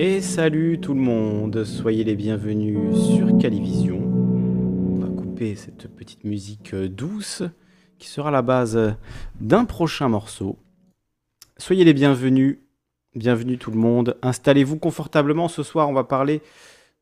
[0.00, 3.98] Et salut tout le monde, soyez les bienvenus sur Calivision.
[3.98, 7.42] On va couper cette petite musique euh, douce
[7.98, 8.94] qui sera la base
[9.40, 10.56] d'un prochain morceau.
[11.56, 12.60] Soyez les bienvenus,
[13.16, 14.16] bienvenue tout le monde.
[14.22, 15.48] Installez-vous confortablement.
[15.48, 16.42] Ce soir, on va parler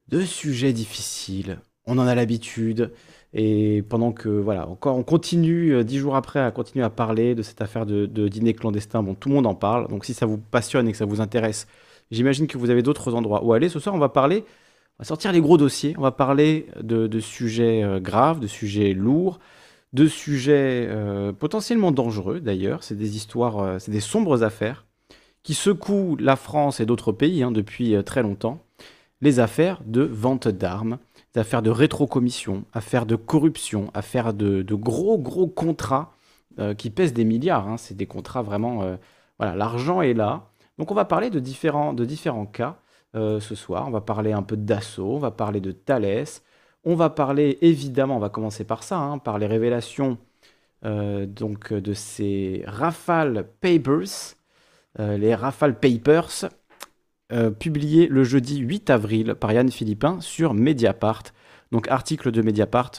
[0.09, 1.59] de sujets difficiles.
[1.85, 2.95] On en a l'habitude.
[3.35, 7.35] Et pendant que, voilà, encore, on continue, euh, dix jours après, à continuer à parler
[7.35, 9.03] de cette affaire de, de dîner clandestin.
[9.03, 9.87] Bon, tout le monde en parle.
[9.89, 11.67] Donc, si ça vous passionne et que ça vous intéresse,
[12.11, 13.69] j'imagine que vous avez d'autres endroits où aller.
[13.69, 14.45] Ce soir, on va parler,
[14.99, 15.95] on va sortir les gros dossiers.
[15.99, 19.39] On va parler de, sujets euh, graves, de sujets lourds,
[19.93, 22.83] de sujets euh, potentiellement dangereux d'ailleurs.
[22.83, 24.87] C'est des histoires, euh, c'est des sombres affaires
[25.43, 28.65] qui secouent la France et d'autres pays hein, depuis très longtemps.
[29.21, 30.99] Les affaires de vente d'armes,
[31.37, 36.13] affaires de rétrocommission, affaires de corruption, affaires de, gros gros contrats
[36.79, 37.69] qui pèsent des milliards.
[37.69, 37.77] hein.
[37.77, 38.99] C'est des contrats vraiment,
[39.39, 40.49] voilà, l'argent est là.
[40.79, 41.95] Donc on va parler de différents,
[42.47, 42.79] cas
[43.15, 43.87] euh, ce soir.
[43.89, 46.27] On va parler un peu d'assaut, on va parler de Thales,
[46.85, 50.19] on va parler évidemment, on va commencer par ça, hein, par les révélations
[50.85, 54.37] euh, donc de ces Rafale Papers,
[55.01, 56.51] euh, les Rafale Papers,
[57.59, 61.25] publiés le jeudi 8 avril par Yann Philippin sur Mediapart.
[61.73, 62.93] Donc article de Mediapart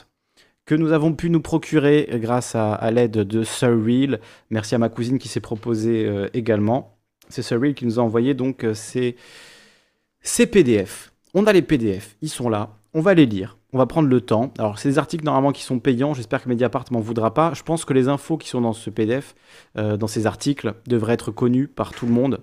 [0.66, 4.20] que nous avons pu nous procurer grâce à, à l'aide de Surreal.
[4.50, 6.97] Merci à ma cousine qui s'est proposée également.
[7.28, 9.16] C'est Surreal qui nous a envoyé donc euh, ces,
[10.20, 11.12] ces PDF.
[11.34, 14.20] On a les PDF, ils sont là, on va les lire, on va prendre le
[14.20, 14.52] temps.
[14.58, 17.52] Alors, c'est des articles normalement qui sont payants, j'espère que Mediapart m'en voudra pas.
[17.54, 19.34] Je pense que les infos qui sont dans ce PDF,
[19.76, 22.40] euh, dans ces articles, devraient être connues par tout le monde.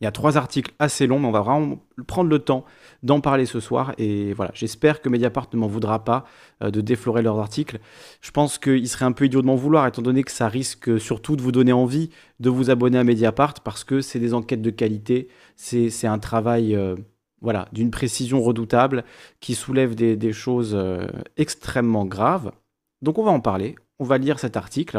[0.00, 2.64] Il y a trois articles assez longs, mais on va vraiment prendre le temps
[3.02, 3.94] d'en parler ce soir.
[3.98, 6.24] Et voilà, j'espère que Mediapart ne m'en voudra pas
[6.62, 7.78] euh, de déflorer leurs articles.
[8.22, 10.98] Je pense qu'il serait un peu idiot de m'en vouloir, étant donné que ça risque
[10.98, 14.62] surtout de vous donner envie de vous abonner à Mediapart, parce que c'est des enquêtes
[14.62, 16.96] de qualité, c'est un travail euh,
[17.42, 19.04] voilà, d'une précision redoutable
[19.40, 21.06] qui soulève des, choses euh,
[21.36, 22.52] extrêmement graves.
[23.02, 24.98] Donc on va en parler, on va lire cet article.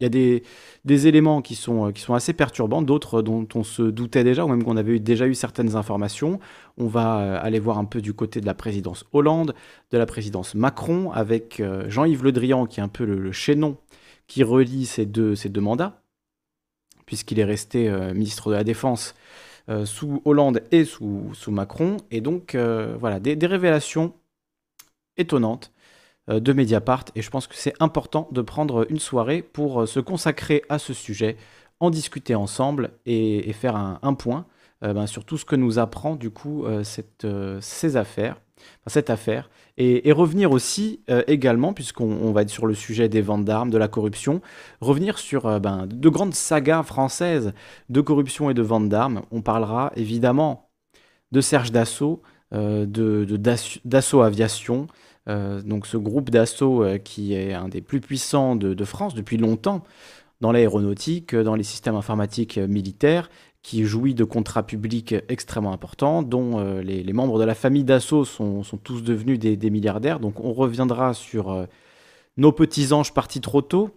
[0.00, 0.40] Il y a
[0.84, 4.44] des, éléments qui sont, euh, qui sont assez perturbants, d'autres dont on se doutait déjà,
[4.44, 6.38] ou même qu'on avait déjà eu certaines informations.
[6.76, 9.54] On va euh, aller voir un peu du côté de la présidence Hollande,
[9.90, 13.78] de la présidence Macron, avec euh, Jean-Yves Le Drian, qui est un peu le, chaînon
[14.26, 16.02] qui relie ces deux, mandats,
[17.06, 19.14] puisqu'il est resté ministre de la Défense
[19.84, 21.98] sous Hollande et sous, Macron.
[22.10, 24.14] Et donc, voilà, des, révélations
[25.16, 25.72] étonnantes
[26.28, 27.04] de Mediapart.
[27.14, 30.78] Et je pense que c'est important de prendre une soirée pour euh, se consacrer à
[30.78, 31.36] ce sujet,
[31.80, 34.46] en discuter ensemble et, faire un, point
[34.82, 38.40] euh, ben, sur tout ce que nous apprend du coup euh, cette, euh, ces affaires,
[38.86, 39.50] cette affaire.
[39.78, 43.70] Et, revenir aussi euh, également, puisqu'on on va être sur le sujet des ventes d'armes,
[43.70, 44.40] de la corruption,
[44.80, 47.52] revenir sur euh, ben, de grandes sagas françaises
[47.90, 49.22] de corruption et de vente d'armes.
[49.30, 50.70] On parlera évidemment
[51.30, 52.22] de Serge Dassault,
[52.54, 54.86] euh, de, de Aviation, euh,
[55.26, 59.82] donc ce groupe Dassault euh, qui est un des plus puissants de, France depuis longtemps
[60.40, 63.30] dans l'aéronautique, euh, dans les systèmes informatiques euh, militaires,
[63.62, 68.24] qui jouit de contrats publics extrêmement importants, dont euh, les, membres de la famille Dassault
[68.24, 70.20] sont, tous devenus des, milliardaires.
[70.20, 71.66] Donc on reviendra sur euh,
[72.36, 73.90] nos petits anges partis trop tôt,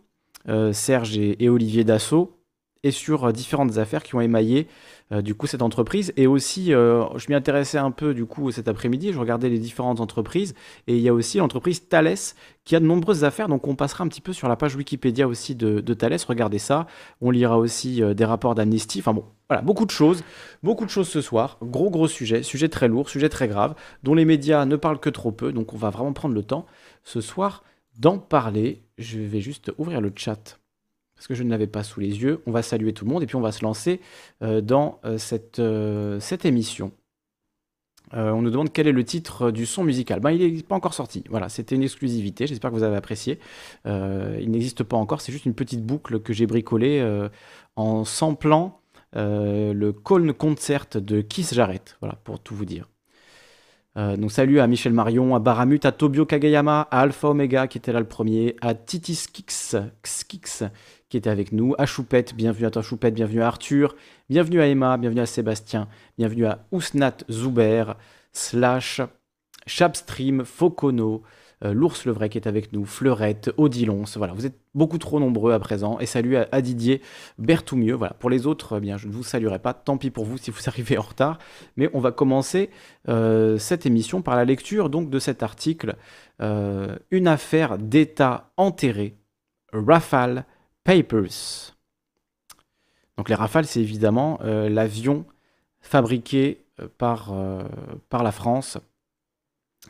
[0.48, 2.40] euh, Serge et, et Olivier Dassault,
[2.84, 4.68] et sur euh, différentes affaires qui ont émaillé
[5.12, 6.14] euh, du coup cette entreprise.
[6.18, 9.58] Et aussi, euh, je m'y intéressais un peu du coup cet après-midi, je regardais les
[9.58, 10.54] différentes entreprises,
[10.86, 12.16] et il y a aussi l'entreprise Thales
[12.64, 15.28] qui a de nombreuses affaires, donc on passera un petit peu sur la page Wikipédia
[15.28, 16.86] aussi de, Thales, regardez ça.
[17.22, 20.24] On lira aussi euh, des rapports d'Amnesty, enfin bon, voilà, beaucoup de choses,
[20.62, 24.14] beaucoup de choses ce soir, gros gros sujet, sujet très lourd, sujet très grave, dont
[24.14, 26.68] les médias ne parlent que trop peu, donc on va vraiment prendre le temps
[27.04, 27.64] ce soir
[27.98, 28.84] d'en parler.
[29.00, 30.59] Je vais juste ouvrir le chat
[31.20, 32.42] parce que je ne l'avais pas sous les yeux.
[32.46, 34.00] On va saluer tout le monde et puis on va se lancer
[34.42, 36.94] euh, dans euh, cette, euh, cette émission.
[38.12, 40.20] On nous demande quel est le titre du son musical.
[40.20, 41.24] Ben, il n'est pas encore sorti.
[41.30, 42.48] Voilà, c'était une exclusivité.
[42.48, 43.38] J'espère que vous avez apprécié.
[43.86, 45.22] Il n'existe pas encore.
[45.22, 47.08] C'est juste une petite boucle que j'ai bricolée
[47.76, 48.82] en samplant
[49.14, 51.98] le Colne Concert de Kiss Jarrett.
[52.02, 52.90] Voilà, pour tout vous dire.
[53.96, 57.94] Donc salut à Michel Marion, à Baramut, à Tobio Kagayama, à Alpha Omega qui était
[57.94, 59.76] là le premier, à Titis Kix,
[60.28, 60.64] Kix
[61.10, 63.96] qui était avec nous, à Choupette, bienvenue à toi Choupette, bienvenue à Arthur,
[64.30, 65.88] bienvenue à Emma, bienvenue à Sébastien,
[66.20, 67.96] bienvenue à Ousnat Zuber,
[68.32, 69.02] Slash,
[69.66, 71.24] Chapstream, Focono,
[71.66, 75.20] euh, l'ours le vrai qui est avec nous, Fleurette, Odilons, voilà, vous êtes beaucoup trop
[75.20, 77.02] nombreux à présent, et salut à, à Didier
[77.40, 80.26] Berthoumieux, voilà, pour les autres, eh bien, je ne vous saluerai pas, tant pis pour
[80.26, 81.40] vous si vous arrivez en retard,
[81.76, 82.70] mais on va commencer
[83.08, 85.96] euh, cette émission par la lecture donc de cet article,
[86.40, 89.16] euh, une affaire d'État enterrée,
[89.74, 90.46] Rafale
[90.84, 91.76] Papers.
[93.18, 95.26] Donc les Rafales, c'est évidemment euh, l'avion
[95.82, 96.66] fabriqué
[96.98, 97.34] par,
[98.10, 98.78] par la France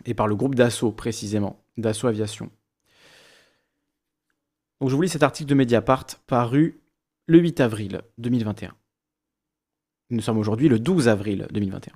[0.06, 2.50] et par le groupe Dassault précisément, Dassault Aviation.
[4.80, 6.80] Donc je vous lis cet article de Mediapart paru
[7.27, 8.74] le 8 avril 2021.
[10.12, 11.94] Nous sommes aujourd'hui le 12 avril 2021.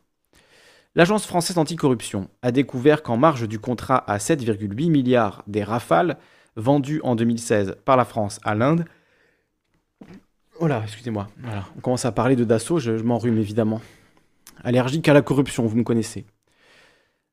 [0.95, 6.17] L'Agence française anticorruption a découvert qu'en marge du contrat à 7,8 milliards des Rafales
[6.55, 8.85] vendus en 2016 par la France à l'Inde,
[10.59, 11.27] Oh là, excusez-moi.
[11.75, 13.81] On commence à parler de Dassault, je, je m'enrhume évidemment.
[14.63, 16.25] Allergique à la corruption, vous me connaissez.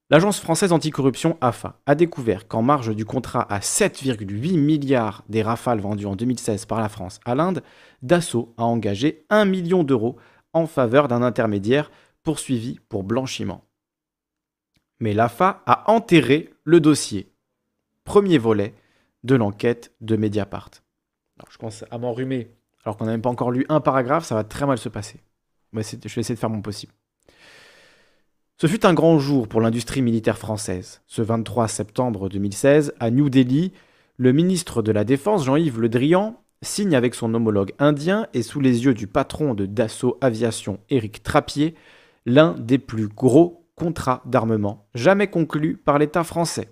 [0.08, 5.78] L'agence française anticorruption AFA a découvert qu'en marge du contrat à 7,8 milliards des rafales
[5.78, 7.62] vendus en 2016 par la France à l'Inde,
[8.02, 10.16] Dassault a engagé 1 million d'euros
[10.52, 11.92] en faveur d'un intermédiaire
[12.24, 13.64] poursuivi pour blanchiment.
[14.98, 17.32] Mais l'AFA a enterré le dossier.
[18.02, 18.74] Premier volet
[19.24, 20.70] de l'enquête de Mediapart.
[21.38, 22.50] Alors, je commence à m'enrhumer
[22.84, 25.20] alors qu'on n'a même pas encore lu un paragraphe, ça va très mal se passer.
[25.72, 26.92] je vais essayer de faire mon possible.
[28.56, 31.00] Ce fut un grand jour pour l'industrie militaire française.
[31.06, 33.72] Ce 23 septembre 2016, à New Delhi,
[34.16, 38.60] le ministre de la Défense, Jean-Yves Le Drian, signe avec son homologue indien et sous
[38.60, 41.74] les yeux du patron de Dassault Aviation, Éric Trappier,
[42.26, 46.68] l'un des plus gros contrats d'armement jamais conclus par l'État français.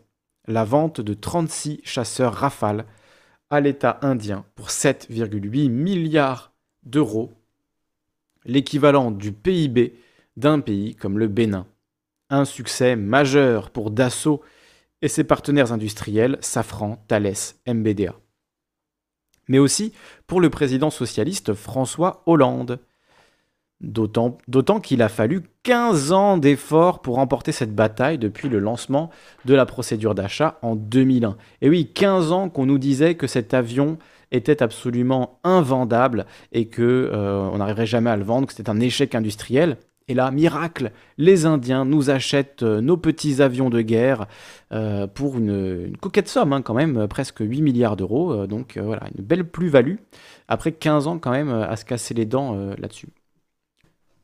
[0.48, 2.86] La vente de 36 chasseurs Rafale
[3.50, 6.52] à l'État indien pour 7,8 milliards
[6.84, 7.34] d'euros,
[8.46, 9.94] l'équivalent du PIB
[10.38, 11.66] d'un pays comme le Bénin.
[12.30, 14.40] Un succès majeur pour Dassault
[15.02, 17.34] et ses partenaires industriels Safran, Thales,
[17.66, 18.14] MBDA.
[19.48, 19.92] Mais aussi
[20.26, 22.80] pour le président socialiste François Hollande.
[23.80, 29.10] D'autant qu'il a fallu 15 ans d'efforts pour remporter cette bataille depuis le lancement
[29.44, 31.36] de la procédure d'achat en 2001.
[31.62, 33.98] Et oui, 15 ans qu'on nous disait que cet avion
[34.32, 38.80] était absolument invendable et que euh, on n'arriverait jamais à le vendre, que c'était un
[38.80, 39.78] échec industriel.
[40.08, 44.26] Et là, miracle, les Indiens nous achètent euh, nos petits avions de guerre
[44.72, 48.46] euh, pour une, coquette somme, hein, quand même, euh, presque 8 milliards d'euros.
[48.46, 49.96] donc voilà, une belle plus-value,
[50.48, 53.08] après 15 ans quand même à se casser les dents là-dessus.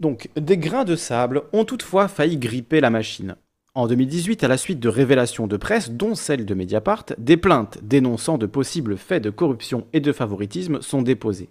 [0.01, 3.37] Donc, des grains de sable ont toutefois failli gripper la machine.
[3.75, 7.79] En 2018, à la suite de révélations de presse, dont celle de Mediapart, des plaintes
[7.83, 11.51] dénonçant de possibles faits de corruption et de favoritisme sont déposées.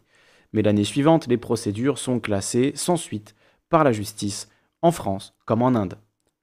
[0.54, 3.36] Mais l'année suivante, les procédures sont classées sans suite
[3.70, 4.50] par la justice,
[4.82, 5.98] en France comme en Inde.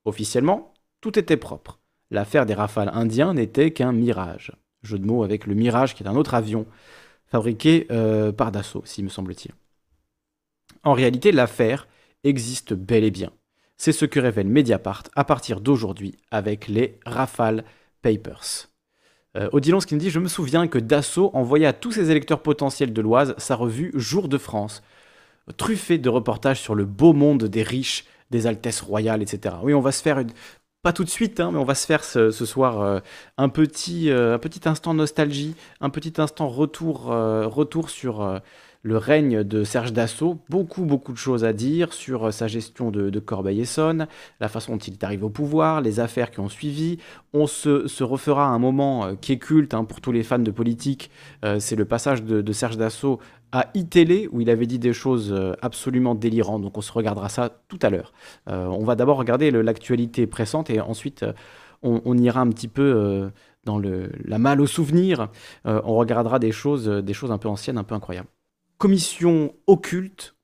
[0.05, 1.79] Officiellement, tout était propre.
[2.11, 4.53] L'affaire des rafales indiens n'était qu'un mirage.
[4.83, 6.67] Jeu de mots avec le Mirage, qui est un autre avion
[7.27, 9.53] fabriqué euh, par Dassault, s'il me semble-t-il.
[10.85, 11.89] En réalité, l'affaire
[12.25, 13.31] existe bel et bien.
[13.77, 17.65] C'est ce que révèle Mediapart à partir d'aujourd'hui avec les Rafale
[18.03, 18.69] Papers.
[19.37, 22.11] Euh, Odilon, ce qui me dit Je me souviens que Dassault envoyait à tous ses
[22.11, 24.83] électeurs potentiels de l'Oise sa revue Jour de France,
[25.57, 29.57] truffé de reportages sur le beau monde des riches, des altesses royales, etc.
[29.63, 30.31] Oui, on va se faire une...
[30.83, 33.01] Pas tout de suite, hein, mais on va se faire ce, soir euh,
[33.37, 38.41] un, petit, euh, un petit instant nostalgie, un petit instant retour, euh, retour sur
[38.83, 40.39] le règne de Serge Dassault.
[40.49, 44.07] Beaucoup, beaucoup de choses à dire sur sa gestion de, Corbeil-Essonne,
[44.41, 46.99] la façon dont il est arrivé au pouvoir, les affaires qui ont suivi.
[47.33, 51.11] On se, refera un moment qui est culte hein, pour tous les fans de politique.
[51.59, 53.21] C'est le passage de, de Serge Dassault
[53.53, 56.63] à iTélé où il avait dit des choses euh, absolument délirantes.
[56.63, 58.13] Donc on se regardera ça tout à l'heure.
[58.49, 61.33] Euh, on va d'abord regarder l'actualité pressante et ensuite euh,
[61.83, 63.31] on, ira un petit peu
[63.65, 65.29] dans la malle au souvenir.
[65.65, 68.29] on regardera des choses, des choses un peu anciennes, un peu incroyables.
[68.81, 70.35] Commission occulte,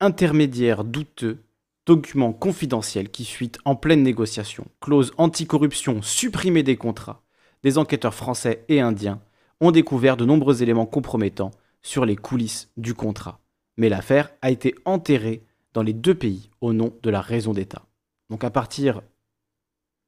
[0.00, 1.44] intermédiaire douteux,
[1.86, 7.22] documents confidentiels qui fuitent en pleine négociation, clause anticorruption supprimée des contrats.
[7.62, 9.22] Des enquêteurs français et indiens
[9.60, 13.38] ont découvert de nombreux éléments compromettants sur les coulisses du contrat.
[13.76, 17.86] Mais l'affaire a été enterrée dans les deux pays au nom de la raison d'État.
[18.30, 19.00] Donc à partir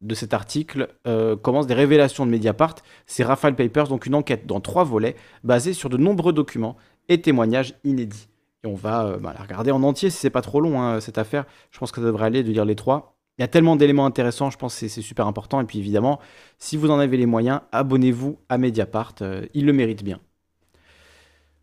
[0.05, 2.77] de cet article euh, commencent des révélations de Mediapart.
[3.07, 6.77] C'est Rafale Papers, donc une enquête dans trois volets basée sur de nombreux documents
[7.09, 8.29] et témoignages inédits.
[8.65, 11.01] Et on va euh, bah, la regarder en entier si c'est pas trop long hein,
[11.01, 11.45] cette affaire.
[11.71, 13.15] Je pense que ça devrait aller de lire les trois.
[13.39, 15.61] Il y a tellement d'éléments intéressants, je pense que c'est super important.
[15.61, 16.21] Et puis évidemment,
[16.59, 20.21] si vous en avez les moyens, abonnez-vous à Mediapart, euh, il le mérite bien.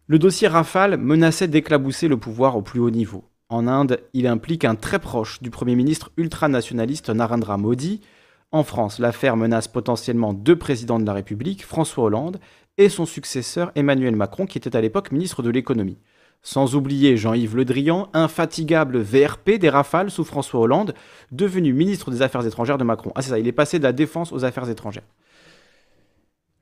[0.07, 3.23] Le dossier Rafale menaçait d'éclabousser le pouvoir au plus haut niveau.
[3.47, 8.01] En Inde, il implique un très proche du Premier ministre ultranationaliste Narendra Modi.
[8.51, 12.39] En France, l'affaire menace potentiellement deux présidents de la République, François Hollande
[12.77, 15.97] et son successeur Emmanuel Macron, qui était à l'époque ministre de l'économie.
[16.43, 20.95] Sans oublier Jean-Yves Le Drian, infatigable VRP des Rafales sous François Hollande,
[21.31, 23.11] devenu ministre des Affaires étrangères de Macron.
[23.15, 25.03] Ah c'est ça, il est passé de la défense aux affaires étrangères.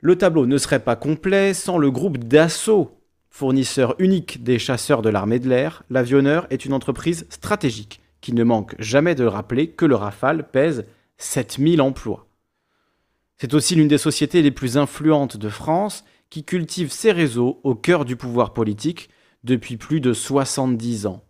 [0.02, 3.00] Le tableau ne serait pas complet sans le groupe d'assaut
[3.30, 8.44] Fournisseur unique des chasseurs de l'armée de l'air, l'avionneur est une entreprise stratégique qui ne
[8.44, 10.86] manque jamais de rappeler que le Rafale pèse
[11.20, 12.29] 7000 emplois.
[13.42, 17.74] C'est aussi l'une des sociétés les plus influentes de France qui cultive ses réseaux au
[17.74, 19.10] cœur du pouvoir politique
[19.46, 21.24] depuis plus de 70 ans.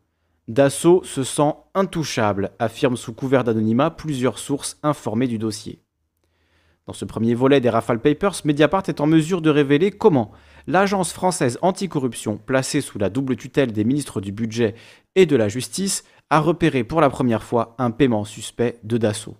[0.47, 5.83] Dassault se sent intouchable, affirment sous couvert d'anonymat plusieurs sources informées du dossier.
[6.87, 10.31] Dans ce premier volet des Rafale Papers, Mediapart est en mesure de révéler comment
[10.65, 14.73] l'agence française anticorruption, placée sous la double tutelle des ministres du Budget
[15.13, 19.37] et de la Justice, a repéré pour la première fois un paiement suspect de Dassault.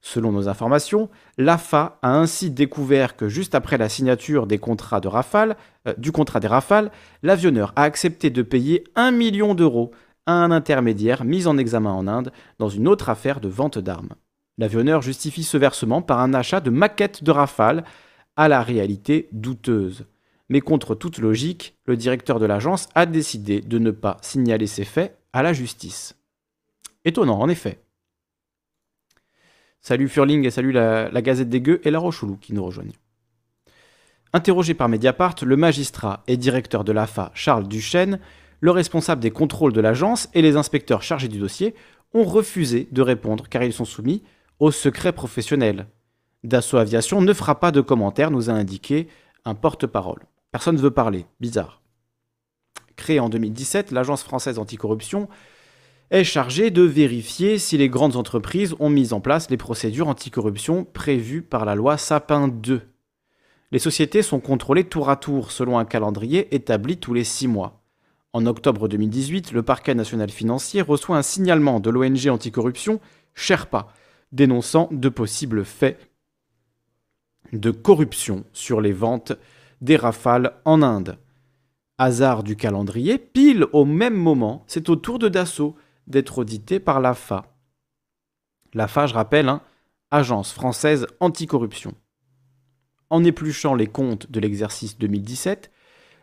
[0.00, 5.08] Selon nos informations, l'AFA a ainsi découvert que juste après la signature des contrats de
[5.08, 6.90] Rafale, euh, du contrat des Rafales,
[7.22, 9.90] l'avionneur a accepté de payer 1 million d'euros
[10.26, 14.14] à un intermédiaire mis en examen en Inde dans une autre affaire de vente d'armes.
[14.56, 17.84] L'avionneur justifie ce versement par un achat de maquettes de Rafale
[18.36, 20.06] à la réalité douteuse.
[20.48, 24.84] Mais contre toute logique, le directeur de l'agence a décidé de ne pas signaler ces
[24.84, 26.16] faits à la justice.
[27.04, 27.80] Étonnant, en effet.
[29.80, 32.92] Salut Furling et salut la, Gazette des Gueux et la Rochoulou qui nous rejoignent.
[34.32, 38.20] Interrogé par Mediapart, le magistrat et directeur de l'AFA, Charles Duchesne,
[38.60, 41.74] le responsable des contrôles de l'agence et les inspecteurs chargés du dossier
[42.12, 44.22] ont refusé de répondre car ils sont soumis
[44.58, 45.86] au secret professionnel.
[46.44, 49.08] Dassault Aviation ne fera pas de commentaires, nous a indiqué
[49.44, 50.26] un porte-parole.
[50.50, 51.80] Personne ne veut parler, bizarre.
[52.96, 55.28] Créée en 2017, l'agence française anticorruption
[56.10, 60.84] est chargée de vérifier si les grandes entreprises ont mis en place les procédures anticorruption
[60.84, 62.80] prévues par la loi Sapin 2.
[63.70, 67.82] Les sociétés sont contrôlées tour à tour selon un calendrier établi tous les six mois.
[68.32, 73.00] En octobre 2018, le parquet national financier reçoit un signalement de l'ONG anticorruption
[73.34, 73.88] Sherpa,
[74.32, 75.98] dénonçant de possibles faits
[77.52, 79.32] de corruption sur les ventes
[79.80, 81.18] des rafales en Inde.
[81.98, 85.76] Hasard du calendrier, pile au même moment, c'est au tour de Dassault
[86.08, 87.54] d'être audité par l'AFA.
[88.74, 89.62] L'AFA, je rappelle, hein,
[90.10, 91.94] Agence française anticorruption.
[93.10, 95.70] En épluchant les comptes de l'exercice 2017,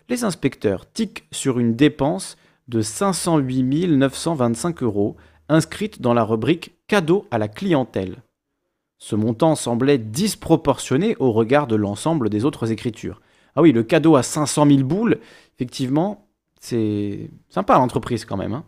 [0.10, 2.36] les inspecteurs tiquent sur une dépense
[2.68, 5.16] de 508 925 euros
[5.50, 8.24] inscrite dans la rubrique cadeau à la clientèle.
[8.98, 13.22] Ce montant semblait disproportionné au regard de l'ensemble des autres écritures.
[13.56, 15.20] Ah oui, le cadeau à 500 000 boules,
[15.56, 16.28] effectivement,
[16.60, 18.54] c'est sympa l'entreprise quand même.
[18.54, 18.66] Hein.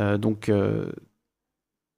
[0.00, 0.90] Euh, donc, euh,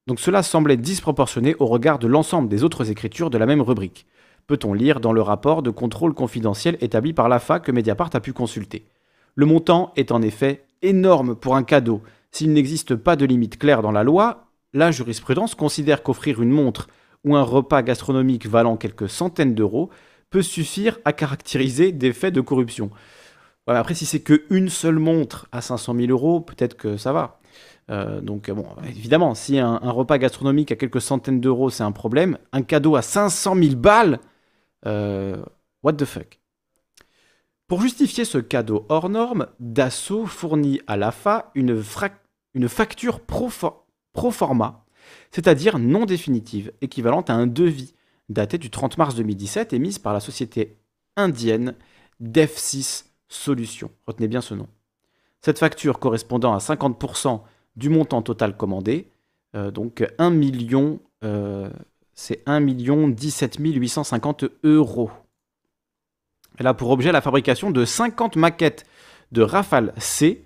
[0.06, 4.06] donc cela semblait disproportionné au regard de l'ensemble des autres écritures de la même rubrique
[4.50, 8.32] peut-on lire dans le rapport de contrôle confidentiel établi par l'AFA que Mediapart a pu
[8.32, 8.84] consulter?
[9.36, 12.02] Le montant est en effet énorme pour un cadeau.
[12.32, 16.88] S'il n'existe pas de limite claire dans la loi, la jurisprudence considère qu'offrir une montre
[17.24, 19.88] ou un repas gastronomique valant quelques centaines d'euros
[20.30, 22.90] peut suffire à caractériser des faits de corruption.
[23.68, 27.39] après, si c'est qu'une seule montre à 500 000 euros, peut-être que ça va.
[27.90, 32.38] Euh, donc, bon, évidemment, si un, repas gastronomique à quelques centaines d'euros, c'est un problème,
[32.52, 34.20] un cadeau à 500 000 balles,
[34.86, 35.42] euh,
[35.82, 36.38] what the fuck
[37.66, 41.82] Pour justifier ce cadeau hors norme, Dassault fournit à l'AFA une,
[42.54, 43.50] une facture pro,
[44.12, 44.84] pro forma,
[45.30, 47.94] c'est-à-dire non définitive, équivalente à un devis
[48.28, 50.78] daté du 30 mars 2017 émise par la société
[51.16, 51.74] indienne
[52.22, 53.90] DEF6 Solutions.
[54.06, 54.68] Retenez bien ce nom.
[55.40, 57.42] Cette facture correspondant à 50%
[57.76, 59.08] du montant total commandé,
[59.54, 61.70] euh, donc 1 million euh,
[62.14, 65.10] c'est 1 17 850 euros.
[66.58, 68.84] Elle a pour objet la fabrication de 50 maquettes
[69.32, 70.44] de Rafale C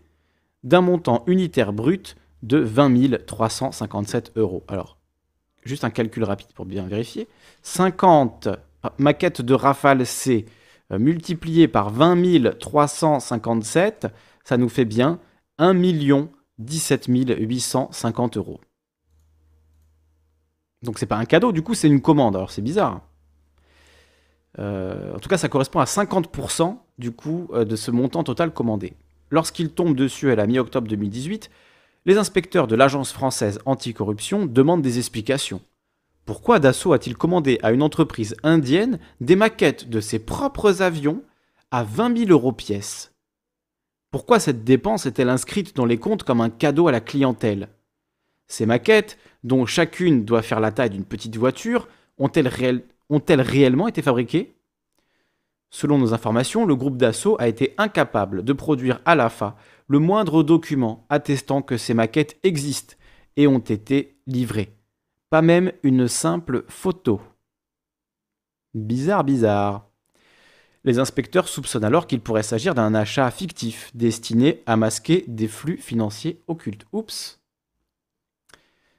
[0.62, 4.62] d'un montant unitaire brut de 20 357 euros.
[4.69, 4.99] Alors,
[5.64, 7.26] juste un calcul rapide pour bien vérifier.
[7.62, 8.49] 50
[8.99, 10.47] maquettes de Rafale C
[10.93, 14.07] euh, multipliées par 20 357,
[14.45, 15.19] ça nous fait bien
[15.59, 15.75] 1
[16.58, 18.61] 17 850 euros.
[20.82, 22.37] Donc c'est pas un cadeau, du coup c'est une commande.
[22.37, 23.02] Alors c'est bizarre.
[24.58, 28.52] Euh, en tout cas, ça correspond à 50% du coup euh, de ce montant total
[28.52, 28.92] commandé.
[29.30, 31.50] Lorsqu'il tombe dessus à la mi-octobre 2018,
[32.06, 35.61] les inspecteurs de l'agence française anticorruption demandent des explications.
[36.26, 41.23] Pourquoi Dassault a-t-il commandé à une entreprise indienne des maquettes de ses propres avions
[41.70, 43.13] à 20 000 euros pièce?
[44.14, 47.71] Pourquoi cette dépense est-elle inscrite dans les comptes comme un cadeau à la clientèle?
[48.47, 52.47] Ces maquettes dont chacune doit faire la taille d'une petite voiture, ont-elles
[53.40, 54.54] réellement été fabriquées?
[55.71, 59.56] Selon nos informations, le groupe d'assaut a été incapable de produire à l'AFA
[59.88, 62.94] le moindre document attestant que ces maquettes existent
[63.37, 64.76] et ont été livrées.
[65.28, 67.21] Pas même une simple photo.
[68.75, 69.90] Bizarre, bizarre.
[70.85, 75.79] Les inspecteurs soupçonnent alors qu'il pourrait s'agir d'un achat fictif destiné à masquer des flux
[75.79, 76.85] financiers occultes.
[76.93, 77.41] Oups.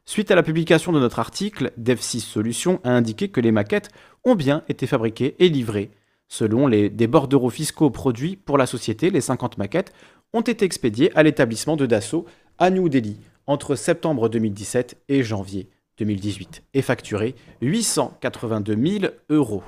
[0.07, 3.91] Suite à la publication de notre article, Dev6 Solutions a indiqué que les maquettes
[4.23, 5.91] ont bien été fabriquées et livrées.
[6.27, 7.09] Selon les, des
[7.51, 9.93] fiscaux produits pour la société, les 50 maquettes
[10.33, 12.25] ont été expédiées à l'établissement de Dassault
[12.57, 19.63] à New Delhi entre septembre 2017 et janvier 2018 et facturées 882 000 euros.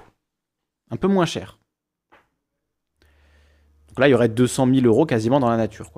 [0.89, 1.57] Un peu moins cher.
[3.97, 5.89] Donc là, il y aurait 200 000 euros quasiment dans la nature.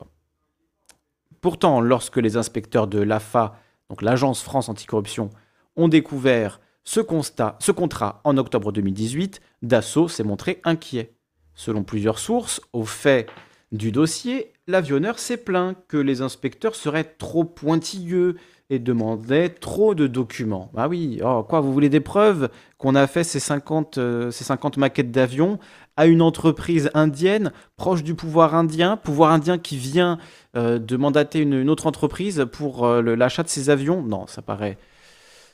[1.42, 3.58] Pourtant, lorsque les inspecteurs de l'AFA,
[3.90, 5.32] donc l'Agence France Anticorruption,
[5.76, 11.12] ont découvert ce, contrat en octobre 2018, Dassault s'est montré inquiet.
[11.56, 13.28] Selon plusieurs sources, au fait
[13.74, 18.38] du dossier, l'avionneur s'est plaint que les inspecteurs seraient trop pointilleux
[18.70, 20.72] et demandaient trop de documents.
[20.78, 24.46] Ah oui, oh, quoi, vous voulez des preuves qu'on a fait ces 50, euh, ces
[24.46, 25.60] 50 maquettes d'avions
[26.00, 30.18] à une entreprise indienne proche du pouvoir indien, pouvoir indien qui vient
[30.56, 34.02] euh, de mandater une, autre entreprise pour euh, l'achat de ces avions?
[34.02, 34.78] Non, ça paraît,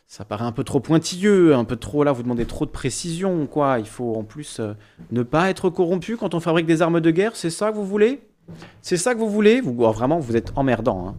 [0.06, 3.48] ça paraît un peu trop pointilleux, un peu trop là, vous demandez trop de précision,
[3.48, 3.80] quoi.
[3.80, 4.74] Il faut en plus euh,
[5.10, 7.86] ne pas être corrompu quand on fabrique des armes de guerre, c'est ça que vous
[7.86, 8.22] voulez?
[8.84, 9.62] C'est ça que vous voulez?
[9.62, 11.08] Vous, oh, Vraiment, vous êtes emmerdant.
[11.08, 11.16] Hein.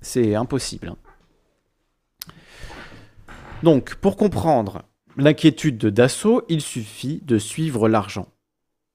[0.00, 0.88] C'est impossible.
[0.88, 0.96] Hein.
[3.62, 4.82] Donc, pour comprendre
[5.16, 8.26] l'inquiétude de Dassault, il suffit de suivre l'argent.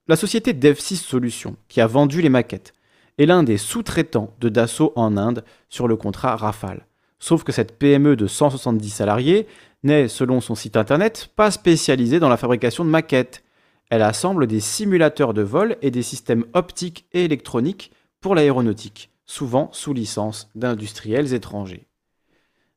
[0.08, 2.74] La société Dev6 Solutions, qui a vendu les maquettes,
[3.18, 6.86] est l'un des sous-traitants de Dassault en Inde sur le contrat Rafale.
[7.20, 9.46] Sauf que cette PME de 170 salariés
[9.84, 13.44] n'est, selon son site internet, pas spécialisée dans la fabrication de maquettes.
[13.90, 19.68] Elle assemble des simulateurs de vol et des systèmes optiques et électroniques pour l'aéronautique, souvent
[19.70, 21.86] sous licence d'industriels étrangers.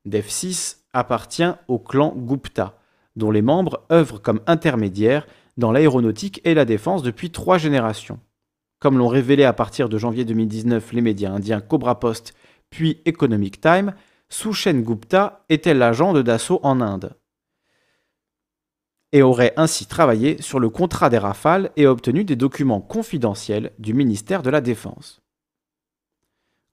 [0.06, 2.78] DEF6 appartient au clan Gupta,
[3.16, 5.26] dont les membres œuvrent comme intermédiaires
[5.56, 8.20] dans l'aéronautique et la défense depuis trois générations.
[8.78, 12.34] Comme l'ont révélé à partir de janvier 2019 les médias indiens Cobra Post
[12.70, 13.94] puis Economic Time,
[14.28, 17.14] Sushen Gupta était l'agent de Dassault en Inde
[19.12, 23.94] et aurait ainsi travaillé sur le contrat des Rafales et obtenu des documents confidentiels du
[23.94, 25.22] ministère de la Défense.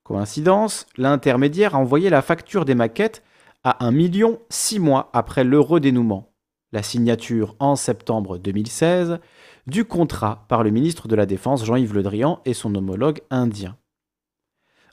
[0.03, 3.23] Coïncidence, l'intermédiaire a envoyé la facture des maquettes
[3.63, 6.32] à 1 million six mois après le redénouement,
[6.73, 9.19] la signature en septembre 2016
[9.67, 13.77] du contrat par le ministre de la Défense Jean-Yves Le Drian et son homologue indien.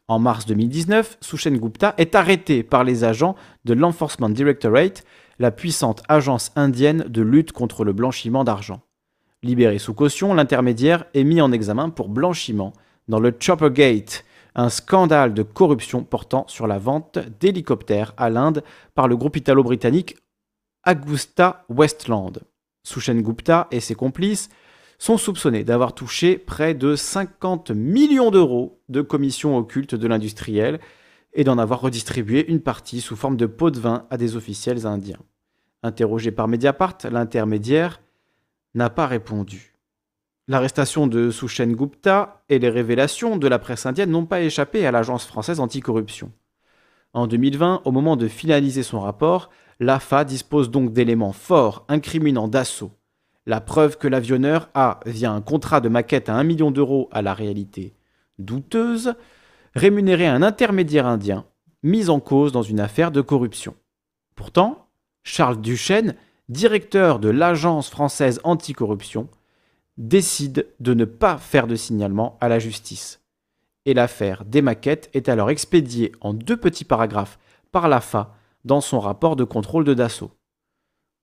[0.06, 5.04] En mars 2019, Sushen Gupta est arrêté par les agents de l'Enforcement Directorate,
[5.38, 8.82] la puissante agence indienne de lutte contre le blanchiment d'argent.
[9.42, 12.74] Libéré sous caution, l'intermédiaire est mis en examen pour blanchiment
[13.08, 18.62] dans le Choppergate, un scandale de corruption portant sur la vente d'hélicoptères à l'Inde
[18.94, 20.16] par le groupe italo-britannique
[20.86, 22.40] Augusta Westland.
[22.82, 24.48] Sushen Gupta et ses complices
[24.98, 30.80] sont soupçonnés d'avoir touché près de 50 millions d'euros de commissions occultes de l'industriel
[31.32, 34.86] et d'en avoir redistribué une partie sous forme de pots de vin à des officiels
[34.86, 35.20] indiens.
[35.82, 38.00] Interrogé par Mediapart, l'intermédiaire
[38.74, 39.74] n'a pas répondu.
[40.48, 44.90] L'arrestation de Sushen Gupta et les révélations de la presse indienne n'ont pas échappé à
[44.90, 46.32] l'agence française anticorruption.
[47.12, 52.92] En 2020, au moment de finaliser son rapport, l'AFA dispose donc d'éléments forts incriminant d'assaut
[53.46, 57.22] la preuve que l'avionneur a, via un contrat de maquette à 1 million d'euros à
[57.22, 57.94] la réalité
[58.38, 59.14] douteuse,
[59.74, 61.44] rémunéré un intermédiaire indien
[61.82, 63.74] mis en cause dans une affaire de corruption.
[64.34, 64.88] Pourtant,
[65.24, 66.14] Charles Duchesne,
[66.48, 69.28] directeur de l'Agence française anticorruption,
[69.96, 73.20] décide de ne pas faire de signalement à la justice.
[73.84, 77.38] Et l'affaire des maquettes est alors expédiée en deux petits paragraphes
[77.72, 80.32] par l'AFA dans son rapport de contrôle de Dassault.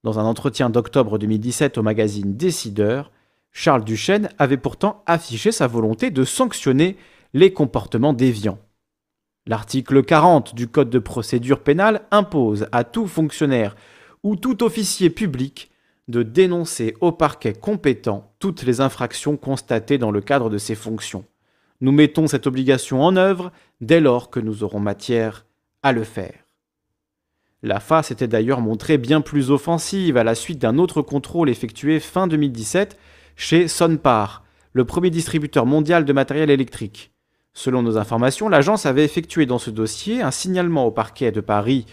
[0.03, 3.11] Dans un entretien d'octobre 2017 au magazine Décideur,
[3.51, 6.97] Charles Duchesne avait pourtant affiché sa volonté de sanctionner
[7.33, 8.59] les comportements déviants.
[9.47, 13.75] L'article 40 du Code de procédure pénale impose à tout fonctionnaire
[14.23, 15.71] ou tout officier public
[16.07, 21.25] de dénoncer au parquet compétent toutes les infractions constatées dans le cadre de ses fonctions.
[21.81, 25.45] Nous mettons cette obligation en œuvre dès lors que nous aurons matière
[25.83, 26.46] à le faire.
[27.63, 31.99] La FA s'était d'ailleurs montrée bien plus offensive à la suite d'un autre contrôle effectué
[31.99, 32.97] fin 2017
[33.35, 34.43] chez Sonpar,
[34.73, 37.11] le premier distributeur mondial de matériel électrique.
[37.53, 41.87] Selon nos informations, l'agence avait effectué dans ce dossier un signalement au parquet de Paris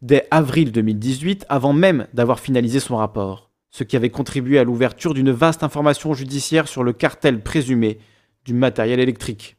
[0.00, 5.12] dès avril 2018 avant même d'avoir finalisé son rapport, ce qui avait contribué à l'ouverture
[5.12, 7.98] d'une vaste information judiciaire sur le cartel présumé
[8.46, 9.58] du matériel électrique.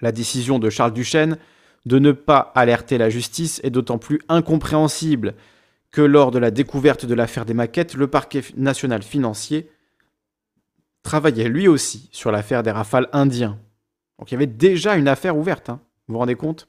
[0.00, 1.38] La décision de Charles Duchesne
[1.86, 5.34] de ne pas alerter la justice est d'autant plus incompréhensible
[5.90, 9.70] que lors de la découverte de l'affaire des maquettes, le parquet national financier
[11.02, 13.58] travaillait lui aussi sur l'affaire des rafales indiens.
[14.18, 15.80] Donc il y avait déjà une affaire ouverte, hein.
[16.06, 16.68] vous vous rendez compte?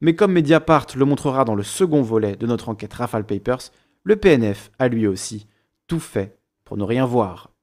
[0.00, 3.70] Mais comme Mediapart le montrera dans le second volet de notre enquête Rafale Papers,
[4.02, 5.46] le PNF a lui aussi
[5.86, 7.53] tout fait pour ne rien voir.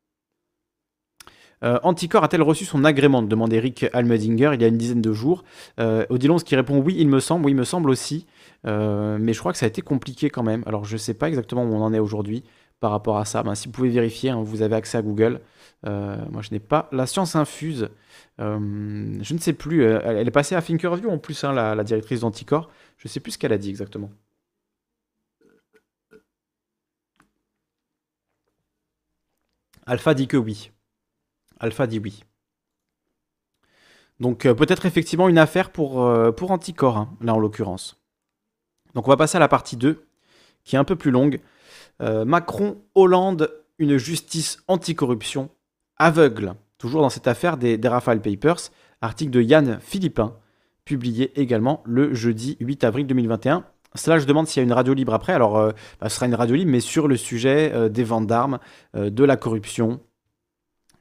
[1.63, 5.13] Euh, Anticor a-t-elle reçu son agrément demande Eric Almedinger il y a une dizaine de
[5.13, 5.43] jours.
[5.79, 8.25] Euh, Odilons qui répond oui, il me semble, oui, il me semble aussi.
[8.65, 10.63] Euh, mais je crois que ça a été compliqué quand même.
[10.65, 12.43] Alors je ne sais pas exactement où on en est aujourd'hui
[12.79, 13.43] par rapport à ça.
[13.43, 15.41] Ben, si vous pouvez vérifier, hein, vous avez accès à Google.
[15.87, 17.89] Euh, moi je n'ai pas la science infuse.
[18.39, 19.83] je ne sais plus.
[19.83, 22.69] elle est passée à Thinkerview en plus, hein, la, la, directrice d'Anticor.
[22.97, 24.09] Je ne sais plus ce qu'elle a dit exactement.
[29.85, 30.71] Alpha dit que oui.
[31.61, 32.23] Alpha dit oui.
[34.19, 36.31] Donc euh, peut-être effectivement une affaire pour, euh,
[36.83, 38.01] hein, là en l'occurrence.
[38.95, 40.03] Donc on va passer à la partie 2,
[40.63, 41.39] qui est un peu plus longue.
[42.01, 45.49] Euh, Macron, Hollande, une justice anticorruption
[45.97, 46.55] aveugle.
[46.79, 48.71] Toujours dans cette affaire des, des Papers,
[49.01, 50.35] article de Yann Philippin,
[50.83, 53.65] publié également le jeudi 8 avril 2021.
[53.93, 55.33] Cela, je demande s'il y a une radio libre après.
[55.33, 58.57] Alors, bah, ce sera une radio libre, mais sur le sujet des ventes d'armes,
[58.95, 59.99] de la corruption,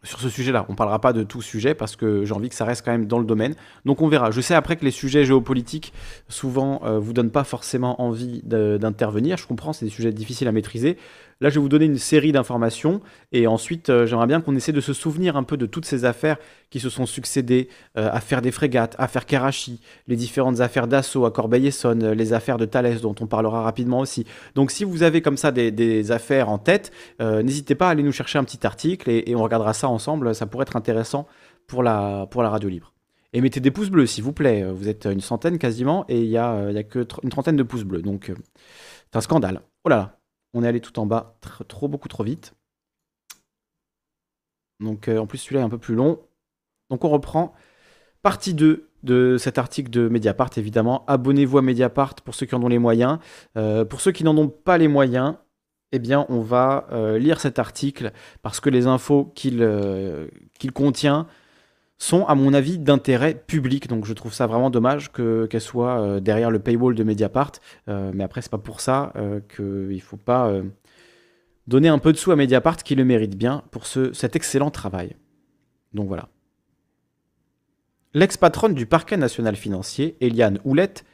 [0.02, 0.64] sur ce sujet-là.
[0.68, 2.92] On ne parlera pas de tout sujet parce que j'ai envie que ça reste quand
[2.92, 3.54] même dans le domaine.
[3.84, 4.30] Donc on verra.
[4.30, 5.92] Je sais après que les sujets géopolitiques
[6.28, 9.36] souvent euh, vous donnent pas forcément envie d'intervenir.
[9.36, 10.96] Je comprends, c'est des sujets difficiles à maîtriser.
[11.42, 13.00] Là, je vais vous donner une série d'informations
[13.33, 16.05] et ensuite, euh, j'aimerais bien qu'on essaie de se souvenir un peu de toutes ces
[16.05, 16.37] affaires
[16.68, 21.31] qui se sont succédées, euh, affaires des frégates, affaires Karachi, les différentes affaires d'assaut à
[21.31, 24.26] Corbeil-Essonne, les affaires de Thales dont on parlera rapidement aussi.
[24.55, 28.03] Donc, si vous avez comme ça des, affaires en tête, euh, n'hésitez pas à aller
[28.03, 30.35] nous chercher un petit article et, on regardera ça ensemble.
[30.35, 31.26] Ça pourrait être intéressant
[31.66, 32.92] pour la, pour la radio libre.
[33.33, 34.64] Et mettez des pouces bleus, s'il vous plaît.
[34.70, 37.85] Vous êtes une centaine quasiment et il n'y a, a que une trentaine de pouces
[37.85, 38.03] bleus.
[38.03, 38.31] Donc,
[39.11, 39.62] c'est un scandale.
[39.85, 40.19] Oh là là.
[40.54, 42.54] On est allé tout en bas, trop beaucoup trop vite.
[44.80, 46.20] Donc euh, en plus celui-là est un peu plus long.
[46.90, 47.54] Donc on reprend
[48.22, 51.04] partie 2 de cet article de Mediapart évidemment.
[51.06, 53.18] Abonnez-vous à Mediapart pour ceux qui en ont les moyens.
[53.56, 55.36] Euh, pour ceux qui n'en ont pas les moyens,
[55.92, 61.26] eh bien on va euh, lire cet article parce que les infos qu'il contient
[62.00, 63.86] sont, à mon avis, d'intérêt public.
[63.86, 67.52] Donc je trouve ça vraiment dommage qu'elle soit euh, derrière le paywall de Mediapart.
[67.88, 70.50] Euh, mais après, c'est pas pour ça euh, qu'il ne faut pas
[71.66, 74.70] donner un peu de sous à Mediapart qui le mérite bien pour ce, cet excellent
[74.70, 75.14] travail.
[75.92, 76.28] Donc voilà.
[78.14, 81.04] L'ex-patronne du parquet national financier, Eliane Houlette,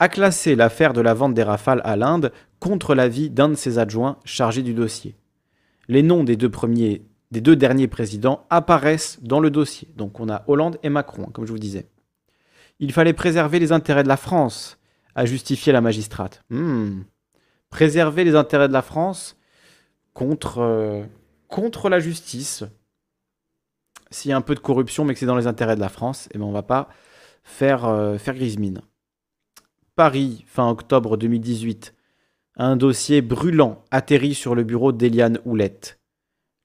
[0.00, 3.78] a classé l'affaire de la vente des rafales à l'Inde contre l'avis d'un de ses
[3.78, 5.14] adjoints chargés du dossier.
[5.88, 7.02] Les noms des deux premiers
[7.34, 9.88] des deux derniers présidents apparaissent dans le dossier.
[9.96, 11.90] Donc on a Hollande et Macron, comme je vous disais.
[12.78, 14.78] Il fallait préserver les intérêts de la France,
[15.16, 16.42] a justifié la magistrate.
[16.48, 17.02] Hmm.
[17.70, 19.36] Préserver les intérêts de la France
[20.12, 21.04] contre, euh,
[21.48, 22.62] contre la justice.
[24.10, 25.88] S'il y a un peu de corruption, mais que c'est dans les intérêts de la
[25.88, 26.88] France, eh ben on va pas
[27.42, 28.80] faire, euh, grise mine.
[29.96, 31.94] Paris, fin octobre 2018.
[32.56, 35.98] Un dossier brûlant atterrit sur le bureau d'Eliane Houlette.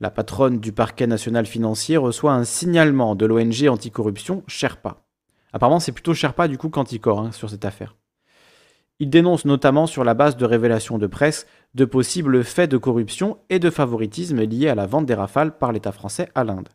[0.01, 5.03] La patronne du parquet national financier reçoit un signalement de l'ONG anticorruption Sherpa.
[5.51, 7.97] Apparemment, c'est plutôt Sherpa du coup qu'Anticor hein, sur cette affaire.
[8.99, 13.39] Il dénonce notamment sur la base de révélations de presse de possibles faits de corruption
[13.49, 16.69] et de favoritisme liés à la vente des rafales par l'État français à l'Inde.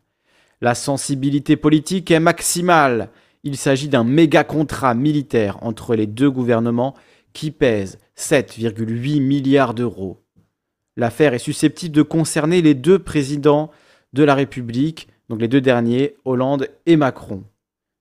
[0.61, 3.09] La sensibilité politique est maximale.
[3.43, 6.95] Il s'agit d'un méga contrat militaire entre les deux gouvernements
[7.33, 10.24] qui pèse 7,8 milliards d'euros.
[10.97, 13.71] L'affaire est susceptible de concerner les deux présidents
[14.13, 17.43] de la République, donc les deux derniers, Hollande et Macron,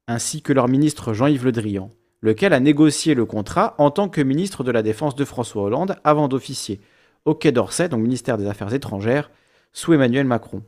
[0.07, 4.20] ainsi que leur ministre Jean-Yves Le Drian, lequel a négocié le contrat en tant que
[4.20, 6.80] ministre de la Défense de François Hollande avant d'officier
[7.24, 9.30] au Quai d'Orsay, donc ministère des Affaires étrangères,
[9.72, 10.62] sous Emmanuel Macron.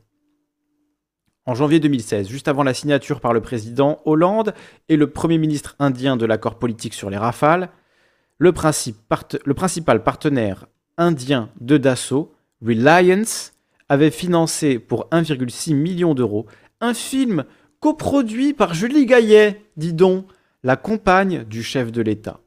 [1.44, 4.52] En janvier 2016, juste avant la signature par le président Hollande
[4.88, 7.70] et le Premier ministre indien de l'accord politique sur les rafales,
[8.38, 10.66] le, principal partenaire
[10.98, 12.32] indien de Dassault,
[12.62, 13.52] Reliance,
[13.88, 16.46] avait financé pour 1,6 million d'euros
[16.80, 17.44] un film
[17.80, 20.26] coproduit par Julie Gaillet, dit donc,
[20.62, 22.40] la compagne du chef de l'État.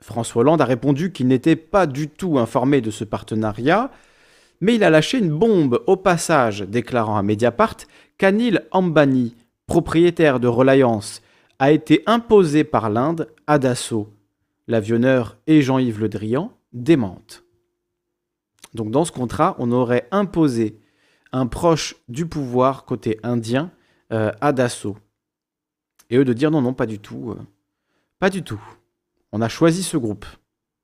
[0.00, 3.90] François Hollande a répondu qu'il n'était pas du tout informé de ce partenariat,
[4.60, 7.76] mais il a lâché une bombe au passage, déclarant à Mediapart
[8.16, 9.34] qu'Anil Ambani,
[9.66, 11.22] propriétaire de Reliance,
[11.58, 14.08] a été imposé par l'Inde à Dassault.
[14.66, 17.44] L'avionneur et Jean-Yves Le Drian démentent.
[18.74, 20.78] Donc dans ce contrat, on aurait imposé
[21.32, 23.70] un proche du pouvoir côté indien
[24.12, 24.96] euh, à Dassault.
[26.10, 27.32] Et eux de dire non, non, pas du tout.
[27.32, 27.42] Euh,
[28.18, 28.60] pas du tout.
[29.32, 30.26] On a choisi ce groupe.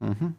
[0.01, 0.33] Mhm.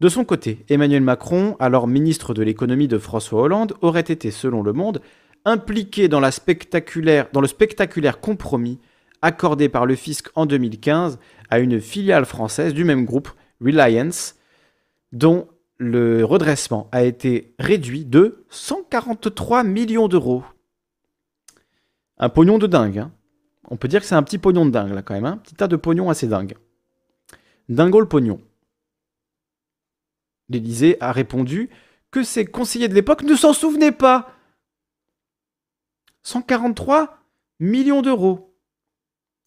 [0.00, 4.62] De son côté, Emmanuel Macron, alors ministre de l'économie de François Hollande, aurait été, selon
[4.62, 5.00] Le Monde,
[5.44, 8.78] impliqué dans, la spectaculaire, dans le spectaculaire compromis
[9.22, 11.18] accordé par le fisc en 2015
[11.50, 13.30] à une filiale française du même groupe,
[13.60, 14.36] Reliance,
[15.10, 20.44] dont le redressement a été réduit de 143 millions d'euros.
[22.18, 22.98] Un pognon de dingue.
[22.98, 23.12] Hein.
[23.70, 25.24] On peut dire que c'est un petit pognon de dingue là quand même.
[25.24, 25.36] Un hein.
[25.38, 26.56] petit tas de pognon assez dingue.
[27.68, 28.40] Dingo le pognon.
[30.48, 31.70] L'Élysée a répondu
[32.10, 34.32] que ses conseillers de l'époque ne s'en souvenaient pas.
[36.22, 37.18] 143
[37.60, 38.54] millions d'euros.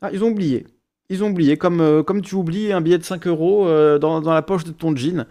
[0.02, 0.66] Ah, ils ont oublié.
[1.10, 4.22] Ils ont oublié, comme, euh, comme tu oublies un billet de 5 euros euh, dans,
[4.22, 5.26] la poche de ton jean.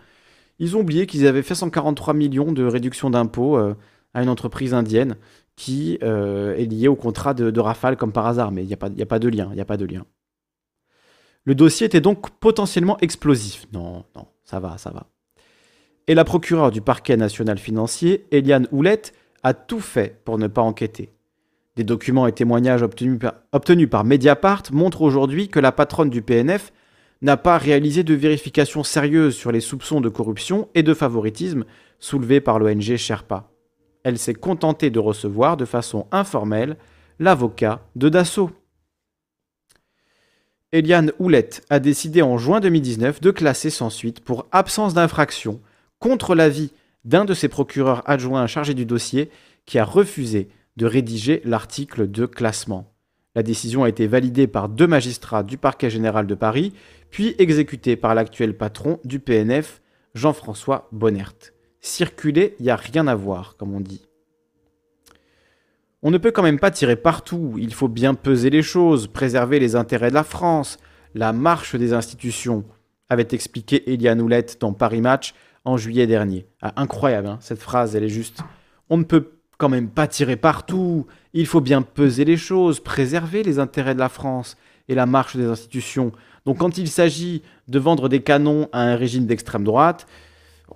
[0.60, 3.74] Ils ont oublié qu'ils avaient fait 143 millions de réduction d'impôts euh,
[4.14, 5.16] à une entreprise indienne
[5.56, 8.50] qui est liée au contrat de, Rafale comme par hasard.
[8.50, 9.50] Mais il n'y a, pas, de lien.
[9.52, 10.06] Il a pas de lien.
[11.44, 13.66] Le dossier était donc potentiellement explosif.
[13.72, 15.08] Non, non, ça va, ça va.
[16.06, 20.62] Et la procureure du parquet national financier, Eliane Houlette, a tout fait pour ne pas
[20.62, 21.10] enquêter.
[21.76, 23.18] Des documents et témoignages obtenus
[23.88, 26.72] par, Mediapart montrent aujourd'hui que la patronne du PNF
[27.22, 31.64] n'a pas réalisé de vérification sérieuse sur les soupçons de corruption et de favoritisme
[31.98, 33.50] soulevés par l'ONG Sherpa.
[34.04, 36.76] Elle s'est contentée de recevoir de façon informelle
[37.18, 38.50] l'avocat de Dassault.
[40.72, 45.60] Eliane Houlette a décidé en juin 2019 de classer sans suite pour absence d'infraction
[45.98, 46.72] contre l'avis
[47.04, 49.30] d'un de ses procureurs adjoints chargés du dossier
[49.66, 52.89] qui a refusé de rédiger l'article de classement.
[53.34, 56.72] La décision a été validée par deux magistrats du parquet général de Paris,
[57.10, 59.82] puis exécutée par l'actuel patron du PNF,
[60.14, 61.34] Jean-François Bonnert.
[61.80, 64.06] Circuler, il n'y a rien à voir, comme on dit.
[66.02, 69.60] On ne peut quand même pas tirer partout, il faut bien peser les choses, préserver
[69.60, 70.78] les intérêts de la France,
[71.14, 72.64] la marche des institutions,
[73.08, 76.46] avait expliqué Eliane Houlette dans Paris Match en juillet dernier.
[76.62, 78.40] Ah, incroyable, hein, cette phrase, elle est juste.
[78.88, 81.06] On ne peut quand même pas tirer partout.
[81.34, 84.56] Il faut bien peser les choses, préserver les intérêts de la France
[84.88, 86.12] et la marche des institutions.
[86.46, 90.06] Donc quand il s'agit de vendre des canons à un régime d'extrême droite,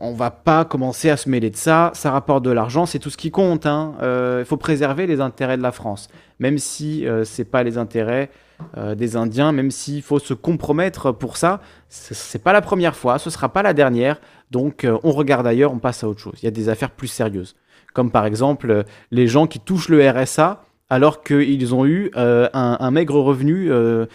[0.01, 1.93] on va pas commencer à se mêler de ça.
[1.95, 3.65] Ça rapporte de l'argent, c'est tout ce qui compte.
[3.65, 3.95] Hein.
[4.03, 7.79] Euh, il faut préserver les intérêts de la France, même si euh, c'est pas les
[7.79, 8.31] intérêts
[8.77, 11.61] euh, des Indiens, même s'il faut se compromettre pour ça.
[11.89, 14.21] C'est pas la première fois, ce sera pas la dernière.
[14.51, 16.39] Donc on regarde ailleurs, on passe à autre chose.
[16.43, 17.57] Il y a des affaires plus sérieuses
[17.95, 22.49] comme par exemple euh, les gens qui touchent le RSA alors qu'ils ont eu euh,
[22.53, 23.73] un, maigre revenu.
[23.73, 24.07] Euh,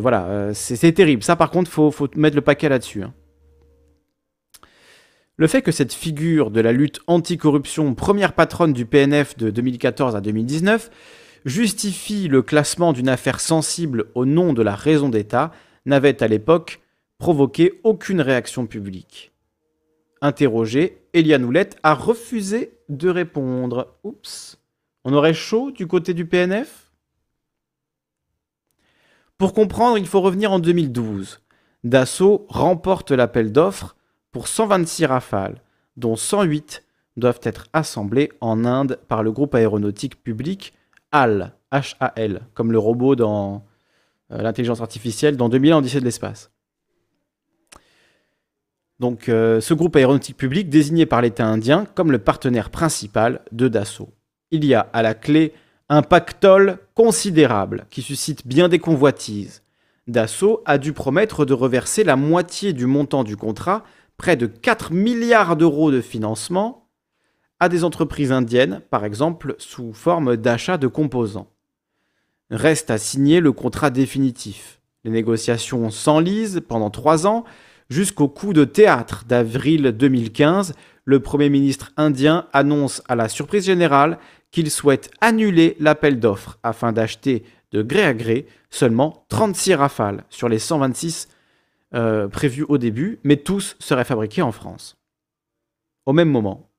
[0.00, 1.22] voilà, c'est terrible.
[1.22, 3.02] Ça, par contre, il faut, mettre le paquet là-dessus.
[3.02, 3.12] Hein.
[5.36, 10.16] Le fait que cette figure de la lutte anticorruption, première patronne du PNF de 2014
[10.16, 10.90] à 2019,
[11.44, 15.52] justifie le classement d'une affaire sensible au nom de la raison d'État,
[15.84, 16.80] n'avait à l'époque
[17.18, 19.31] provoqué aucune réaction publique.
[20.24, 23.98] Interrogé, Eliane Houlette a refusé de répondre.
[24.04, 24.56] Oups.
[25.04, 26.92] On aurait chaud du côté du PNF
[29.36, 31.40] Pour comprendre, il faut revenir en 2012.
[31.82, 33.96] Dassault remporte l'appel d'offres
[34.30, 35.60] pour 126 rafales,
[35.96, 36.84] dont 108
[37.16, 40.72] doivent être assemblés en Inde par le groupe aéronautique public
[41.10, 41.52] HAL,
[42.54, 43.66] comme le robot dans
[44.30, 46.52] euh, l'intelligence artificielle dans 2000 en de l'espace.
[49.02, 53.66] Donc euh, ce groupe aéronautique public désigné par l'État indien comme le partenaire principal de
[53.66, 54.12] Dassault.
[54.52, 55.54] Il y a à la clé
[55.88, 59.64] un pactole considérable qui suscite bien des convoitises.
[60.06, 63.82] Dassault a dû promettre de reverser la moitié du montant du contrat,
[64.18, 66.88] près de 4 milliards d'euros de financement,
[67.58, 71.50] à des entreprises indiennes, par exemple sous forme d'achat de composants.
[72.52, 74.80] Reste à signer le contrat définitif.
[75.02, 77.42] Les négociations s'enlisent pendant trois ans,
[77.92, 80.72] Jusqu'au coup de théâtre d'avril 2015,
[81.04, 84.18] le Premier ministre indien annonce à la surprise générale
[84.50, 90.48] qu'il souhaite annuler l'appel d'offres afin d'acheter de gré à gré seulement 36 rafales sur
[90.48, 91.28] les 126
[91.92, 94.96] euh, prévus au début, mais tous seraient fabriqués en France.
[96.06, 96.70] Au même moment,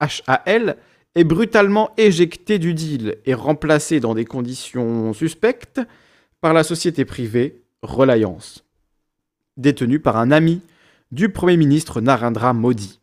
[0.00, 0.76] HAL
[1.14, 5.80] est brutalement éjecté du deal et remplacé dans des conditions suspectes
[6.42, 8.67] par la société privée Reliance
[9.58, 10.62] détenu par un ami
[11.12, 13.00] du Premier ministre Narendra Modi,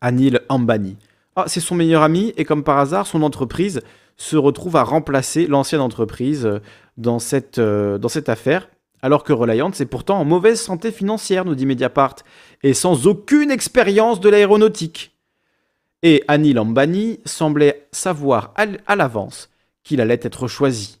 [0.00, 0.96] Anil Ambani.
[1.36, 3.80] Ah, c'est son meilleur ami et comme par hasard, son entreprise
[4.16, 6.58] se retrouve à remplacer l'ancienne entreprise euh,
[6.96, 8.68] dans cette, euh, dans cette affaire,
[9.00, 12.16] alors que Reliance est pourtant en mauvaise santé financière, nous dit Mediapart,
[12.64, 15.16] et sans aucune expérience de l'aéronautique.
[16.02, 19.48] Et Anil Ambani semblait savoir à l'avance
[19.84, 20.98] qu'il allait être choisi.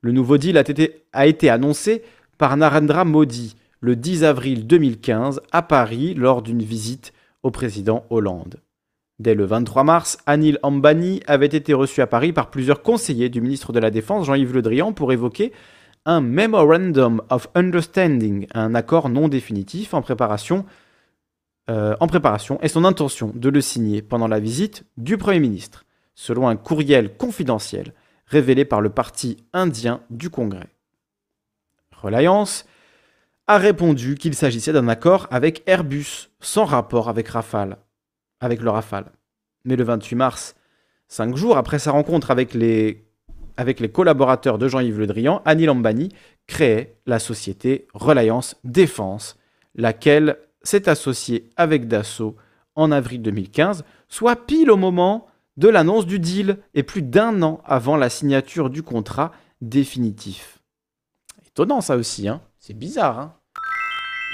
[0.00, 2.02] Le nouveau deal a été, a été annoncé
[2.38, 8.60] par Narendra Modi le 10 avril 2015 à Paris lors d'une visite au président Hollande.
[9.18, 13.40] Dès le 23 mars, Anil Ambani avait été reçu à Paris par plusieurs conseillers du
[13.40, 15.52] ministre de la Défense Jean-Yves Le Drian pour évoquer
[16.04, 20.66] un Memorandum of Understanding, un accord non définitif en préparation,
[21.70, 25.84] euh, en préparation et son intention de le signer pendant la visite du Premier ministre,
[26.14, 27.94] selon un courriel confidentiel
[28.26, 30.75] révélé par le parti indien du Congrès.
[32.02, 32.66] Reliance
[33.46, 37.78] a répondu qu'il s'agissait d'un accord avec Airbus, sans rapport avec Rafale
[38.40, 39.12] avec le Rafale.
[39.64, 40.54] Mais le 28 mars,
[41.08, 43.06] cinq jours après sa rencontre avec les,
[43.56, 46.10] avec les collaborateurs de Jean-Yves Le Drian, Annie Lambani
[46.46, 49.36] créait la société Reliance Défense,
[49.74, 52.36] laquelle s'est associée avec Dassault
[52.74, 57.60] en avril 2015, soit pile au moment de l'annonce du deal et plus d'un an
[57.64, 59.32] avant la signature du contrat
[59.62, 60.55] définitif.
[61.56, 63.18] Étonnant ça aussi, hein c'est bizarre.
[63.18, 63.34] Hein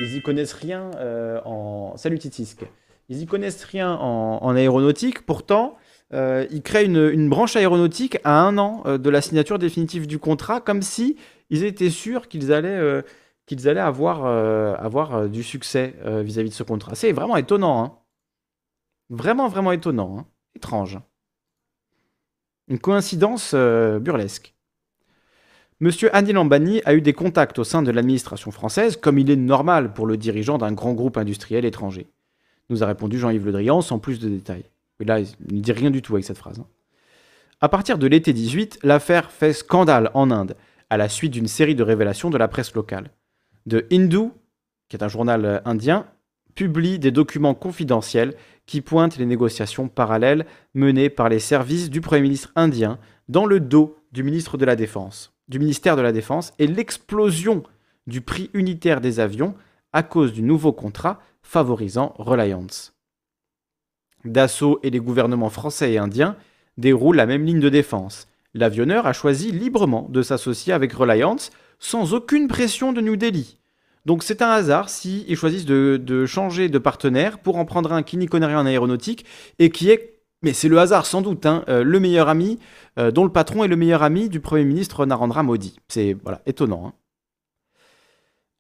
[0.01, 1.97] Ils y connaissent rien euh, en...
[1.97, 2.65] Salut Titisque.
[3.09, 5.25] Ils y connaissent rien en, aéronautique.
[5.25, 5.77] Pourtant,
[6.13, 10.19] euh, ils créent une, branche aéronautique à un an euh, de la signature définitive du
[10.19, 11.17] contrat, comme si
[11.49, 13.03] ils étaient sûrs qu'ils allaient, euh,
[13.47, 14.27] qu'ils allaient avoir,
[14.85, 16.97] avoir du succès vis-à-vis de ce contrat.
[16.97, 17.85] C'est vraiment étonnant.
[17.85, 17.99] Hein.
[19.11, 20.17] Vraiment, vraiment étonnant.
[20.19, 20.27] Hein.
[20.57, 20.99] Étrange.
[22.67, 24.57] Une coïncidence burlesque.
[25.83, 29.37] Monsieur Andy Lambani a eu des contacts au sein de l'administration française, comme il est
[29.37, 32.07] normal pour le dirigeant d'un grand groupe industriel étranger
[32.73, 34.65] nous a répondu Jean-Yves Le Drian sans plus de détails.
[35.01, 36.59] Et là, il ne dit rien du tout avec cette phrase.
[36.59, 36.67] Hein.
[37.61, 40.57] À partir de l'été 18, l'affaire fait scandale en Inde,
[40.91, 43.11] à la suite d'une série de révélations de la presse locale.
[43.67, 44.31] De Hindu,
[44.89, 46.07] qui est un journal euh, indien,
[46.55, 48.35] publie des documents confidentiels
[48.67, 53.61] qui pointent les négociations parallèles menées par les services du Premier ministre indien dans le
[53.61, 57.63] dos du ministre de la Défense, du ministère de la Défense et l'explosion
[58.07, 59.55] du prix unitaire des avions
[59.93, 62.95] à cause du nouveau contrat favorisant Reliance.
[64.25, 66.37] Dassault et les gouvernements français et indiens
[66.79, 68.29] déroulent la même ligne de défense.
[68.55, 73.59] L'avionneur a choisi librement de s'associer avec Reliance sans aucune pression de New Delhi.
[74.07, 78.03] Donc c'est un hasard s'ils ils choisissent de, changer de partenaire pour en prendre un
[78.03, 79.27] qui n'y connaît rien en aéronautique
[79.59, 80.12] et qui est,
[80.43, 82.59] mais c'est le hasard sans doute, hein, euh, le meilleur ami,
[82.99, 85.77] euh, dont le patron est le meilleur ami du Premier ministre Narendra Modi.
[85.89, 86.89] C'est étonnant.
[86.89, 86.93] Hein.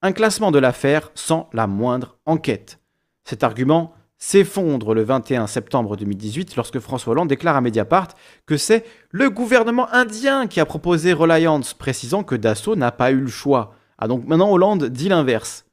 [0.03, 2.81] Un classement de l'affaire sans la moindre enquête.
[3.25, 8.09] Cet argument s'effondre le 21 septembre 2018 lorsque François Hollande déclare à Mediapart
[8.47, 13.21] que c'est le gouvernement indien qui a proposé Reliance, précisant que Dassault n'a pas eu
[13.21, 13.75] le choix.
[13.99, 15.67] Ah donc maintenant Hollande dit l'inverse.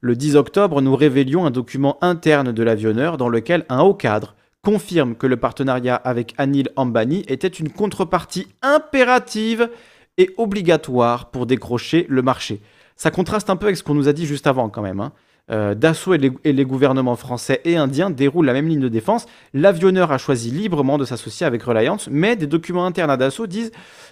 [0.00, 4.34] Le 10 octobre, nous révélions un document interne de l'avionneur dans lequel un haut cadre
[4.64, 9.70] confirme que le partenariat avec Anil Ambani était une contrepartie impérative
[10.18, 12.60] et obligatoire pour décrocher le marché.
[12.96, 15.00] Ça contraste un peu avec ce qu'on nous a dit juste avant quand même.
[15.00, 15.12] Hein.
[15.50, 19.26] Euh, Dassault et les, gouvernements français et indiens déroulent la même ligne de défense.
[19.52, 23.70] L'avionneur a choisi librement de s'associer avec Reliance, mais des documents internes à Dassault disent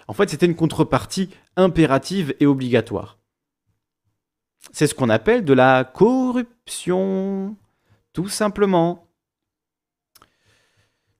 [0.08, 3.18] en fait c'était une contrepartie impérative et obligatoire.
[4.72, 7.56] C'est ce qu'on appelle de la corruption,
[8.12, 9.06] tout simplement.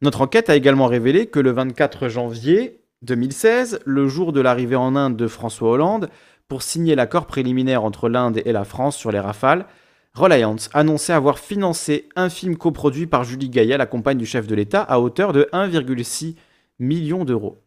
[0.03, 4.97] Notre enquête a également révélé que le 24 janvier 2016, le jour de l'arrivée en
[4.97, 6.11] Inde de François Hollande,
[6.49, 9.65] pour signer l'accord préliminaire entre l'Inde et la France sur les Rafales,
[10.13, 14.57] Reliance annonçait avoir financé un film coproduit par Julie Gaillet, la compagne du chef de
[14.57, 16.35] l'État, à hauteur de 1,6
[16.81, 17.63] million d'euros.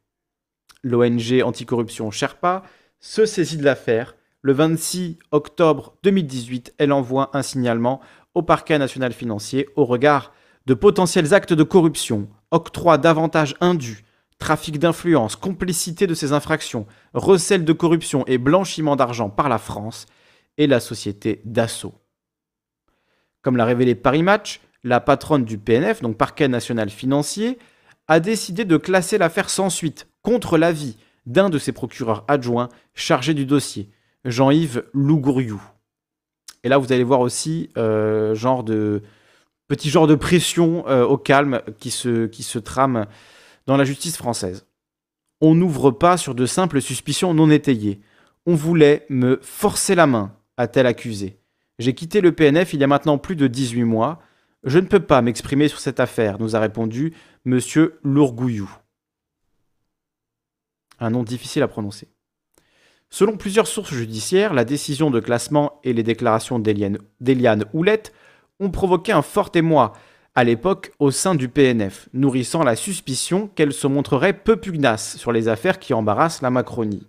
[0.83, 2.63] L'ONG anticorruption Sherpa
[2.99, 4.13] se saisit de l'affaire.
[4.41, 8.01] Le 26 octobre 2018, elle envoie un signalement
[8.33, 10.33] au parquet national financier au regard
[10.65, 14.03] de potentiels actes de corruption, octroi d'avantages indus,
[14.39, 20.05] trafic d'influence, complicité de ces infractions, recel de corruption et blanchiment d'argent par la France
[20.57, 21.93] et la société Dassault.
[23.41, 27.57] Comme l'a révélé Paris Match, la patronne du PNF, donc parquet national financier,
[28.07, 33.33] a décidé de classer l'affaire sans suite, contre l'avis d'un de ses procureurs adjoints chargé
[33.33, 33.89] du dossier,
[34.25, 35.61] Jean-Yves Lougouriou.
[36.63, 39.03] Et là, vous allez voir aussi euh, genre de
[39.67, 43.05] petit genre de pression euh, au calme qui se, qui se trame
[43.65, 44.67] dans la justice française.
[45.41, 47.99] On n'ouvre pas sur de simples suspicions non étayées.
[48.45, 51.39] On voulait me forcer la main, a-t-elle accusé.
[51.79, 54.21] J'ai quitté le PNF il y a maintenant plus de 18 mois.
[54.63, 57.13] Je ne peux pas m'exprimer sur cette affaire, nous a répondu
[57.45, 57.59] M.
[58.03, 58.69] Lourgouillou.
[60.99, 62.07] Un nom difficile à prononcer.
[63.09, 68.13] Selon plusieurs sources judiciaires, la décision de classement et les déclarations d'Eliane Houlette
[68.59, 69.93] ont provoqué un fort émoi
[70.35, 75.31] à l'époque au sein du PNF, nourrissant la suspicion qu'elle se montrerait peu pugnace sur
[75.31, 77.07] les affaires qui embarrassent la Macronie.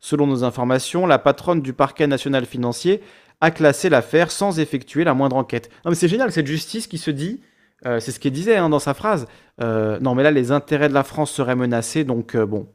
[0.00, 3.00] Selon nos informations, la patronne du parquet national financier
[3.40, 5.70] a classé l'affaire sans effectuer la moindre enquête.
[5.84, 7.40] Non mais c'est génial, cette justice qui se dit,
[7.86, 9.26] euh, c'est ce qu'il disait hein, dans sa phrase,
[9.62, 12.68] euh, non mais là les intérêts de la France seraient menacés, donc euh, bon,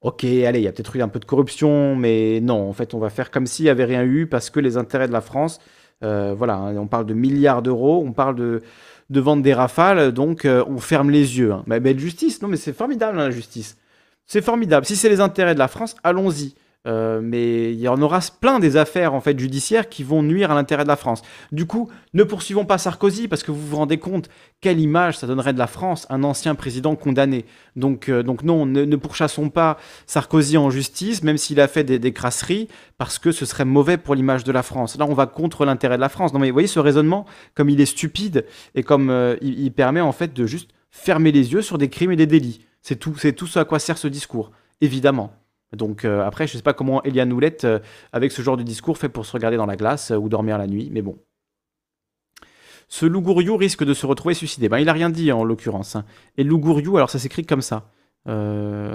[0.00, 2.94] ok, allez, il y a peut-être eu un peu de corruption, mais non, en fait
[2.94, 5.20] on va faire comme s'il n'y avait rien eu, parce que les intérêts de la
[5.20, 5.60] France,
[6.02, 8.62] voilà, hein, on parle de milliards d'euros, on parle de,
[9.10, 11.52] de vendre des rafales, donc on ferme les yeux.
[11.52, 11.62] Hein.
[11.66, 13.76] Mais belle justice, non mais c'est formidable la justice.
[14.26, 14.86] C'est formidable.
[14.86, 16.54] Si c'est les intérêts de la France, allons-y.
[16.88, 20.50] Euh, mais il y en aura plein des affaires en fait judiciaires qui vont nuire
[20.50, 21.22] à l'intérêt de la France.
[21.52, 24.28] Du coup, ne poursuivons pas Sarkozy parce que vous vous rendez compte
[24.60, 27.44] quelle image ça donnerait de la France, un ancien président condamné.
[27.76, 32.12] Donc, euh, donc non, ne, pourchassons pas Sarkozy en justice, même s'il a fait des,
[32.12, 32.68] crasseries,
[32.98, 34.98] parce que ce serait mauvais pour l'image de la France.
[34.98, 36.32] Là, on va contre l'intérêt de la France.
[36.32, 40.00] Non mais vous voyez ce raisonnement, comme il est stupide et comme euh, il, permet
[40.00, 42.66] en fait de juste fermer les yeux sur des crimes et des délits.
[42.82, 45.32] C'est tout, c'est tout ce à quoi sert ce discours, évidemment.
[45.72, 47.78] Donc euh, après, je ne sais pas comment Eliane Houlette, euh,
[48.12, 50.58] avec ce genre de discours, fait pour se regarder dans la glace euh, ou dormir
[50.58, 51.18] la nuit, mais bon.
[52.88, 53.22] Ce loup
[53.56, 54.68] risque de se retrouver suicidé.
[54.68, 55.96] Ben, il n'a rien dit en l'occurrence.
[55.96, 56.04] Hein.
[56.36, 56.62] Et loup
[56.96, 57.88] alors ça s'écrit comme ça.
[58.28, 58.94] Euh,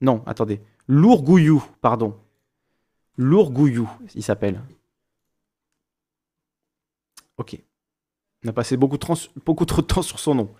[0.00, 0.60] Non, attendez.
[0.86, 2.14] Lourgouillou, pardon.
[3.16, 4.60] Lourgouillou, il s'appelle.
[7.38, 7.58] Ok.
[8.44, 10.54] On a passé beaucoup trop de temps sur son nom.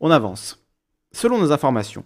[0.00, 0.62] On avance.
[1.12, 2.04] Selon nos informations,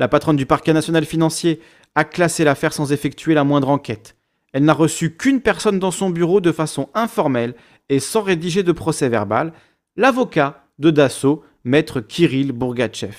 [0.00, 1.60] la patronne du parquet national financier
[1.94, 4.16] a classé l'affaire sans effectuer la moindre enquête.
[4.54, 7.54] Elle n'a reçu qu'une personne dans son bureau de façon informelle
[7.90, 9.52] et sans rédiger de procès verbal,
[9.96, 13.14] l'avocat de Dassault, maître Kirill Bourgachev.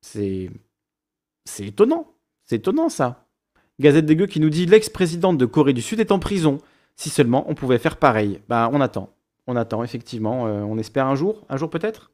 [0.00, 0.50] C'est.
[1.44, 2.12] C'est étonnant.
[2.44, 3.28] C'est étonnant ça.
[3.78, 6.58] Gazette des Gueux qui nous dit l'ex-présidente de Corée du Sud est en prison.
[6.96, 8.40] Si seulement on pouvait faire pareil.
[8.48, 9.14] Bah on attend.
[9.46, 10.48] On attend effectivement.
[10.48, 11.46] Euh, on espère un jour.
[11.48, 12.10] Un jour peut-être?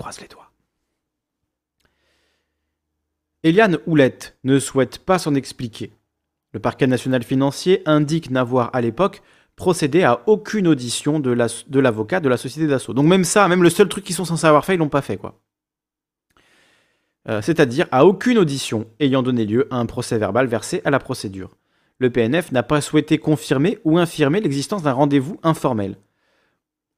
[0.00, 0.50] Croise les doigts.
[3.42, 5.92] Eliane Houlette ne souhaite pas s'en expliquer.
[6.52, 9.22] Le parquet national financier indique n'avoir à l'époque
[9.56, 11.30] procédé à aucune audition de
[11.78, 12.94] l'avocat de, la société d'assaut.
[12.94, 15.02] Donc même ça, même le seul truc qu'ils sont censés avoir fait, ils l'ont pas
[15.02, 15.38] fait quoi.
[17.28, 20.98] Euh, c'est-à-dire à aucune audition ayant donné lieu à un procès verbal versé à la
[20.98, 21.50] procédure.
[21.98, 25.98] Le PNF n'a pas souhaité confirmer ou infirmer l'existence d'un rendez-vous informel.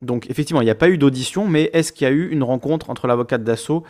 [0.02, 2.42] Donc effectivement, il n'y a pas eu d'audition, mais est-ce qu'il y a eu une
[2.42, 3.84] rencontre entre l'avocate d'assaut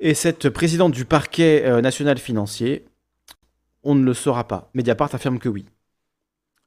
[0.00, 2.86] et cette présidente du parquet euh, national financier?
[3.82, 4.70] On ne le saura pas.
[4.74, 5.66] Mediapart affirme que oui.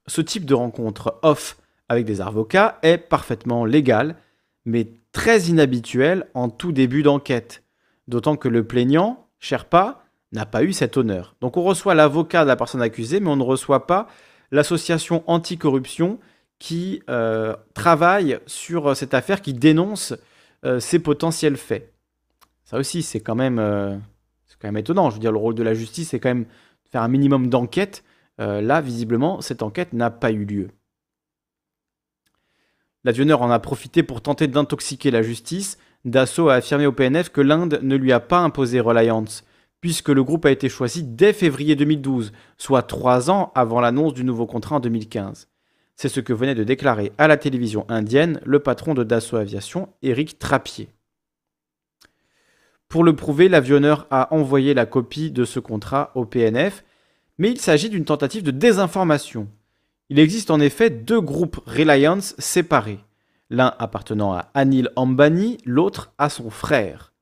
[0.06, 1.58] Ce type de rencontre off
[1.88, 4.16] avec des avocats est parfaitement légal,
[4.64, 7.64] mais très inhabituel en tout début d'enquête.
[8.06, 11.34] D'autant que le plaignant, Sherpa, n'a pas eu cet honneur.
[11.40, 14.06] Donc on reçoit l'avocat de la personne accusée, mais on ne reçoit pas
[14.50, 16.18] l'association anticorruption
[16.58, 20.14] qui euh, travaille sur euh, cette affaire, qui dénonce
[20.64, 21.92] euh, ces potentiels faits.
[22.64, 25.08] Ça aussi, c'est quand, même, quand même étonnant.
[25.08, 27.48] Je veux dire, le rôle de la justice, c'est quand même de faire un minimum
[27.48, 28.04] d'enquête.
[28.36, 30.68] là, visiblement, cette enquête n'a pas eu lieu.
[33.04, 35.78] L'avionneur en a profité pour tenter d'intoxiquer la justice.
[36.04, 39.44] Dassault a affirmé au PNF que l'Inde ne lui a pas imposé Reliance,
[39.80, 44.24] puisque le groupe a été choisi dès février 2012, soit trois ans avant l'annonce du
[44.24, 45.48] nouveau contrat en 2015.
[46.00, 49.88] C'est ce que venait de déclarer à la télévision indienne le patron de Dassault Aviation,
[50.00, 50.90] Éric Trappier.
[52.86, 56.84] Pour le prouver, l'avionneur a envoyé la copie de ce contrat au PNF,
[57.38, 59.48] mais il s'agit d'une tentative de désinformation.
[60.08, 63.00] Il existe en effet deux groupes Reliance séparés,
[63.50, 67.12] l'un appartenant à Anil Ambani, l'autre à son frère.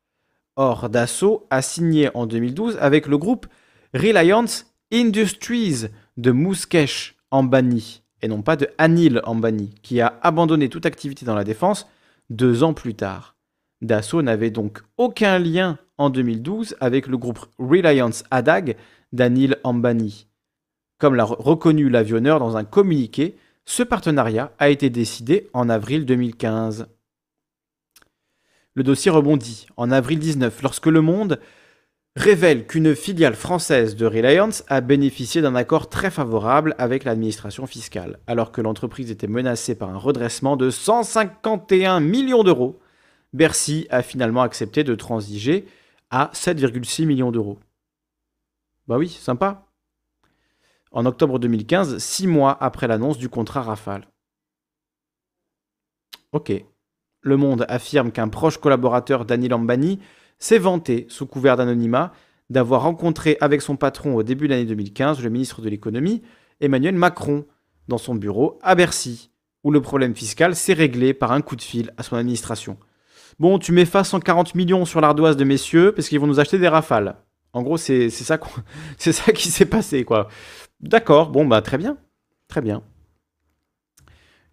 [0.56, 3.46] Or, Dassault a signé en 2012 avec le groupe
[3.94, 5.86] Reliance Industries
[6.18, 11.34] de Mukesh Ambani, et non pas de Anil Ambani, qui a abandonné toute activité dans
[11.34, 11.86] la défense
[12.30, 13.36] deux ans plus tard.
[13.82, 18.76] Dassault n'avait donc aucun lien en 2012 avec le groupe Reliance Adag
[19.12, 20.26] d'Anil Ambani.
[20.98, 26.86] Comme l'a reconnu l'avionneur dans un communiqué, ce partenariat a été décidé en avril 2015.
[28.74, 31.40] Le dossier rebondit en avril 19 lorsque Le Monde
[32.16, 38.18] révèle qu'une filiale française de Reliance a bénéficié d'un accord très favorable avec l'administration fiscale,
[38.26, 42.80] alors que l'entreprise était menacée par un redressement de 151 millions d'euros.
[43.34, 45.66] Bercy a finalement accepté de transiger
[46.10, 47.58] à 7,6 millions d'euros.
[48.88, 49.66] Bah oui, sympa.
[50.92, 54.08] En octobre 2015, six mois après l'annonce du contrat Rafale.
[56.32, 56.52] Ok.
[57.20, 60.00] Le Monde affirme qu'un proche collaborateur d'Annie Lambani
[60.38, 62.12] s'est vanté, sous couvert d'anonymat,
[62.50, 66.22] d'avoir rencontré avec son patron au début de l'année 2015 le ministre de l'économie,
[66.60, 67.44] Emmanuel Macron,
[67.88, 69.30] dans son bureau à Bercy,
[69.64, 72.78] où le problème fiscal s'est réglé par un coup de fil à son administration.
[73.38, 76.58] Bon, tu mets face 140 millions sur l'ardoise de messieurs parce qu'ils vont nous acheter
[76.58, 77.16] des rafales.
[77.52, 78.38] En gros, c'est ça,
[78.98, 80.28] ça qui s'est passé, quoi.
[80.80, 81.96] D'accord, bon, bah très bien.
[82.48, 82.82] Très bien.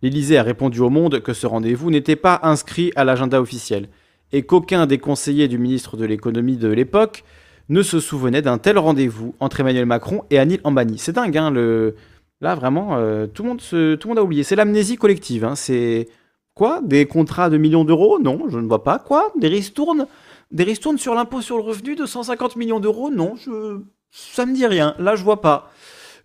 [0.02, 3.88] L'Élysée a répondu au Monde que ce rendez-vous n'était pas inscrit à l'agenda officiel
[4.34, 7.24] et qu'aucun des conseillers du ministre de l'économie de l'époque
[7.70, 10.98] ne se souvenait d'un tel rendez-vous entre Emmanuel Macron et Anil Ambani.
[10.98, 11.96] C'est dingue, hein, le...
[12.42, 14.44] là vraiment, euh, tout, le monde a oublié.
[14.44, 15.46] C'est l'amnésie collective.
[15.46, 15.56] Hein.
[15.56, 16.10] C'est
[16.56, 16.82] quoi?
[16.84, 18.20] Des contrats de millions d'euros?
[18.20, 19.00] Non, je ne vois pas.
[19.00, 19.32] Quoi?
[19.40, 20.08] Des ristournes?
[20.52, 23.12] Des ristournes sur l'impôt sur le revenu de 150 millions d'euros?
[23.12, 23.80] Non, je...
[24.12, 24.96] ça me dit rien.
[25.00, 25.72] Là, je vois pas.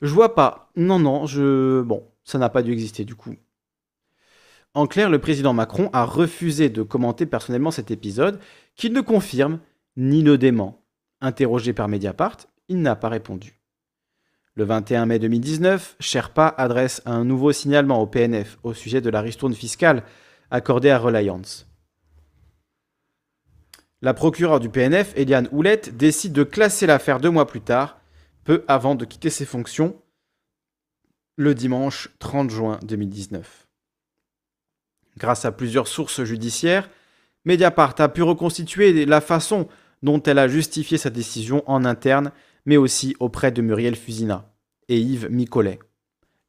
[0.02, 0.70] Je vois pas.
[0.76, 1.82] Non, non, je...
[1.82, 3.34] Bon, ça n'a pas dû exister du coup.
[4.78, 8.38] En clair, le président Macron a refusé de commenter personnellement cet épisode,
[8.76, 9.58] qu'il ne confirme
[9.96, 10.84] ni ne dément.
[11.20, 12.36] Interrogé par Mediapart,
[12.68, 13.58] il n'a pas répondu.
[14.54, 19.20] Le 21 mai 2019, Sherpa adresse un nouveau signalement au PNF au sujet de la
[19.20, 20.04] ristourne fiscale
[20.52, 21.66] accordée à Reliance.
[24.00, 27.98] La procureure du PNF, Eliane Houlette, décide de classer l'affaire deux mois plus tard,
[28.44, 30.00] peu avant de quitter ses fonctions,
[31.34, 33.67] le dimanche 30 juin 2019.
[35.18, 36.88] Grâce à plusieurs sources judiciaires,
[37.44, 39.66] Mediapart a pu reconstituer la façon
[40.04, 42.30] dont elle a justifié sa décision en interne,
[42.66, 44.48] mais aussi auprès de Muriel Fusina
[44.88, 45.80] et Yves Micolet,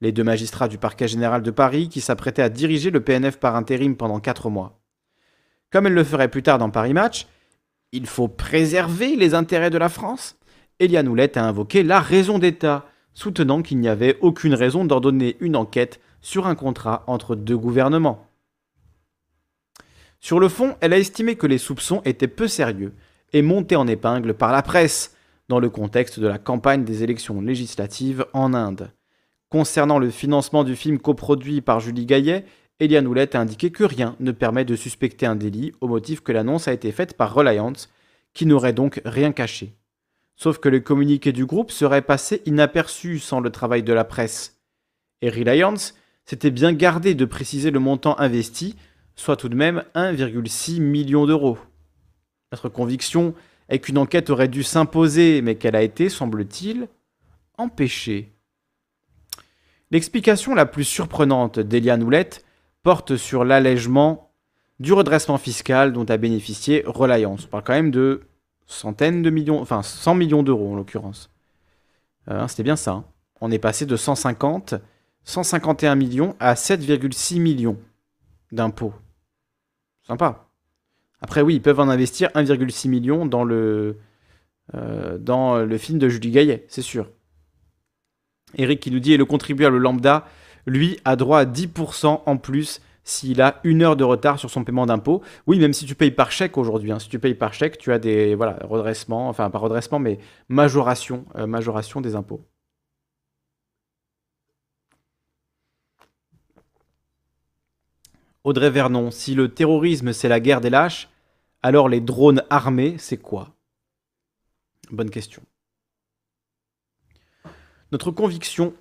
[0.01, 3.55] les deux magistrats du parquet général de Paris qui s'apprêtaient à diriger le PNF par
[3.55, 4.80] intérim pendant quatre mois.
[5.72, 7.26] Comme elle le ferait plus tard dans Paris Match,
[7.91, 10.38] il faut préserver les intérêts de la France.
[10.80, 15.55] Eliane Houlette a invoqué la raison d'État, soutenant qu'il n'y avait aucune raison d'ordonner une
[15.55, 18.28] enquête sur un contrat entre deux gouvernements.
[20.20, 22.93] Sur le fond, elle a estimé que les soupçons étaient peu sérieux
[23.32, 25.15] et montés en épingle par la presse
[25.47, 28.91] dans le contexte de la campagne des élections législatives en Inde.
[29.49, 32.45] Concernant le financement du film coproduit par Julie Gaillet,
[32.80, 36.32] Eliane Houlette a indiqué que rien ne permet de suspecter un délit au motif que
[36.32, 37.89] l'annonce a été faite par Reliance,
[38.34, 39.76] qui n'aurait donc rien caché.
[40.36, 44.61] Sauf que le communiqué du groupe serait passé inaperçu sans le travail de la presse.
[45.22, 45.95] Et Reliance
[46.26, 48.76] s'était bien gardé de préciser le montant investi
[49.20, 51.57] soit tout de même 1,6 million d'euros.
[52.53, 53.36] Notre conviction
[53.67, 56.88] est qu'une enquête aurait dû s'imposer, mais qu'elle a été, semble-t-il,
[57.57, 58.32] empêchée.
[59.91, 62.45] L'explication la plus surprenante d'Eliane Houlette
[62.82, 64.32] porte sur l'allègement
[64.80, 67.43] du redressement fiscal dont a bénéficié Reliance.
[67.45, 68.22] On parle quand même de
[68.67, 71.30] centaines de millions, enfin 100 millions d'euros en l'occurrence.
[72.30, 72.91] Euh, c'était bien ça.
[72.91, 73.05] Hein.
[73.41, 74.76] On est passé de 150,
[75.26, 77.78] 151 millions à 7,6 millions
[78.53, 78.93] d'impôts.
[80.10, 80.49] Sympa.
[81.22, 83.97] Après, oui, ils peuvent en investir 1,6 million dans le,
[84.74, 87.12] euh, dans le film de Julie Gaillet, c'est sûr.
[88.57, 90.26] Eric qui nous dit, et le contribuable lambda,
[90.66, 94.64] lui, a droit à 10% en plus s'il a une heure de retard sur son
[94.64, 95.22] paiement d'impôt.
[95.45, 96.97] Oui, même si tu payes par chèque aujourd'hui, hein.
[96.97, 101.26] si tu payes par chèque, tu as des voilà, redressements, enfin pas redressement, mais majoration,
[101.36, 102.49] euh, majoration des impôts.
[108.44, 111.10] Audrey Vernon, si le terrorisme c'est la guerre des lâches,
[111.62, 113.56] alors les drones armés c'est quoi?
[114.92, 115.44] Bonne question.
[117.92, 118.74] Notre conviction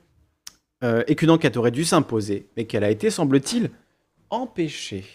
[0.85, 3.71] euh, est qu'une enquête aurait dû s'imposer, mais qu'elle a été, semble-t-il,
[4.31, 5.07] empêchée.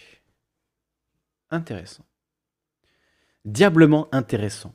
[1.50, 2.04] Intéressant.
[3.44, 4.74] Diablement intéressant.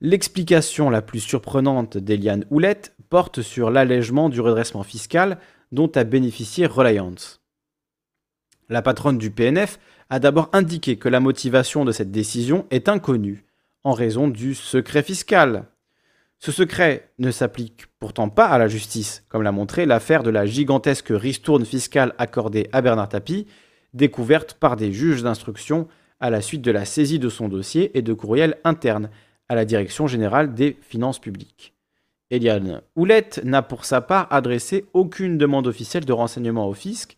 [0.00, 5.38] L'explication la plus surprenante d'Eliane Houlette porte sur l'allègement du redressement fiscal
[5.72, 7.43] dont a bénéficié Reliance.
[8.68, 9.78] La patronne du PNF
[10.10, 13.44] a d'abord indiqué que la motivation de cette décision est inconnue,
[13.84, 15.66] en raison du secret fiscal.
[16.38, 20.46] Ce secret ne s'applique pourtant pas à la justice, comme l'a montré l'affaire de la
[20.46, 23.46] gigantesque ristourne fiscale accordée à Bernard Tapie,
[23.92, 25.88] découverte par des juges d'instruction
[26.20, 29.10] à la suite de la saisie de son dossier et de courriels internes
[29.48, 31.74] à la Direction générale des finances publiques.
[32.30, 37.16] Eliane Houlette n'a pour sa part adressé aucune demande officielle de renseignement au fisc,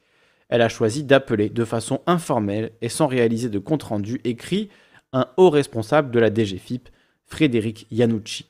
[0.48, 4.68] elle a choisi d'appeler de façon informelle et sans réaliser de compte-rendu écrit
[5.12, 6.88] un haut responsable de la DGFIP,
[7.24, 8.46] Frédéric Yanucci,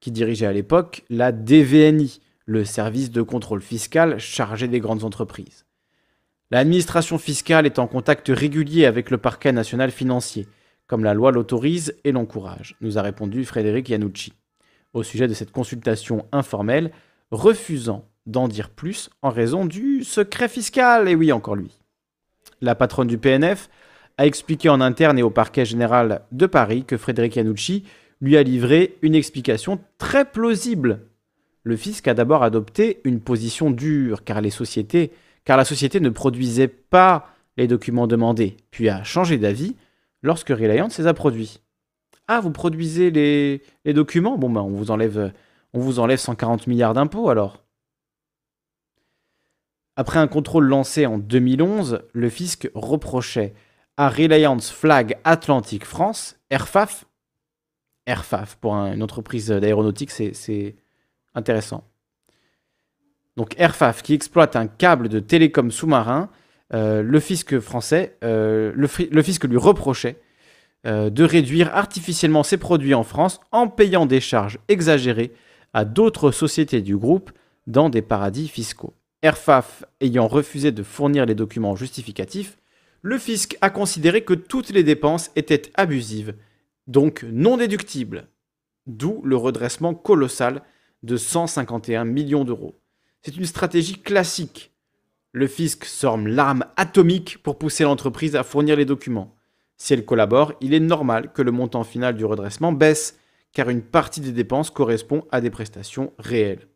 [0.00, 5.66] qui dirigeait à l'époque la DVNI, le service de contrôle fiscal chargé des grandes entreprises.
[6.50, 10.48] L'administration fiscale est en contact régulier avec le parquet national financier,
[10.86, 14.32] comme la loi l'autorise et l'encourage, nous a répondu Frédéric Yanucci,
[14.94, 16.90] au sujet de cette consultation informelle,
[17.30, 21.08] refusant d'en dire plus en raison du secret fiscal.
[21.08, 21.72] Et oui, encore lui.
[22.60, 23.68] La patronne du PNF
[24.18, 27.84] a expliqué en interne et au parquet général de Paris que Frédéric Yanucci
[28.20, 31.00] lui a livré une explication très plausible.
[31.62, 35.12] Le fisc a d'abord adopté une position dure car les sociétés
[35.44, 39.76] car la société ne produisait pas les documents demandés, puis a changé d'avis
[40.22, 41.60] lorsque Reliance les a produits.
[42.26, 43.62] Ah, vous produisez les,
[43.94, 44.36] documents?
[44.36, 45.32] Bon, ben, on vous enlève,
[45.72, 47.64] on vous enlève 140 milliards d'impôts alors.
[49.98, 53.52] Après un contrôle lancé en 2011, le fisc reprochait
[53.96, 57.04] à Reliance Flag Atlantique France, Airfaf,
[58.60, 60.76] pour une entreprise d'aéronautique, c'est
[61.34, 61.82] intéressant.
[63.36, 66.30] Donc Airfaf qui exploite un câble de télécom sous-marin,
[66.74, 70.20] euh, le fisc français, euh, le, fisc lui reprochait
[70.86, 75.32] euh, de réduire artificiellement ses produits en France en payant des charges exagérées
[75.74, 77.32] à d'autres sociétés du groupe
[77.66, 78.94] dans des paradis fiscaux.
[79.22, 82.56] Airfaf ayant refusé de fournir les documents justificatifs,
[83.02, 86.34] le fisc a considéré que toutes les dépenses étaient abusives,
[86.86, 88.28] donc non déductibles,
[88.86, 90.62] d'où le redressement colossal
[91.02, 92.80] de 151 millions d'euros.
[93.22, 94.72] C'est une stratégie classique.
[95.32, 99.34] Le fisc sorme l'arme atomique pour pousser l'entreprise à fournir les documents.
[99.76, 103.18] Si elle collabore, il est normal que le montant final du redressement baisse,
[103.52, 106.68] car une partie des dépenses correspond à des prestations réelles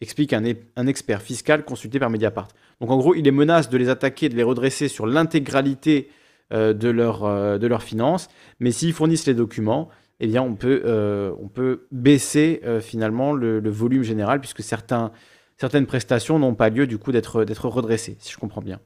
[0.00, 0.44] explique un,
[0.86, 2.48] expert fiscal consulté par Mediapart.
[2.80, 6.10] Donc en gros, il les menace de les attaquer, de les redresser sur l'intégralité
[6.52, 8.28] euh, de, leur, euh, leurs finances,
[8.60, 9.88] mais s'ils fournissent les documents,
[10.20, 11.32] eh bien on peut, euh,
[11.90, 18.16] baisser finalement le, volume général, puisque certaines prestations n'ont pas lieu du coup d'être redressées,
[18.20, 18.80] si je comprends bien.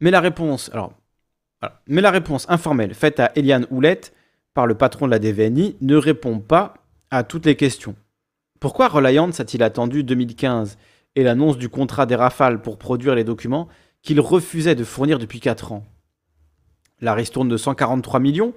[0.00, 0.92] Mais la réponse, alors
[1.86, 4.14] mais la réponse informelle faite à Eliane Houlette
[4.54, 6.74] par le patron de la DVNI ne répond pas
[7.10, 7.94] à toutes les questions.
[8.60, 10.78] Pourquoi Reliance a-t-il attendu 2015
[11.16, 13.68] et l'annonce du contrat des Rafales pour produire les documents
[14.02, 15.84] qu'il refusait de fournir depuis 4 ans?
[17.00, 18.54] La ristourne de 143 millions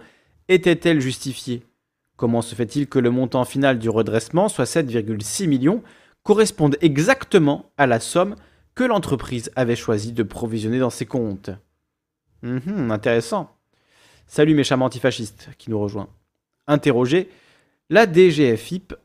[0.48, 1.64] était-elle justifiée?
[2.18, 5.84] Comment se fait-il que le montant final du redressement, soit 7,6 millions,
[6.24, 8.36] corresponde exactement à la somme
[8.74, 11.50] que l'entreprise avait choisi de provisionner dans ses comptes?
[12.42, 13.56] Mhm, intéressant.
[14.28, 16.10] Salut mes charmants antifascistes qui nous rejoint.
[16.68, 17.30] Interrogé,
[17.90, 18.96] la DGFIP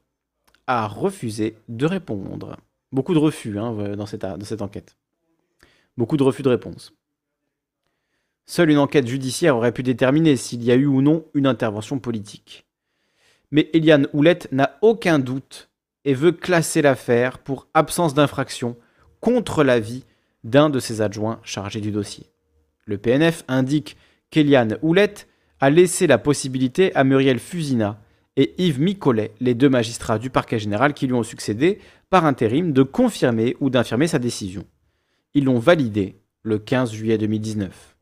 [0.66, 2.56] a refusé de répondre.
[2.92, 4.96] Beaucoup de refus hein, dans, cette, dans cette enquête.
[5.96, 6.92] Beaucoup de refus de réponse.
[8.46, 11.98] Seule une enquête judiciaire aurait pu déterminer s'il y a eu ou non une intervention
[11.98, 12.66] politique.
[13.50, 15.70] Mais Eliane Houlette n'a aucun doute
[16.04, 18.76] et veut classer l'affaire pour absence d'infraction
[19.20, 20.04] contre l'avis
[20.44, 22.26] d'un de ses adjoints chargés du dossier.
[22.86, 23.96] Le PNF indique
[24.30, 25.28] qu'Eliane Houlette
[25.60, 28.00] a laissé la possibilité à Muriel Fusina
[28.36, 31.78] et Yves Micolet, les deux magistrats du parquet général qui lui ont succédé,
[32.08, 34.64] par intérim, de confirmer ou d'infirmer sa décision.
[35.34, 37.96] Ils l'ont validé le 15 juillet 2019.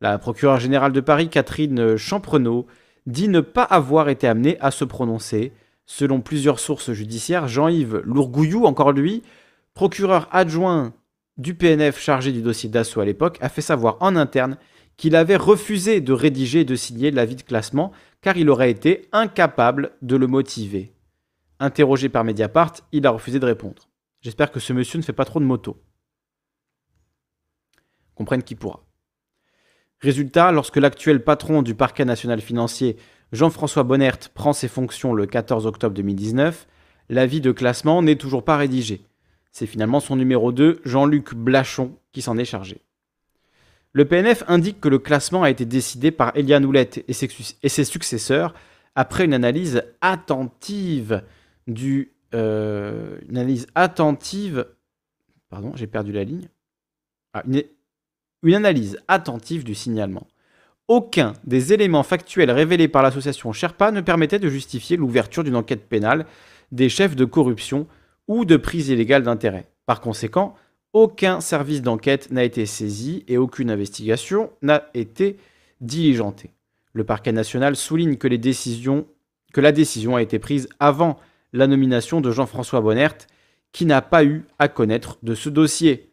[0.00, 2.66] La procureure générale de Paris, Catherine Champrenaud,
[3.06, 5.52] dit ne pas avoir été amenée à se prononcer.
[5.84, 9.22] Selon plusieurs sources judiciaires, Jean-Yves Lourgouillou, encore lui,
[9.74, 10.94] procureur adjoint
[11.40, 14.58] du PNF chargé du dossier d'assaut à l'époque a fait savoir en interne
[14.98, 19.08] qu'il avait refusé de rédiger et de signer l'avis de classement car il aurait été
[19.12, 20.92] incapable de le motiver.
[21.58, 23.88] Interrogé par Mediapart, il a refusé de répondre.
[24.20, 25.82] J'espère que ce monsieur ne fait pas trop de moto.
[28.14, 28.84] Comprenne qui pourra.
[30.00, 32.98] Résultat, lorsque l'actuel patron du parquet national financier,
[33.32, 36.66] Jean-François Bonnert, prend ses fonctions le 14 octobre 2019,
[37.08, 39.06] l'avis de classement n'est toujours pas rédigé.
[39.52, 42.82] C'est finalement son numéro 2, Jean-Luc Blachon, qui s'en est chargé.
[43.92, 48.54] Le PNF indique que le classement a été décidé par Eliane Houlette et ses, successeurs
[48.94, 51.22] après une analyse attentive
[51.66, 52.12] du.
[52.32, 54.66] Euh, analyse attentive.
[55.50, 55.60] Ah,
[58.42, 60.28] une analyse attentive du signalement.
[60.86, 65.88] Aucun des éléments factuels révélés par l'association Sherpa ne permettait de justifier l'ouverture d'une enquête
[65.88, 66.26] pénale
[66.70, 67.88] des chefs de corruption
[68.30, 69.66] ou de prise illégale d'intérêt.
[69.86, 70.54] Par conséquent,
[70.92, 75.36] aucun service d'enquête n'a été saisi et aucune investigation n'a été
[75.80, 76.52] diligentée.
[76.92, 81.18] Le parquet national souligne que, que la décision a été prise avant
[81.52, 83.16] la nomination de Jean-François Bonnert,
[83.72, 86.12] qui n'a pas eu à connaître de ce dossier,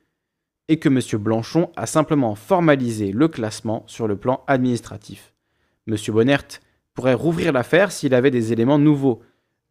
[0.70, 1.22] et que M.
[1.22, 5.36] Blanchon a simplement formalisé le classement sur le plan administratif.
[5.88, 5.96] M.
[6.08, 6.48] Bonnert
[6.96, 9.22] pourrait rouvrir l'affaire s'il avait des éléments nouveaux,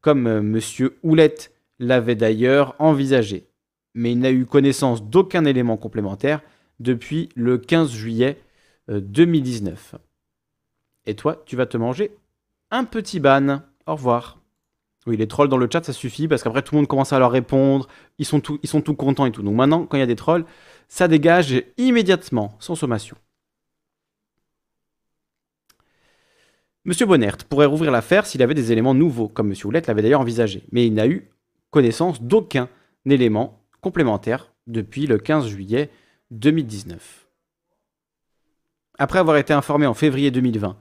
[0.01, 0.61] comme euh, M.
[1.03, 3.49] Houlette l'avait d'ailleurs envisagé,
[3.95, 6.41] mais il n'a eu connaissance d'aucun élément complémentaire
[6.81, 8.43] depuis le 15 juillet
[8.89, 9.95] 2019.
[9.95, 9.99] Euh,
[11.07, 12.17] Et toi, tu vas te manger
[12.71, 13.63] un petit ban.
[13.87, 14.41] Au revoir.
[15.07, 17.19] Oui, les trolls dans le chat, ça suffit parce qu'après tout le monde commence à
[17.19, 17.87] leur répondre.
[18.19, 19.43] Ils sont tout, ils sont contents et tout.
[19.43, 20.45] Donc maintenant, quand il y a des trolls,
[20.89, 23.17] ça dégage immédiatement, sans sommation.
[26.87, 26.93] M.
[27.07, 29.57] Bonnert pourrait rouvrir l'affaire s'il avait des éléments nouveaux, comme M.
[29.65, 31.29] Houlette l'avait d'ailleurs envisagé, mais il n'a eu
[31.77, 32.71] connaissance d'aucun
[33.05, 35.91] élément complémentaire depuis le 15 juillet
[36.31, 37.29] 2019.
[38.99, 40.79] Après avoir été informé en février 2020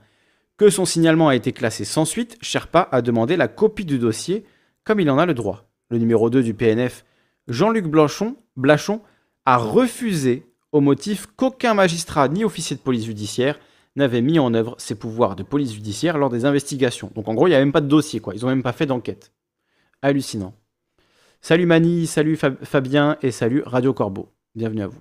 [0.56, 4.46] que son signalement a été classé sans suite, Sherpa a demandé la copie du dossier
[4.84, 5.68] comme il en a le droit.
[5.90, 7.04] Le numéro 2 du PNF,
[7.46, 9.02] Jean-Luc Blachon,
[9.44, 13.60] a refusé au motif qu'aucun magistrat ni officier de police judiciaire
[13.96, 17.12] n'avait mis en œuvre ses pouvoirs de police judiciaire lors des investigations.
[17.14, 18.34] Donc en gros, il n'y a même pas de dossier, quoi.
[18.34, 19.34] Ils n'ont même pas fait d'enquête.
[20.00, 20.54] Hallucinant.
[21.40, 24.32] Salut Mani, salut Fabien et salut Radio Corbeau.
[24.54, 25.00] Bienvenue à vous.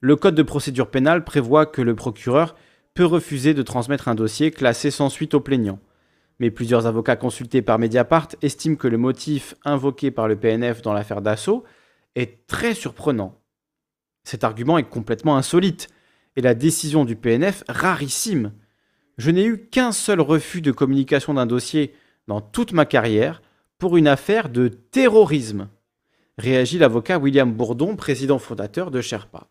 [0.00, 2.56] Le code de procédure pénale prévoit que le procureur
[2.94, 5.78] peut refuser de transmettre un dossier classé sans suite au plaignant.
[6.40, 10.92] Mais plusieurs avocats consultés par Mediapart estiment que le motif invoqué par le PNF dans
[10.92, 11.64] l'affaire d'assaut
[12.14, 13.40] est très surprenant.
[14.24, 15.88] Cet argument est complètement insolite
[16.34, 18.52] et la décision du PNF rarissime.
[19.18, 21.94] Je n'ai eu qu'un seul refus de communication d'un dossier
[22.26, 23.40] dans toute ma carrière
[23.78, 25.68] pour une affaire de terrorisme,
[26.38, 29.48] réagit l'avocat William Bourdon, président fondateur de Sherpa.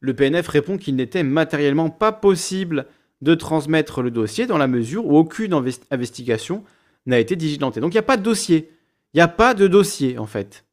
[0.00, 2.86] Le PNF répond qu'il n'était matériellement pas possible
[3.20, 5.52] de transmettre le dossier dans la mesure où aucune
[5.90, 6.64] investigation
[7.06, 7.80] n'a été diligentée.
[7.80, 8.70] Donc il n'y a pas de dossier.
[9.12, 10.64] Il n'y a pas de dossier en fait.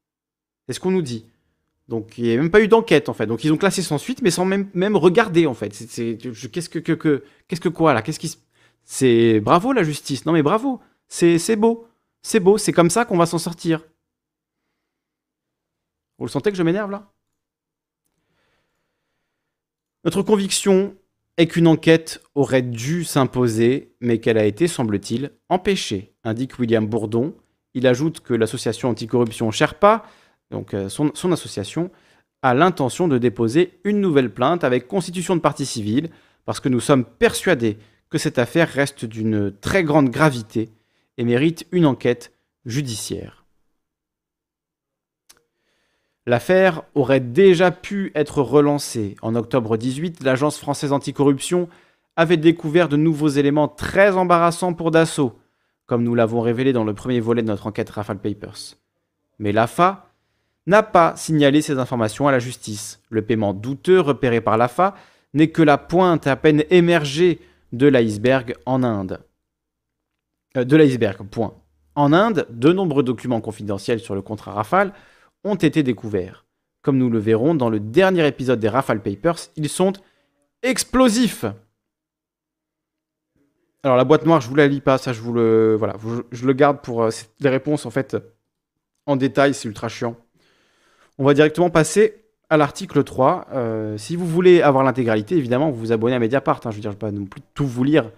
[0.65, 1.25] C'est ce qu'on nous dit.
[1.89, 3.25] Donc il n'y a même pas eu d'enquête en fait.
[3.25, 5.69] Donc ils ont classé sans suite, mais sans même, regarder en fait.
[5.69, 8.01] Qu'est-ce que, que quoi là?
[8.01, 8.37] Qu'est-ce qui
[8.85, 10.25] C'est bravo la justice.
[10.25, 10.79] Non mais bravo.
[11.09, 11.87] C'est beau.
[12.21, 12.57] C'est beau.
[12.57, 13.83] C'est comme ça qu'on va s'en sortir.
[16.17, 17.11] Vous le sentez que je m'énerve là?
[20.03, 20.95] Notre conviction
[21.37, 27.35] est qu'une enquête aurait dû s'imposer, mais qu'elle a été, semble-t-il, empêchée, indique William Bourdon.
[27.73, 30.05] Il ajoute que l'association anticorruption Sherpa
[30.51, 31.91] donc euh, son, association,
[32.41, 36.09] a l'intention de déposer une nouvelle plainte avec constitution de partie civile,
[36.45, 37.77] parce que nous sommes persuadés
[38.09, 40.69] que cette affaire reste d'une très grande gravité
[41.17, 42.31] et mérite une enquête
[42.65, 43.45] judiciaire.
[46.25, 49.15] L'affaire aurait déjà pu être relancée.
[49.21, 51.69] En octobre 18, l'Agence française anticorruption
[52.17, 55.39] avait découvert de nouveaux éléments très embarrassants pour Dassault,
[55.85, 58.75] comme nous l'avons révélé dans le premier volet de notre enquête Rafale Papers.
[59.39, 60.09] Mais l'AFA
[60.65, 62.99] n'a pas signalé ces informations à la justice.
[63.09, 64.95] Le paiement douteux repéré par l'AFA
[65.33, 67.39] n'est que la pointe à peine émergée
[67.71, 69.21] de l'iceberg en Inde.
[70.55, 71.53] Euh, de l'iceberg, point.
[71.95, 74.93] En Inde, de nombreux documents confidentiels sur le contrat Rafale
[75.43, 76.45] ont été découverts.
[76.81, 79.93] Comme nous le verrons dans le dernier épisode des Rafale Papers, ils sont
[80.63, 81.45] explosifs.
[83.83, 85.95] Alors la boîte noire, je vous la lis pas, ça je vous le voilà,
[86.31, 88.15] je le garde pour euh, les réponses en fait
[89.05, 90.15] en détail, c'est ultra chiant.
[91.17, 93.47] On va directement passer à l'article 3.
[93.53, 96.61] Euh, si vous voulez avoir l'intégralité, évidemment, vous vous abonnez à Mediapart.
[96.65, 96.71] Hein.
[96.71, 98.11] je veux dire, je ne vais pas non plus tout vous lire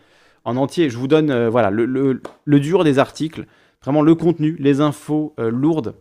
[0.46, 0.90] en entier.
[0.90, 2.22] Je vous donne euh, voilà, le,
[2.60, 3.46] dur des articles,
[3.82, 5.96] vraiment le contenu, les infos euh, lourdes.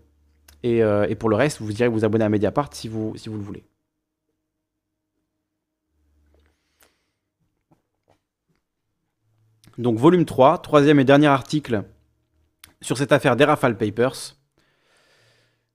[0.65, 0.83] Et,
[1.19, 3.65] pour le reste, vous direz vous abonner à Mediapart si vous, si vous le voulez.
[9.79, 11.85] Donc volume 3, troisième et dernier article
[12.81, 14.35] sur cette affaire des Rafale Papers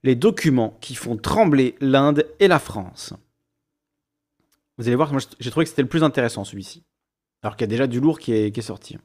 [0.04, 3.14] les documents qui font trembler l'Inde et la France.
[4.78, 6.84] Vous allez voir, j'ai trouvé que c'était le plus intéressant celui-ci.
[7.44, 8.98] Alors qu'il y a déjà du lourd qui est, sorti.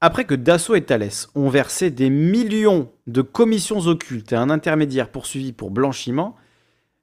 [0.00, 5.10] Après que Dassault et Thales ont versé des millions de commissions occultes à un intermédiaire
[5.10, 6.36] poursuivi pour blanchiment,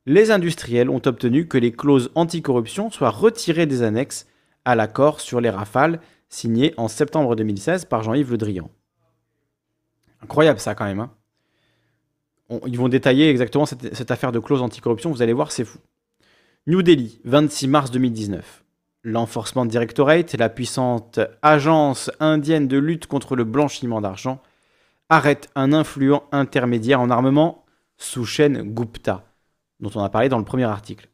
[0.05, 4.25] les industriels ont obtenu que les clauses anticorruption soient retirées des annexes
[4.65, 8.71] à l'accord sur les rafales signé en septembre 2016 par Jean-Yves Le Drian.
[10.21, 10.99] Incroyable ça quand même.
[10.99, 11.11] Hein
[12.65, 15.11] ils vont détailler exactement cette, affaire de clause anticorruption.
[15.11, 15.79] Vous allez voir, c'est fou.
[16.67, 18.63] New Delhi, 26 mars 2019.
[19.03, 24.41] L'Enforcement Directorate, la puissante agence indienne de lutte contre le blanchiment d'argent,
[25.07, 27.63] arrête un influent intermédiaire en armement,
[27.97, 29.23] Sushen Gupta,
[29.79, 31.07] dont on a parlé dans le premier article.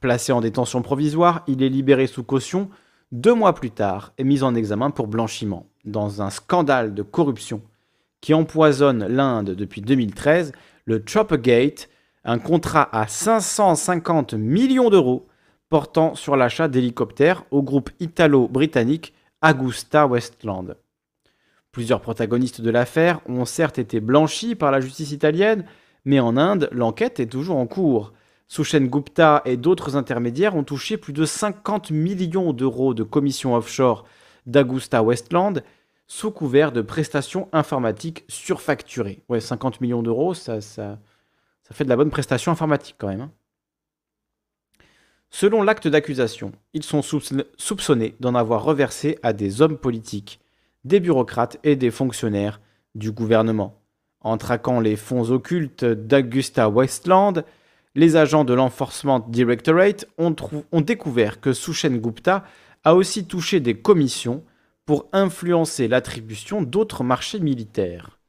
[0.00, 2.70] Placé en détention provisoire, il est libéré sous caution
[3.12, 7.62] deux mois plus tard et mis en examen pour blanchiment, dans un scandale de corruption
[8.22, 10.52] qui empoisonne l'Inde depuis 2013,
[10.86, 11.90] le Choppergate,
[12.24, 15.28] un contrat à 550 millions d'euros
[15.68, 20.76] portant sur l'achat d'hélicoptères au groupe italo-britannique Augusta Westland.
[21.72, 25.64] Plusieurs protagonistes de l'affaire ont certes été blanchis par la justice italienne,
[26.04, 28.12] mais en Inde, l'enquête est toujours en cours.
[28.46, 34.04] Sushen Gupta et d'autres intermédiaires ont touché plus de 50 millions d'euros de commissions offshore
[34.46, 35.62] d'Augusta Westland
[36.06, 39.22] sous couvert de prestations informatiques surfacturées.
[39.28, 40.60] Ouais, 50 millions d'euros, ça,
[41.72, 43.22] fait de la bonne prestation informatique quand même.
[43.22, 43.32] Hein.
[45.36, 50.38] Selon l'acte d'accusation, ils sont soupçonnés d'en avoir reversé à des hommes politiques,
[50.84, 52.60] des bureaucrates et des fonctionnaires
[52.94, 53.82] du gouvernement.
[54.20, 57.42] En traquant les fonds occultes d'Augusta Westland,
[57.96, 60.36] les agents de l'Enforcement Directorate ont,
[60.80, 62.44] découvert que Sushen Gupta
[62.84, 64.44] a aussi touché des commissions
[64.86, 68.20] pour influencer l'attribution d'autres marchés militaires.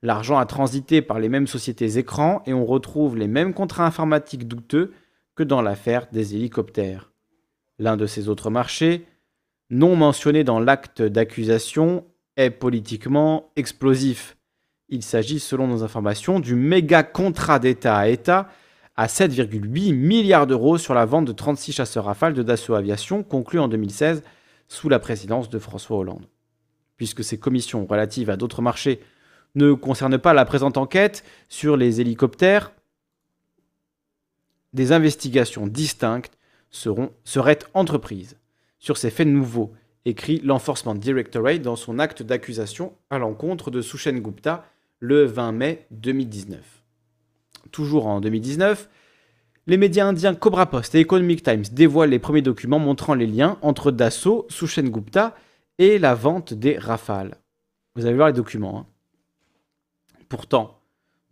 [0.00, 4.46] L'argent a transité par les mêmes sociétés écrans et on retrouve les mêmes contrats informatiques
[4.46, 4.92] douteux
[5.36, 7.12] que dans l'affaire des hélicoptères.
[7.78, 9.06] L'un de ces autres marchés,
[9.70, 12.04] non mentionné dans l'acte d'accusation,
[12.36, 14.36] est politiquement explosif.
[14.88, 18.48] Il s'agit, selon nos informations, du méga contrat d'État à État
[18.96, 23.58] à 7,8 milliards d'euros sur la vente de 36 chasseurs Rafale de Dassault Aviation conclu
[23.58, 24.22] en 2016
[24.68, 26.26] sous la présidence de François Hollande.
[26.96, 29.00] Puisque ces commissions relatives à d'autres marchés
[29.54, 32.72] ne concernent pas la présente enquête sur les hélicoptères,
[34.72, 36.36] des investigations distinctes
[36.70, 38.36] seraient entreprises
[38.78, 39.72] sur ces faits nouveaux,
[40.04, 44.64] écrit l'Enforcement Directorate dans son acte d'accusation à l'encontre de Sushen Gupta
[45.00, 46.60] le 20 mai 2019.
[47.72, 48.88] Toujours en 2019,
[49.66, 53.58] les médias indiens Cobra Post et Economic Times dévoilent les premiers documents montrant les liens
[53.62, 55.34] entre Dassault, Sushen Gupta
[55.78, 57.36] et la vente des Rafales.
[57.96, 58.78] Vous allez voir les documents.
[58.78, 58.86] Hein.
[60.28, 60.80] Pourtant,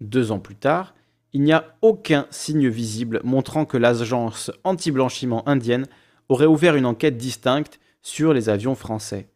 [0.00, 0.94] deux ans plus tard,
[1.34, 5.86] il n'y a aucun signe visible montrant que l'agence anti-blanchiment indienne
[6.28, 9.28] aurait ouvert une enquête distincte sur les avions français.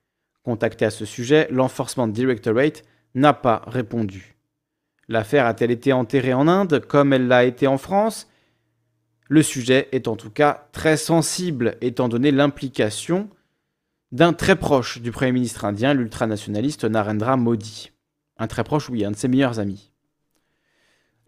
[0.45, 2.85] Contacté à ce sujet, l'Enforcement Directorate
[3.15, 4.37] n'a pas répondu.
[5.09, 8.29] L'affaire a-t-elle été enterrée en Inde comme elle l'a été en France?
[9.29, 13.29] Le sujet est en tout cas très sensible étant donné l'implication
[14.13, 17.91] d'un très proche du Premier ministre indien, l'ultranationaliste Narendra Modi.
[18.37, 19.88] Un très proche, oui, un de ses meilleurs amis.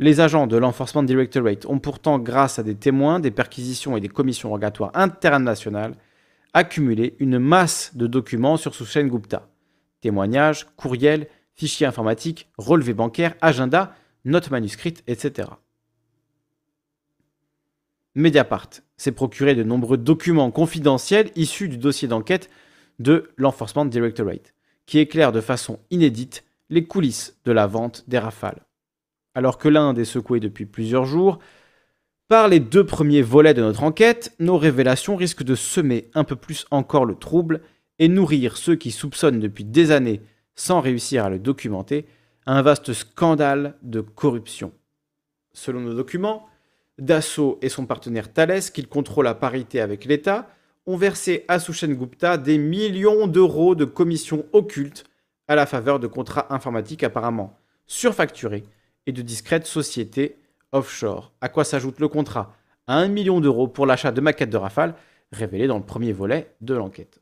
[0.03, 4.09] Les agents de l'Enforcement Directorate ont pourtant, grâce à des témoins, des perquisitions et des
[4.09, 5.95] commissions rogatoires internationales,
[6.55, 9.51] accumulé une masse de documents sur Sushen Gupta.
[10.01, 13.93] Témoignages, courriels, fichiers informatiques, relevés bancaires, agendas,
[14.25, 15.51] notes manuscrites, etc.
[18.15, 22.49] Mediapart s'est procuré de nombreux documents confidentiels issus du dossier d'enquête
[23.01, 24.55] de l'Enforcement Directorate,
[24.87, 28.65] qui éclairent de façon inédite les coulisses de la vente des rafales
[29.35, 31.39] alors que l'Inde est secouée depuis plusieurs jours,
[32.29, 36.37] par les deux premiers volets de notre enquête, nos révélations risquent de semer un peu
[36.37, 37.61] plus encore le trouble
[37.99, 40.21] et nourrir ceux qui soupçonnent depuis des années,
[40.55, 42.07] sans réussir à le documenter,
[42.47, 44.73] un vaste scandale de corruption.
[45.53, 46.47] Selon nos documents,
[46.99, 50.49] Dassault et son partenaire Thales, qu'il contrôle à parité avec l'État,
[50.87, 55.05] ont versé à Sushen Gupta des millions d'euros de commissions occultes
[55.49, 58.63] à la faveur de contrats informatiques apparemment surfacturés
[59.07, 60.37] et de discrètes sociétés
[60.73, 61.33] offshore.
[61.41, 62.55] À quoi s'ajoute le contrat
[62.87, 64.95] à 1 million d'euros pour l'achat de maquettes de Rafale,
[65.33, 67.21] révélé dans le premier volet de l'enquête.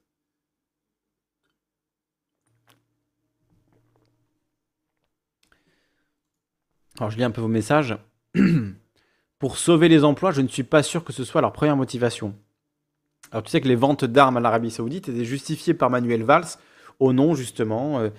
[6.98, 7.96] Alors je lis un peu vos messages.
[9.38, 12.34] pour sauver les emplois, je ne suis pas sûr que ce soit leur première motivation.
[13.30, 16.56] Alors tu sais que les ventes d'armes à l'Arabie Saoudite étaient justifiées par Manuel Valls
[16.98, 18.10] au nom justement euh,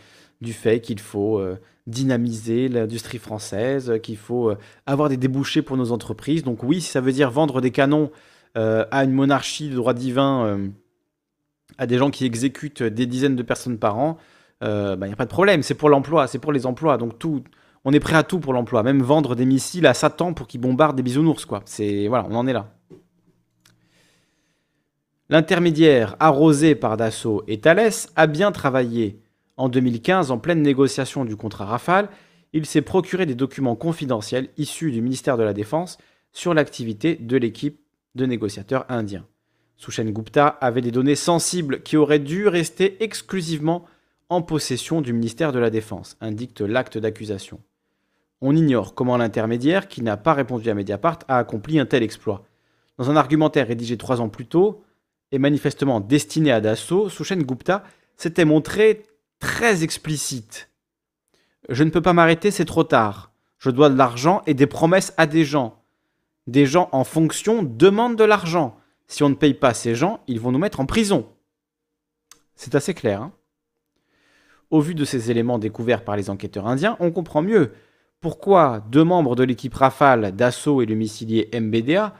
[0.42, 5.78] du fait qu'il faut euh, dynamiser l'industrie française, qu'il faut euh, avoir des débouchés pour
[5.78, 6.44] nos entreprises.
[6.44, 8.12] Donc oui, si ça veut dire vendre des canons
[8.58, 10.70] euh, à une monarchie de droit divin,
[11.78, 14.18] à des gens qui exécutent des dizaines de personnes par an,
[14.62, 14.68] il
[14.98, 15.64] bah, n'y a pas de problème.
[15.64, 16.98] C'est pour l'emploi, c'est pour les emplois.
[16.98, 17.44] Donc tout,
[17.86, 18.84] on est prêt à tout pour l'emploi.
[18.84, 21.62] Même vendre des missiles à Satan pour qu'il bombarde des bisounours, quoi.
[21.66, 22.74] C'est voilà, on en est là.
[25.30, 29.22] L'intermédiaire arrosé par Dassault et Thales a bien travaillé
[29.60, 32.10] en 2015, en pleine négociation du contrat Rafale,
[32.54, 35.98] il s'est procuré des documents confidentiels issus du ministère de la Défense
[36.32, 37.82] sur l'activité de l'équipe
[38.16, 39.28] de négociateurs indiens.
[39.76, 43.86] Sushen Gupta avait des données sensibles qui auraient dû rester exclusivement
[44.30, 47.60] en possession du ministère de la Défense, indique l'acte d'accusation.
[48.40, 52.46] On ignore comment l'intermédiaire, qui n'a pas répondu à Mediapart, a accompli un tel exploit.
[52.98, 54.84] Dans un argumentaire rédigé trois ans plus tôt,
[55.34, 57.84] et manifestement destiné à Dassault, Sushen Gupta
[58.16, 59.04] s'était montré
[59.40, 60.70] très explicite.
[61.70, 63.32] Je ne peux pas m'arrêter, c'est trop tard.
[63.58, 65.84] Je dois de l'argent et des promesses à des gens.
[66.48, 68.78] Des gens en fonction demandent de l'argent.
[69.08, 71.28] Si on ne paye pas ces gens, ils vont nous mettre en prison.
[72.56, 73.22] C'est assez clair.
[73.22, 73.34] Hein.
[74.70, 77.74] Au vu de ces éléments découverts par les enquêteurs indiens, on comprend mieux
[78.22, 82.14] pourquoi deux membres de l'équipe Rafale d'assaut et le missilier MBDA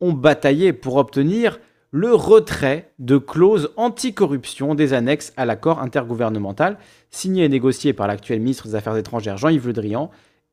[0.00, 1.58] ont bataillé pour obtenir
[1.90, 6.78] le retrait de clauses anticorruption des annexes à l'accord intergouvernemental
[7.10, 10.10] signé et négocié par l'actuel ministre des Affaires étrangères Jean-Yves Le Drian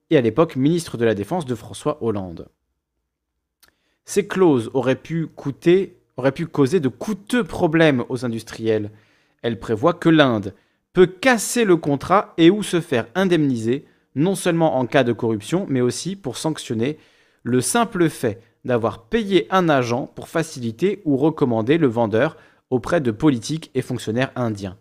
[0.10, 2.48] et à l'époque ministre de la Défense de François Hollande.
[4.06, 8.92] Ces clauses auraient pu, coûter, auraient pu causer de coûteux problèmes aux industriels.
[9.42, 10.54] Elle prévoit que l'Inde
[10.94, 15.66] peut casser le contrat et ou se faire indemniser, non seulement en cas de corruption,
[15.68, 16.98] mais aussi pour sanctionner
[17.44, 22.36] le simple fait d'avoir payé un agent pour faciliter ou recommander le vendeur
[22.70, 24.78] auprès de politiques et fonctionnaires indiens.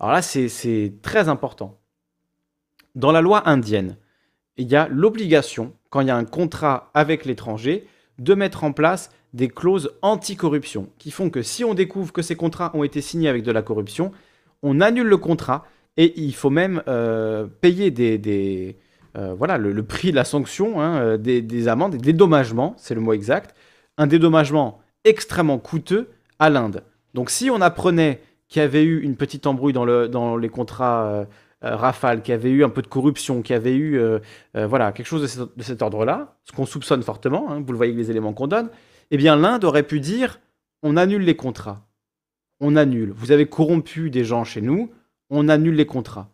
[0.00, 1.78] Alors là, c'est très important.
[2.94, 3.96] Dans la loi indienne,
[4.56, 7.86] il y a l'obligation, quand il y a un contrat avec l'étranger,
[8.18, 12.34] de mettre en place des clauses anticorruption qui font que si on découvre que ces
[12.34, 14.10] contrats ont été signés avec de la corruption,
[14.62, 15.66] on annule le contrat
[15.96, 18.76] et il faut même euh, payer des,
[19.18, 23.00] euh, voilà, le, prix de la sanction, hein, euh, des, amendes, des dédommagements, c'est le
[23.00, 23.54] mot exact,
[23.96, 26.08] un dédommagement extrêmement coûteux
[26.38, 26.84] à l'Inde.
[27.14, 30.48] Donc si on apprenait qu'il y avait eu une petite embrouille dans, le, dans les
[30.48, 31.26] contrats
[31.60, 34.00] Rafale, qu'il y avait eu un peu de corruption, qu'il y avait eu
[34.54, 38.04] voilà, quelque chose de, cet ordre-là, ce qu'on soupçonne fortement, hein, vous le voyez avec
[38.04, 38.70] les éléments qu'on donne,
[39.10, 40.38] eh bien l'Inde aurait pu dire
[40.82, 41.86] on annule les contrats.
[42.60, 43.10] On annule.
[43.10, 44.90] Vous avez corrompu des gens chez nous,
[45.30, 46.30] on annule les contrats.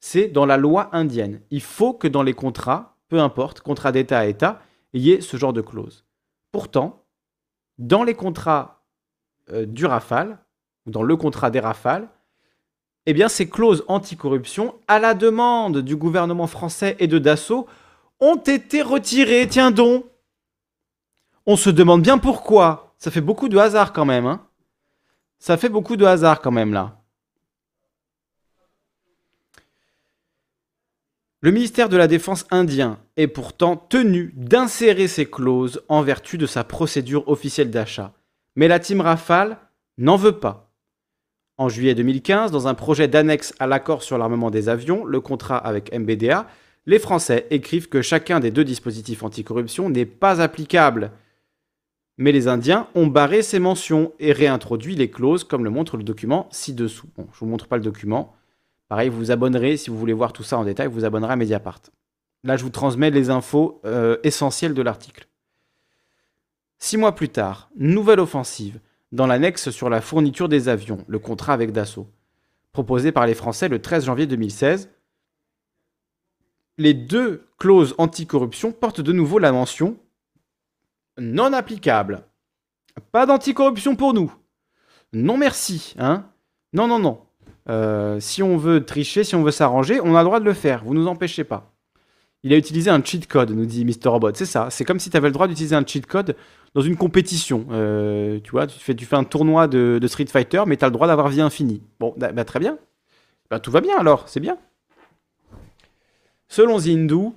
[0.00, 1.40] C'est dans la loi indienne.
[1.50, 4.60] Il faut que dans les contrats, peu importe, contrat d'État à État,
[4.92, 6.04] il y ait ce genre de clause.
[6.52, 7.04] Pourtant,
[7.78, 8.84] dans les contrats
[9.50, 10.38] euh, du Rafale,
[10.86, 12.08] dans le contrat des Rafales,
[13.06, 17.66] eh bien, ces clauses anticorruption, à la demande du gouvernement français et de Dassault,
[18.20, 19.48] ont été retirées.
[19.48, 20.04] Tiens donc
[21.46, 22.94] On se demande bien pourquoi.
[22.98, 24.26] Ça fait beaucoup de hasard quand même.
[24.26, 24.46] Hein
[25.38, 26.97] Ça fait beaucoup de hasard quand même là.
[31.40, 36.46] Le ministère de la Défense indien est pourtant tenu d'insérer ces clauses en vertu de
[36.46, 38.12] sa procédure officielle d'achat.
[38.56, 39.56] Mais la team Rafale
[39.98, 40.72] n'en veut pas.
[41.56, 45.58] En juillet 2015, dans un projet d'annexe à l'accord sur l'armement des avions, le contrat
[45.58, 46.48] avec MBDA,
[46.86, 51.12] les Français écrivent que chacun des deux dispositifs anticorruption n'est pas applicable.
[52.16, 56.02] Mais les Indiens ont barré ces mentions et réintroduit les clauses comme le montre le
[56.02, 57.06] document ci-dessous.
[57.16, 58.34] Bon, je ne vous montre pas le document,
[58.88, 61.32] Pareil, vous vous abonnerez, si vous voulez voir tout ça en détail, vous vous abonnerez
[61.32, 61.80] à Mediapart.
[62.44, 65.28] Là, je vous transmets les infos euh, essentielles de l'article.
[66.78, 68.80] Six mois plus tard, nouvelle offensive
[69.12, 72.08] dans l'annexe sur la fourniture des avions, le contrat avec Dassault,
[72.72, 74.90] proposé par les Français le 13 janvier 2016.
[76.76, 79.98] Les deux clauses anticorruption portent de nouveau la mention
[81.18, 82.24] non applicable.
[83.12, 84.32] Pas d'anticorruption pour nous.
[85.12, 86.26] Non merci, hein
[86.72, 87.27] Non, non, non.
[87.70, 90.54] Euh, si on veut tricher, si on veut s'arranger, on a le droit de le
[90.54, 90.84] faire.
[90.84, 91.72] Vous ne nous empêchez pas.
[92.44, 94.08] Il a utilisé un cheat code, nous dit Mr.
[94.08, 94.30] Robot.
[94.34, 94.68] C'est ça.
[94.70, 96.36] C'est comme si tu avais le droit d'utiliser un cheat code
[96.74, 97.66] dans une compétition.
[97.70, 100.88] Euh, tu vois, tu fais, tu fais un tournoi de, Street Fighter, mais tu as
[100.88, 101.82] le droit d'avoir vie infinie.
[101.98, 102.78] Bon, bah, bah, très bien.
[103.50, 104.56] Bah, tout va bien alors, c'est bien.
[106.48, 107.30] Selon Zindu,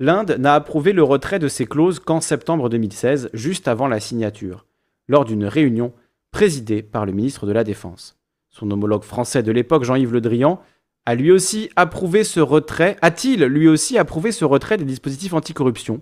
[0.00, 4.66] l'Inde n'a approuvé le retrait de ces clauses qu'en septembre 2016, juste avant la signature,
[5.06, 5.92] lors d'une réunion
[6.30, 8.15] présidée par le ministre de la Défense.
[8.58, 10.62] Son homologue français de l'époque, Jean-Yves Le Drian,
[11.04, 12.96] a lui aussi approuvé ce retrait.
[13.02, 16.00] A-t-il lui aussi approuvé ce retrait des dispositifs anticorruption?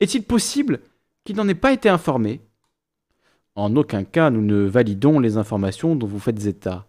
[0.00, 0.80] Est-il possible
[1.24, 2.42] qu'il n'en ait pas été informé?
[3.54, 6.84] En aucun cas nous ne validons les informations dont vous faites état.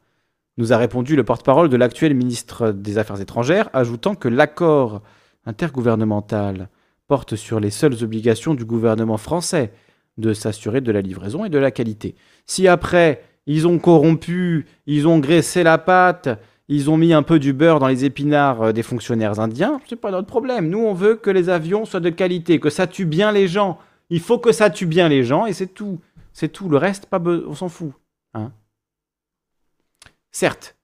[0.58, 5.04] Nous a répondu le porte-parole de l'actuel ministre des Affaires étrangères, ajoutant que l'accord
[5.46, 6.68] intergouvernemental
[7.08, 9.72] porte sur les seules obligations du gouvernement français
[10.18, 12.16] de s'assurer de la livraison et de la qualité.
[12.46, 16.30] Si après ils ont corrompu, ils ont graissé la pâte,
[16.68, 19.96] ils ont mis un peu du beurre dans les épinards euh, des fonctionnaires indiens, c'est
[19.96, 20.70] pas notre problème.
[20.70, 23.80] Nous, on veut que les avions soient de qualité, que ça tue bien les gens.
[24.10, 26.00] Il faut que ça tue bien les gens et c'est tout.
[26.34, 26.70] C'est tout.
[26.70, 27.94] Le reste, pas on s'en fout.
[28.34, 28.52] Hein
[30.32, 30.76] Certes,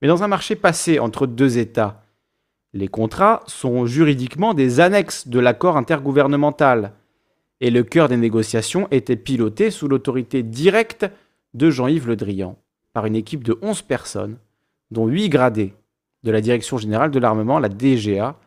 [0.00, 2.02] mais dans un marché passé entre deux États,
[2.74, 6.92] les contrats sont juridiquement des annexes de l'accord intergouvernemental.
[7.60, 11.06] Et le cœur des négociations était piloté sous l'autorité directe
[11.54, 12.58] de Jean-Yves Le Drian
[12.92, 14.36] par une équipe de 11 personnes,
[14.90, 15.74] dont 8 gradés
[16.22, 18.38] de la Direction générale de l'armement, la DGA,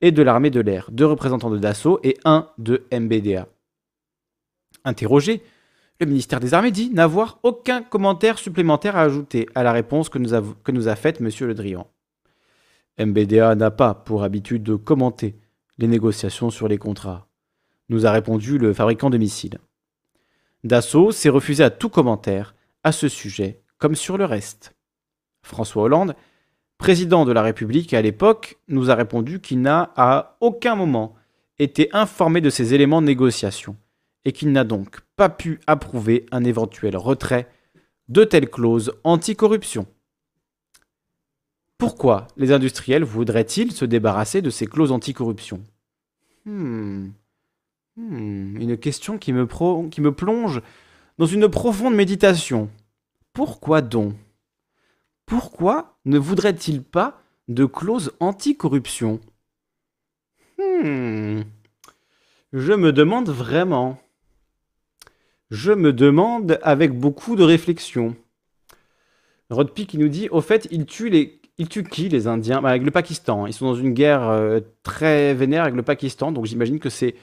[0.00, 3.48] et de l'armée de l'air, deux représentants de Dassault et un de MBDA.
[4.84, 5.42] Interrogé,
[5.98, 10.18] le ministère des Armées dit n'avoir aucun commentaire supplémentaire à ajouter à la réponse que
[10.18, 11.30] nous a, que nous a faite M.
[11.40, 11.86] Le Drian.
[12.98, 15.38] MBDA n'a pas pour habitude de commenter
[15.78, 17.28] les négociations sur les contrats,
[17.88, 19.58] nous a répondu le fabricant de missiles.
[20.64, 24.74] Dassault s'est refusé à tout commentaire à ce sujet, comme sur le reste.
[25.42, 26.14] François Hollande,
[26.78, 31.14] président de la République à l'époque, nous a répondu qu'il n'a à aucun moment
[31.58, 33.76] été informé de ces éléments de négociation
[34.24, 37.48] et qu'il n'a donc pas pu approuver un éventuel retrait
[38.08, 39.86] de telles clauses anticorruption.
[41.78, 45.62] Pourquoi les industriels voudraient-ils se débarrasser de ces clauses anticorruption?
[46.44, 47.10] Hmm.
[47.96, 49.46] Hmm, une question qui me,
[49.88, 50.60] qui me plonge
[51.18, 52.68] dans une profonde méditation.
[53.32, 54.14] Pourquoi donc?
[55.24, 59.20] Pourquoi ne voudrait-il pas de clause anti-corruption?
[60.58, 61.40] Hmm.
[62.52, 63.98] Je me demande vraiment.
[65.50, 68.14] Je me demande avec beaucoup de réflexion.
[69.48, 71.40] Rodpi qui nous dit au fait, ils tuent les.
[71.90, 72.60] Qui les Indiens?
[72.60, 73.46] Bah, Avec le Pakistan.
[73.46, 77.14] Ils sont dans une guerre euh, très vénère avec le Pakistan, donc j'imagine que c'est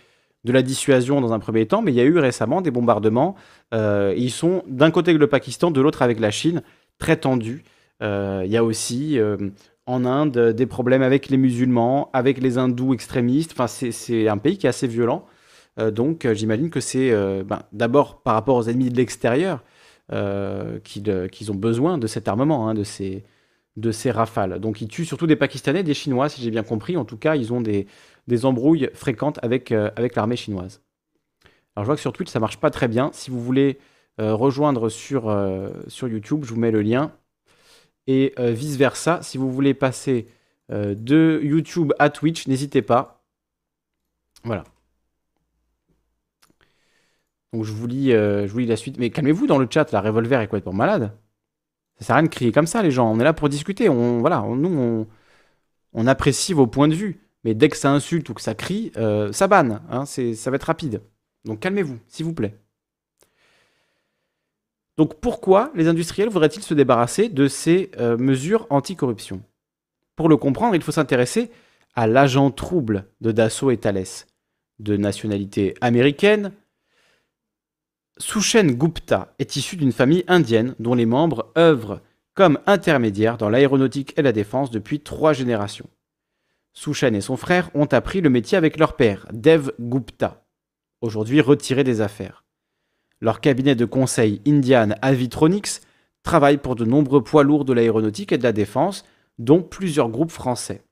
[0.43, 3.35] de la dissuasion dans un premier temps, mais il y a eu récemment des bombardements.
[3.73, 6.63] Euh, ils sont d'un côté avec le Pakistan, de l'autre avec la Chine,
[6.97, 7.63] très tendus.
[8.01, 9.17] Euh, il y a aussi
[9.85, 13.53] en Inde des problèmes avec les musulmans, avec les hindous extrémistes.
[13.53, 15.25] Enfin, c'est un pays qui est assez violent.
[15.91, 17.11] donc j'imagine que c'est
[17.43, 19.63] ben, d'abord par rapport aux ennemis de l'extérieur,
[20.11, 23.23] euh, qu'ils ont besoin de cet armement, hein, de, ces,
[23.77, 24.59] de ces rafales.
[24.59, 26.97] Donc ils tuent surtout des Pakistanais, des Chinois, si j'ai bien compris.
[26.97, 27.87] En tout cas, ils ont des,
[28.27, 30.81] des embrouilles fréquentes avec, euh, avec l'armée chinoise.
[31.75, 33.09] Alors je vois que sur Twitch, ça marche pas très bien.
[33.13, 33.79] Si vous voulez
[34.21, 35.35] euh, rejoindre sur,
[35.87, 37.11] sur YouTube, je vous mets le lien.
[38.05, 40.27] Et vice-versa, si vous voulez passer
[40.69, 43.23] de YouTube à Twitch, n'hésitez pas.
[44.43, 44.65] Voilà.
[47.53, 48.97] Donc je vous lis, euh, je la suite.
[48.97, 51.15] Mais calmez-vous dans le chat, la revolver est complètement malade.
[51.99, 53.11] Ça sert à rien de crier comme ça, les gens.
[53.11, 53.89] On est là pour discuter.
[53.89, 55.07] On, voilà, nous,
[55.93, 57.19] on, apprécie vos points de vue.
[57.43, 59.81] Mais dès que ça insulte ou que ça crie, euh, ça banne.
[59.89, 61.01] Hein, ça va être rapide.
[61.45, 62.57] Donc calmez-vous, s'il vous plaît.
[64.97, 69.41] Donc pourquoi les industriels voudraient-ils se débarrasser de ces euh, mesures anticorruption?
[70.15, 71.51] Pour le comprendre, il faut s'intéresser
[71.95, 74.05] à l'agent trouble de Dassault et Thales,
[74.79, 76.51] de nationalité américaine,
[78.17, 82.01] Sushen Gupta est issu d'une famille indienne dont les membres œuvrent
[82.35, 85.89] comme intermédiaires dans l'aéronautique et la défense depuis trois générations.
[86.73, 90.43] Sushen et son frère ont appris le métier avec leur père, Dev Gupta,
[91.01, 92.43] aujourd'hui retiré des affaires.
[93.21, 95.81] Leur cabinet de conseil Indian Avitronics
[96.23, 99.05] travaille pour de nombreux poids lourds de l'aéronautique et de la défense,
[99.37, 100.83] dont plusieurs groupes français.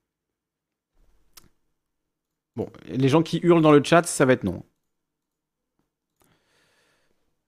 [2.56, 4.64] Bon, les gens qui hurlent dans le chat, ça va être non.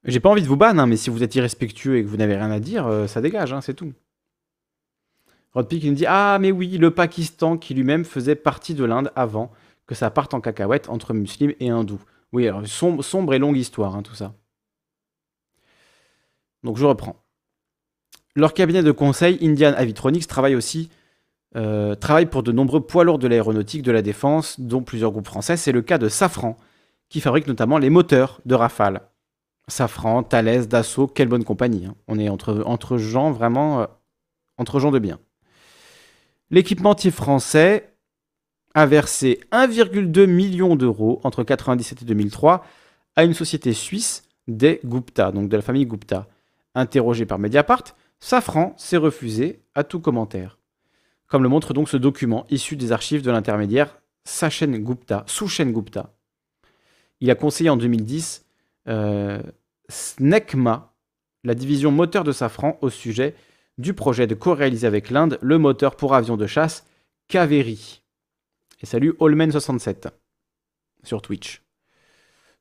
[0.05, 2.17] J'ai pas envie de vous ban, hein, mais si vous êtes irrespectueux et que vous
[2.17, 3.93] n'avez rien à dire, euh, ça dégage, hein, c'est tout.
[5.53, 9.51] Rodpick nous dit Ah, mais oui, le Pakistan qui lui-même faisait partie de l'Inde avant
[9.85, 12.01] que ça parte en cacahuète entre musulmans et hindous.
[12.31, 14.33] Oui, alors sombre, et longue histoire, hein, tout ça.
[16.63, 17.17] Donc je reprends.
[18.35, 20.89] Leur cabinet de conseil, Indian Avitronics, travaille aussi
[21.55, 25.27] euh, travaille pour de nombreux poids lourds de l'aéronautique, de la défense, dont plusieurs groupes
[25.27, 25.57] français.
[25.57, 26.57] C'est le cas de Safran,
[27.09, 29.01] qui fabrique notamment les moteurs de Rafale.
[29.67, 31.85] Safran, Thales, Dassault, quelle bonne compagnie.
[31.85, 31.95] Hein.
[32.07, 33.85] On est entre, entre gens vraiment, euh,
[34.57, 35.19] entre gens de bien.
[36.49, 37.93] L'équipementier français
[38.73, 42.65] a versé 1,2 million d'euros entre 1997 et 2003
[43.15, 46.27] à une société suisse des Gupta, donc de la famille Gupta.
[46.75, 47.83] Interrogé par Mediapart,
[48.19, 50.57] Safran s'est refusé à tout commentaire.
[51.27, 56.13] Comme le montre donc ce document issu des archives de l'intermédiaire Sachen Gupta, Sushen Gupta.
[57.19, 58.45] Il a conseillé en 2010
[58.87, 59.41] euh,
[59.89, 60.93] SNECMA,
[61.43, 63.35] la division moteur de Safran, au sujet
[63.77, 66.85] du projet de co-réaliser avec l'Inde le moteur pour avion de chasse
[67.27, 68.01] Kaveri.
[68.81, 70.09] Et salut Allman67
[71.03, 71.61] sur Twitch.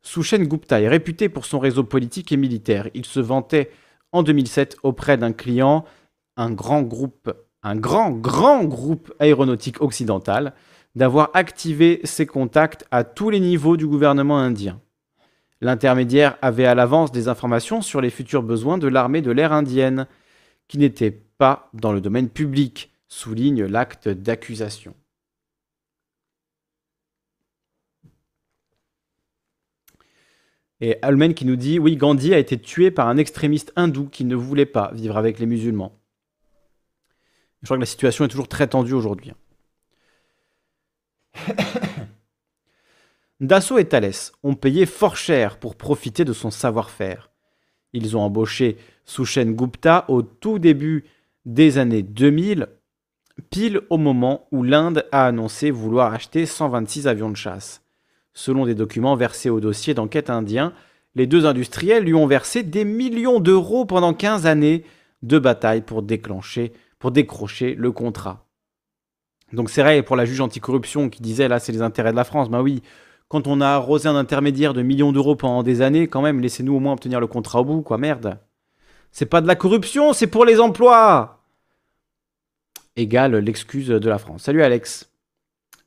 [0.03, 2.89] Sushen Gupta est réputé pour son réseau politique et militaire.
[2.95, 3.71] Il se vantait
[4.11, 5.85] en 2007 auprès d'un client,
[6.37, 7.33] un grand groupe,
[7.63, 10.55] un grand, grand groupe aéronautique occidental,
[10.95, 14.81] d'avoir activé ses contacts à tous les niveaux du gouvernement indien.
[15.61, 20.07] L'intermédiaire avait à l'avance des informations sur les futurs besoins de l'armée de l'air indienne,
[20.69, 24.95] qui n'étaient pas dans le domaine public, souligne l'acte d'accusation.
[30.81, 34.25] Et Almen qui nous dit Oui, Gandhi a été tué par un extrémiste hindou qui
[34.25, 35.97] ne voulait pas vivre avec les musulmans.
[37.63, 39.33] Je crois que la situation est toujours très tendue aujourd'hui.
[43.41, 44.13] Dassault et Thales
[44.43, 47.32] ont payé fort cher pour profiter de son savoir-faire.
[47.93, 51.05] Ils ont embauché Sushen Gupta au tout début
[51.45, 52.69] des années 2000,
[53.51, 57.83] pile au moment où l'Inde a annoncé vouloir acheter 126 avions de chasse.
[58.35, 60.73] Selon des documents versés au dossier d'enquête indien,
[61.15, 64.85] les deux industriels lui ont versé des millions d'euros pendant 15 années
[65.23, 68.47] de bataille pour déclencher, pour décrocher le contrat.
[69.53, 72.25] Donc c'est vrai pour la juge anticorruption qui disait là c'est les intérêts de la
[72.25, 72.49] France.
[72.49, 72.83] Ben oui,
[73.33, 76.75] quand on a arrosé un intermédiaire de millions d'euros pendant des années, quand même, laissez-nous
[76.75, 78.39] au moins obtenir le contrat au bout, quoi, merde.
[79.11, 81.41] C'est pas de la corruption, c'est pour les emplois
[82.95, 84.43] Égale l'excuse de la France.
[84.43, 85.11] Salut Alex.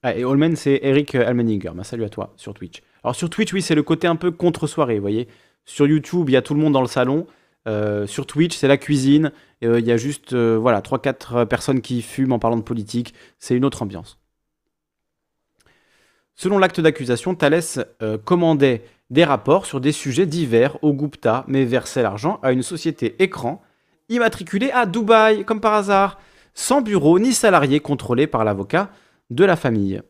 [0.01, 1.69] Ah, et Holmen, c'est Eric Almeninger.
[1.75, 2.81] Bah, salut à toi sur Twitch.
[3.03, 5.27] Alors sur Twitch, oui, c'est le côté un peu contre-soirée, vous voyez.
[5.65, 7.27] Sur YouTube, il y a tout le monde dans le salon.
[7.67, 9.31] Euh, sur Twitch, c'est la cuisine.
[9.63, 13.13] Euh, il y a juste euh, voilà, 3-4 personnes qui fument en parlant de politique.
[13.37, 14.17] C'est une autre ambiance.
[16.35, 17.79] Selon l'acte d'accusation, Thalès
[18.23, 23.15] commandait des rapports sur des sujets divers au Gupta, mais versait l'argent à une société
[23.23, 23.61] écran
[24.09, 26.19] immatriculée à Dubaï, comme par hasard,
[26.53, 28.89] sans bureau ni salarié contrôlé par l'avocat
[29.29, 30.01] de la famille.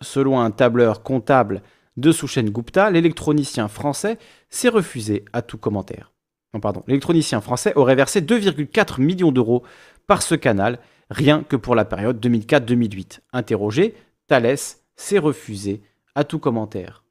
[0.00, 1.62] Selon un tableur comptable
[1.96, 4.18] de Souchen Gupta, l'électronicien français
[4.50, 6.12] s'est refusé à tout commentaire.
[6.54, 9.62] Non, pardon, l'électronicien français aurait versé 2,4 millions d'euros
[10.06, 10.78] par ce canal,
[11.10, 13.20] rien que pour la période 2004-2008.
[13.32, 13.94] Interrogé,
[14.26, 15.82] Thalès s'est refusé
[16.14, 17.04] à tout commentaire.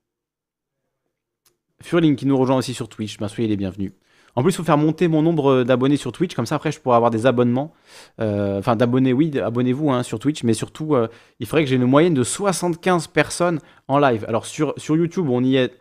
[1.82, 3.92] Furling qui nous rejoint aussi sur Twitch, ben, soyez les bienvenus.
[4.36, 6.80] En plus, il faut faire monter mon nombre d'abonnés sur Twitch, comme ça après je
[6.80, 7.74] pourrai avoir des abonnements.
[8.22, 11.10] Euh, enfin, d'abonnés, oui, abonnez-vous hein, sur Twitch, mais surtout, euh,
[11.40, 13.60] il faudrait que j'ai une moyenne de 75 personnes
[13.90, 14.24] en live.
[14.30, 15.74] Alors sur, YouTube, on y est,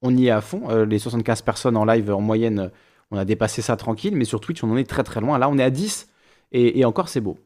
[0.00, 0.70] on à fond.
[0.70, 2.70] Euh, les 75 personnes en live en moyenne,
[3.10, 5.36] on a dépassé ça tranquille, mais sur Twitch, on en est très très loin.
[5.36, 6.08] Là, on est à 10,
[6.52, 7.36] et, et encore, c'est beau.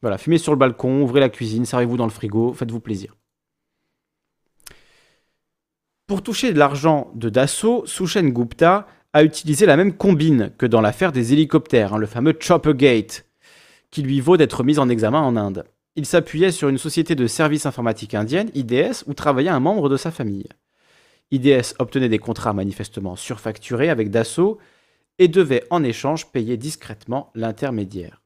[0.00, 3.17] Voilà, fumez sur le balcon, ouvrez la cuisine, servez-vous dans le frigo, faites-vous plaisir.
[6.08, 10.80] Pour toucher de l'argent de Dassault, Sushen Gupta a utilisé la même combine que dans
[10.80, 13.26] l'affaire des hélicoptères, hein, le fameux Choppergate,
[13.90, 15.66] qui lui vaut d'être mis en examen en Inde.
[15.96, 19.98] Il s'appuyait sur une société de services informatiques indienne, IDS, où travaillait un membre de
[19.98, 20.48] sa famille.
[21.30, 24.56] IDS obtenait des contrats manifestement surfacturés avec Dassault
[25.18, 28.22] et devait en échange payer discrètement l'intermédiaire.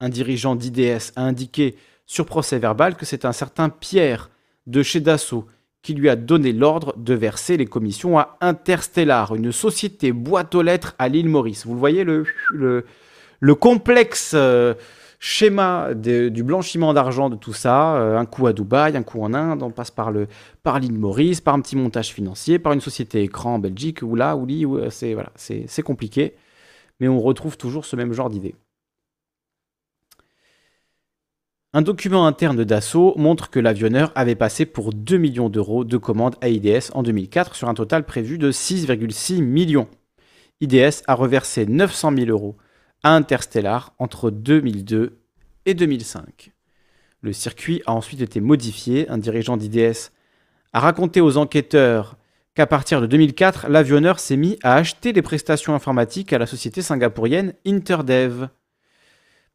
[0.00, 1.76] Un dirigeant d'IDS a indiqué
[2.06, 4.30] sur procès verbal que c'est un certain Pierre
[4.66, 5.46] de chez Dassault
[5.82, 10.62] qui lui a donné l'ordre de verser les commissions à Interstellar, une société boîte aux
[10.62, 11.64] lettres à l'île Maurice.
[11.64, 14.74] Vous voyez le, le, complexe euh,
[15.20, 17.96] schéma du blanchiment d'argent de tout ça.
[17.96, 20.26] Euh, un coup à Dubaï, un coup en Inde, on passe par le
[20.62, 24.16] par l'île Maurice, par un petit montage financier, par une société écran en Belgique, ou
[24.16, 26.34] là, ou là, euh, c'est voilà, c'est compliqué.
[26.98, 28.54] Mais on retrouve toujours ce même genre d'idée.
[31.76, 36.36] Un document interne d'assaut montre que l'avionneur avait passé pour 2 millions d'euros de commandes
[36.40, 39.86] à IDS en 2004 sur un total prévu de 6,6 millions.
[40.62, 42.56] IDS a reversé 900 000 euros
[43.02, 45.18] à Interstellar entre 2002
[45.66, 46.52] et 2005.
[47.20, 49.06] Le circuit a ensuite été modifié.
[49.10, 50.12] Un dirigeant d'IDS
[50.72, 52.16] a raconté aux enquêteurs
[52.54, 56.80] qu'à partir de 2004, l'avionneur s'est mis à acheter des prestations informatiques à la société
[56.80, 58.48] singapourienne Interdev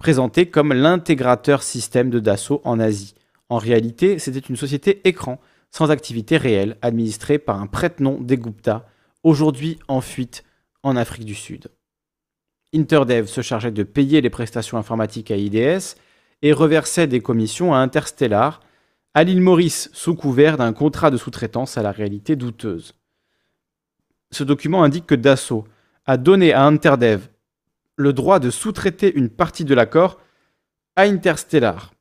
[0.02, 3.14] présenté comme l'intégrateur système de Dassault en Asie.
[3.49, 8.88] En réalité, c'était une société écran, sans activité réelle, administrée par un prête-nom des Gupta,
[9.22, 10.44] aujourd'hui en fuite
[10.82, 11.68] en Afrique du Sud.
[12.73, 15.98] Interdev se chargeait de payer les prestations informatiques à IDS
[16.41, 18.61] et reversait des commissions à Interstellar,
[19.14, 22.95] à l'île Maurice sous couvert d'un contrat de sous-traitance à la réalité douteuse.
[24.32, 25.65] Ce document indique que Dassault
[26.07, 27.28] a donné à Interdev
[27.95, 30.19] le droit de sous-traiter une partie de l'accord
[30.95, 31.93] à Interstellar,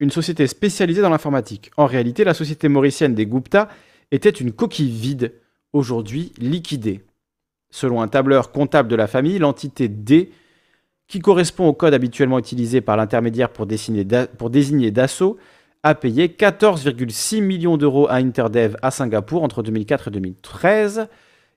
[0.00, 1.70] une société spécialisée dans l'informatique.
[1.76, 3.68] En réalité, la société mauricienne des Gupta
[4.10, 5.34] était une coquille vide,
[5.72, 7.04] aujourd'hui liquidée.
[7.70, 10.30] Selon un tableur comptable de la famille, l'entité D,
[11.08, 15.36] qui correspond au code habituellement utilisé par l'intermédiaire pour, désigner Dassault,
[15.82, 21.08] a payé 14,6 millions d'euros à Interdev à Singapour entre 2004 et 2013.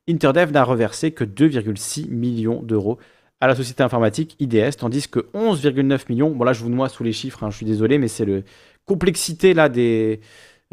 [0.07, 2.99] Interdev n'a reversé que 2,6 millions d'euros
[3.41, 7.03] à la société informatique IDS, tandis que 11,9 millions, bon là je vous noie sous
[7.03, 8.43] les chiffres, hein, je suis désolé, mais c'est le
[8.85, 10.19] complexité là des,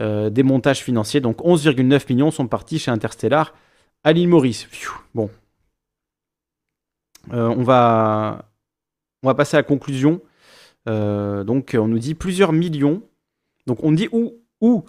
[0.01, 1.21] euh, des montages financiers.
[1.21, 3.55] Donc 11,9 millions sont partis chez Interstellar
[4.05, 4.69] à l'île Maurice.
[5.15, 5.31] bon.
[7.33, 8.51] Euh, on, va,
[9.23, 10.21] on va passer à la conclusion.
[10.89, 13.03] Euh, donc on nous dit plusieurs millions.
[13.67, 14.85] Donc on dit où, où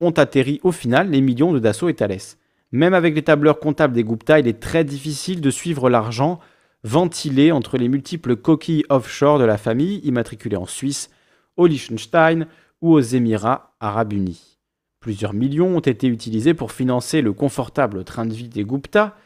[0.00, 2.36] ont atterri au final les millions de Dassault et Thales.
[2.70, 6.38] Même avec les tableurs comptables des Gupta, il est très difficile de suivre l'argent
[6.84, 11.10] ventilé entre les multiples coquilles offshore de la famille immatriculées en Suisse,
[11.56, 12.46] au Liechtenstein
[12.80, 14.58] ou aux Émirats arabes unis.
[15.00, 19.16] Plusieurs millions ont été utilisés pour financer le confortable train de vie des Gupta,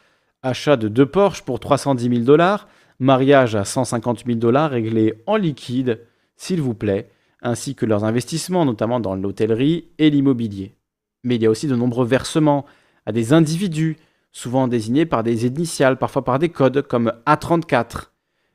[0.43, 2.69] achat de deux Porsche pour 310 000 dollars,
[2.99, 6.01] mariage à 150 000 dollars réglé en liquide,
[6.37, 7.11] s'il vous plaît,
[7.43, 10.77] ainsi que leurs investissements, notamment dans l'hôtellerie et l'immobilier.
[11.25, 12.67] Mais il y a aussi de nombreux versements
[13.07, 13.97] à des individus,
[14.33, 18.09] souvent désignés par des initiales, parfois par des codes comme A34.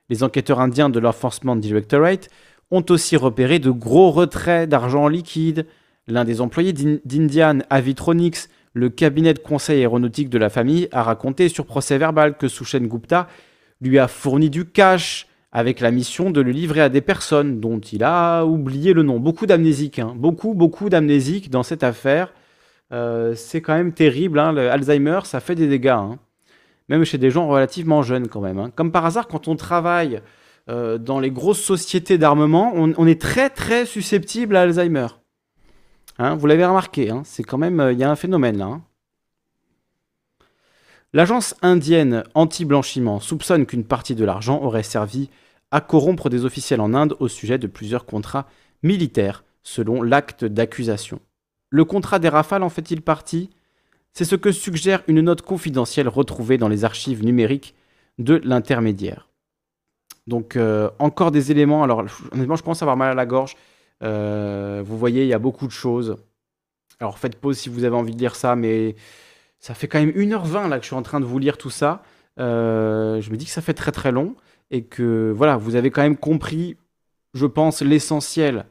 [0.09, 2.29] Les enquêteurs indiens de l'Enforcement Directorate
[2.71, 5.65] ont aussi repéré de gros retraits d'argent liquide.
[6.07, 11.49] L'un des employés d'Indian Avitronics, le cabinet de conseil aéronautique de la famille, a raconté
[11.49, 13.27] sur procès verbal que Sushen Gupta
[13.81, 17.79] lui a fourni du cash avec la mission de le livrer à des personnes dont
[17.79, 19.19] il a oublié le nom.
[19.19, 20.13] Beaucoup d'amnésiques, hein.
[20.15, 22.33] beaucoup, beaucoup d'amnésiques dans cette affaire.
[22.91, 24.39] Euh, c'est quand même terrible.
[24.39, 25.87] Hein, le Alzheimer, ça fait des dégâts.
[25.87, 26.19] hein.
[26.89, 28.59] Même chez des gens relativement jeunes quand même.
[28.59, 28.71] hein.
[28.75, 30.21] Comme par hasard, quand on travaille
[30.69, 35.07] euh, dans les grosses sociétés d'armement, on, est très très susceptible à Alzheimer.
[36.19, 38.81] Vous l'avez remarqué, c'est quand même, euh, il y a un phénomène là.
[41.13, 45.29] L'agence indienne anti-blanchiment soupçonne qu'une partie de l'argent aurait servi
[45.71, 48.47] à corrompre des officiels en Inde au sujet de plusieurs contrats
[48.83, 51.19] militaires, selon l'acte d'accusation.
[51.69, 53.49] Le contrat des Rafales en fait-il partie
[54.13, 57.75] C'est ce que suggère une note confidentielle retrouvée dans les archives numériques
[58.17, 59.27] de l'intermédiaire.
[60.27, 63.55] Donc euh, encore des éléments, alors honnêtement je commence à avoir mal à la gorge.
[64.03, 66.17] Euh, vous voyez, il y a beaucoup de choses.
[66.99, 68.95] Alors faites pause si vous avez envie de lire ça, mais
[69.59, 71.69] ça fait quand même 1h20 là que je suis en train de vous lire tout
[71.69, 72.03] ça.
[72.39, 74.35] Euh, je me dis que ça fait très très long
[74.71, 76.77] et que voilà, vous avez quand même compris,
[77.33, 78.65] je pense, l'essentiel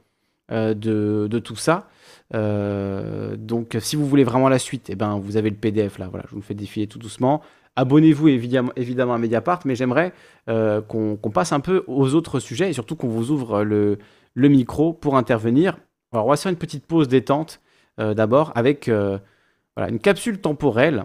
[0.49, 1.89] de tout ça.
[2.35, 6.09] Euh, donc si vous voulez vraiment la suite, eh ben, vous avez le PDF là,
[6.09, 7.43] voilà, je vous le fais défiler tout doucement.
[7.77, 10.13] Abonnez-vous évidemment, à Mediapart, mais j'aimerais
[10.49, 13.99] euh, qu'on passe un peu aux autres sujets et surtout qu'on vous ouvre le,
[14.35, 15.77] micro pour intervenir.
[16.13, 17.61] Alors on va faire une petite pause détente
[18.01, 21.05] euh, d'abord avec voilà, une capsule temporelle.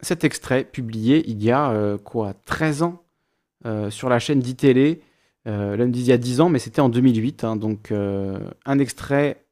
[0.00, 3.02] Cet extrait publié il y a quoi 13 ans
[3.90, 5.02] sur la chaîne d'ITélé.
[5.46, 7.44] Euh, là, on me dit il y a 10 ans, mais c'était en 2008.
[7.44, 9.44] hein, donc euh, un extrait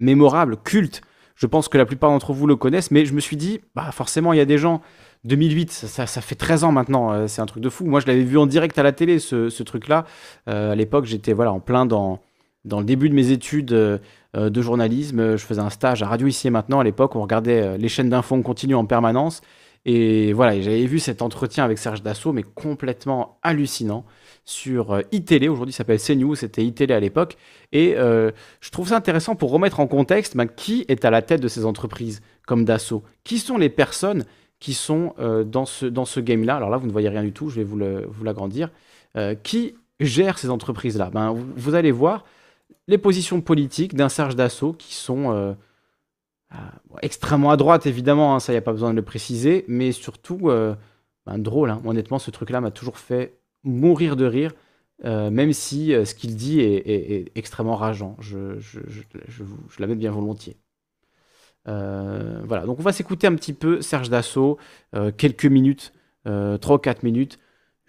[0.00, 1.02] mémorable, culte.
[1.34, 3.90] Je pense que la plupart d'entre vous le connaissent, mais je me suis dit, bah
[3.92, 4.82] forcément, il y a des gens.
[5.24, 7.84] 2008, ça, ça- fait 13 ans maintenant, euh, c'est un truc de fou.
[7.84, 10.04] Moi, je l'avais vu en direct à la télé, ce, truc-là.
[10.46, 12.20] À l'époque, j'étais voilà, en plein dans,
[12.64, 15.36] dans le début de mes études de journalisme.
[15.36, 16.80] Je faisais un stage à Radio Ici et Maintenant.
[16.80, 19.42] À l'époque, on regardait les chaînes d'infos en continu en permanence.
[19.84, 24.04] Et voilà, j'avais vu cet entretien avec Serge Dassault, mais complètement hallucinant,
[24.44, 25.48] sur euh, iTélé.
[25.48, 27.36] Aujourd'hui, s'appelle CNews, c'était iTélé à l'époque.
[27.70, 31.22] Et euh, je trouve ça intéressant pour remettre en contexte ben, qui est à la
[31.22, 33.02] tête de ces entreprises comme Dassault?
[33.24, 34.24] Qui sont les personnes
[34.58, 36.56] qui sont euh, dans ce, dans ce game-là?
[36.56, 37.78] Alors là, vous ne voyez rien du tout, je vais vous
[38.08, 38.70] vous l'agrandir.
[39.16, 41.10] Euh, qui gère ces entreprises-là?
[41.12, 42.24] Ben, vous, vous allez voir
[42.88, 45.54] les positions politiques d'un Serge Dassault qui sont
[46.50, 49.64] bon, extrêmement à droite, évidemment, hein, ça, il n'y a pas besoin de le préciser,
[49.68, 50.50] mais surtout
[51.26, 51.70] ben, drôle.
[51.70, 51.80] hein.
[51.84, 54.52] Honnêtement, ce truc-là m'a toujours fait mourir de rire,
[55.04, 58.16] euh, même si euh, ce qu'il dit est, extrêmement rageant.
[58.20, 60.58] Je, je, je, bien volontiers.
[61.68, 64.58] Euh, voilà, donc on va s'écouter un petit peu Serge Dassault,
[65.16, 65.92] quelques minutes,
[66.26, 67.38] euh, 3 ou 4 minutes,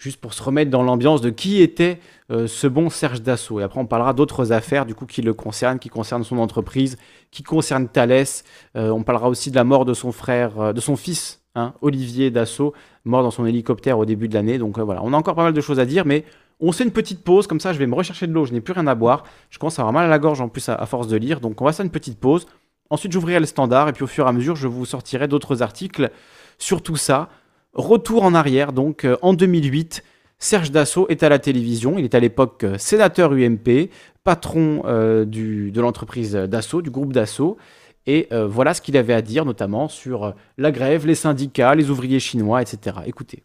[0.03, 1.97] juste pour se remettre dans l'ambiance de qui était
[2.30, 3.61] euh, ce bon Serge Dassault.
[3.61, 6.97] Et après, on parlera d'autres affaires, du coup, qui le concernent, qui concernent son entreprise,
[7.31, 8.43] qui concernent Thalès.
[8.75, 11.73] Euh, on parlera aussi de la mort de son frère, euh, de son fils, hein,
[11.81, 12.73] Olivier Dassault,
[13.05, 14.57] mort dans son hélicoptère au début de l'année.
[14.57, 16.25] Donc voilà, on a encore pas mal de choses à dire, mais
[16.59, 18.61] on fait une petite pause, comme ça je vais me rechercher de l'eau, je n'ai
[18.61, 19.23] plus rien à boire.
[19.51, 21.61] Je commence à avoir mal à la gorge en plus à force de lire, donc
[21.61, 22.45] on va faire une petite pause.
[22.89, 25.63] Ensuite, j'ouvrirai le standard et puis au fur et à mesure, je vous sortirai d'autres
[25.63, 26.11] articles
[26.57, 27.30] sur tout ça.
[27.73, 30.03] Retour en arrière, donc euh, en 2008,
[30.37, 31.97] Serge Dassault est à la télévision.
[31.97, 33.89] Il est à l'époque euh, sénateur UMP,
[34.23, 37.57] patron euh, du, de l'entreprise Dassault, du groupe Dassault.
[38.05, 41.73] Et euh, voilà ce qu'il avait à dire, notamment sur euh, la grève, les syndicats,
[41.73, 42.97] les ouvriers chinois, etc.
[43.07, 43.43] Écoutez.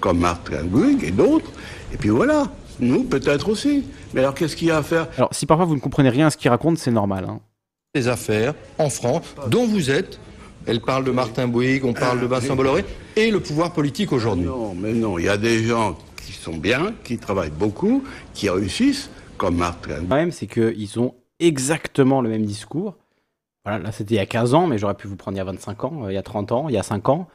[0.00, 1.50] comme Martin Bouygues et d'autres.
[1.92, 2.46] Et puis voilà,
[2.80, 3.84] nous peut-être aussi.
[4.14, 5.06] Mais alors qu'est-ce qu'il y a à faire?
[5.18, 7.26] Alors, si parfois vous ne comprenez rien à ce qu'il raconte, c'est normal.
[7.28, 7.40] hein.
[7.94, 10.18] des affaires en France, dont vous êtes.
[10.66, 12.84] Elle parle de Martin Bouygues, on parle de Vincent Bolloré,
[13.16, 14.46] et le pouvoir politique aujourd'hui.
[14.46, 18.48] Non, mais non, il y a des gens qui sont bien, qui travaillent beaucoup, qui
[18.48, 22.94] réussissent, comme Martin Le problème, c'est qu'ils ont exactement le même discours.
[23.64, 25.40] Voilà, là, c'était il y a 15 ans, mais j'aurais pu vous prendre il y
[25.40, 27.28] a 25 ans, euh, il y a 30 ans, il y a 5 ans.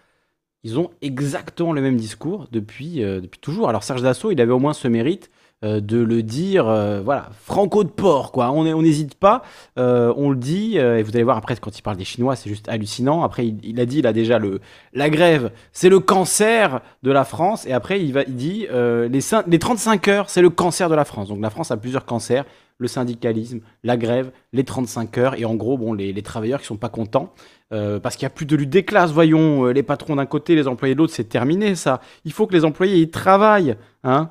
[0.63, 3.67] Ils ont exactement le même discours depuis, euh, depuis toujours.
[3.69, 5.29] Alors, Serge Dassault, il avait au moins ce mérite
[5.63, 8.51] euh, de le dire, euh, voilà, franco de porc, quoi.
[8.51, 9.41] On n'hésite pas,
[9.79, 12.47] euh, on le dit, et vous allez voir après, quand il parle des Chinois, c'est
[12.47, 13.23] juste hallucinant.
[13.23, 14.61] Après, il, a dit, il a déjà le,
[14.93, 19.19] la grève, c'est le cancer de la France, et après, il, va, il dit, les,
[19.47, 21.29] les 35 heures, c'est le cancer de la France.
[21.29, 22.45] Donc, la France a plusieurs cancers
[22.77, 26.67] le syndicalisme, la grève, les 35 heures, et en gros, bon, les, les travailleurs qui
[26.67, 27.33] sont pas contents,
[27.71, 30.67] parce qu'il n'y a plus de lutte des classes, voyons, les patrons d'un côté, les
[30.67, 31.99] employés de l'autre, c'est terminé ça.
[32.25, 33.75] Il faut que les employés ils travaillent.
[34.03, 34.29] Hein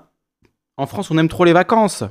[0.77, 2.05] en France, on aime trop les vacances.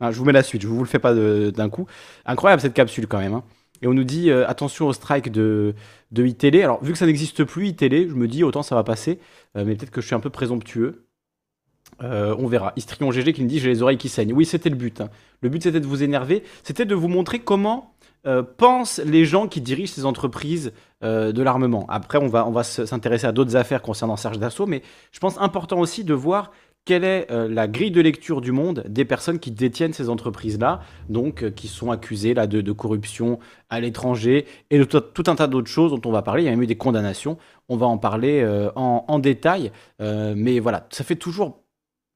[0.00, 1.86] Hein, je vous mets la suite, je vous le fais pas d'un coup.
[2.24, 3.34] Incroyable cette capsule quand même.
[3.34, 3.44] hein.
[3.82, 5.74] Et on nous dit euh, attention au strike de,
[6.10, 6.62] de.
[6.62, 9.18] Alors, vu que ça n'existe plus, iTélé, je me dis autant ça va passer,
[9.56, 11.06] euh, mais peut-être que je suis un peu présomptueux.
[12.02, 12.72] Euh, on verra.
[12.76, 14.32] Istrion GG qui me dit j'ai les oreilles qui saignent.
[14.32, 15.00] Oui, c'était le but.
[15.00, 15.10] hein.
[15.42, 17.94] Le but c'était de vous énerver, c'était de vous montrer comment
[18.58, 20.72] pensent les gens qui dirigent ces entreprises
[21.02, 21.86] de l'armement.
[21.88, 25.18] Après, on va, on va se- s'intéresser à d'autres affaires concernant Serge Dassault, mais je
[25.20, 26.50] pense important aussi de voir
[26.84, 30.80] quelle est euh, la grille de lecture du monde des personnes qui détiennent ces entreprises-là,
[31.08, 33.38] donc euh, qui sont accusées là, de, corruption
[33.68, 36.42] à l'étranger et de tout, un tas d'autres choses dont on va parler.
[36.42, 37.38] Il y a même eu des condamnations.
[37.68, 39.70] On va en parler euh, en, détail.
[40.00, 41.62] mais voilà, ça fait toujours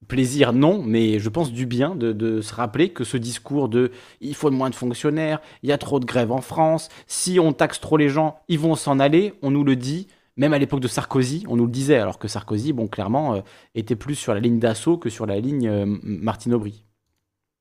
[0.08, 3.90] plaisir, non, mais je pense du bien de, de, se rappeler que ce discours de
[4.20, 7.52] il faut moins de fonctionnaires, il y a trop de grèves en France, si on
[7.52, 10.08] taxe trop les gens, ils vont s'en aller, on nous le dit.
[10.36, 13.40] Même à l'époque de Sarkozy, on nous le disait, alors que Sarkozy, bon, clairement, euh,
[13.74, 16.84] était plus sur la ligne d'assaut que sur la ligne euh, Martine Aubry.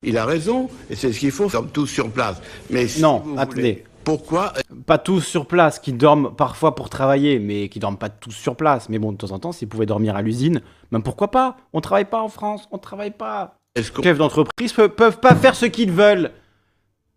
[0.02, 2.42] Il a raison, et c'est ce qu'il faut, sommes tous sur place.
[2.70, 3.84] Mais non, attendez.
[4.02, 4.52] pourquoi
[4.86, 8.56] Pas tous sur place, qui dorment parfois pour travailler, mais qui dorment pas tous sur
[8.56, 8.88] place.
[8.88, 10.60] Mais bon, de temps en temps, s'ils pouvaient dormir à l'usine,
[10.90, 11.56] même pourquoi pas?
[11.72, 13.56] On travaille pas en France, on travaille pas.
[13.76, 16.32] Les chefs d'entreprise peuvent, peuvent pas faire ce qu'ils veulent.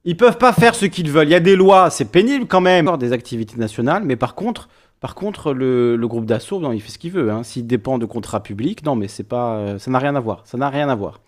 [0.06, 1.28] Ils peuvent pas faire ce qu'ils veulent.
[1.28, 2.96] Il y a des lois, c'est pénible quand même.
[2.98, 7.12] Des activités nationales, mais par contre, par contre, le, groupe d'assaut, il fait ce qu'il
[7.12, 7.32] veut.
[7.32, 7.44] Hein.
[7.44, 10.42] S'il dépend de contrats publics, non, mais c'est pas, euh, ça n'a rien à voir.
[10.46, 11.22] Ça n'a rien à voir.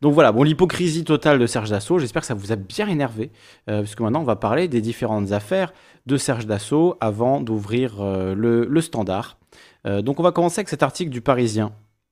[0.00, 3.30] Donc voilà, bon, l'hypocrisie totale de Serge Dassault, j'espère que ça vous a bien énervé,
[3.68, 5.72] euh, puisque maintenant on va parler des différentes affaires
[6.06, 9.38] de Serge Dassault avant d'ouvrir euh, le, standard.
[9.84, 11.70] donc on va commencer avec cet article du Parisien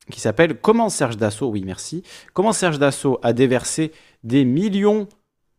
[0.09, 3.91] qui s'appelle Comment Serge Dassault, oui merci, comment Serge Dassault a déversé
[4.23, 5.09] des millions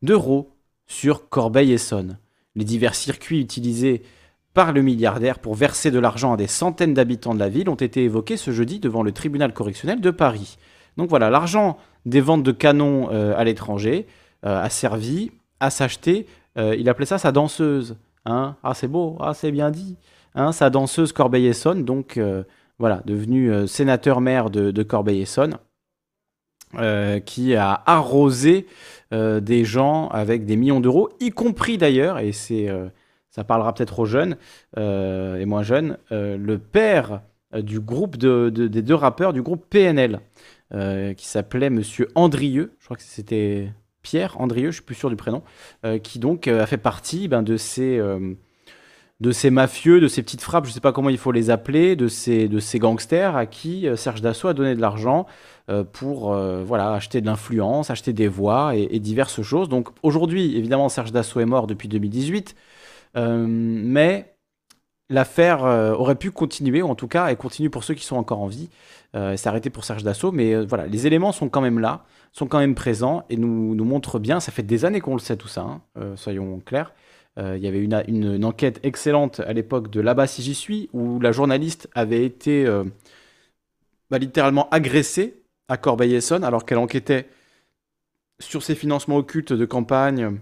[0.02, 0.52] d'euros
[0.88, 2.18] sur Corbeil-Essonne.
[2.56, 4.04] Les divers circuits utilisés
[4.54, 7.76] par le milliardaire pour verser de l'argent à des centaines d'habitants de la ville ont
[7.76, 10.58] été évoqués ce jeudi devant le tribunal correctionnel de Paris.
[10.98, 14.08] Donc voilà, l'argent des ventes de canons euh, à l'étranger
[14.46, 16.26] euh, a servi à s'acheter,
[16.58, 17.96] euh, il appelait ça sa danseuse.
[18.26, 19.98] Hein ah c'est beau, ah c'est bien dit.
[20.36, 22.20] Hein, sa danseuse Corbeil-Essonne, donc
[22.80, 25.58] voilà, devenu sénateur-maire de, de Corbeil-Essonne,
[27.26, 28.66] qui a arrosé
[29.12, 32.70] des gens avec des millions d'euros, y compris d'ailleurs, et c'est
[33.32, 34.36] ça parlera peut-être aux jeunes
[34.78, 37.22] euh, et moins jeunes, euh, le père
[37.56, 40.20] euh, du groupe de, des deux rappeurs du groupe PNL,
[41.18, 45.18] qui s'appelait Monsieur Andrieux, je crois que c'était Pierre Andrieux, je suis plus sûr du
[45.18, 45.44] prénom,
[46.02, 48.00] qui donc a fait partie ben, de ces
[49.50, 52.08] mafieux, de ces petites frappes, je ne sais pas comment il faut les appeler, de
[52.08, 55.26] ces, de ces gangsters à qui Serge Dassault a donné de l'argent
[55.92, 59.68] pour voilà, acheter de l'influence, acheter des voix et, et diverses choses.
[59.68, 62.56] Donc aujourd'hui, évidemment, Serge Dassault est mort depuis 2018.
[63.18, 64.36] Euh, mais
[65.10, 68.16] l'affaire euh, aurait pu continuer, ou en tout cas, elle continue pour ceux qui sont
[68.16, 68.70] encore en vie.
[69.16, 72.48] Euh, c'est arrêté pour Serge Dassault, mais voilà, les éléments sont quand même là, sont
[72.48, 75.36] quand même présents et nous, nous montrent bien, ça fait des années qu'on le sait
[75.36, 75.82] tout ça, hein,
[76.16, 76.94] soyons clairs.
[77.38, 81.20] Il y avait une, une, enquête excellente à l'époque de Là-bas si j'y suis, où
[81.20, 82.66] la journaliste avait été
[84.10, 87.28] bah, littéralement agressée à Corbeil-Essonne alors qu'elle enquêtait
[88.40, 90.40] sur ses financements occultes de campagne,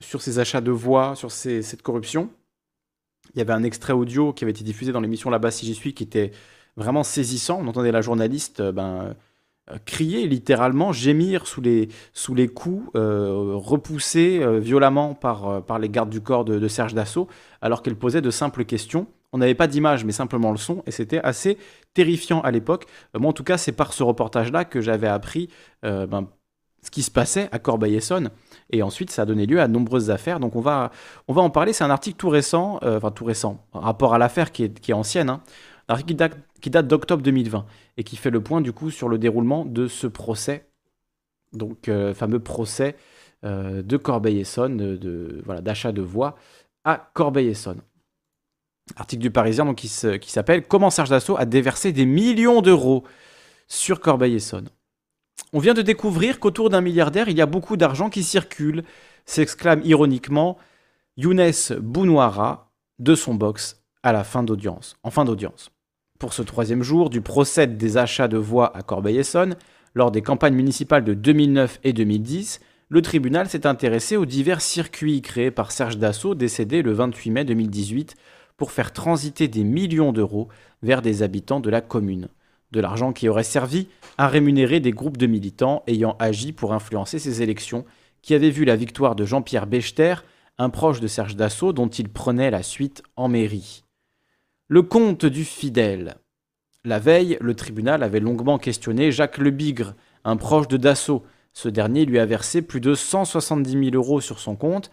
[0.00, 2.30] sur ces achats de voix, sur cette corruption.
[3.34, 5.74] Il y avait un extrait audio qui avait été diffusé dans l'émission Là-bas si j'y
[5.74, 6.32] suis qui était
[6.76, 7.60] vraiment saisissant.
[7.60, 9.14] On entendait la journaliste euh, ben,
[9.70, 11.88] euh, crier littéralement, gémir sous les,
[12.48, 17.28] coups, euh, repoussée violemment par, par les gardes du corps de, Serge Dassault,
[17.60, 19.06] alors qu'elle posait de simples questions.
[19.32, 21.58] On n'avait pas d'image, mais simplement le son, et c'était assez
[21.92, 22.86] terrifiant à l'époque.
[23.12, 25.50] moi, en tout cas, c'est par ce reportage-là que j'avais appris
[25.82, 26.28] ben,
[26.82, 28.30] ce qui se passait à Corbeil-Essonne.
[28.70, 30.40] Et ensuite, ça a donné lieu à de nombreuses affaires.
[30.40, 30.90] Donc, on va,
[31.26, 31.72] on va en parler.
[31.72, 34.90] C'est un article tout récent, euh, enfin tout récent, rapport à l'affaire qui est, qui
[34.90, 35.30] est ancienne.
[35.30, 35.42] Hein.
[35.88, 36.30] Un article
[36.60, 37.64] qui date, d'octobre 2020
[37.96, 40.66] et qui fait le point du coup sur le déroulement de ce procès,
[41.54, 42.94] donc euh, fameux procès
[43.44, 46.36] euh, de Corbeil-Essonne, de, voilà, d'achat de voix
[46.84, 47.80] à Corbeil-Essonne.
[48.96, 49.90] Article du Parisien donc, qui,
[50.20, 53.04] qui s'appelle Comment Serge Dassault a déversé des millions d'euros
[53.66, 54.68] sur Corbeil-Essonne.
[55.54, 58.84] On vient de découvrir qu'autour d'un milliardaire, il y a beaucoup d'argent qui circule,
[59.24, 60.58] s'exclame ironiquement
[61.16, 65.70] Younes Bounouara de son box à la fin d'audience, en fin d'audience.
[66.18, 69.56] Pour ce troisième jour du procès des achats de voix à Corbeil-Essonne,
[69.94, 72.60] lors des campagnes municipales de 2009 et 2010,
[72.90, 77.44] le tribunal s'est intéressé aux divers circuits créés par Serge Dassault, décédé le 28 mai
[77.44, 78.16] 2018,
[78.58, 80.48] pour faire transiter des millions d'euros
[80.82, 82.28] vers des habitants de la commune
[82.70, 87.18] de l'argent qui aurait servi à rémunérer des groupes de militants ayant agi pour influencer
[87.18, 87.84] ces élections,
[88.22, 90.16] qui avaient vu la victoire de Jean-Pierre Bechter,
[90.58, 93.84] un proche de Serge Dassault dont il prenait la suite en mairie.
[94.66, 96.16] Le comte du fidèle.
[96.84, 101.24] La veille, le tribunal avait longuement questionné Jacques Lebigre, un proche de Dassault.
[101.52, 104.90] Ce dernier lui a versé plus de 170 000 euros sur son compte.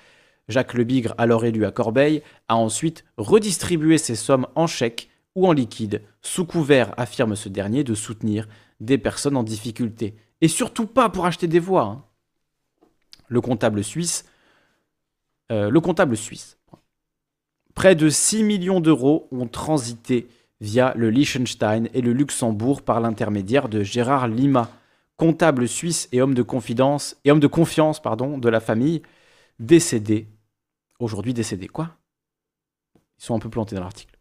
[0.48, 5.52] Jacques Lebigre, alors élu à Corbeil, a ensuite redistribué ces sommes en chèques ou en
[5.52, 8.48] liquide, sous couvert, affirme ce dernier, de soutenir
[8.80, 10.16] des personnes en difficulté.
[10.42, 11.84] Et surtout pas pour acheter des voix.
[11.84, 12.04] Hein.
[13.28, 14.26] Le comptable suisse.
[15.52, 16.58] Euh, le comptable suisse.
[17.74, 20.28] Près de 6 millions d'euros ont transité
[20.62, 24.70] via le Liechtenstein et le Luxembourg par l'intermédiaire de Gérard Lima,
[25.18, 29.02] comptable suisse et homme de confidence et homme de confiance pardon, de la famille,
[29.60, 30.28] décédé,
[31.00, 31.68] aujourd'hui décédé.
[31.68, 31.92] Quoi?
[33.20, 34.15] Ils sont un peu plantés dans l'article.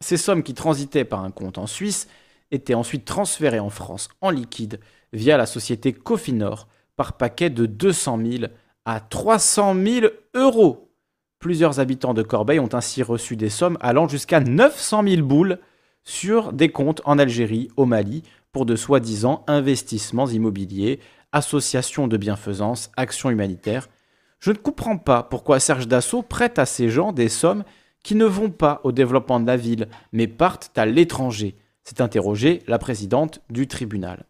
[0.00, 2.08] Ces sommes qui transitaient par un compte en Suisse
[2.50, 4.80] étaient ensuite transférées en France en liquide
[5.12, 8.44] via la société Cofinor par paquet de 200 000
[8.84, 10.90] à 300 000 euros.
[11.38, 15.58] Plusieurs habitants de Corbeil ont ainsi reçu des sommes allant jusqu'à 900 000 boules
[16.02, 18.22] sur des comptes en Algérie, au Mali,
[18.52, 20.98] pour de soi-disant investissements immobiliers,
[21.32, 23.88] associations de bienfaisance, actions humanitaires.
[24.40, 27.64] Je ne comprends pas pourquoi Serge Dassault prête à ces gens des sommes
[28.02, 32.62] qui ne vont pas au développement de la ville, mais partent à l'étranger, s'est interrogée
[32.66, 34.26] la présidente du tribunal.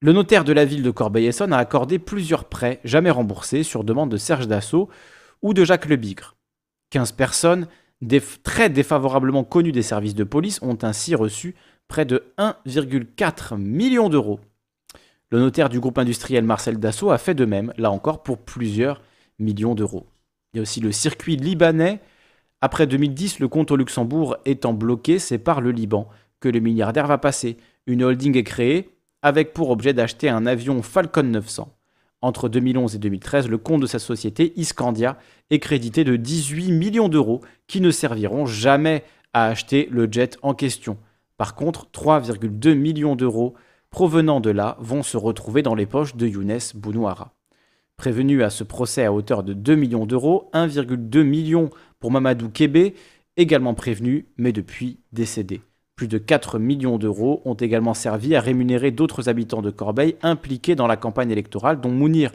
[0.00, 4.10] Le notaire de la ville de Corbeil-Essonne a accordé plusieurs prêts jamais remboursés sur demande
[4.10, 4.90] de Serge Dassault
[5.40, 6.36] ou de Jacques Lebigre.
[6.90, 7.66] 15 personnes
[8.42, 11.54] très défavorablement connues des services de police ont ainsi reçu
[11.88, 14.40] près de 1,4 million d'euros.
[15.30, 19.02] Le notaire du groupe industriel Marcel Dassault a fait de même, là encore, pour plusieurs
[19.38, 20.06] millions d'euros.
[20.54, 22.00] Il y a aussi le circuit libanais.
[22.60, 26.08] Après 2010, le compte au Luxembourg étant bloqué, c'est par le Liban
[26.38, 27.56] que le milliardaire va passer.
[27.86, 28.90] Une holding est créée
[29.20, 31.74] avec pour objet d'acheter un avion Falcon 900.
[32.22, 35.18] Entre 2011 et 2013, le compte de sa société Iscandia
[35.50, 39.02] est crédité de 18 millions d'euros qui ne serviront jamais
[39.32, 40.98] à acheter le jet en question.
[41.36, 43.54] Par contre, 3,2 millions d'euros
[43.90, 47.34] provenant de là vont se retrouver dans les poches de Younes Bounouara.
[47.96, 52.94] Prévenu à ce procès à hauteur de 2 millions d'euros, 1,2 million pour Mamadou Kébé,
[53.36, 55.62] également prévenu, mais depuis décédé.
[55.96, 60.74] Plus de 4 millions d'euros ont également servi à rémunérer d'autres habitants de Corbeil impliqués
[60.74, 62.32] dans la campagne électorale, dont Mounir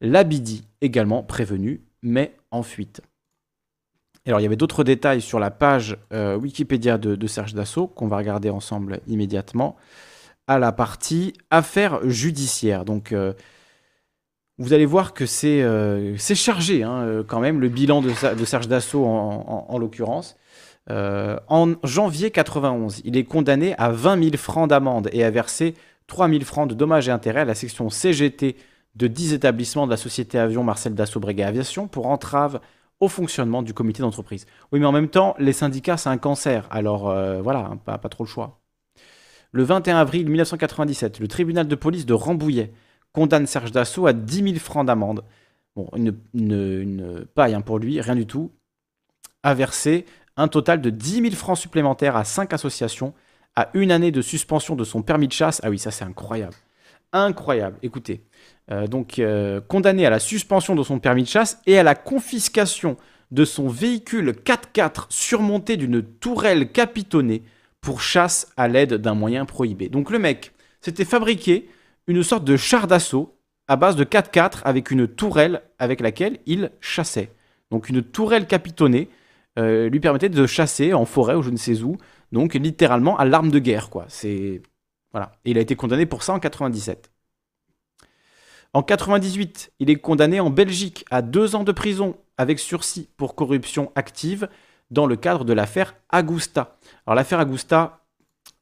[0.00, 3.00] Labidi, également prévenu, mais en fuite.
[4.26, 8.08] Alors, il y avait d'autres détails sur la page euh, Wikipédia de, Serge Dassault qu'on
[8.08, 9.76] va regarder ensemble immédiatement
[10.46, 12.84] à la partie affaires judiciaires.
[12.84, 13.32] Donc, euh,
[14.58, 18.10] vous allez voir que c'est euh, chargé hein, quand même, le bilan de,
[18.44, 20.36] Serge Dassault en l'occurrence.
[20.90, 25.74] Euh, en janvier 91, il est condamné à 20 000 francs d'amende et à verser
[26.08, 28.56] 3 000 francs de dommages et intérêts à la section CGT
[28.94, 32.60] de 10 établissements de la société avion Marcel Dassault Breguet Aviation pour entrave
[33.00, 34.46] au fonctionnement du comité d'entreprise.
[34.72, 36.68] Oui, mais en même temps, les syndicats, c'est un cancer.
[36.70, 38.60] Alors euh, voilà, hein, pas, trop le choix.
[39.52, 42.72] Le 21 avril 1997, le tribunal de police de Rambouillet
[43.14, 45.24] condamne Serge Dassault à 10 000 francs d'amende.
[45.74, 48.52] Bon, une, paille hein, pour lui, rien du tout.
[49.42, 50.04] À verser
[50.36, 53.14] un total de 10 000 francs supplémentaires à 5 associations,
[53.56, 55.60] à une année de suspension de son permis de chasse.
[55.64, 56.54] Ah oui, ça c'est incroyable.
[57.12, 57.78] Incroyable.
[57.82, 58.24] Écoutez,
[58.70, 61.94] euh, donc euh, condamné à la suspension de son permis de chasse et à la
[61.94, 62.96] confiscation
[63.30, 67.42] de son véhicule 4x4 surmonté d'une tourelle capitonnée
[67.80, 69.88] pour chasse à l'aide d'un moyen prohibé.
[69.88, 71.68] Donc le mec s'était fabriqué
[72.06, 76.70] une sorte de char d'assaut à base de 4x4 avec une tourelle avec laquelle il
[76.80, 77.32] chassait.
[77.70, 79.08] Donc une tourelle capitonnée
[79.58, 81.96] euh, lui permettait de chasser en forêt ou je ne sais où,
[82.32, 84.04] donc littéralement à l'arme de guerre, quoi.
[84.08, 84.62] C'est
[85.12, 85.32] voilà.
[85.44, 87.10] Et il a été condamné pour ça en 97.
[88.72, 93.36] En 98, il est condamné en Belgique à deux ans de prison avec sursis pour
[93.36, 94.48] corruption active
[94.90, 96.76] dans le cadre de l'affaire Agusta.
[97.06, 98.03] Alors l'affaire Agusta,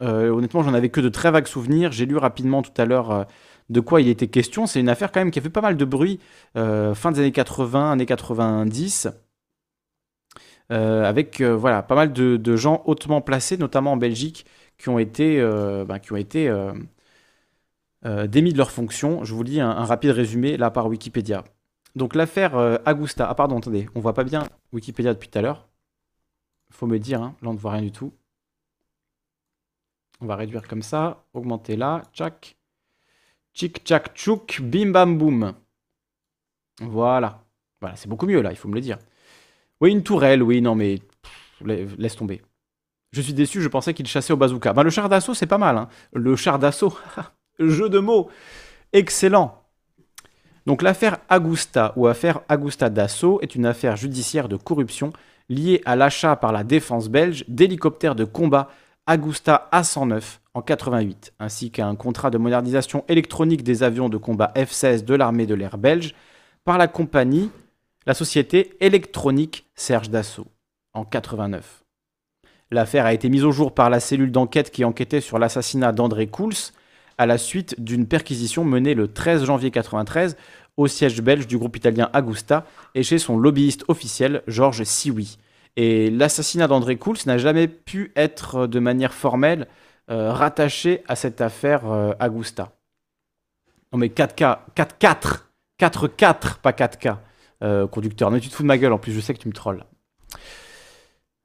[0.03, 1.93] honnêtement, j'en avais que de très vagues souvenirs.
[1.93, 3.24] J'ai lu rapidement tout à l'heure euh,
[3.70, 4.66] de quoi il était question.
[4.66, 6.20] C'est une affaire quand même qui a fait pas mal de bruit
[6.55, 9.09] fin des années 80, années 90.
[10.73, 14.47] Euh, avec euh, voilà, pas mal de, gens hautement placés, notamment en Belgique,
[14.79, 15.99] qui ont été, euh, ben,
[18.27, 19.24] démis de leurs fonctions.
[19.24, 21.45] Je vous lis un, rapide résumé là par Wikipédia.
[21.95, 22.57] Donc l'affaire
[22.87, 23.27] Agusta.
[23.29, 25.69] Ah pardon, attendez, on voit pas bien Wikipédia depuis tout à l'heure.
[26.70, 28.12] Faut me dire, hein, là on ne voit rien du tout.
[30.23, 32.57] On va réduire comme ça, augmenter là, tchac.
[33.55, 35.53] Tchic tchac tchouk, bim bam boum.
[36.81, 37.44] Voilà.
[37.81, 38.99] Voilà, c'est beaucoup mieux là, il faut me le dire.
[39.81, 41.01] Oui, une tourelle, oui, non, mais
[41.65, 42.40] laisse tomber.
[43.11, 44.73] Je suis déçu, je pensais qu'il chassait au bazooka.
[44.73, 45.77] Ben, le char d'assaut, c'est pas mal.
[45.77, 45.89] Hein.
[46.12, 46.97] Le char d'assaut,
[47.59, 48.31] jeu de mots,
[48.93, 49.61] excellent.
[50.66, 55.12] Donc l'affaire Agusta ou affaire Agusta d'assaut est une affaire judiciaire de corruption
[55.49, 58.69] liée à l'achat par la défense belge d'hélicoptères de combat
[59.09, 64.53] Agusta A109 en 88, ainsi qu'à un contrat de modernisation électronique des avions de combat
[64.55, 66.15] F-16 de l'armée de l'air belge
[66.65, 67.51] par la compagnie
[68.07, 70.47] la société électronique Serge Dassault
[70.93, 71.83] en 89.
[72.70, 76.29] L'affaire a été mise au jour par la cellule d'enquête qui enquêtait sur l'assassinat d'André
[76.29, 76.70] Kouls
[77.19, 80.37] à la suite d'une perquisition menée le 13 janvier 93
[80.77, 85.39] au siège belge du groupe italien Agusta et chez son lobbyiste officiel Georges Sioui.
[85.77, 89.69] Et l'assassinat d'André Coults n'a jamais pu être de manière formelle
[90.09, 91.85] rattaché à cette affaire
[92.20, 92.73] Augusta.
[93.93, 95.44] Non mais 4K, 4-4,
[95.81, 98.31] 4-4, pas 4K, conducteur.
[98.31, 99.85] Mais tu te fous de ma gueule en plus, je sais que tu me trolles.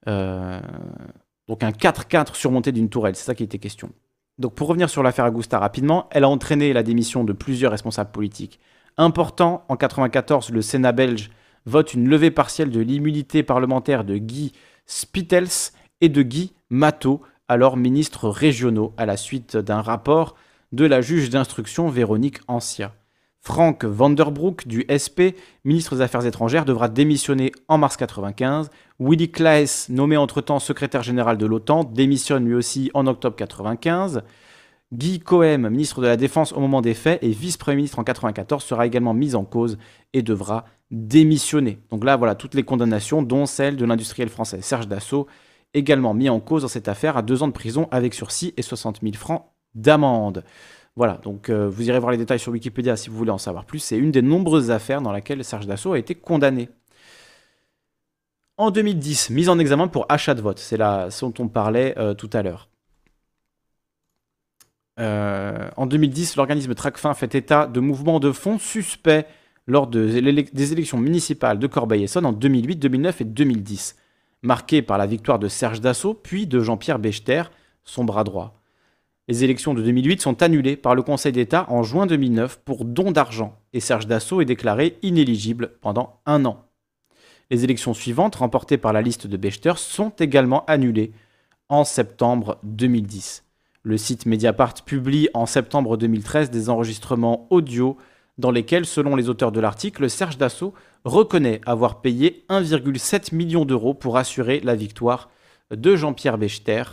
[0.05, 3.91] donc un 4-4 surmonté d'une tourelle, c'est ça qui était question.
[4.37, 8.11] Donc pour revenir sur l'affaire Augusta rapidement, elle a entraîné la démission de plusieurs responsables
[8.11, 8.59] politiques.
[8.97, 11.31] Important, en 1994, le Sénat belge
[11.67, 14.53] vote une levée partielle de l'immunité parlementaire de Guy
[14.85, 20.35] Spittels et de Guy Matteau, alors ministres régionaux, à la suite d'un rapport
[20.71, 22.93] de la juge d'instruction Véronique Ancia.
[23.41, 28.69] Frank Vanderbroek du SP, ministre des Affaires étrangères, devra démissionner en mars 1995.
[28.99, 34.23] Willy Klaes, nommé entre-temps secrétaire général de l'OTAN, démissionne lui aussi en octobre 1995.
[34.93, 38.63] Guy Cohen, ministre de la Défense au moment des faits et vice-premier ministre en 1994,
[38.63, 39.77] sera également mis en cause
[40.13, 41.79] et devra démissionner.
[41.89, 45.27] Donc là, voilà toutes les condamnations, dont celle de l'industriel français Serge Dassault,
[45.73, 48.61] également mis en cause dans cette affaire à deux ans de prison avec sursis et
[48.61, 49.45] 60 000 francs
[49.75, 50.43] d'amende.
[50.95, 53.65] Voilà, donc euh, vous irez voir les détails sur Wikipédia si vous voulez en savoir
[53.65, 53.79] plus.
[53.79, 56.69] C'est une des nombreuses affaires dans laquelle Serge Dassault a été condamné.
[58.57, 60.57] En 2010, mise en examen pour achat de vote.
[60.57, 62.69] C'est là ce dont on parlait euh, tout à l'heure.
[64.99, 69.27] Euh, en 2010, l'organisme Tracfin fait état de mouvements de fonds suspects
[69.67, 70.17] lors des
[70.73, 73.95] élections municipales de Corbeil-Essonne en 2008, 2009 et 2010,
[74.41, 77.43] marqués par la victoire de Serge Dassault puis de Jean-Pierre Bechter,
[77.83, 78.61] son bras droit.
[79.27, 83.11] Les élections de 2008 sont annulées par le Conseil d'État en juin 2009 pour don
[83.11, 86.63] d'argent et Serge Dassault est déclaré inéligible pendant un an.
[87.49, 91.11] Les élections suivantes, remportées par la liste de Bechter, sont également annulées
[91.67, 93.43] en septembre 2010.
[93.83, 97.97] Le site Mediapart publie en septembre 2013 des enregistrements audio
[98.37, 100.73] dans lesquels, selon les auteurs de l'article, Serge Dassault
[101.03, 105.29] reconnaît avoir payé 1,7 million d'euros pour assurer la victoire
[105.71, 106.83] de Jean-Pierre Bechter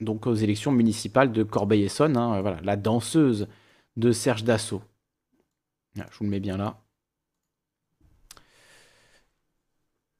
[0.00, 3.48] donc aux élections municipales de Corbeil-Essonne, hein, voilà, la danseuse
[3.96, 4.82] de Serge Dassault.
[5.96, 6.80] je vous le mets bien là.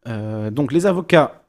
[0.06, 1.46] Euh, donc les avocats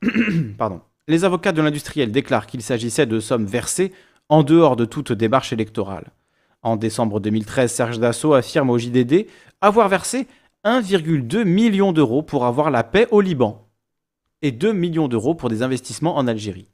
[1.51, 3.93] de l'industriel déclarent qu'il s'agissait de sommes versées
[4.29, 6.11] en dehors de toute démarche électorale.
[6.65, 9.27] En décembre 2013, Serge Dassault affirme au JDD
[9.61, 10.27] avoir versé
[10.63, 13.69] 1,2 million d'euros pour avoir la paix au Liban
[14.41, 16.71] et 2 millions d'euros pour des investissements en Algérie.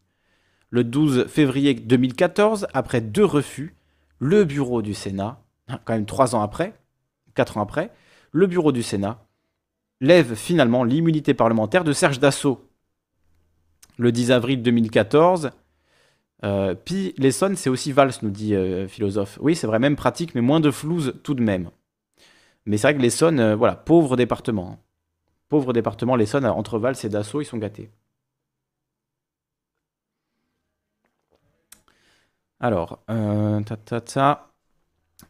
[0.70, 3.76] Le 12 février 2014, après deux refus,
[4.18, 5.44] le bureau du Sénat,
[5.84, 6.74] quand même trois ans après,
[7.36, 7.92] quatre ans après,
[8.32, 9.26] le bureau du Sénat
[10.00, 12.66] lève finalement l'immunité parlementaire de Serge Dassault.
[13.98, 15.52] Le 10 avril 2014,
[16.44, 19.38] euh, puis l'Essonne, c'est aussi Valls, nous dit euh, philosophe.
[19.42, 21.70] Oui, c'est vrai, même pratique, mais moins de flouze tout de même.
[22.66, 24.80] Mais c'est vrai que l'Essonne, euh, voilà, pauvre département.
[25.50, 27.90] Pauvre département, l'Essonne, entre Valls et Dassault, ils sont gâtés.
[32.60, 33.60] Alors, euh,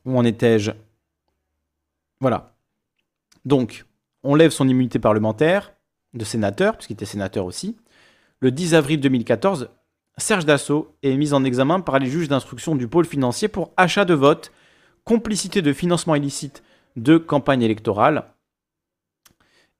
[0.06, 0.72] où en étais-je?
[2.20, 2.54] Voilà.
[3.46, 3.86] Donc,
[4.24, 5.74] on lève son immunité parlementaire
[6.14, 7.78] de sénateur, puisqu'il était sénateur aussi.
[8.40, 9.70] Le 10 avril 2014,
[10.22, 14.06] Serge Dassault est mis en examen par les juges d'instruction du pôle financier pour achat
[14.06, 14.52] de vote,
[15.03, 16.64] complicité de financement illicite
[16.95, 18.26] de campagne électorale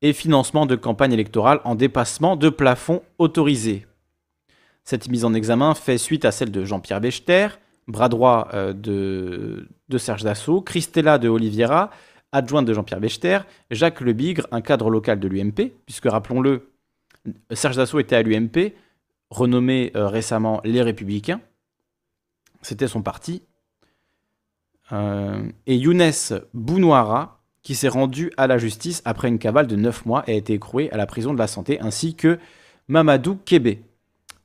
[0.02, 3.86] et financement de campagne électorale en dépassement de plafond autorisé.
[4.84, 7.50] Cette mise en examen fait suite à celle de Jean-Pierre Bechter,
[7.88, 11.92] bras droit euh, de, Serge Dassault, Christella de Oliveira,
[12.32, 13.40] adjointe de Jean-Pierre Bechter,
[13.70, 16.72] Jacques Lebigre, un cadre local de l'UMP, puisque rappelons-le,
[17.52, 18.74] Serge Dassault était à l'UMP,
[19.32, 21.42] renommé euh, récemment Les Républicains.
[22.62, 23.42] C'était son parti.
[24.92, 26.12] Euh, et Younes
[26.54, 30.36] Bounouara, qui s'est rendu à la justice après une cavale de 9 mois et a
[30.36, 32.38] été écroué à la prison de la santé, ainsi que
[32.88, 33.82] Mamadou Kébé.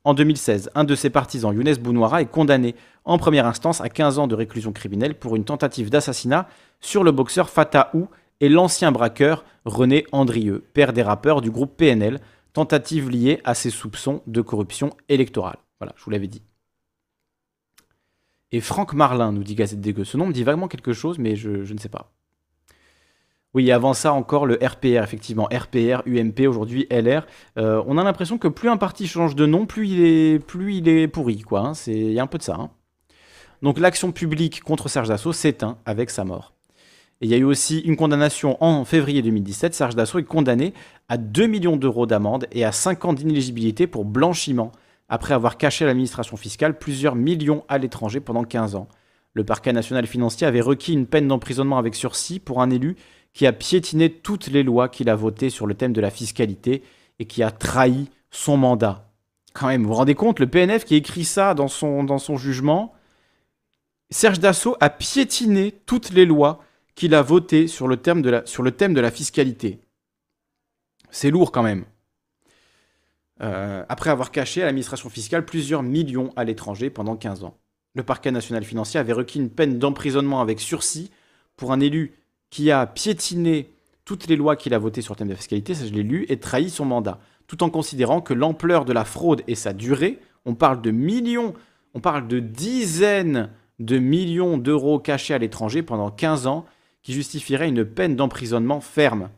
[0.05, 4.21] En 2016, un de ses partisans, Younes Bounouara, est condamné en première instance à 15
[4.21, 6.49] ans de réclusion criminelle pour une tentative d'assassinat
[6.81, 8.07] sur le boxeur Fatah Ou
[8.41, 12.21] et l'ancien braqueur René Andrieux, père des rappeurs du groupe PNL,
[12.57, 15.59] tentative liée à ses soupçons de corruption électorale.
[15.79, 16.41] Voilà, je vous l'avais dit.
[18.51, 20.05] Et Franck Marlin, nous dit Gazette Dégueu.
[20.05, 22.15] Ce nom me dit vaguement quelque chose, mais je ne sais pas.
[23.53, 25.49] Oui, avant ça encore le RPR, effectivement.
[25.53, 27.27] RPR, UMP, aujourd'hui LR.
[27.59, 30.77] Euh, on a l'impression que plus un parti change de nom, plus il est, plus
[30.77, 31.61] il est pourri, quoi.
[31.61, 31.73] Hein.
[31.87, 32.57] Il y a un peu de ça.
[32.59, 32.71] Hein.
[33.61, 36.56] Donc l'action publique contre Serge Dassault s'éteint avec sa mort.
[37.21, 39.75] Et il y a eu aussi une condamnation en février 2017.
[39.75, 40.75] Serge Dassault est condamné
[41.09, 44.71] à 2 millions d'euros d'amende et à 5 ans d'inéligibilité pour blanchiment,
[45.09, 48.89] après avoir caché à l'administration fiscale plusieurs millions à l'étranger pendant 15 ans.
[49.33, 52.97] Le parquet national financier avait requis une peine d'emprisonnement avec sursis pour un élu
[53.33, 56.83] qui a piétiné toutes les lois qu'il a votées sur le thème de la fiscalité.
[57.19, 59.09] et qui a trahi son mandat.
[59.55, 62.37] Quand même, vous vous rendez compte, le PNF qui écrit ça dans son, dans son
[62.37, 62.93] jugement,
[64.11, 66.61] Serge Dassault a piétiné toutes les lois
[66.97, 69.79] qu'il a votées sur le, thème de la, sur le thème de la fiscalité.
[71.11, 71.85] C'est lourd quand même.
[73.43, 77.59] Euh, après avoir caché à l'administration fiscale plusieurs millions à l'étranger pendant 15 ans.
[77.95, 81.11] Le parquet national financier avait requis une peine d'emprisonnement avec sursis
[81.55, 82.15] pour un élu
[82.51, 83.71] qui a piétiné
[84.07, 86.03] toutes les lois qu'il a votées sur le thème de la fiscalité, ça je l'ai
[86.03, 89.73] lu, et trahi son mandat, tout en considérant que l'ampleur de la fraude et sa
[89.73, 91.55] durée, on parle de millions,
[91.93, 96.65] on parle de dizaines de millions d'euros cachés à l'étranger pendant 15 ans,
[97.07, 99.31] qui justifieraient une peine d'emprisonnement ferme.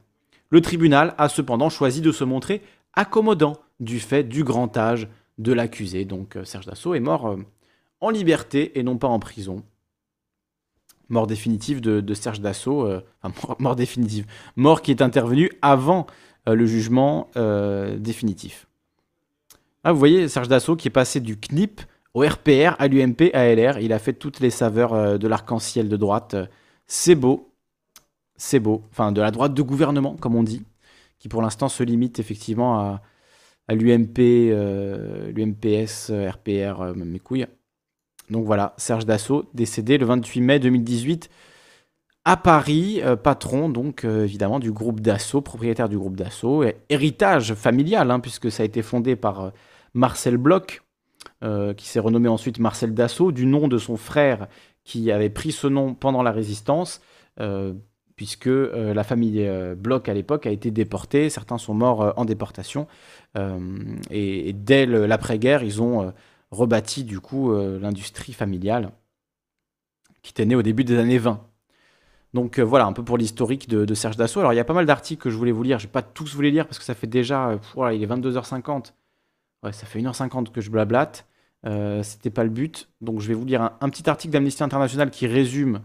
[0.48, 2.62] Le tribunal a cependant choisi de se montrer
[2.94, 6.06] accommodant du fait du grand âge de l'accusé.
[6.06, 7.36] Donc euh, Serge Dassault est mort euh,
[8.00, 9.62] en liberté et non pas en prison.
[11.10, 13.02] Mort définitive de, Serge Dassault, euh,
[13.58, 14.24] mort, définitive,
[14.56, 16.06] mort qui est intervenue avant
[16.46, 17.28] le jugement
[17.98, 18.66] définitif.
[19.84, 21.82] Ah, vous voyez Serge Dassault qui est passé du CNIP
[22.14, 23.78] au RPR, à l'UMP, à LR.
[23.78, 26.34] Il a fait toutes les saveurs de l'arc-en-ciel de droite.
[26.86, 27.47] C'est beau.
[28.38, 28.84] C'est beau.
[28.92, 30.62] Enfin, de la droite de gouvernement, comme on dit,
[31.18, 33.02] qui pour l'instant se limite effectivement à,
[33.74, 37.46] l'UMP, euh, l'UMPS, RPR, euh, mes couilles.
[38.30, 41.28] Donc voilà, Serge Dassault, décédé le 28 mai 2018
[42.24, 48.10] à Paris, euh, patron donc évidemment du groupe Dassault, propriétaire du groupe Dassault, héritage familial,
[48.10, 49.52] hein, puisque ça a été fondé par
[49.94, 50.82] Marcel Bloch,
[51.40, 54.46] qui s'est renommé ensuite Marcel Dassault, du nom de son frère
[54.84, 57.00] qui avait pris ce nom pendant la résistance
[58.18, 62.86] puisque la famille Bloch à l'époque a été déportée, certains sont morts en déportation,
[63.36, 66.10] euh, et, dès l'après-guerre, ils ont euh,
[66.50, 68.92] rebâti du coup euh, l'industrie familiale
[70.22, 71.40] qui était née au début des années 20.
[72.34, 74.40] Donc voilà, un peu pour l'historique de, Serge Dassault.
[74.40, 76.02] Alors il y a pas mal d'articles que je voulais vous lire, je vais pas
[76.02, 78.92] tous vous les lire parce que ça fait déjà, voilà, il est 22h50.
[79.62, 81.26] Ouais, ça fait 1h50 que je blablate.
[81.66, 82.88] Euh, C'était pas le but.
[83.00, 85.80] Donc je vais vous lire un, petit article d'Amnesty International qui résume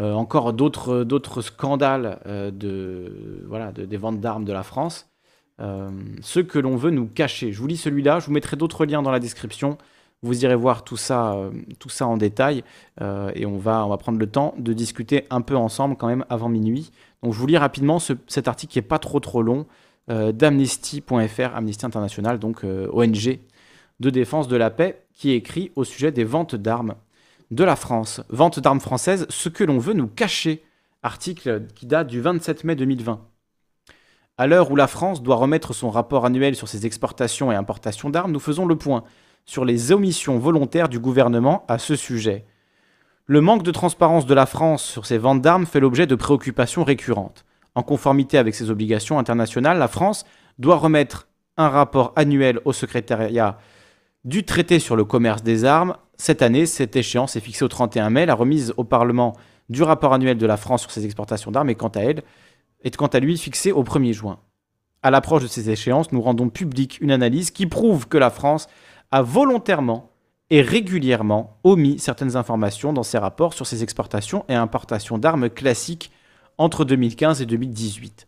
[0.00, 5.10] encore d'autres scandales de, voilà, des ventes d'armes de la France.
[5.60, 5.90] Euh,
[6.22, 7.52] ce que l'on veut nous cacher.
[7.52, 9.76] Je vous lis celui-là, je vous mettrai d'autres liens dans la description.
[10.22, 12.64] Vous irez voir tout ça, euh, tout ça en détail
[13.00, 16.06] euh, et on va, on va prendre le temps de discuter un peu ensemble quand
[16.06, 16.92] même avant minuit.
[17.22, 19.66] Donc je vous lis rapidement cet article qui est pas trop trop long
[20.08, 23.38] d'Amnesty.fr, Amnesty International, donc ONG
[24.00, 26.96] de défense de la paix, qui écrit au sujet des ventes d'armes
[27.50, 28.22] de la France.
[28.28, 30.64] Vente d'armes françaises, ce que l'on veut nous cacher.
[31.02, 33.20] Article qui date du 27 mai 2020.
[34.36, 38.10] À l'heure où la France doit remettre son rapport annuel sur ses exportations et importations
[38.10, 39.04] d'armes, nous faisons le point
[39.46, 42.44] sur les omissions volontaires du gouvernement à ce sujet.
[43.26, 46.84] Le manque de transparence de la France sur ses ventes d'armes fait l'objet de préoccupations
[46.84, 47.44] récurrentes.
[47.74, 50.26] En conformité avec ses obligations internationales, la France
[50.58, 53.58] doit remettre un rapport annuel au secrétariat
[54.24, 55.96] du traité sur le commerce des armes.
[56.16, 58.26] Cette année, cette échéance est fixée au 31 mai.
[58.26, 59.36] La remise au Parlement
[59.68, 62.22] du rapport annuel de la France sur ses exportations d'armes est quant à elle
[62.82, 64.38] est quant à lui fixé au 1er juin.
[65.02, 68.68] À l'approche de ces échéances, nous rendons publique une analyse qui prouve que la France
[69.10, 70.10] a volontairement
[70.50, 76.10] et régulièrement omis certaines informations dans ses rapports sur ses exportations et importations d'armes classiques
[76.58, 78.26] entre 2015 et 2018.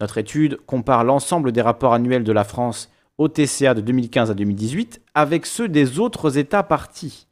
[0.00, 4.34] Notre étude compare l'ensemble des rapports annuels de la France au TCA de 2015 à
[4.34, 7.26] 2018 avec ceux des autres États partis.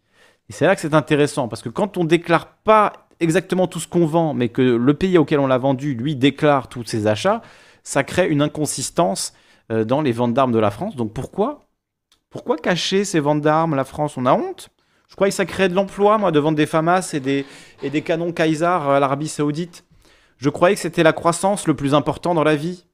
[0.48, 3.80] Et c'est là que c'est intéressant, parce que quand on ne déclare pas exactement tout
[3.80, 7.06] ce qu'on vend, mais que le pays auquel on l'a vendu, lui, déclare tous ses
[7.06, 7.42] achats,
[7.82, 9.32] ça crée une inconsistance
[9.72, 10.96] euh, dans les ventes d'armes de la France.
[10.96, 11.60] Donc pourquoi
[12.30, 14.68] Pourquoi cacher ces ventes d'armes La France, on a honte
[15.08, 17.44] Je croyais que ça créait de l'emploi, moi, de vendre des FAMAS et des,
[17.82, 19.84] et des canons Kaiser à l'Arabie Saoudite.
[20.38, 22.84] Je croyais que c'était la croissance le plus important dans la vie.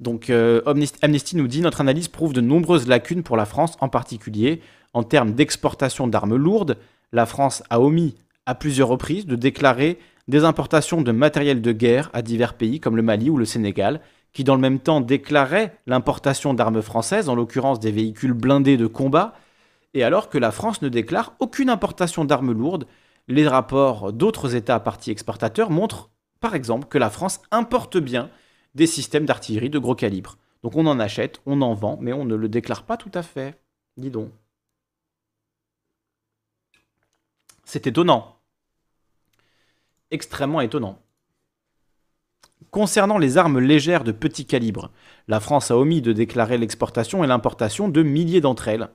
[0.00, 0.62] Donc euh,
[1.02, 4.60] Amnesty nous dit notre analyse prouve de nombreuses lacunes pour la France, en particulier
[4.94, 6.78] en termes d'exportation d'armes lourdes,
[7.12, 8.16] la France a omis
[8.46, 9.98] à plusieurs reprises de déclarer
[10.28, 14.00] des importations de matériel de guerre à divers pays comme le Mali ou le Sénégal,
[14.32, 18.86] qui dans le même temps déclaraient l'importation d'armes françaises, en l'occurrence des véhicules blindés de
[18.86, 19.34] combat,
[19.94, 22.86] et alors que la France ne déclare aucune importation d'armes lourdes,
[23.26, 26.10] les rapports d'autres États partis exportateurs montrent
[26.40, 28.30] par exemple que la France importe bien
[28.74, 30.36] des systèmes d'artillerie de gros calibre.
[30.62, 33.22] Donc on en achète, on en vend, mais on ne le déclare pas tout à
[33.22, 33.58] fait.
[33.96, 34.30] Dis donc.
[37.64, 38.36] C'est étonnant.
[40.10, 40.98] Extrêmement étonnant.
[42.70, 44.90] Concernant les armes légères de petit calibre,
[45.26, 48.90] la France a omis de déclarer l'exportation et l'importation de milliers d'entre elles.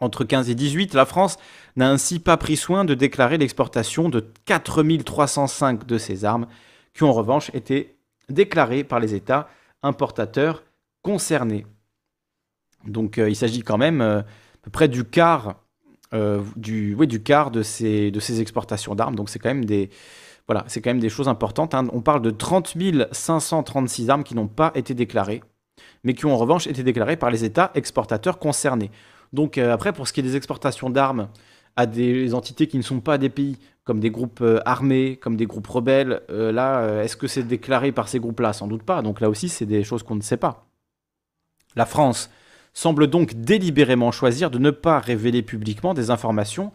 [0.00, 1.38] Entre 15 et 18, la France
[1.76, 6.46] n'a ainsi pas pris soin de déclarer l'exportation de 4305 de ces armes,
[6.94, 7.97] qui en revanche été
[8.28, 9.48] déclarées par les États
[9.82, 10.64] importateurs
[11.02, 11.66] concernés.
[12.86, 14.24] Donc il s'agit quand même à
[14.62, 15.56] peu près du quart,
[16.56, 19.16] du, oui, du quart de ces, de ces exportations d'armes.
[19.16, 19.90] Donc c'est quand même des,
[20.48, 21.74] voilà, c'est quand même des choses importantes.
[21.74, 21.86] Hein.
[21.92, 22.74] On parle de 30
[23.12, 25.42] 536 armes qui n'ont pas été déclarées,
[26.04, 28.90] mais qui ont en revanche été déclarées par les États exportateurs concernés.
[29.34, 31.28] Donc euh, après, pour ce qui est des exportations d'armes
[31.76, 33.58] à des entités qui ne sont pas des pays,
[33.88, 37.90] comme des groupes euh, armés, comme des groupes rebelles, euh, là, est-ce que c'est déclaré
[37.90, 38.52] par ces groupes-là?
[38.52, 39.00] Sans doute pas.
[39.00, 40.66] Donc là aussi, c'est des choses qu'on ne sait pas.
[41.74, 42.28] La France
[42.74, 46.70] semble donc délibérément choisir de ne pas révéler publiquement des informations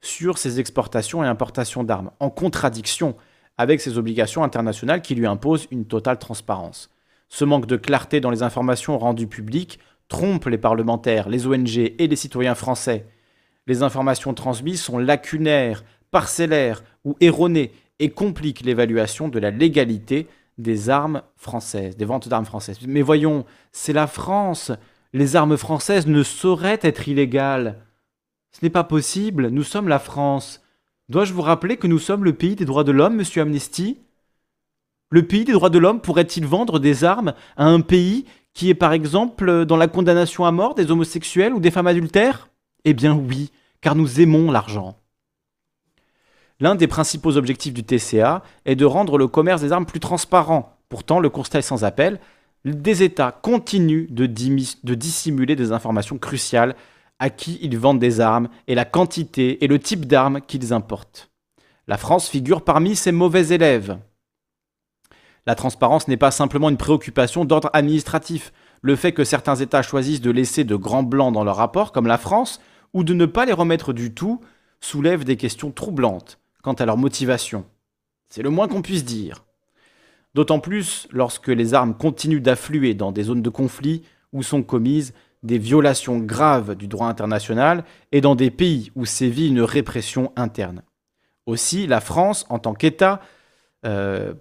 [0.00, 3.14] sur ses exportations et importations d'armes, en contradiction
[3.58, 6.88] avec ses obligations internationales qui lui imposent une totale transparence.
[7.28, 12.06] Ce manque de clarté dans les informations rendues publiques trompe les parlementaires, les ONG et
[12.06, 13.04] les citoyens français.
[13.66, 15.84] Les informations transmises sont lacunaires,
[16.14, 20.28] parcellaires ou erronées et compliquent l'évaluation de la légalité
[20.58, 22.78] des armes françaises, des ventes d'armes françaises.
[22.86, 24.70] Mais voyons, c'est la France.
[25.12, 27.80] Les armes françaises ne sauraient être illégales.
[28.52, 30.62] Ce n'est pas possible, nous sommes la France.
[31.08, 33.98] Dois-je vous rappeler que nous sommes le pays des droits de l'homme, monsieur Amnesty?
[35.10, 38.74] Le pays des droits de l'homme pourrait-il vendre des armes à un pays qui est
[38.74, 42.50] par exemple dans la condamnation à mort des homosexuels ou des femmes adultères?
[42.84, 43.50] Eh bien oui,
[43.80, 44.96] car nous aimons l'argent.
[46.64, 50.78] L'un des principaux objectifs du TCA est de rendre le commerce des armes plus transparent.
[50.88, 52.18] Pourtant, le constat est sans appel.
[52.64, 56.74] Des États continuent de, dissimuler des informations cruciales
[57.18, 61.30] à qui ils vendent des armes et la quantité et le type d'armes qu'ils importent.
[61.86, 63.98] La France figure parmi ces mauvais élèves.
[65.46, 68.54] La transparence n'est pas simplement une préoccupation d'ordre administratif.
[68.80, 72.06] Le fait que certains États choisissent de laisser de grands blancs dans leurs rapports, comme
[72.06, 72.58] la France,
[72.94, 74.40] ou de ne pas les remettre du tout,
[74.80, 77.66] soulève des questions troublantes quant à leur motivation.
[78.30, 79.44] C'est le moins qu'on puisse dire.
[80.34, 85.12] D'autant plus lorsque les armes continuent d'affluer dans des zones de conflit où sont commises
[85.42, 90.82] des violations graves du droit international et dans des pays où sévit une répression interne.
[91.44, 93.20] Aussi, la France, en tant qu'État,
[93.84, 94.32] euh,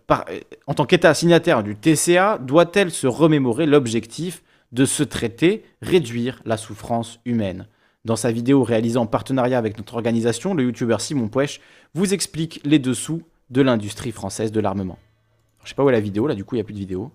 [0.66, 6.56] en tant qu'État signataire du TCA, doit-elle se remémorer l'objectif de ce traité, réduire la
[6.56, 7.68] souffrance humaine?
[8.06, 11.62] Dans sa vidéo réalisée en partenariat avec notre organisation, le youtubeur Simon Poueche
[11.94, 15.00] vous explique les dessous de l'industrie française de l'armement.
[15.64, 16.80] Je sais pas où est la vidéo, là du coup il n'y a plus de
[16.80, 17.12] vidéo.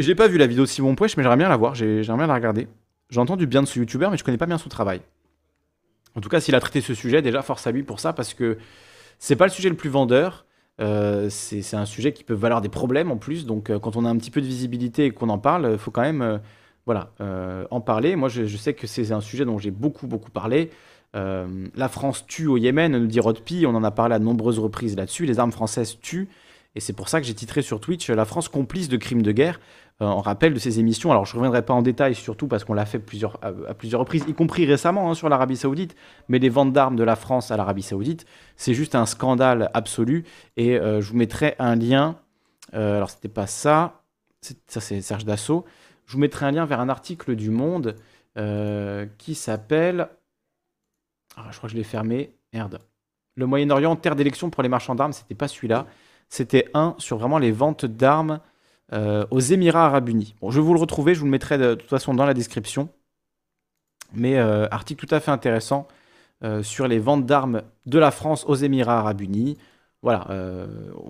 [0.00, 2.26] J'ai pas vu la vidéo de Simon Poueche, mais j'aimerais bien la voir, j'aimerais bien
[2.26, 2.66] la regarder.
[3.10, 5.00] J'ai entendu bien de ce youtubeur, mais je connais pas bien son travail.
[6.16, 8.34] En tout cas, s'il a traité ce sujet, déjà force à lui pour ça, parce
[8.34, 8.58] que
[9.18, 10.46] c'est pas le sujet le plus vendeur.
[10.80, 13.46] Euh, c'est un sujet qui peut valoir des problèmes en plus.
[13.46, 15.78] Donc, euh, quand on a un petit peu de visibilité et qu'on en parle, il
[15.78, 16.38] faut quand même euh,
[16.86, 17.12] voilà,
[17.70, 18.16] en parler.
[18.16, 20.70] Moi, je, sais que c'est un sujet dont j'ai beaucoup, beaucoup parlé.
[21.14, 23.64] la France tue au Yémen, nous dit Rodpi.
[23.66, 25.26] On en a parlé à de nombreuses reprises là-dessus.
[25.26, 26.28] Les armes françaises tuent.
[26.74, 29.32] Et c'est pour ça que j'ai titré sur Twitch La France complice de crimes de
[29.32, 29.60] guerre.
[30.02, 31.10] Euh, en rappel de ces émissions.
[31.10, 33.02] Alors je ne reviendrai pas en détail, surtout parce qu'on l'a fait
[33.42, 35.94] à, plusieurs reprises, y compris récemment hein, sur l'Arabie Saoudite,
[36.28, 38.24] mais les ventes d'armes de la France à l'Arabie Saoudite,
[38.56, 40.24] c'est juste un scandale absolu.
[40.56, 42.16] Et euh, je vous mettrai un lien,
[42.72, 44.00] euh, alors c'était pas ça,
[44.40, 45.66] ça c'est Serge Dassault,
[46.10, 47.94] je vous mettrai un lien vers un article du Monde
[49.18, 50.08] qui s'appelle...
[51.36, 52.80] Ah, je crois que je l'ai fermé, merde.
[53.36, 55.86] Le Moyen-Orient, terre d'élection pour les marchands d'armes, c'était pas celui-là.
[56.28, 58.40] C'était un sur vraiment les ventes d'armes
[58.92, 60.34] euh, aux Émirats Arabes Unis.
[60.40, 62.34] Bon, je vais vous le retrouver, je vous le mettrai de, toute façon dans la
[62.34, 62.88] description.
[64.12, 65.86] Mais euh, article tout à fait intéressant
[66.42, 69.58] euh, sur les ventes d'armes de la France aux Émirats Arabes Unis.
[70.02, 70.26] Voilà,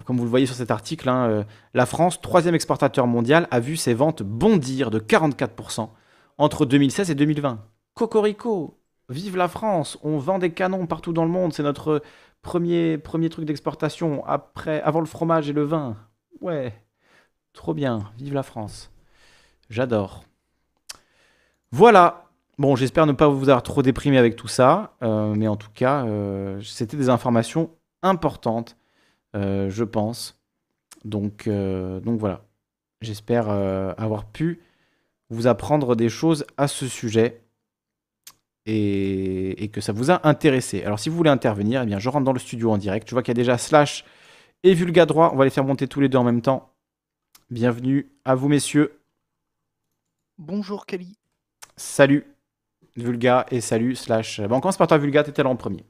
[0.05, 1.45] comme vous le voyez sur cet article, hein,
[1.75, 5.91] la France, troisième exportateur mondial, a vu ses ventes bondir de 44%
[6.39, 7.61] entre 2016 et 2020.
[7.95, 12.03] Cocorico, vive la France, on vend des canons partout dans le monde, c'est notre
[12.43, 12.99] premier,
[13.31, 15.97] truc d'exportation après, avant le fromage et le vin.
[16.41, 16.73] Ouais.
[17.53, 18.91] Trop bien, vive la France.
[19.69, 20.25] J'adore.
[21.73, 22.27] Voilà.
[22.59, 25.71] Bon, j'espère ne pas vous avoir trop déprimé avec tout ça, euh, mais en tout
[25.73, 27.71] cas, euh, c'était des informations
[28.03, 28.80] importantes, euh,
[29.35, 30.41] je pense.
[31.05, 32.45] Donc, donc voilà.
[33.01, 34.61] J'espère avoir pu
[35.31, 37.41] vous apprendre des choses à ce sujet
[38.67, 40.83] et, et, que ça vous a intéressé.
[40.85, 43.09] Alors, si vous voulez intervenir, eh bien, je rentre dans le studio en direct.
[43.09, 44.05] Je vois qu'il y a déjà Slash
[44.63, 45.31] et Vulga droit.
[45.33, 46.73] On va les faire monter tous les deux en même temps.
[47.51, 49.01] Bienvenue à vous, messieurs.
[50.39, 51.19] Bonjour, Kali.
[51.77, 52.27] Salut,
[52.97, 54.41] Vulga, et salut, Slash.
[54.41, 55.85] Bon, on commence par toi, Vulga, t'étais là en premier.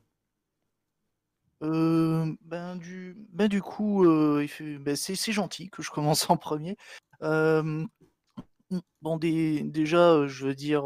[1.61, 6.77] Ben, du, ben, du coup, ben, c'est gentil que je commence en premier.
[7.23, 7.85] Euh,
[9.03, 10.85] bon, déjà, je veux dire,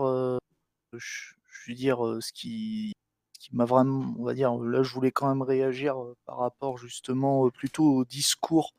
[0.92, 1.34] je,
[1.68, 2.92] veux dire ce qui,
[3.38, 5.96] qui m'a vraiment, on va dire, là, je voulais quand même réagir
[6.26, 8.72] par rapport justement plutôt au discours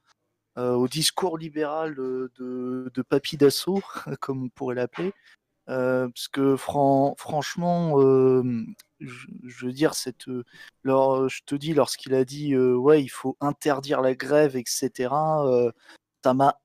[0.57, 3.83] au discours libéral de, de Papy Dassault,
[4.21, 5.13] comme on pourrait l'appeler.
[5.67, 7.99] Parce que franchement,
[8.99, 14.15] je, veux dire, cette, je te dis, lorsqu'il a dit ouais, il faut interdire la
[14.15, 15.09] grève, etc.,
[16.23, 16.59] ça m'a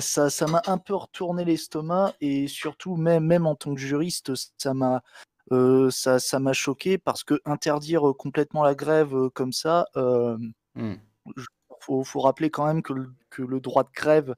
[0.00, 4.32] ça, ça m'a un peu retourné l'estomac et surtout même, même en tant que juriste,
[4.58, 5.02] ça m'a
[5.90, 10.94] ça, ça m'a choqué parce que interdire complètement la grève comme ça, mmh.
[11.80, 14.34] faut, faut, rappeler quand même que le, que le droit de grève,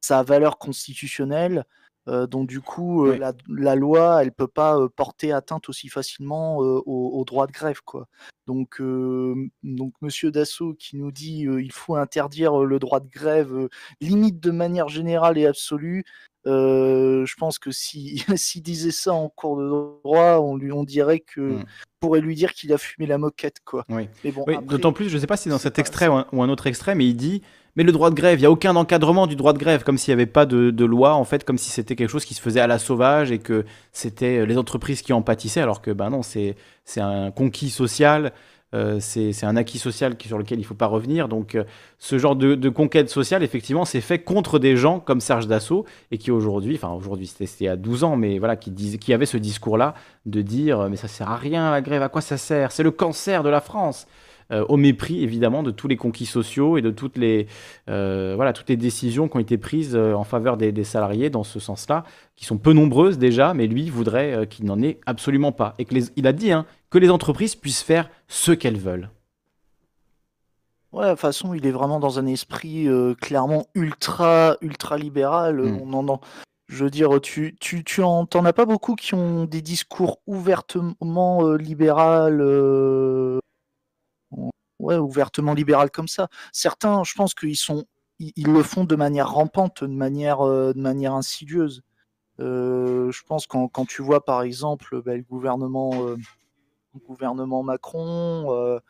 [0.00, 1.64] ça a valeur constitutionnelle.
[2.06, 3.06] Donc du coup,
[3.48, 8.08] la, loi, elle peut pas porter atteinte aussi facilement au, droit de grève, quoi.
[8.46, 8.80] Donc,
[9.62, 13.68] donc Monsieur Dassault qui nous dit il faut interdire le droit de grève,
[14.00, 16.04] limite de manière générale et absolue.
[16.46, 21.20] je pense que si s'il disait ça en cours de droit, on lui on dirait
[21.20, 21.64] que mmh.
[22.00, 23.84] pourrait lui dire qu'il a fumé la moquette, quoi.
[23.88, 24.08] Oui.
[24.32, 27.06] bon, D'autant plus, je sais pas si dans cet extrait ou un, autre extrait, mais
[27.06, 27.42] il dit
[27.76, 29.98] mais le droit de grève, il n'y a aucun encadrement du droit de grève, comme
[29.98, 32.40] s'il n'y avait pas de, loi, en fait, comme si c'était quelque chose qui se
[32.40, 36.10] faisait à la sauvage et que c'était les entreprises qui en pâtissaient, alors que ben
[36.10, 36.56] non, c'est
[36.96, 38.32] un conquis social,
[38.72, 41.28] euh, c'est un acquis social sur lequel il ne faut pas revenir.
[41.28, 41.64] Donc euh,
[41.98, 46.18] ce genre de, conquête sociale, effectivement, c'est fait contre des gens comme Serge Dassault et
[46.18, 49.36] qui aujourd'hui, enfin aujourd'hui c'était a 12 ans, mais voilà, qui, disait, qui avait ce
[49.36, 49.94] discours-là
[50.26, 52.70] de dire mais ça sert à rien la grève, à quoi ça sert?
[52.70, 54.06] C'est le cancer de la France.
[54.52, 57.46] Euh, au mépris évidemment de tous les conquis sociaux et de toutes les,
[57.88, 61.44] euh, voilà, toutes les décisions qui ont été prises euh, en faveur des, salariés dans
[61.44, 62.04] ce sens-là,
[62.34, 65.74] qui sont peu nombreuses déjà, mais lui voudrait qu'il n'en ait absolument pas.
[65.78, 69.10] Et que il a dit hein, que les entreprises puissent faire ce qu'elles veulent.
[70.92, 72.88] Ouais, de toute façon, il est vraiment dans un esprit
[73.20, 75.60] clairement ultra, ultra libéral.
[75.60, 75.80] Mm.
[75.82, 76.20] On en,
[76.66, 81.52] je veux dire, tu, tu, tu en, as pas beaucoup qui ont des discours ouvertement
[81.52, 82.40] libéral
[84.80, 86.28] ouais, ouvertement libéral comme ça.
[86.52, 87.84] Certains, je pense qu'ils sont,
[88.18, 91.82] ils, le font de manière rampante, de manière, euh, de manière insidieuse.
[92.40, 96.16] Euh, je pense quand, quand tu vois par exemple bah, le gouvernement, euh,
[97.06, 98.80] gouvernement Macron,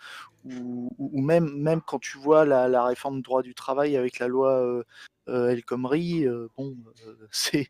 [0.44, 4.28] ou, même, même quand tu vois la, la, réforme du droit du travail avec la
[4.28, 4.82] loi
[5.26, 6.26] El Khomri,
[6.56, 6.76] bon,
[7.30, 7.68] c'est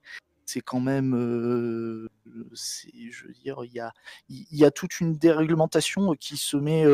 [0.50, 3.92] c'est quand même, je veux dire, il y a,
[4.28, 6.84] y a toute une déréglementation qui se met,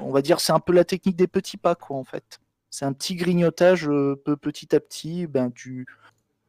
[0.00, 2.40] on va dire, c'est un peu la technique des petits pas, quoi, en fait.
[2.70, 5.86] C'est un petit grignotage petit à petit ben, du,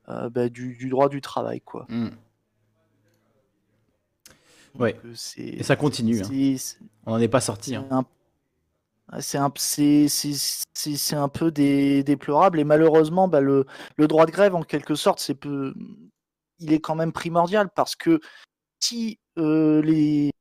[0.07, 1.85] ben, du, du, droit du travail, quoi.
[1.89, 2.09] Mmh.
[4.77, 4.95] Ouais.
[5.37, 6.21] Et ça continue.
[6.21, 6.55] Hein.
[7.05, 7.75] On n'en est pas sorti.
[7.75, 8.05] Hein.
[9.19, 13.65] C'est un, c'est, un peu déplorable et malheureusement, bah, le,
[13.97, 15.73] le, droit de grève, en quelque sorte, c'est peu,
[16.59, 18.19] il est quand même primordial parce que
[18.79, 20.31] si les,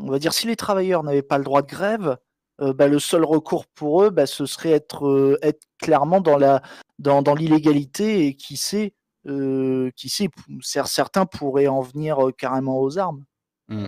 [0.00, 2.16] on va dire, si les travailleurs n'avaient pas le droit de grève,
[2.58, 6.62] bah, le seul recours pour eux, bah, ce serait être, être clairement dans la,
[6.98, 10.28] dans, dans l'illégalité et qui sait, qui sait,
[10.62, 13.24] certains pourraient en venir carrément aux armes.
[13.70, 13.86] Mmh.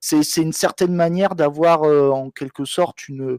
[0.00, 3.38] c'est une certaine manière d'avoir en quelque sorte une,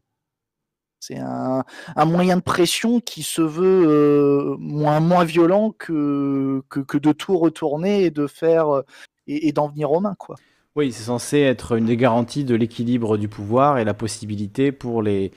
[1.05, 1.65] c'est un,
[2.05, 8.09] moyen de pression qui se veut euh, moins, violent que, que, de tout retourner et
[8.09, 8.81] de faire euh,
[9.27, 10.37] et, d'en venir aux mains, quoi.
[10.75, 15.03] Oui, c'est censé être une des garanties de l'équilibre du pouvoir et la possibilité pour
[15.03, 15.31] les,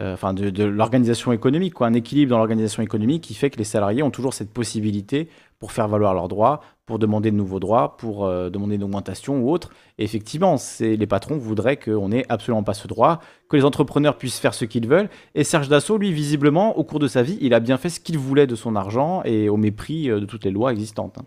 [0.00, 1.86] euh, enfin de, l'organisation économique, quoi.
[1.86, 5.28] un équilibre dans l'organisation économique qui fait que les salariés ont toujours cette possibilité
[5.62, 9.38] pour faire valoir leurs droits, pour demander de nouveaux droits, pour euh, demander une augmentation
[9.38, 9.70] ou autre.
[9.96, 14.54] Effectivement, les patrons voudraient qu'on n'ait absolument pas ce droit, que les entrepreneurs puissent faire
[14.54, 15.08] ce qu'ils veulent.
[15.36, 18.00] Et Serge Dassault, lui, visiblement, au cours de sa vie, il a bien fait ce
[18.00, 21.20] qu'il voulait de son argent et au mépris euh, de toutes les lois existantes.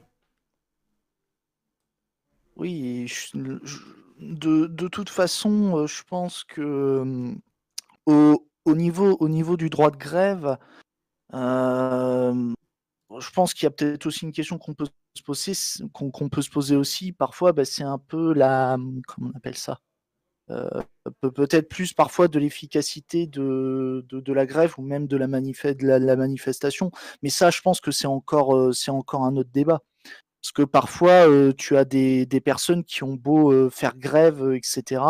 [2.57, 3.09] Oui,
[4.19, 7.31] de, toute façon, je pense que
[8.05, 10.57] au, au niveau, au niveau du droit de grève,
[11.33, 12.53] euh,
[13.19, 15.53] je pense qu'il y a peut-être aussi une question qu'on peut se poser,
[15.93, 17.53] qu'on peut se poser aussi parfois.
[17.53, 18.77] Bah, c'est un peu la,
[19.07, 19.79] comment on appelle ça
[20.49, 20.81] euh,
[21.21, 26.91] Peut-être plus parfois de l'efficacité de, de, la grève ou même de la, manifestation.
[27.21, 29.81] Mais ça, je pense que c'est encore, euh, encore un autre débat.
[30.41, 31.27] Parce que parfois,
[31.57, 35.01] tu as des, des, personnes qui ont beau faire grève, etc.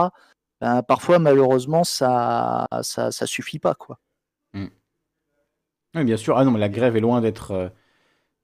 [0.61, 3.99] Ben, parfois malheureusement ça, ça, suffit pas quoi.
[4.53, 4.67] Mmh.
[5.95, 6.37] Oui, bien sûr.
[6.37, 7.69] Ah non, mais la grève est loin d'être euh,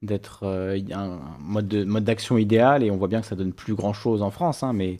[0.02, 3.54] d'être euh, un mode de, mode d'action idéal et on voit bien que ça donne
[3.54, 4.64] plus grand chose en France.
[4.64, 5.00] Hein, mais,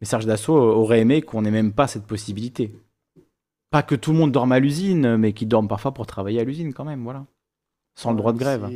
[0.00, 2.74] mais Serge Dassault aurait aimé qu'on n'ait même pas cette possibilité.
[3.70, 6.44] Pas que tout le monde dorme à l'usine, mais qu'ils dorment parfois pour travailler à
[6.44, 7.24] l'usine quand même, voilà.
[7.94, 8.68] Sans le droit de grève.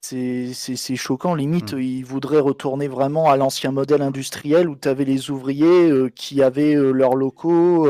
[0.00, 1.80] C'est choquant, limite, mmh.
[1.80, 6.42] ils voudraient retourner vraiment à l'ancien modèle industriel où tu avais les ouvriers euh, qui
[6.42, 7.88] avaient euh, leurs locaux,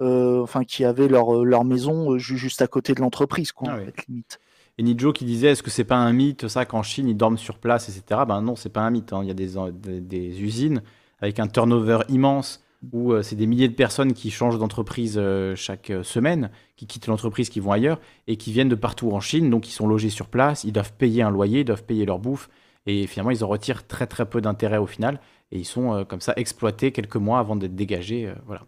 [0.00, 3.86] enfin qui avaient leur, leur maison juste à côté de l'entreprise, quoi, Ah en oui.
[3.86, 4.38] fait, limite.
[4.78, 7.38] Et Nijo qui disait est-ce que c'est pas un mythe ça qu'en Chine ils dorment
[7.38, 8.22] sur place etc.
[8.26, 9.12] Ben non c'est pas un mythe.
[9.12, 9.20] hein.
[9.22, 10.82] Il y a des, usines
[11.20, 15.54] avec un turnover immense où euh, c'est des milliers de personnes qui changent d'entreprise euh,
[15.56, 19.20] chaque euh, semaine, qui quittent l'entreprise, qui vont ailleurs et qui viennent de partout en
[19.20, 19.48] Chine.
[19.50, 22.18] Donc ils sont logés sur place, ils doivent payer un loyer, ils doivent payer leur
[22.18, 22.48] bouffe
[22.86, 25.20] et finalement ils en retirent très très peu d'intérêt au final
[25.50, 28.32] et ils sont comme ça exploités quelques mois avant d'être dégagés.
[28.46, 28.66] voilà.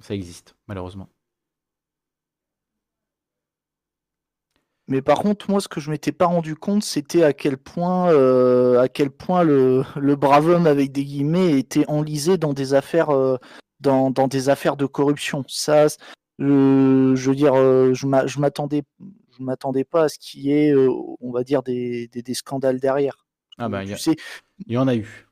[0.00, 1.13] Ça existe malheureusement.
[4.86, 8.12] Mais par contre, moi, ce que je m'étais pas rendu compte, c'était à quel point,
[8.12, 12.74] euh, à quel point le, le brave homme avec des guillemets était enlisé dans des
[12.74, 13.38] affaires, euh,
[13.80, 15.42] dans, dans des affaires de corruption.
[15.48, 15.86] Ça,
[16.40, 18.82] euh, je veux dire, je m'a- je m'attendais,
[19.38, 22.78] je m'attendais pas à ce qu'il y ait, on va dire, des, des, des scandales
[22.78, 23.16] derrière.
[23.56, 24.16] Ah bah, il y sais,
[24.76, 25.26] en a eu.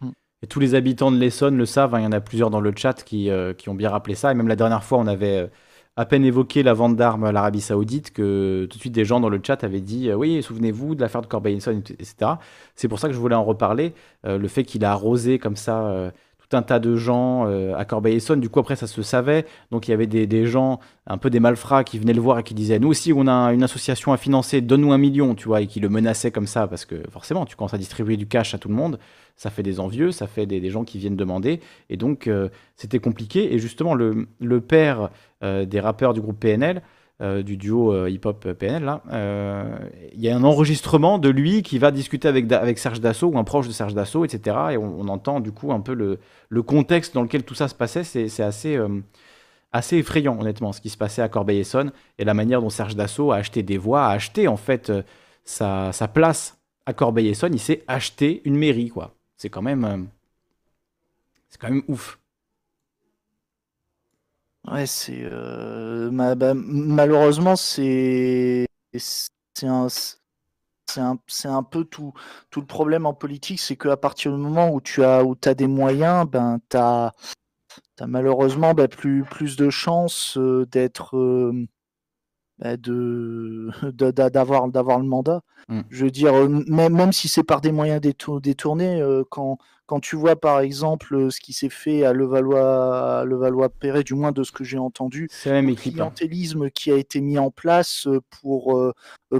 [0.00, 0.10] Mm.
[0.42, 2.60] Et tous les habitants de l'Essonne le savent, hein, il y en a plusieurs dans
[2.60, 3.28] le chat qui,
[3.58, 4.32] qui ont bien rappelé ça.
[4.32, 5.50] Et même la dernière fois, on avait
[5.96, 9.18] à peine évoqué la vente d'armes à l'Arabie Saoudite que tout de suite des gens
[9.18, 12.32] dans le chat avaient dit euh, Oui, souvenez-vous de l'affaire de Corbeil-Essonne, etc.
[12.74, 13.94] C'est pour ça que je voulais en reparler.
[14.26, 17.44] euh, le fait qu'il a arrosé comme ça euh, tout un tas de gens
[17.74, 18.40] à Corbeil-Essonne.
[18.40, 19.46] Du coup, après, ça se savait.
[19.72, 20.78] Donc, il y avait des, des gens,
[21.08, 23.52] un peu des malfrats, qui venaient le voir et qui disaient Nous aussi, on a
[23.52, 26.68] une association à financer, donne-nous un million, tu vois, et qui le menaçaient comme ça
[26.68, 29.00] parce que forcément, tu commences à distribuer du cash à tout le monde
[29.38, 31.60] ça fait des envieux, ça fait des, des gens qui viennent demander.
[31.90, 32.30] Et donc,
[32.74, 33.52] c'était compliqué.
[33.52, 35.10] Et justement, le, le père
[35.42, 36.82] des rappeurs du groupe PNL,
[37.22, 39.78] euh, du duo euh, hip-hop PNL, là, euh,
[40.12, 43.44] il y a un enregistrement de lui qui va discuter avec, Serge Dassault ou un
[43.44, 44.56] proche de Serge Dassault, etc.
[44.72, 48.04] Et on, entend du coup un peu le, contexte dans lequel tout ça se passait.
[48.04, 49.00] C'est assez, euh,
[49.72, 53.36] effrayant, honnêtement, ce qui se passait à Corbeil-Essonne et la manière dont Serge Dassault a
[53.36, 55.02] acheté des voix, a acheté en fait euh,
[55.44, 57.54] sa, place à Corbeil-Essonne.
[57.54, 59.14] Il s'est acheté une mairie, quoi.
[59.38, 59.96] C'est quand même, euh,
[61.48, 62.18] c'est quand même ouf.
[64.70, 68.66] Ouais, c'est euh, bah, malheureusement, c'est
[69.54, 69.88] c'est un,
[70.88, 72.12] c'est un, un peu tout,
[72.50, 75.54] tout le problème en politique, c'est qu'à partir du moment où tu as, où as
[75.54, 77.12] des moyens, ben, tu as,
[78.06, 81.16] malheureusement ben, plus, plus de chances euh, d'être.
[81.16, 81.66] euh,
[82.60, 85.42] de de- d'a- d'avoir d'avoir le mandat.
[85.68, 85.80] Mm.
[85.90, 89.58] Je veux dire, euh, même, même si c'est par des moyens détour- détournés, euh, quand,
[89.86, 94.14] quand tu vois par exemple euh, ce qui s'est fait à Levallois, à Levallois-Perret, du
[94.14, 95.28] moins de ce que j'ai entendu,
[95.60, 95.74] le hein.
[95.76, 98.06] clientélisme qui a été mis en place
[98.40, 98.92] pour,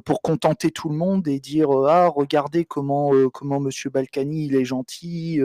[0.04, 4.64] pour contenter tout le monde et dire ah regardez comment comment Monsieur Balkany il est
[4.64, 5.40] gentil,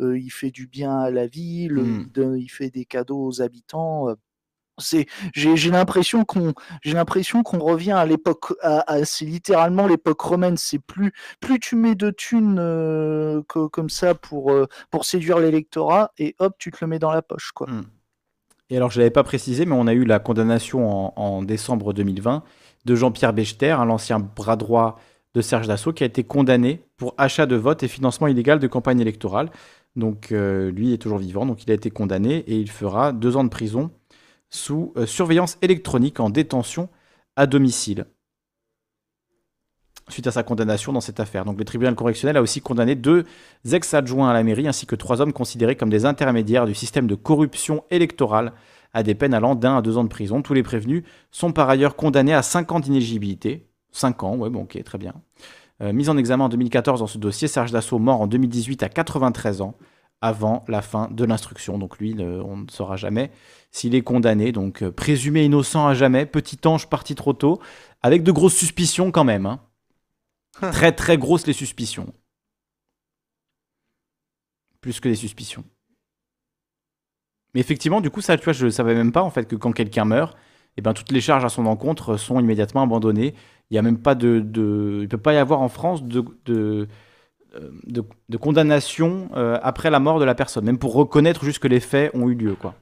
[0.00, 2.00] il fait du bien à la ville, Mm.
[2.06, 4.08] il, donne- il fait des cadeaux aux habitants.
[4.94, 5.04] Euh.
[5.34, 10.56] J'ai l'impression qu'on j'ai l'impression qu'on revient à l'époque à, c'est littéralement l'époque romaine.
[10.56, 15.38] C'est plus plus tu mets de thunes euh, co- comme ça pour euh, pour séduire
[15.38, 17.68] l'électorat et hop tu te le mets dans la poche quoi.
[17.68, 17.84] Mm.
[18.70, 22.42] Et alors, je l'avais pas précisé, mais on a eu la condamnation en, décembre 2020
[22.84, 24.98] de Jean-Pierre Bechter, l'ancien bras droit
[25.34, 28.66] de Serge Dassault, qui a été condamné pour achat de vote et financement illégal de
[28.66, 29.50] campagne électorale.
[29.94, 33.36] Donc, euh, lui est toujours vivant, donc il a été condamné et il fera deux
[33.36, 33.90] ans de prison
[34.56, 36.88] sous euh, surveillance électronique en détention
[37.36, 38.06] à domicile.
[40.08, 41.44] Suite à sa condamnation dans cette affaire.
[41.44, 43.24] Le tribunal correctionnel a aussi condamné deux
[43.70, 47.16] ex-adjoints à la mairie ainsi que trois hommes considérés comme des intermédiaires du système de
[47.16, 48.52] corruption électorale
[48.94, 50.42] à des peines allant d'un à deux ans de prison.
[50.42, 51.02] Tous les prévenus
[51.32, 53.66] sont par ailleurs condamnés à 5 ans d'inéligibilité.
[53.92, 55.14] 5 ans, ouais, bon, ok, très bien.
[55.82, 58.88] Euh, mise en examen en 2014 dans ce dossier, Serge Dassault mort en 2018 à
[58.88, 59.74] 93 ans,
[60.20, 61.78] avant la fin de l'instruction.
[61.78, 63.30] Donc lui, le- on ne saura jamais
[63.70, 64.52] s'il est condamné.
[64.52, 67.60] Donc euh, présumé innocent à jamais, petit ange parti trop tôt,
[68.02, 69.46] avec de grosses suspicions quand même.
[69.46, 69.60] hein.
[70.72, 72.12] très très grosses les suspicions.
[74.80, 75.64] Plus que des suspicions.
[77.54, 79.56] Mais effectivement, du coup, ça, tu vois, je ne savais même pas en fait que
[79.56, 80.36] quand quelqu'un meurt,
[80.76, 83.34] eh ben, toutes les charges à son encontre sont immédiatement abandonnées.
[83.70, 86.24] Il n'y a même pas de, de- il peut pas y avoir en France de,
[86.44, 86.88] de,
[87.86, 91.68] de- de condamnation euh, après la mort de la personne, même pour reconnaître juste que
[91.68, 92.74] les faits ont eu lieu, quoi.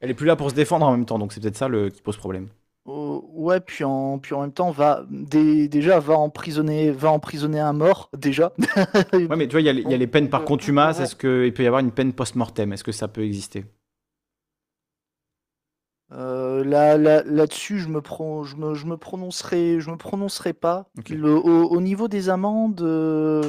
[0.00, 1.90] Elle est plus là pour se défendre en même temps, donc c'est peut-être ça le,
[1.90, 2.48] qui pose problème.
[2.88, 7.60] Euh, ouais, puis en, puis en même temps, va dé- déjà va emprisonner, va emprisonner
[7.60, 8.52] un mort déjà.
[9.12, 11.00] Ouais, mais tu vois, il y, a les- il y a les peines par contumace.
[11.00, 12.72] Est-ce qu'il peut y avoir une peine post-mortem?
[12.72, 13.66] Est-ce que ça peut exister?
[16.12, 20.52] Euh, là, là, là-dessus, je me, pro- je me, je me prononcerai, je me prononcerai
[20.52, 20.90] pas.
[21.14, 23.42] Le- au, au niveau des amendes, euh,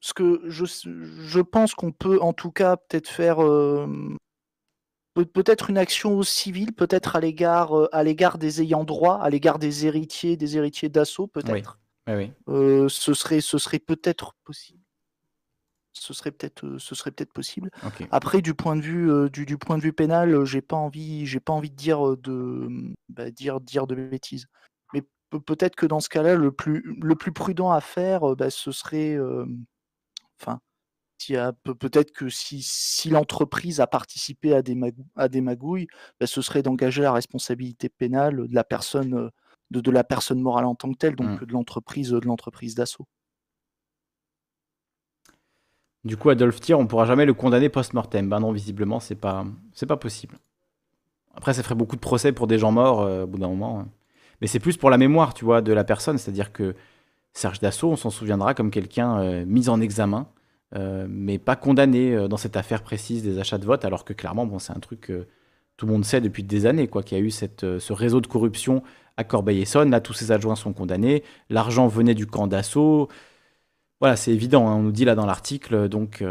[0.00, 3.86] ce que je, je pense qu'on peut en tout cas peut-être faire euh,
[5.14, 9.58] peut- peut-être une action civile, peut-être à l'égard à l'égard des ayants droit, à l'égard
[9.58, 11.78] des héritiers, des héritiers d'assaut, peut-être.
[12.08, 12.32] Oui,
[12.82, 12.90] oui.
[12.90, 14.81] Ce serait, ce serait peut-être possible.
[15.92, 17.70] Ce serait peut-être ce serait peut-être possible.
[18.10, 21.40] Après, du point de vue du, du point de vue pénal, j'ai pas envie j'ai
[21.40, 22.68] pas envie de dire de
[23.08, 24.46] bah, dire dire de bêtises.
[24.94, 28.72] Mais peut-être que dans ce cas-là, le plus le plus prudent à faire, bah, ce
[28.72, 29.18] serait
[30.40, 30.60] enfin
[31.78, 34.78] peut-être que si, si l'entreprise a participé à des,
[35.16, 35.86] à des magouilles,
[36.20, 39.30] bah, ce serait d'engager la responsabilité pénale de la personne,
[39.70, 41.46] de, de, la personne morale en tant que telle, donc mmh.
[41.46, 43.06] de l'entreprise, de l'entreprise d'assaut.
[46.04, 48.28] Du coup, Adolphe Thiers, on pourra jamais le condamner post-mortem.
[48.28, 50.36] Ben non, visiblement, c'est pas, c'est pas possible.
[51.34, 53.80] Après, ça ferait beaucoup de procès pour des gens morts euh, au bout d'un moment.
[53.80, 53.88] Hein.
[54.40, 56.18] Mais c'est plus pour la mémoire, tu vois, de la personne.
[56.18, 56.74] C'est-à-dire que
[57.32, 60.26] Serge Dassault, on s'en souviendra comme quelqu'un euh, mis en examen
[60.74, 64.46] euh, mais pas condamné dans cette affaire précise des achats de vote, alors que clairement,
[64.46, 65.26] bon, c'est un truc que
[65.76, 68.26] tout le monde sait depuis des années, quoi, qu'il y a eu ce réseau de
[68.26, 68.82] corruption
[69.18, 69.90] à Corbeil-Essonne.
[69.90, 71.24] Là, tous ses adjoints sont condamnés.
[71.50, 73.08] L'argent venait du camp d'assaut.
[74.02, 75.88] Voilà, c'est évident, hein, on nous dit là dans l'article.
[75.88, 76.24] Donc,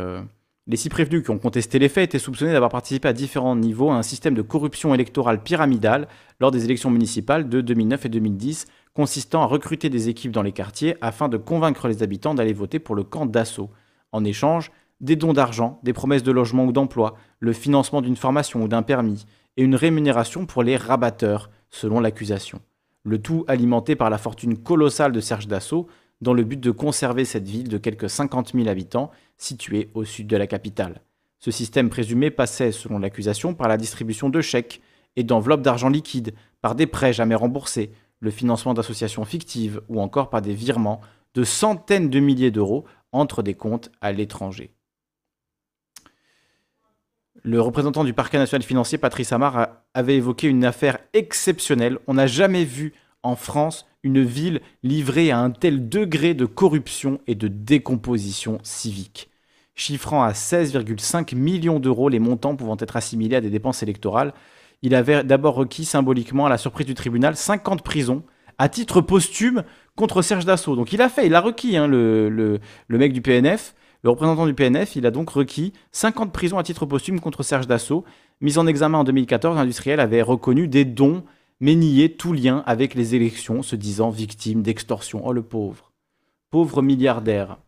[0.67, 3.91] les six prévenus qui ont contesté les faits étaient soupçonnés d'avoir participé à différents niveaux
[3.91, 6.09] à un système de corruption électorale pyramidale
[6.41, 10.51] lors des élections municipales de 2009 et 2010, consistant à recruter des équipes dans les
[10.51, 13.69] quartiers afin de convaincre les habitants d'aller voter pour le camp d'assaut.
[14.11, 18.63] En échange, des dons d'argent, des promesses de logement ou d'emploi, le financement d'une formation
[18.63, 19.25] ou d'un permis,
[19.55, 22.59] et une rémunération pour les rabatteurs, selon l'accusation.
[23.05, 25.87] Le tout alimenté par la fortune colossale de Serge Dassault,
[26.21, 30.27] dans le but de conserver cette ville de quelques 50 000 habitants, située au sud
[30.27, 31.01] de la capitale.
[31.39, 34.81] Ce système présumé passait, selon l'accusation, par la distribution de chèques
[35.15, 40.29] et d'enveloppes d'argent liquide, par des prêts jamais remboursés, le financement d'associations fictives ou encore
[40.29, 41.01] par des virements
[41.33, 44.71] de centaines de milliers d'euros entre des comptes à l'étranger.
[47.43, 51.97] Le représentant du parquet national financier, Patrice Amar, avait évoqué une affaire exceptionnelle.
[52.05, 52.93] On n'a jamais vu
[53.23, 59.29] en France une ville livrée à un tel degré de corruption et de décomposition civique.
[59.75, 64.33] Chiffrant à 16,5 millions d'euros les montants pouvant être assimilés à des dépenses électorales,
[64.81, 68.23] il avait d'abord requis symboliquement, à la surprise du tribunal, 50 prisons
[68.57, 69.63] à titre posthume
[69.95, 70.75] contre Serge Dassault.
[70.75, 74.45] Donc il a fait, il a requis, hein, le, le, mec du PNF, le représentant
[74.45, 78.03] du PNF, il a donc requis 50 prisons à titre posthume contre Serge Dassault.
[78.39, 81.23] Mis en examen en 2014, l'industriel avait reconnu des dons,
[81.61, 85.21] mais nié tout lien avec les élections, se disant victime d'extorsion.
[85.25, 85.93] Oh le pauvre.
[86.49, 87.59] Pauvre milliardaire.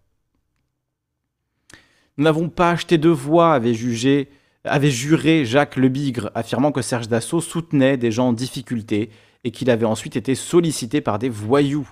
[2.18, 4.30] Nous n'avons pas acheté de voix, avait jugé
[4.66, 9.10] avait juré Jacques Lebigre, affirmant que Serge Dassault soutenait des gens en difficulté
[9.44, 11.90] et qu'il avait ensuite été sollicité par des voyous.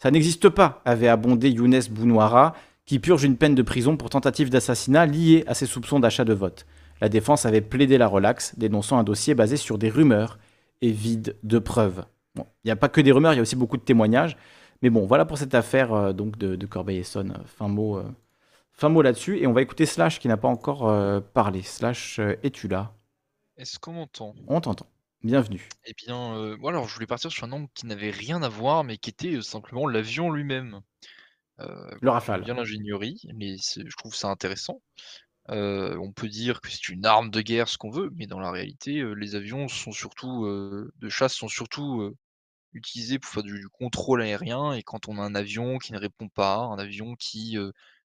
[0.00, 2.54] Ça n'existe pas, avait abondé Younes Bounouara,
[2.86, 6.34] qui purge une peine de prison pour tentative d'assassinat liée à ses soupçons d'achat de
[6.34, 6.66] vote.
[7.00, 10.38] La défense avait plaidé la relaxe, dénonçant un dossier basé sur des rumeurs
[10.80, 12.04] et vide de preuves.
[12.36, 14.36] il n'y a pas que des rumeurs, il y a aussi beaucoup de témoignages.
[14.82, 17.42] Mais bon, voilà pour cette affaire euh, donc de, Corbeil-Essonne.
[17.46, 18.08] Fin mot, euh,
[18.72, 19.38] fin mot là-dessus.
[19.38, 21.62] Et on va écouter Slash qui n'a pas encore euh, parlé.
[21.62, 22.94] Slash, es-tu là?
[23.56, 24.36] Est-ce qu'on m'entend?
[24.46, 24.86] On t'entend.
[25.24, 25.68] Bienvenue.
[25.84, 28.48] Eh bien, euh, moi alors je voulais partir sur un nombre qui n'avait rien à
[28.48, 30.80] voir, mais qui était, euh, simplement l'avion lui-même.
[31.58, 32.44] Euh, Le Rafale.
[32.44, 34.80] bien l'ingénierie, mais je trouve ça intéressant.
[35.48, 38.50] On peut dire que c'est une arme de guerre, ce qu'on veut, mais dans la
[38.50, 40.46] réalité, les avions sont surtout,
[40.96, 42.14] de chasse sont surtout,
[42.74, 46.28] utilisés pour faire du contrôle aérien et quand on a un avion qui ne répond
[46.28, 47.56] pas, un avion qui,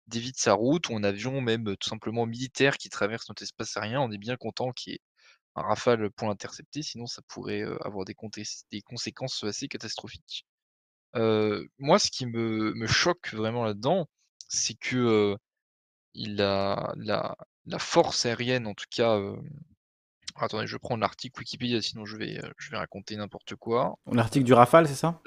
[0.07, 4.01] dévie sa route ou un avion même, tout simplement militaire qui traverse notre espace aérien,
[4.01, 5.01] on est bien content qu'il y ait
[5.55, 8.15] un rafale pour l'intercepter, sinon ça pourrait avoir des,
[8.71, 10.45] des, conséquences assez catastrophiques.
[11.13, 14.07] moi, ce qui me, me choque vraiment là-dedans,
[14.47, 15.37] c'est que
[16.13, 17.35] il a, la,
[17.65, 19.19] la, force aérienne, en tout cas.
[20.35, 23.97] Attendez, je prends l'article Wikipédia, sinon je vais, je vais raconter n'importe quoi.
[24.11, 25.21] L'article du Rafale, c'est ça?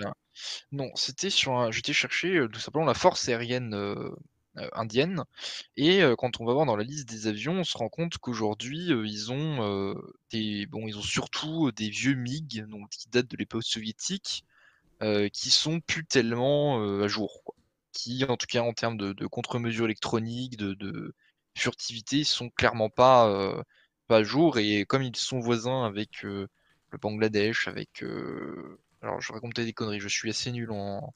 [0.73, 1.71] Non, c'était sur.
[1.73, 4.11] J'étais chercher tout simplement la force aérienne euh,
[4.73, 5.25] indienne.
[5.77, 8.89] Et quand on va voir dans la liste des avions, on se rend compte qu'aujourd'hui,
[8.89, 9.95] ils ont
[10.31, 14.45] des bon, ils ont surtout des vieux MiG, donc qui datent de l'époque soviétique,
[15.33, 17.55] qui sont plus tellement à jour, quoi.
[17.95, 21.15] Qui, en tout cas, en termes de, contre-mesures électroniques, de,
[21.57, 23.63] furtivité, sont clairement pas,
[24.09, 24.59] pas à jour.
[24.59, 26.49] Et comme ils sont voisins avec le
[27.01, 28.05] Bangladesh, avec
[29.05, 31.15] alors je racontais des conneries, je suis assez nul en,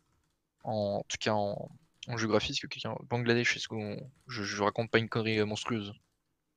[0.65, 1.71] en tout cas en,
[2.17, 2.95] géographie, est-ce que quelqu'un.
[3.09, 3.99] Bangladesh, est-ce qu'on.
[4.27, 5.93] Je, raconte pas une connerie monstrueuse?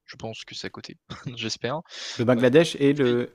[0.06, 0.98] Je pense que c'est à côté.
[1.36, 1.82] J'espère.
[2.20, 3.34] Le Bangladesh et le.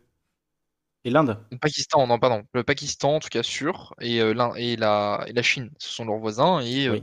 [1.07, 2.45] Et l'Inde Le Pakistan, non, pardon.
[2.53, 3.95] Le Pakistan, en tout cas, sûr.
[4.01, 6.59] Et, euh, et, la, et la Chine, ce sont leurs voisins.
[6.63, 6.99] Et euh,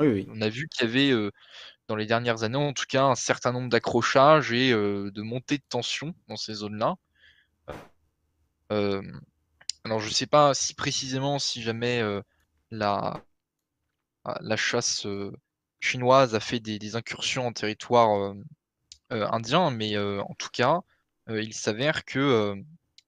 [0.00, 1.30] on a vu qu'il y avait, euh,
[1.86, 5.64] dans les dernières années, en tout cas, un certain nombre d'accrochages et de montées de
[5.68, 6.94] tension dans ces zones-là.
[8.70, 12.02] alors, je sais pas si précisément, si jamais
[12.70, 13.22] la,
[14.40, 15.06] la chasse
[15.78, 18.34] chinoise a fait des, incursions en territoire
[19.10, 20.80] indien, mais en tout cas,
[21.28, 22.56] il s'avère que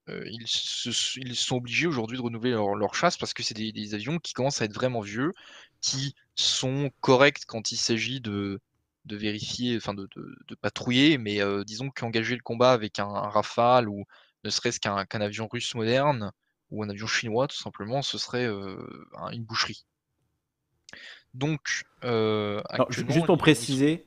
[0.09, 4.61] ils, sont obligés aujourd'hui de renouveler leur, chasse parce que c'est des, avions qui commencent
[4.61, 5.33] à être vraiment vieux,
[5.81, 8.61] qui sont corrects quand il s'agit de,
[9.07, 10.09] vérifier, enfin de,
[10.61, 14.05] patrouiller, mais disons qu'engager le combat avec un, Rafale ou
[14.45, 16.33] ne serait-ce qu'un avion russe moderne
[16.71, 19.87] ou un avion chinois, tout simplement, ce serait une boucherie.
[21.33, 21.85] Donc,
[22.91, 24.07] juste pour préciser,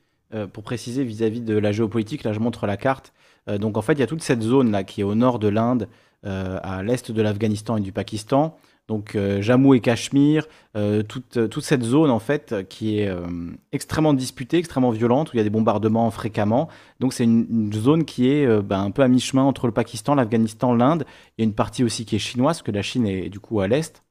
[0.53, 3.13] pour préciser vis-à-vis de la géopolitique, là je montre la carte.
[3.59, 5.47] Donc en fait, il y a toute cette zone là qui est au nord de
[5.47, 5.87] l'Inde,
[6.23, 8.57] à l'est de l'Afghanistan et du Pakistan.
[8.87, 10.47] Donc euh, Jammu et Cachemire,
[10.77, 13.27] euh, toute, toute, cette zone en fait qui est euh,
[13.73, 16.69] extrêmement disputée, extrêmement violente, où il y a des bombardements fréquemment.
[17.01, 20.73] Donc c'est une, zone qui est ben, un peu à mi-chemin entre le Pakistan, l'Afghanistan,
[20.73, 21.05] l'Inde.
[21.37, 23.39] Il y a une partie aussi qui est chinoise, parce que la Chine est du
[23.39, 24.03] coup à l'est.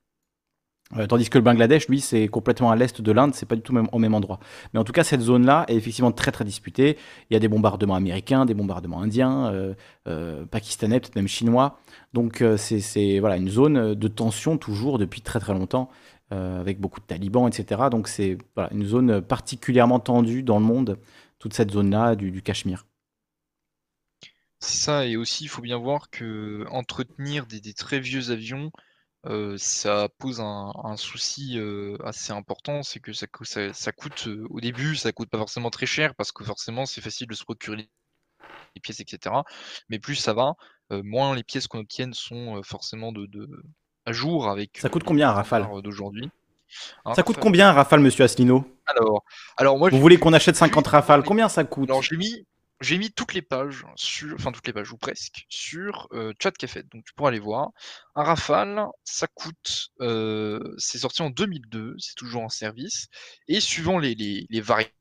[0.97, 3.63] Euh, tandis que le Bangladesh, lui, c'est complètement à l'est de l'Inde, c'est pas du
[3.63, 4.39] tout au même endroit.
[4.73, 6.97] Mais en tout cas, cette zone-là est effectivement très très disputée.
[7.29, 9.75] Il y a des bombardements américains, des bombardements indiens, euh,
[10.07, 11.81] euh, pakistanais, peut-être même chinois.
[12.13, 15.91] Donc c'est voilà une zone de tension toujours depuis très très longtemps,
[16.31, 17.83] avec beaucoup de talibans, etc.
[17.91, 20.99] Donc c'est voilà, une zone particulièrement tendue dans le monde,
[21.39, 22.87] toute cette zone-là du, du Cachemire.
[24.61, 28.71] C'est ça, et aussi il faut bien voir que entretenir des très vieux avions,
[29.57, 31.59] ça pose un, souci
[32.05, 33.27] assez important, c'est que ça,
[33.73, 37.27] ça, coûte au début, ça coûte pas forcément très cher parce que forcément c'est facile
[37.27, 37.89] de se procurer
[38.75, 39.35] les pièces, etc.
[39.89, 40.55] Mais plus ça va,
[40.91, 43.49] moins les pièces qu'on obtienne sont forcément de,
[44.07, 44.79] à jour avec.
[44.79, 46.31] Ça coûte combien un Rafale d'aujourd'hui
[47.15, 48.65] Ça coûte combien un Rafale, monsieur Asselineau?
[48.87, 49.25] Alors,
[49.57, 49.91] alors moi.
[49.91, 51.25] Vous voulez qu'on achète 50 Rafales?
[51.25, 51.91] Combien ça coûte?
[51.91, 52.47] Alors j'ai mis
[52.81, 56.53] j'ai mis toutes les pages sur, enfin toutes les pages ou presque, sur euh, Chat
[56.53, 56.83] Café.
[56.85, 57.71] Donc tu pourras aller voir.
[58.15, 63.09] Un Rafale, ça coûte, euh, c'est sorti en 2002, c'est toujours en service.
[63.49, 64.93] Et suivant les, les, variantes,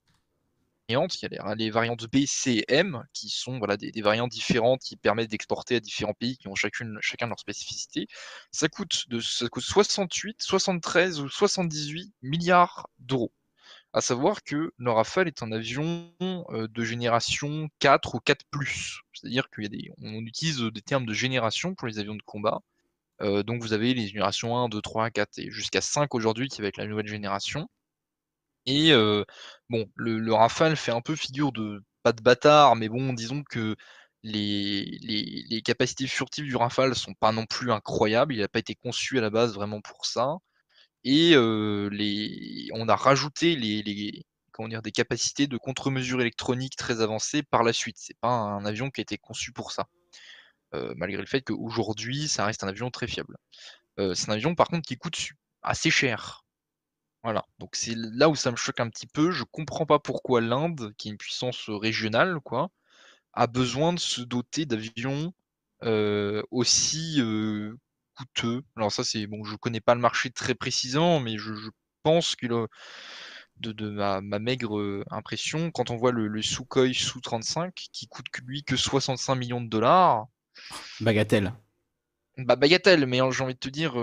[0.89, 4.95] il y a les, variantes B, C M, qui sont voilà, des, variantes différentes qui
[4.95, 8.07] permettent d'exporter à différents pays qui ont chacune, chacun leur spécificité.
[8.51, 13.33] Ça coûte, de, ça coûte 68, 73 ou 78 milliards d'euros.
[13.95, 18.45] À savoir que le Rafale est un avion de génération 4 ou 4
[19.13, 22.59] C'est-à-dire qu'on utilise des termes de génération pour les avions de combat.
[23.21, 26.67] donc vous avez les générations 1, 2, 3, 4 et jusqu'à 5 aujourd'hui qui va
[26.67, 27.69] être la nouvelle génération.
[28.65, 28.91] Et
[29.69, 33.77] bon, le, Rafale fait un peu figure de pas de bâtard, mais bon, disons que
[34.23, 34.99] les,
[35.49, 38.33] les, capacités furtives du Rafale sont pas non plus incroyables.
[38.33, 40.35] Il n'a pas été conçu à la base vraiment pour ça
[41.05, 41.35] et
[41.91, 47.63] les, on a rajouté les, comment dire, des capacités de contre-mesure électronique très avancées par
[47.63, 47.97] la suite.
[47.99, 49.85] C'est pas un avion qui a été conçu pour ça,
[50.73, 53.37] malgré le fait qu'aujourd'hui, ça reste un avion très fiable.
[53.97, 55.29] c'est un avion par contre qui coûte
[55.61, 56.41] assez cher.
[57.23, 59.31] Voilà, donc c'est là où ça me choque un petit peu.
[59.31, 62.69] Je comprends pas pourquoi l'Inde, qui est une puissance régionale, quoi,
[63.33, 65.33] a besoin de se doter d'avions
[66.51, 67.21] aussi
[68.15, 68.63] coûteux.
[68.75, 71.51] Alors ça, c'est bon, je connais pas le marché très précisément, mais je,
[72.03, 72.67] pense que
[73.57, 78.75] de, ma, maigre impression, quand on voit le, le Sukhoi Su-35 qui coûte lui que
[78.75, 80.27] 65 millions de dollars.
[81.01, 81.51] Bagatelle.
[82.37, 83.93] Bah, bagatelle, mais j'ai envie de te dire,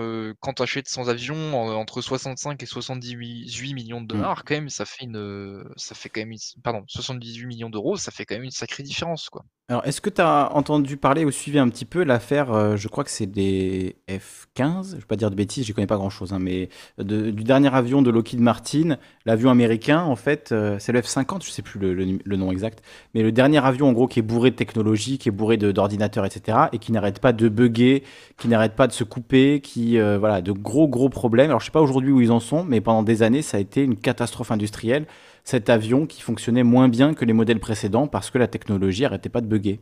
[0.41, 4.17] quand tu achètes sans avion entre 65 et 78 millions de mmh.
[4.17, 8.11] dollars, quand même, ça fait une, ça fait quand même, pardon, 78 millions d'euros, ça
[8.11, 9.45] fait quand même une sacrée différence, quoi.
[9.69, 13.05] Alors, est-ce que tu as entendu parler ou suivi un petit peu l'affaire, je crois
[13.05, 16.41] que c'est des F-15, je vais pas dire de bêtises, je connais pas grand-chose, hein,
[16.41, 16.69] mais
[16.99, 21.63] du dernier avion de Lockheed Martin, l'avion américain, en fait, c'est le F-50, je sais
[21.63, 22.83] plus le, nom exact,
[23.15, 26.27] mais le dernier avion, en gros, qui est bourré de technologie, qui est bourré d'ordinateurs,
[26.27, 28.03] etc., et qui n'arrête pas de bugger,
[28.37, 31.51] qui n'arrêtent pas de se couper, qui euh, voilà, de gros gros problèmes.
[31.51, 33.61] Alors je sais pas aujourd'hui où ils en sont, mais pendant des années ça a
[33.61, 35.07] été une catastrophe industrielle.
[35.45, 39.29] Cet avion qui fonctionnait moins bien que les modèles précédents parce que la technologie arrêtait
[39.29, 39.81] pas de bugger.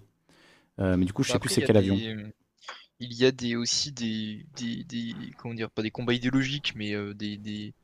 [0.78, 1.96] Euh, mais du coup je sais plus c'est quel avion.
[3.02, 7.14] Il y a des, aussi des, des, comment dire pas des combats idéologiques, mais euh,
[7.14, 7.74] des, des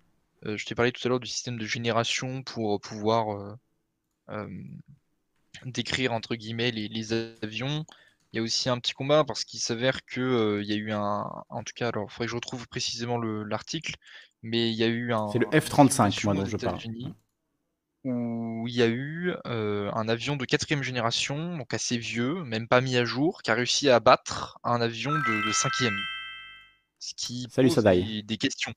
[0.44, 3.56] je t'ai parlé tout à l'heure du système de génération pour pouvoir
[5.64, 7.84] décrire entre guillemets les, les avions.
[8.36, 10.92] Il y a aussi un petit combat parce qu'il s'avère que il y a eu
[10.92, 11.24] un.
[11.48, 13.94] En tout cas, alors il faudrait que je retrouve précisément l'article,
[14.42, 15.28] mais il y a eu un.
[15.28, 16.78] C'est le F-35, moi, dont je parle.
[18.04, 22.82] Où il y a eu un avion de quatrième génération, donc assez vieux, même pas
[22.82, 25.96] mis à jour, qui a réussi à abattre un avion de, cinquième.
[26.98, 28.74] Ce qui Salut, pose des, des, questions.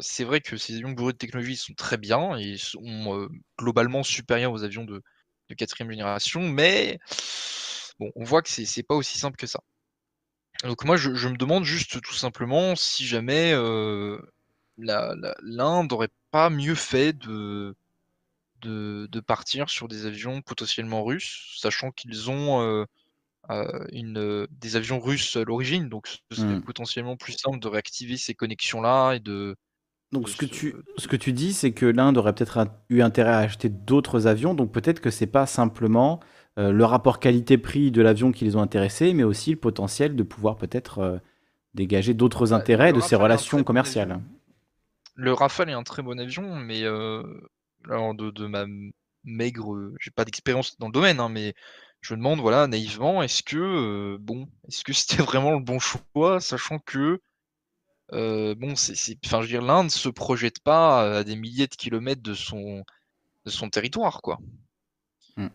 [0.00, 3.28] c'est vrai que ces avions bourrés de technologie sont très bien et sont
[3.58, 5.02] globalement supérieurs aux avions de,
[5.48, 7.00] de quatrième génération, mais
[8.16, 9.60] on voit que c'est pas aussi simple que ça.
[10.64, 13.52] Donc moi, je, me demande juste tout simplement si jamais
[14.78, 17.74] la- l'Inde n'aurait pas mieux fait de,
[18.62, 22.84] de, de partir sur des avions potentiellement russes, sachant qu'ils ont euh,
[23.50, 26.60] euh, une, euh, des avions russes à l'origine, donc ce serait Hmm.
[26.64, 29.56] potentiellement plus simple de réactiver ces connexions-là et de,
[30.12, 33.00] Donc de ce que tu, ce que tu dis, c'est que l'Inde aurait peut-être eu
[33.00, 36.26] intérêt à acheter d'autres avions, donc peut-être que c'est pas simplement euh,
[36.56, 40.56] le rapport qualité-prix de l'avion qui les ont intéressés, mais aussi le potentiel de pouvoir
[40.56, 41.18] peut-être euh,
[41.74, 44.20] dégager d'autres Bah, intérêts de ces relations commerciales.
[45.14, 47.22] Le Rafale est un très bon avion, mais euh,
[47.88, 48.64] alors de, de ma
[49.24, 51.54] maigre, euh, j'ai pas d'expérience dans le domaine, hein, mais
[52.00, 55.78] je me demande, voilà, naïvement, est-ce que euh, bon, est-ce que c'était vraiment le bon
[55.78, 57.20] choix, sachant que
[58.14, 61.76] euh, bon, c'est- enfin, je veux dire, l'Inde se projette pas à des milliers de
[61.76, 62.84] kilomètres de son
[63.46, 64.38] de son territoire, quoi.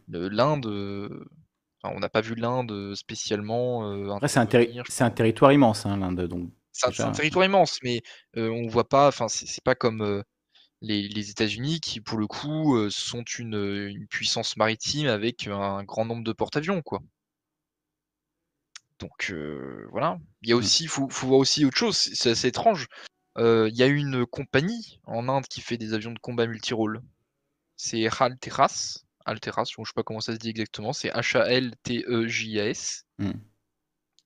[0.07, 1.25] Le- L'Inde, euh,
[1.81, 4.83] enfin, on n'a pas vu l'Inde spécialement euh, c'est un, terri-
[5.13, 8.01] territoire immense, hein, l'Inde, donc c'est un, territoire immense, mais
[8.35, 10.23] euh, on voit pas, enfin, c'est pas comme
[10.81, 15.83] les, les États-Unis qui, pour le coup, euh, sont une, une puissance maritime avec un
[15.83, 17.01] grand nombre de porte-avions, quoi.
[18.99, 20.17] Donc euh, voilà.
[20.41, 20.59] Il y a Mm.
[20.59, 21.97] aussi, faut, faut voir aussi autre chose.
[21.97, 22.87] C'est assez étrange.
[23.37, 27.01] Euh, Il y a une compagnie en Inde qui fait des avions de combat multirôle.
[27.75, 29.03] C'est Halteras.
[29.27, 30.93] Halteras, je sais pas comment ça se dit exactement.
[30.93, 33.05] C'est H-A-L-T-E-J-A-S.
[33.19, 33.31] Mm.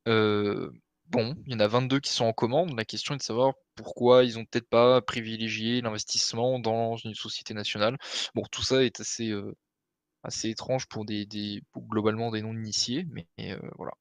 [0.07, 0.71] Euh,
[1.07, 2.75] bon, il y en a 22 qui sont en commande.
[2.77, 7.53] La question est de savoir pourquoi ils ont peut-être pas privilégié l'investissement dans une société
[7.53, 7.97] nationale.
[8.35, 9.55] Bon, tout ça est assez, euh,
[10.23, 13.93] assez étrange pour des, des pour globalement des non-initiés, mais euh, voilà.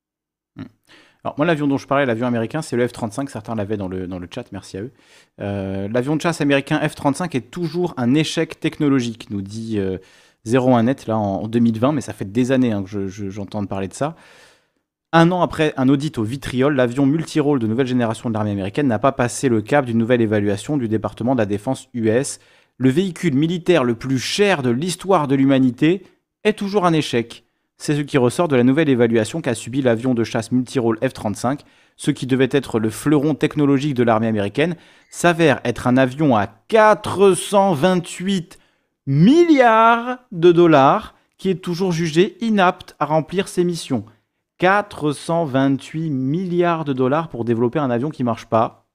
[1.22, 3.28] Alors moi, l'avion dont je parlais, l'avion américain, c'est le F-35.
[3.28, 4.92] Certains l'avaient dans le, dans le chat, merci à eux.
[5.40, 9.98] Euh, l'avion de chasse américain F-35 est toujours un échec technologique, nous dit euh,
[10.46, 13.64] 01net là en, en 2020, mais ça fait des années hein, que je- je- j'entends
[13.66, 14.16] parler de ça.
[15.12, 18.86] Un an après un audit au vitriol, l'avion multirôle de nouvelle génération de l'armée américaine
[18.86, 22.38] n'a pas passé le cap d'une nouvelle évaluation du département de la défense US.
[22.78, 26.04] Le véhicule militaire le plus cher de l'histoire de l'humanité
[26.44, 27.44] est toujours un échec.
[27.76, 31.60] C'est ce qui ressort de la nouvelle évaluation qu'a subi l'avion de chasse multirôle F-35.
[31.96, 34.76] Ce qui devait être le fleuron technologique de l'armée américaine
[35.10, 38.58] s'avère être un avion à 428
[39.10, 44.04] milliards de dollars qui est toujours jugé inapte à remplir ses missions.
[44.58, 48.86] 428 milliards de dollars pour développer un avion qui marche pas.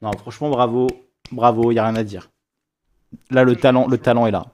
[0.00, 0.86] Non, franchement, bravo.
[1.32, 2.30] Bravo, il n'y a rien à dire.
[3.30, 4.44] Là, le talent, le talent est là.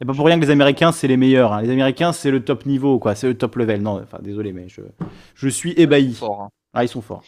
[0.00, 1.52] Et pas pour rien que les Américains, c'est les meilleurs.
[1.54, 1.62] hein.
[1.62, 3.14] Les Américains, c'est le top niveau, quoi.
[3.14, 3.80] C'est le top level.
[3.80, 4.82] Non, enfin, désolé, mais je,
[5.34, 6.12] je suis ébahi.
[6.12, 6.48] Fort, hein.
[6.74, 7.22] Ah, ils sont forts.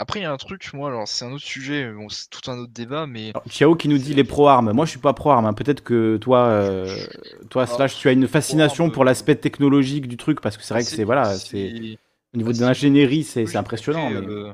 [0.00, 2.50] Après, il y a un truc, moi, alors c'est un autre sujet, bon, c'est tout
[2.50, 4.72] un autre débat, mais Alors, Chiao qui nous dit les pro-armes.
[4.72, 5.44] Moi, je suis pas pro-armes.
[5.46, 5.52] hein.
[5.52, 7.06] Peut-être que toi, euh,
[7.50, 10.62] toi, Ah, Slash, tu as une fascination pro-armes, pour l'aspect technologique du truc parce que
[10.62, 11.98] c'est vrai que c'est voilà, c'est
[12.32, 14.08] au niveau de c'est- l'ingénierie, c'est impressionnant.
[14.08, 14.52] après, mais- euh,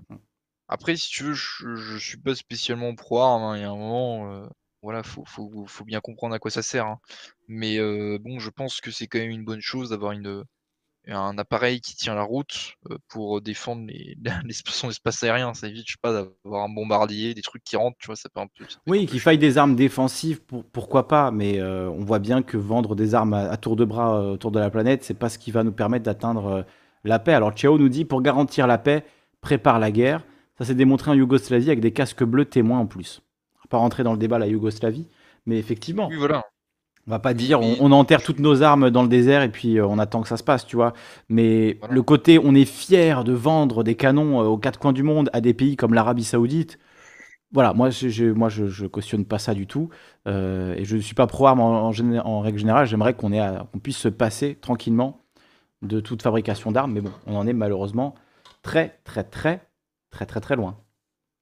[0.69, 3.77] Après, si tu veux, je, je suis pas spécialement pro-arme, hein, il y a un
[3.77, 4.47] moment, euh,
[4.83, 6.87] voilà, faut, faut, faut bien comprendre à quoi ça sert.
[6.87, 7.01] hein.
[7.49, 10.45] Mais euh, bon, je pense que c'est quand même une bonne chose d'avoir une,
[11.09, 15.55] un appareil qui tient la route euh, pour défendre les, les- son espace aérien.
[15.55, 18.29] Ça évite, je sais pas, d'avoir un bombardier, des trucs qui rentrent, tu vois, ça
[18.29, 18.65] peut un peu.
[18.87, 22.57] Oui, qu'il faille des armes défensives, pour- pourquoi pas, mais euh, on voit bien que
[22.59, 25.29] vendre des armes à, à tour de bras euh, autour de la planète, c'est pas
[25.31, 26.63] ce qui va nous permettre d'atteindre euh,
[27.03, 27.33] la paix.
[27.33, 29.05] Alors Chiao nous dit, pour garantir la paix,
[29.41, 30.23] prépare la guerre.
[30.59, 33.23] Ça s'est démontré en Yougoslavie avec des casques bleus témoins en plus.
[33.57, 35.07] On va pas rentrer dans le débat la Yougoslavie,
[35.47, 36.45] mais effectivement, Oui, voilà.
[37.07, 39.87] On va pas dire on, enterre toutes nos armes dans le désert et puis euh,
[39.87, 40.95] on attend que ça se passe, tu vois.
[41.29, 41.95] Mais Voilà.
[41.95, 45.31] le côté on est fier de vendre des canons euh, aux quatre coins du monde
[45.33, 46.79] à des pays comme l'Arabie Saoudite,
[47.53, 49.89] voilà, moi je, moi je, je cautionne pas ça du tout.
[50.27, 52.87] Euh, et je ne suis pas pro-arme en, en règle générale.
[52.87, 53.31] J'aimerais qu'on
[53.83, 55.21] puisse se passer tranquillement
[55.83, 56.93] de toute fabrication d'armes.
[56.93, 58.15] Mais bon, on en est malheureusement
[58.63, 59.69] très, très, très,
[60.11, 60.79] très, très, très loin.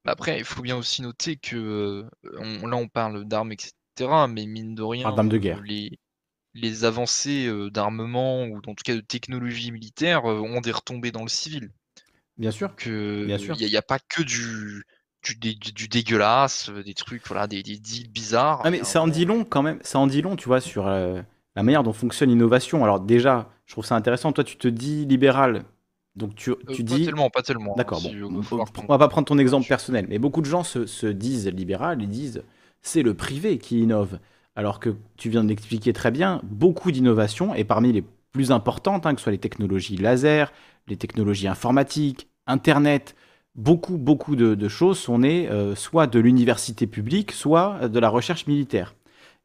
[0.05, 3.73] Après, il faut bien aussi noter que euh, on- là, on parle d'armes, etc.
[4.01, 5.63] Mais mine de rien, de guerre.
[5.65, 5.99] les,
[6.55, 11.13] les avancées euh, d'armement ou en tout cas de technologie militaire euh, ont des retombées
[11.13, 11.71] dans le civil.
[12.39, 12.75] Bien sûr.
[12.77, 14.85] Que il n'y a, pas que du,
[15.23, 18.63] du, dé- du- du dégueulasse, euh, des trucs, voilà, des, des deals bizarres.
[18.65, 19.79] Ah, mais ça en dit long quand même.
[19.83, 21.21] Ça en dit long, tu vois, sur euh,
[21.55, 22.83] la manière dont fonctionne l'innovation.
[22.83, 24.33] Alors déjà, je trouve ça intéressant.
[24.33, 25.65] Toi, tu te dis libéral.
[26.17, 27.05] Donc tu, Euh, tu pas dis...
[27.05, 27.73] tellement, pas tellement.
[27.73, 30.63] hein, D'accord, bon, on, on va pas prendre ton exemple personnel, mais beaucoup de gens
[30.63, 32.43] se, se disent libéral, ils disent
[32.83, 34.19] c'est le privé qui innove.
[34.55, 39.07] Alors que tu viens de l'expliquer très bien, beaucoup d'innovations, et parmi les plus importantes,
[39.07, 40.53] hein, que ce soit les technologies laser,
[40.89, 43.15] les technologies informatiques, Internet,
[43.55, 48.47] beaucoup, beaucoup de, choses sont nées euh, soit de l'université publique, soit de la recherche
[48.47, 48.95] militaire.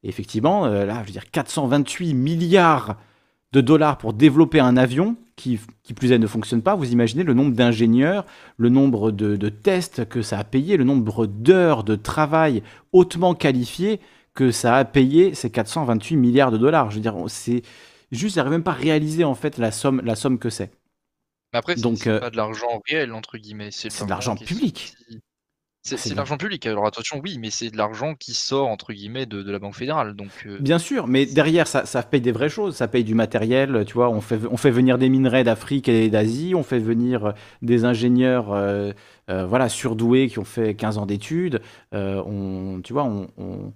[0.04, 2.98] Effectivement, euh, là, je veux dire, 428 milliards
[3.54, 7.24] de dollars pour développer un avion, qui, qui plus est ne fonctionne pas, vous imaginez
[7.24, 8.26] le nombre d'ingénieurs,
[8.58, 13.36] le nombre de, de tests que ça a payé, le nombre d'heures de travail hautement
[13.36, 14.00] qualifiées
[14.34, 16.90] que ça a payé ces 428 milliards de dollars.
[16.92, 17.62] Je veux dire, c'est
[18.12, 20.72] juste, j'arrive même pas à réaliser en fait la somme, la somme que c'est.
[21.54, 23.72] Après, c'est Donc, c'est euh, pas de l'argent réel, entre guillemets.
[23.72, 24.94] C'est C'est de l'argent public.
[24.96, 25.22] sorti-
[25.96, 26.66] C'est C'est de l'argent public.
[26.66, 29.76] Alors attention, oui, mais c'est de l'argent qui sort, entre guillemets, de, de la Banque
[29.76, 30.16] fédérale.
[30.16, 32.76] Donc, euh, Bien sûr, mais derrière, ça, ça paye des vraies choses.
[32.76, 34.10] Ça paye du matériel, tu vois.
[34.10, 36.54] On fait, on fait venir des minerais d'Afrique et d'Asie.
[36.56, 37.32] On fait venir euh,
[37.62, 38.92] des ingénieurs euh,
[39.30, 41.62] euh, voilà, surdoués qui ont fait 15 ans d'études.
[41.92, 43.72] On, tu vois, on, on-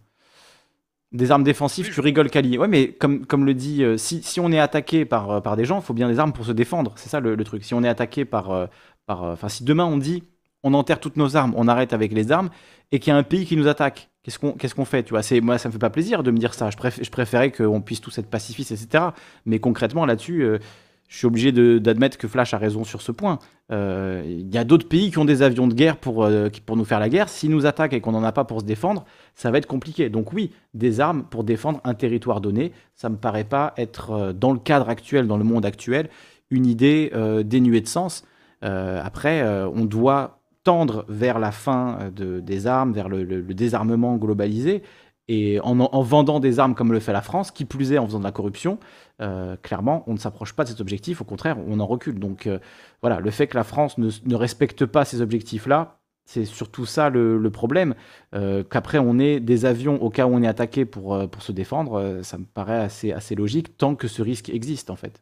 [1.12, 2.58] Des armes défensives, tu rigoles, Kali.
[2.58, 5.58] Ouais, mais comme, comme le dit, euh, si, si on est attaqué par, euh, par
[5.58, 6.94] des gens, il faut bien des armes pour se défendre.
[6.96, 7.66] C'est ça le, le truc.
[7.66, 8.52] Si on est attaqué par.
[8.52, 8.68] euh,
[9.06, 10.24] par Enfin, si demain on dit
[10.64, 12.50] on enterre toutes nos armes, on arrête avec les armes,
[12.92, 14.38] et qu'il y a un pays qui nous attaque, qu'est-ce
[14.76, 15.22] qu'on fait tu vois?
[15.42, 16.70] Moi, ça me fait pas plaisir de me dire ça.
[16.70, 19.06] Je, préf- je préférais qu'on puisse tous être pacifistes, etc.
[19.46, 20.60] Mais concrètement, là-dessus, euh,
[21.08, 23.40] je suis obligé d'admettre que Flash a raison sur ce point.
[23.72, 26.78] Euh, Il y a d'autres pays qui ont des avions de guerre pour, euh, pour
[26.78, 27.28] nous faire la guerre.
[27.28, 29.06] S'ils nous attaquent et qu'on n'en a pas pour se défendre,
[29.36, 30.10] ça va être compliqué.
[30.10, 34.54] Donc oui, des armes pour défendre un territoire donné, ça me paraît pas être, dans
[34.54, 36.10] le cadre actuel, dans le monde actuel,
[36.50, 37.12] une idée
[37.46, 38.26] dénuée de sens.
[38.62, 39.42] Après,
[39.74, 44.84] on doit tendre vers la fin euh, de- des armes, vers le, désarmement globalisé.
[45.28, 48.06] Et en, en vendant des armes comme le fait la France, qui plus est en
[48.06, 48.80] faisant de la corruption,
[49.22, 51.22] euh, clairement, on ne s'approche pas de cet objectif.
[51.22, 52.20] Au contraire, on en recule.
[52.20, 52.60] Donc euh,
[53.02, 57.50] voilà, le fait que la France ne, respecte pas ces objectifs-là, c'est surtout ça le,
[57.52, 57.96] problème.
[58.32, 62.38] Qu'après, on ait des avions au cas où on est attaqué pour, se défendre, ça
[62.38, 65.22] me paraît assez logique, tant que ce risque existe, en fait.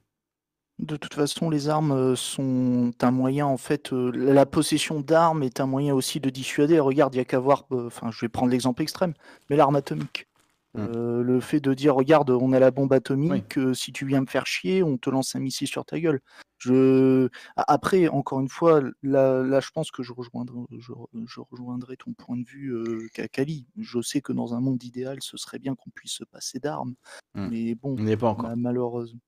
[0.79, 5.43] De toute façon, les armes euh, sont un moyen, en fait, euh, la possession d'armes
[5.43, 6.79] est un moyen aussi de dissuader.
[6.79, 9.13] Regarde, il y a qu'à voir, euh, enfin, je vais prendre l'exemple extrême,
[9.49, 10.27] mais l'arme atomique.
[10.75, 10.79] Mm.
[10.79, 14.25] Euh, le fait de dire, regarde, on a la bombe atomique, si tu viens me
[14.27, 16.21] faire chier, on te lance un missile sur ta gueule.
[16.59, 17.27] Je...
[17.55, 20.93] Après, encore une fois, là, là, je pense que je rejoindrai, je,
[21.25, 23.65] je rejoindrai ton point de vue, euh, Ka- Kali.
[23.77, 26.93] Je sais que dans un monde idéal, ce serait bien qu'on puisse se passer d'armes,
[27.35, 27.47] Mm.
[27.49, 28.49] mais bon, On n'y est pas encore.
[28.49, 29.19] ma- malheureusement.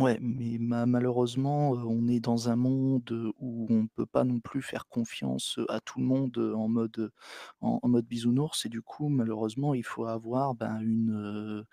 [0.00, 4.40] Ouais, mais ma- malheureusement, on est dans un monde où on ne peut pas non
[4.40, 7.12] plus faire confiance à tout le monde en mode,
[7.60, 8.66] en, en mode bisounours.
[8.66, 11.64] Et du coup, malheureusement, il faut avoir ben, une,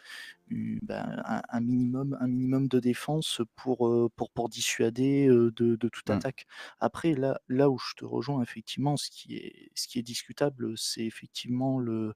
[0.50, 6.10] ben, un, un minimum, un minimum de défense pour, pour, pour dissuader de, de toute
[6.10, 6.22] Mm.
[6.22, 6.46] attaque.
[6.80, 10.78] Après, là, là où je te rejoins, effectivement, ce qui est, ce qui est discutable,
[10.78, 12.14] c'est effectivement le,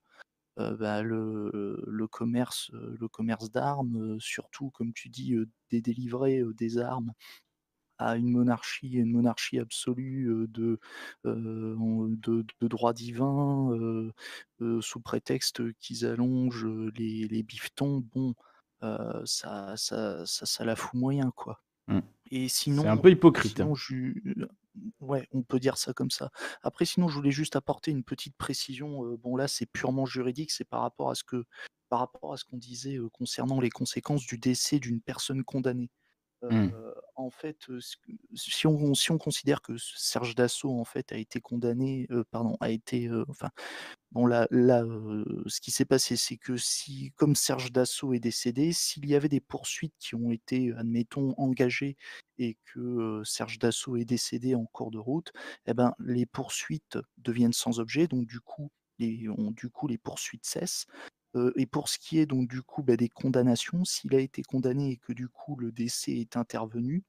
[0.57, 5.81] bah, le, le commerce, euh, le commerce d'armes, euh, surtout, comme tu dis, euh, des
[5.81, 7.11] délivrer euh, des armes
[7.97, 10.79] à une monarchie, une monarchie absolue euh, de,
[11.25, 14.11] euh, de, de droit divin, euh,
[14.61, 18.35] euh, sous prétexte qu'ils allongent euh, les, les bifetons, bon,
[18.83, 21.63] euh, ça, ça, ça, ça la fout moyen, quoi.
[21.87, 21.99] Mm.
[22.31, 23.59] Et C'est un sinon, peu hypocrite.
[23.61, 23.71] hein.
[23.71, 24.13] sinon je-
[24.99, 26.31] ouais, on peut dire ça comme ça.
[26.63, 29.15] Après, sinon, je voulais juste apporter une petite précision.
[29.17, 31.45] bon, là, c'est purement juridique, c'est par rapport à ce que,
[31.89, 35.89] par rapport à ce qu'on disait concernant les conséquences du décès d'une personne condamnée.
[36.49, 36.69] Mm.
[36.71, 37.67] Euh, en fait,
[38.35, 42.69] si on, si on considère que Serge Dassault en fait a été condamné, pardon, a
[42.69, 43.49] été, enfin,
[44.11, 49.07] bon là, ce qui s'est passé, c'est que si, comme Serge Dassault est décédé, s'il
[49.07, 51.97] y avait des poursuites qui ont été, admettons, engagées
[52.37, 55.31] et que Serge Dassault est décédé en cours de route,
[55.67, 58.71] eh ben, les poursuites deviennent sans objet, donc du coup,
[59.01, 60.85] on- du coup, les poursuites cessent.
[61.55, 64.91] Et pour ce qui est donc du coup bah, des condamnations, s'il a été condamné
[64.91, 67.03] et que du coup le décès est intervenu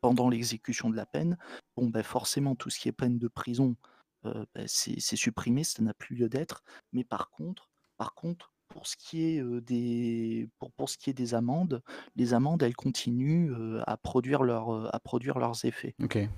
[0.00, 1.36] pendant l'exécution de la peine,
[1.76, 3.76] bon bah, forcément tout ce qui est peine de prison,
[4.24, 6.62] bah, c'est c'est supprimé, ça n'a plus lieu d'être.
[6.92, 7.68] Mais par contre,
[7.98, 11.82] par contre, pour ce qui est des pour, pour ce qui est des amendes,
[12.16, 13.52] les amendes elles continuent
[13.86, 15.94] à produire leur, à produire leurs effets.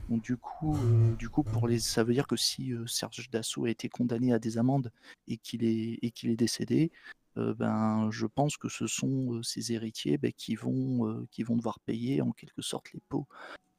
[0.08, 0.76] Donc du coup,
[1.18, 4.40] du coup pour les, ça veut dire que si Serge Dassault a été condamné à
[4.40, 4.90] des amendes
[5.28, 6.90] et qu'il est, et qu'il est décédé,
[7.38, 11.42] euh, ben, je pense que ce sont euh, ses héritiers ben, qui, vont, euh, qui
[11.42, 13.26] vont devoir payer en quelque sorte les pots,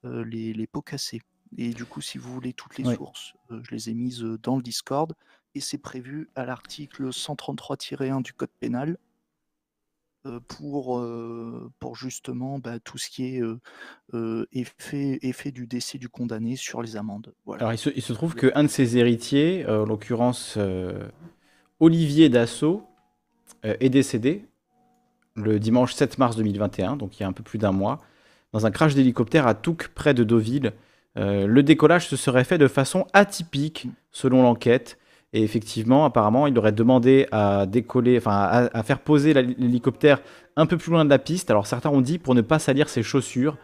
[0.04, 1.22] les, les pots cassés.
[1.58, 4.64] Et du coup, si vous voulez toutes les sources, je les ai mises dans le
[4.64, 5.14] Discord
[5.56, 8.98] et c'est prévu à l'article 133-1 du Code pénal
[10.26, 13.42] euh, pour, euh, pour justement bah, tout ce qui est
[14.14, 17.34] euh, effet, effet du décès du condamné sur les amendes.
[17.46, 17.64] Voilà.
[17.64, 20.58] Alors, il se, il se trouve qu'un de ses héritiers, euh, en l'occurrence
[21.82, 22.88] Olivier Dassault,
[23.64, 24.46] est décédé
[25.36, 28.02] le dimanche 7 mars 2021, donc il y a un peu plus d'un mois,
[28.54, 30.74] dans un crash d'hélicoptère à Touques, près de Deauville.
[31.16, 34.98] Le décollage se serait fait de façon atypique, selon l'enquête,
[35.34, 40.22] Et effectivement, apparemment, il aurait demandé à décoller, enfin, à, faire poser l'hélicoptère
[40.56, 41.50] un peu plus loin de la piste.
[41.50, 43.58] Alors certains ont dit pour ne pas salir ses chaussures.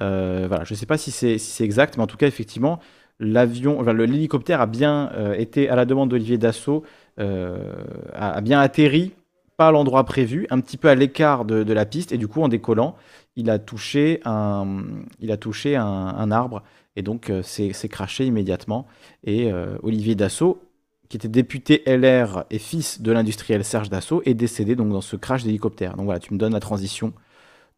[0.00, 2.78] Euh, voilà, je ne sais pas si c'est si exact, mais en tout cas, effectivement,
[3.18, 6.84] l'avion, l'hélicoptère a bien euh, été à la demande d'Olivier Dassault,
[7.18, 7.74] euh,
[8.14, 9.12] a, bien atterri,
[9.56, 12.42] pas à l'endroit prévu, un petit peu à l'écart de, la piste, et du coup,
[12.42, 12.94] en décollant,
[13.34, 14.84] il a touché un,
[15.18, 16.62] il a touché un, un arbre,
[16.94, 18.86] et donc c'est craché immédiatement.
[19.24, 19.50] Et
[19.82, 20.60] Olivier Dassault,
[21.08, 25.16] qui était député LR et fils de l'industriel Serge Dassault, est décédé donc dans ce
[25.16, 25.96] crash d'hélicoptère.
[25.96, 27.12] Donc voilà, tu me donnes la transition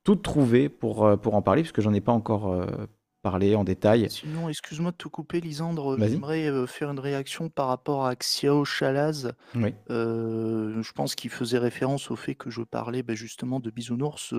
[0.04, 2.66] toute trouvée pour, euh, pour en parler, puisque j'en ai pas encore euh,
[3.22, 4.08] parlé en détail.
[4.10, 5.96] Sinon, excuse-moi de te couper, Lisandre.
[5.98, 9.32] J'aimerais euh, faire une réaction par rapport à Xiao Chalaz.
[9.54, 9.74] Oui.
[9.90, 14.34] Euh, je pense qu'il faisait référence au fait que je parlais ben, justement de bisounours.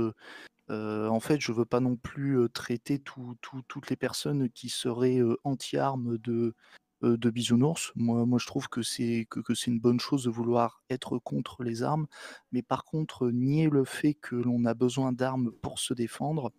[0.70, 5.20] En fait, je veux pas non plus traiter tout- tout- toutes les personnes qui seraient
[5.44, 6.54] anti-armes de,
[7.02, 7.92] de bisounours.
[7.96, 11.64] Moi, moi, je trouve que c'est que, c'est une bonne chose de vouloir être contre
[11.64, 12.08] les armes.
[12.52, 16.52] Mais par contre, nier le fait que l'on a besoin d'armes pour se défendre,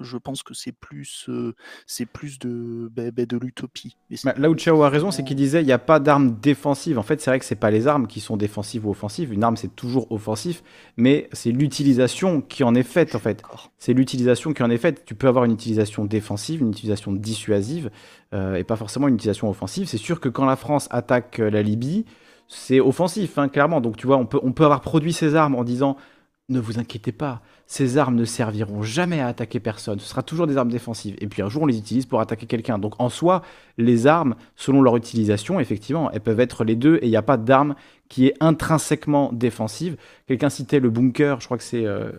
[0.00, 1.54] je pense que c'est plus, euh,
[1.86, 3.96] c'est plus de, de l'utopie.
[4.24, 6.98] Bah, là où Chao a raison, c'est qu'il disait il n'y a pas d'armes défensives.
[6.98, 9.32] En fait, c'est vrai que c'est pas les armes qui sont défensives ou offensives.
[9.32, 10.62] Une arme, c'est toujours offensif,
[10.96, 13.42] mais c'est l'utilisation qui en est faite, en fait.
[13.78, 15.04] C'est l'utilisation qui en est faite.
[15.04, 17.90] Tu peux avoir une utilisation défensive, une utilisation dissuasive,
[18.32, 19.88] euh, et pas forcément une utilisation offensive.
[19.88, 22.04] C'est sûr que quand la France attaque euh, la Libye,
[22.48, 23.80] c'est offensif, hein, clairement.
[23.80, 25.96] Donc tu vois, on peut, on peut avoir produit ces armes en disant
[26.50, 27.40] ne vous inquiétez pas,
[27.70, 30.00] ces armes ne serviront jamais à attaquer personne.
[30.00, 31.14] Ce sera toujours des armes défensives.
[31.20, 32.80] Et puis un jour, on les utilise pour attaquer quelqu'un.
[32.80, 33.42] Donc en soi,
[33.78, 37.22] les armes, selon leur utilisation, effectivement, elles peuvent être les deux, et il n'y a
[37.22, 37.76] pas d'arme
[38.08, 39.96] qui est intrinsèquement défensive.
[40.26, 42.10] Quelqu'un citait le bunker, je crois que c'est euh,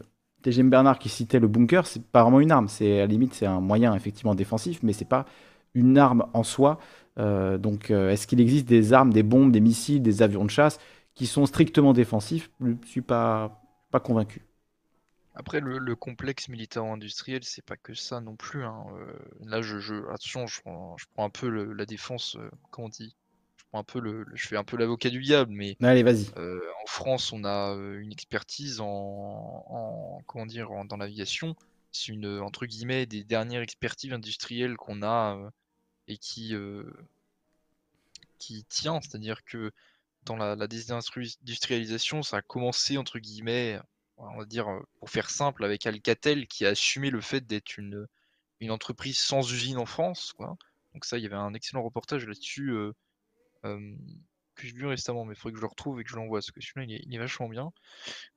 [0.44, 3.34] TGM Bernard qui citait le bunker, c'est pas vraiment une arme, c'est à la limite
[3.34, 5.26] c'est un moyen effectivement défensif, mais c'est pas
[5.74, 6.80] une arme en soi.
[7.20, 10.50] Euh, donc euh, est-ce qu'il existe des armes, des bombes, des missiles, des avions de
[10.50, 10.80] chasse
[11.14, 12.52] qui sont strictement défensifs?
[12.64, 13.62] Je suis pas
[13.92, 14.46] pas convaincu.
[15.34, 18.64] Après, le, le complexe militaro-industriel, c'est pas que ça non plus.
[18.66, 18.86] hein.
[18.96, 22.50] Euh, là, je, je, attention, je prends, je prends un peu le- la défense, euh,
[22.72, 23.16] comment on dit?
[23.58, 26.04] Je prends un peu le, le- je fais un peu l'avocat du diable, mais Allez,
[26.04, 26.28] vas-y.
[26.38, 31.56] euh, en France, on a euh, une expertise en, en- comment dire, en- dans l'aviation.
[31.92, 35.50] C'est une, entre guillemets, des dernières expertises industrielles qu'on a euh,
[36.10, 36.84] et qui, euh,
[38.40, 39.72] qui tient, c'est-à-dire que
[40.24, 43.80] dans la, la désindustrialisation, ça a commencé, entre guillemets,
[44.22, 47.78] on va dire, euh, pour faire simple, avec Alcatel qui a assumé le fait d'être
[47.78, 48.08] une,
[48.60, 50.56] une entreprise sans usine en France, quoi.
[50.94, 52.92] Donc ça, il y avait un excellent reportage là-dessus euh,
[53.66, 53.96] euh,
[54.56, 56.40] que j'ai vu récemment, mais il faudrait que je le retrouve et que je l'envoie,
[56.40, 57.72] parce que celui-là, il est, vachement bien.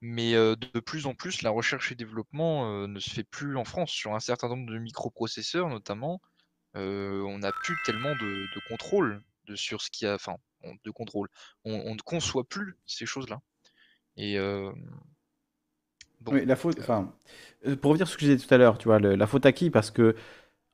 [0.00, 3.90] Mais de plus en plus, la recherche et développement ne se fait plus en France.
[3.90, 6.22] Sur un certain nombre de microprocesseurs, notamment,
[6.74, 10.14] on n'a plus tellement de, contrôle de, sur ce qui a...
[10.14, 11.28] Enfin, de contrôle.
[11.64, 13.40] On, on ne conçoit plus ces choses-là.
[14.16, 14.38] Et
[17.66, 19.46] euh, pour revenir sur ce que je disais tout à l'heure, tu vois, la faute
[19.46, 19.70] à qui?
[19.70, 20.14] Parce que,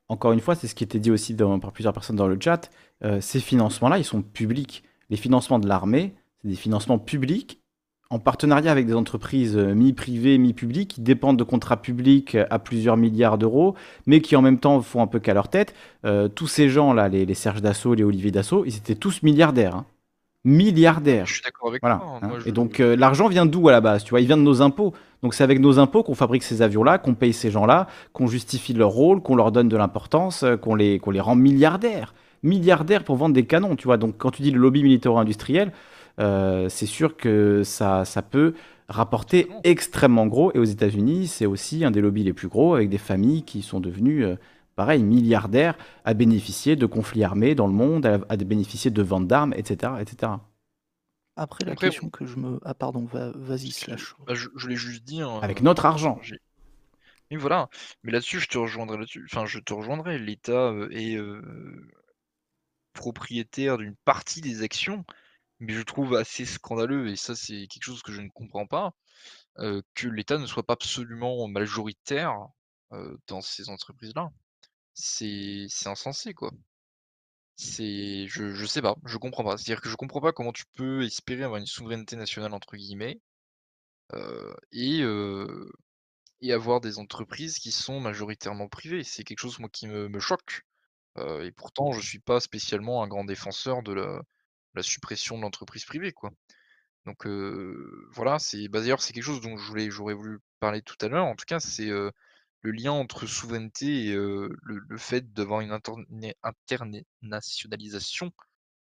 [0.08, 2.70] encore une fois, c'est ce qui était dit aussi par plusieurs personnes dans le chat,
[3.04, 4.82] euh, ces financements-là, ils sont publics.
[5.08, 7.60] Les financements de l'armée, c'est des financements publics
[8.12, 12.96] en partenariat avec des entreprises euh, mi-privées, mi-publiques, qui dépendent de contrats publics à plusieurs
[12.96, 15.74] milliards d'euros, mais qui en même temps font un peu qu'à leur tête.
[16.34, 19.76] Tous ces gens-là, les, les Serge Dassault, les Olivier Dassault, ils étaient tous milliardaires.
[19.76, 19.86] hein.
[20.44, 21.26] Milliardaires.
[21.26, 21.96] je suis d'accord avec Voilà.
[21.98, 22.06] toi.
[22.14, 22.18] hein.
[22.22, 22.28] hein.
[22.28, 24.42] Moi, Et donc euh, l'argent vient d'où à la base Tu vois, il vient de
[24.42, 24.94] nos impôts.
[25.22, 28.72] Donc c'est avec nos impôts qu'on fabrique ces avions-là, qu'on paye ces gens-là, qu'on justifie
[28.72, 32.14] leur rôle, qu'on leur donne de l'importance, euh, qu'on les, qu'on les rend milliardaires.
[32.42, 33.98] Milliardaires pour vendre des canons, tu vois?
[33.98, 35.72] Donc quand tu dis le lobby militaro-industriel,
[36.20, 38.54] euh, c'est sûr que ça, ça peut
[38.88, 40.50] rapporter extrêmement gros.
[40.54, 43.60] Et aux États-Unis, c'est aussi un des lobbies les plus gros, avec des familles qui
[43.60, 44.36] sont devenues, euh,
[44.80, 45.76] pareil, milliardaires,
[46.06, 50.00] à bénéficier de conflits armés dans le monde, à, à bénéficier de ventes d'armes, etc.,
[50.00, 50.40] etc.
[51.34, 52.60] Après, la Après, question que je me.
[52.64, 54.14] Ah, pardon, va- vas-y, slash.
[54.26, 55.20] bah, je, je l'ai juste dit.
[55.22, 56.22] hein, Avec euh, notre argent.
[56.22, 56.38] j'ai-
[57.30, 57.68] Mais voilà.
[58.04, 59.26] Mais là-dessus, je te rejoindrai là-dessus.
[59.30, 60.18] Enfin, je te rejoindrai.
[60.18, 61.42] L'État euh, est euh,
[62.92, 65.04] propriétaire d'une partie des actions,
[65.60, 68.94] mais je trouve assez scandaleux, et ça, c'est quelque chose que je ne comprends pas,
[69.60, 72.36] euh, que l'État ne soit pas absolument majoritaire
[72.92, 74.30] euh, dans ces entreprises-là.
[75.00, 76.50] C'est insensé, quoi.
[77.56, 79.56] C'est, je, je sais pas, je comprends pas.
[79.56, 83.20] C'est-à-dire que je comprends pas comment tu peux espérer avoir une souveraineté nationale entre guillemets
[84.72, 85.02] et,
[86.40, 89.04] et avoir des entreprises qui sont majoritairement privées.
[89.04, 90.62] C'est quelque chose moi qui me, choque.
[91.18, 96.12] Et pourtant, je suis pas spécialement un grand défenseur de la, suppression de l'entreprise privée,
[96.12, 96.30] quoi.
[97.06, 97.26] Donc
[98.14, 101.08] voilà, c'est bah, d'ailleurs c'est quelque chose dont je voulais, j'aurais voulu parler tout à
[101.08, 101.26] l'heure.
[101.26, 101.90] En tout cas, c'est
[102.62, 105.72] le lien entre souveraineté et euh, le, le fait d'avoir une
[106.42, 108.32] internationalisation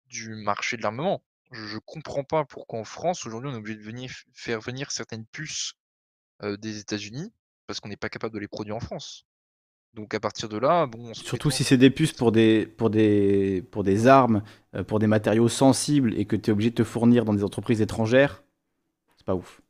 [0.07, 1.23] du marché de l'armement.
[1.51, 4.91] je je comprends pas pourquoi en France, aujourd'hui, on est obligé de venir faire venir
[4.91, 5.73] certaines puces,
[6.41, 7.33] des États-Unis,
[7.67, 9.25] parce qu'on n'est pas capable de les produire en France.
[9.93, 12.65] Donc à partir de là, bon, on se Surtout si c'est des puces pour des,
[12.65, 14.43] pour des, pour des armes,
[14.87, 17.81] pour des matériaux sensibles et que tu es obligé de te fournir dans des entreprises
[17.81, 18.43] étrangères,
[19.17, 19.61] c'est pas ouf.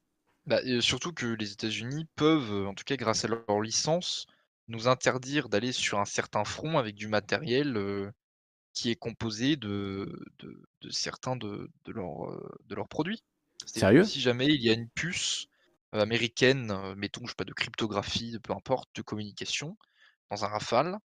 [0.46, 4.26] Bah, et surtout que les États-Unis peuvent, en tout cas grâce à leur licence,
[4.68, 8.12] nous interdire d'aller sur un certain front avec du matériel, heu,
[8.74, 12.32] qui est composé de de de certains de de leurs,
[12.66, 13.24] de produits.
[13.66, 14.12] Sérieux?
[14.12, 15.48] si jamais il y a une puce,
[15.96, 19.78] heu, américaine, mettons, je sais pas, de cryptographie, peu importe, de communication,
[20.32, 20.98] dans un Rafale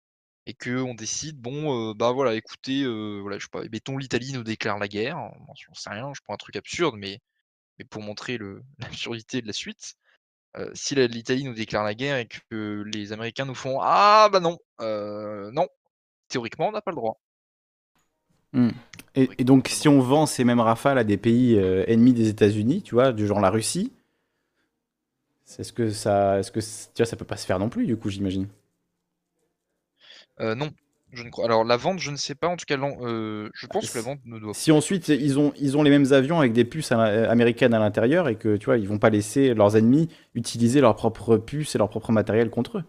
[0.48, 2.86] et qu'on décide, bon, bah, voilà, écoutez,
[3.22, 5.18] voilà, je sais pas, mettons l'Italie nous déclare la guerre,
[5.68, 7.20] j'en sais rien, je prends un truc absurde, mais
[7.78, 8.38] mais pour montrer
[8.80, 9.96] l'absurdité de la suite,
[10.74, 14.58] si l'Italie nous déclare la guerre et que les Américains nous font: «Ah bah non,
[14.80, 15.68] non,
[16.28, 17.20] théoriquement on n'a pas le droit».
[18.54, 18.70] Hmm.
[19.16, 22.30] Et, et donc, si on vend ces mêmes rafales à des pays euh, ennemis des
[22.30, 23.92] États-Unis, tu vois, du genre la Russie,
[25.58, 27.96] est-ce que ça, est-ce que tu vois, ça peut pas se faire non plus, du
[27.98, 28.48] coup, j'imagine.
[30.40, 30.74] Non,
[31.14, 33.68] je ne crois alors la vente, je ne sais pas, en tout cas heu, je
[33.68, 36.40] pense que la vente ne doit Si ensuite ils ont, ils ont les mêmes avions
[36.40, 39.10] avec des puces à euh, américaines à l'intérieur et que tu vois, ils vont pas
[39.10, 42.84] laisser leurs ennemis utiliser leurs propres puces et leur propre matériel contre eux.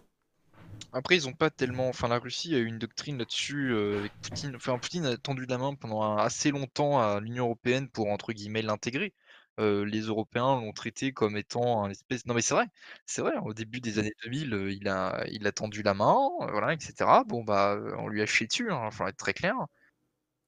[0.93, 4.55] après ils ont pas tellement enfin la Russie a eu une doctrine là-dessus, avec Poutine
[4.55, 8.33] enfin Poutine a tendu la main pendant un assez longtemps à l'Union européenne pour entre
[8.33, 9.13] guillemets «l'intégrer».
[9.57, 12.65] Les Européens l'ont traité comme étant un espèce non mais c'est vrai,
[13.05, 16.17] c'est vrai, au début des années 2000, heu, il a il a tendu la main,
[16.51, 17.23] voilà et cetera.
[17.25, 19.55] Bon bah, on lui a chié dessus, hein, faut être très clair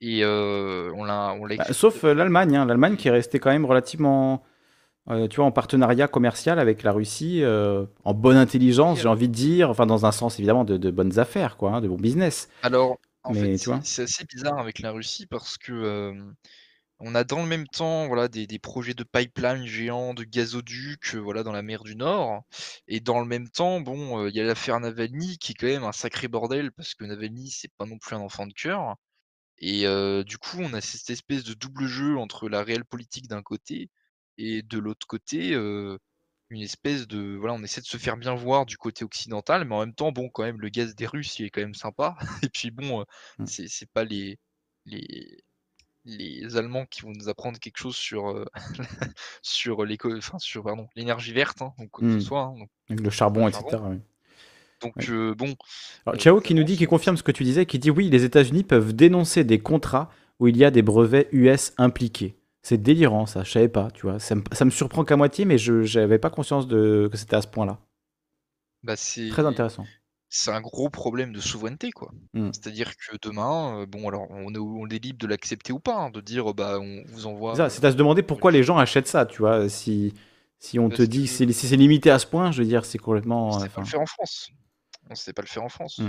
[0.01, 3.65] et on l'a on l'a Bah, sauf l'Allemagne, hein, l'Allemagne qui est restée quand même
[3.65, 4.43] relativement,
[5.09, 7.43] tu vois, en partenariat commercial avec la Russie,
[8.05, 11.19] en bonne intelligence, j'ai envie de dire, enfin dans un sens évidemment de, de bonnes
[11.19, 12.49] affaires, quoi, hein, de bon business.
[12.61, 16.13] alors en fait, Mais tu c'est assez bizarre avec la Russie parce que,
[16.99, 21.13] On a dans le même temps, voilà, des des projets de pipeline géants, de gazoducs,
[21.15, 22.43] heu, voilà, dans la mer du Nord.
[22.87, 25.67] Et dans le même temps, bon, heu, il y a l'affaire Navalny qui est quand
[25.67, 28.95] même un sacré bordel parce que Navalny, c'est pas non plus un enfant de cœur.
[29.59, 33.27] Et heu, du coup, on a cette espèce de double jeu entre la réelle politique
[33.29, 33.89] d'un côté
[34.37, 35.55] et de l'autre côté,
[36.49, 39.75] une espèce de voilà, on essaie de se faire bien voir du côté occidental, mais
[39.75, 42.15] en même temps, bon, quand même, le gaz des Russes, il est quand même sympa.
[42.43, 43.05] Et puis bon, heu,
[43.39, 43.47] Mm.
[43.47, 44.39] c'est c'est pas les
[44.85, 45.43] les
[46.07, 48.45] les Allemands qui vont nous apprendre quelque chose sur, heu,
[49.43, 52.25] sur l'éco enfin sur pardon, l'énergie verte, hein, donc quoi que ce Hmm.
[52.25, 53.73] soit, hein, donc le le charbon, charbon.
[53.73, 53.89] etc.
[53.89, 53.97] oui.
[54.81, 55.09] Donc Oui.
[55.09, 55.55] heu, bon,
[56.05, 58.09] Alors, heu, Chao qui nous dit, qui confirme ce que tu disais, qui dit oui,
[58.09, 62.35] les États-Unis peuvent dénoncer des contrats où il y a des brevets US impliqués.
[62.63, 63.43] C'est délirant, ça.
[63.43, 64.19] Je savais pas, tu vois.
[64.19, 67.35] Ça me, ça me surprend qu'à moitié, mais je n'avais pas conscience de que c'était
[67.37, 67.79] à ce point-là.
[68.83, 68.95] bah,
[69.29, 69.89] Très intéressant.
[70.37, 72.11] C'est un gros problème de souveraineté, quoi.
[72.33, 72.49] Hmm.
[72.53, 75.95] C'est-à-dire que demain, heu, bon alors on est on est libre de l'accepter ou pas,
[75.95, 79.07] hein, de dire, bah, on vous envoie, c'est à se demander pourquoi les gens achètent
[79.07, 79.67] ça, tu vois.
[79.69, 80.13] Si,
[80.59, 82.85] si on te dit que c'est- si c'est limité à ce point, je veux dire,
[82.85, 83.55] c'est on complètement.
[83.55, 84.49] euh, sait pas le faire en France.
[85.09, 86.01] On sait pas le faire en France.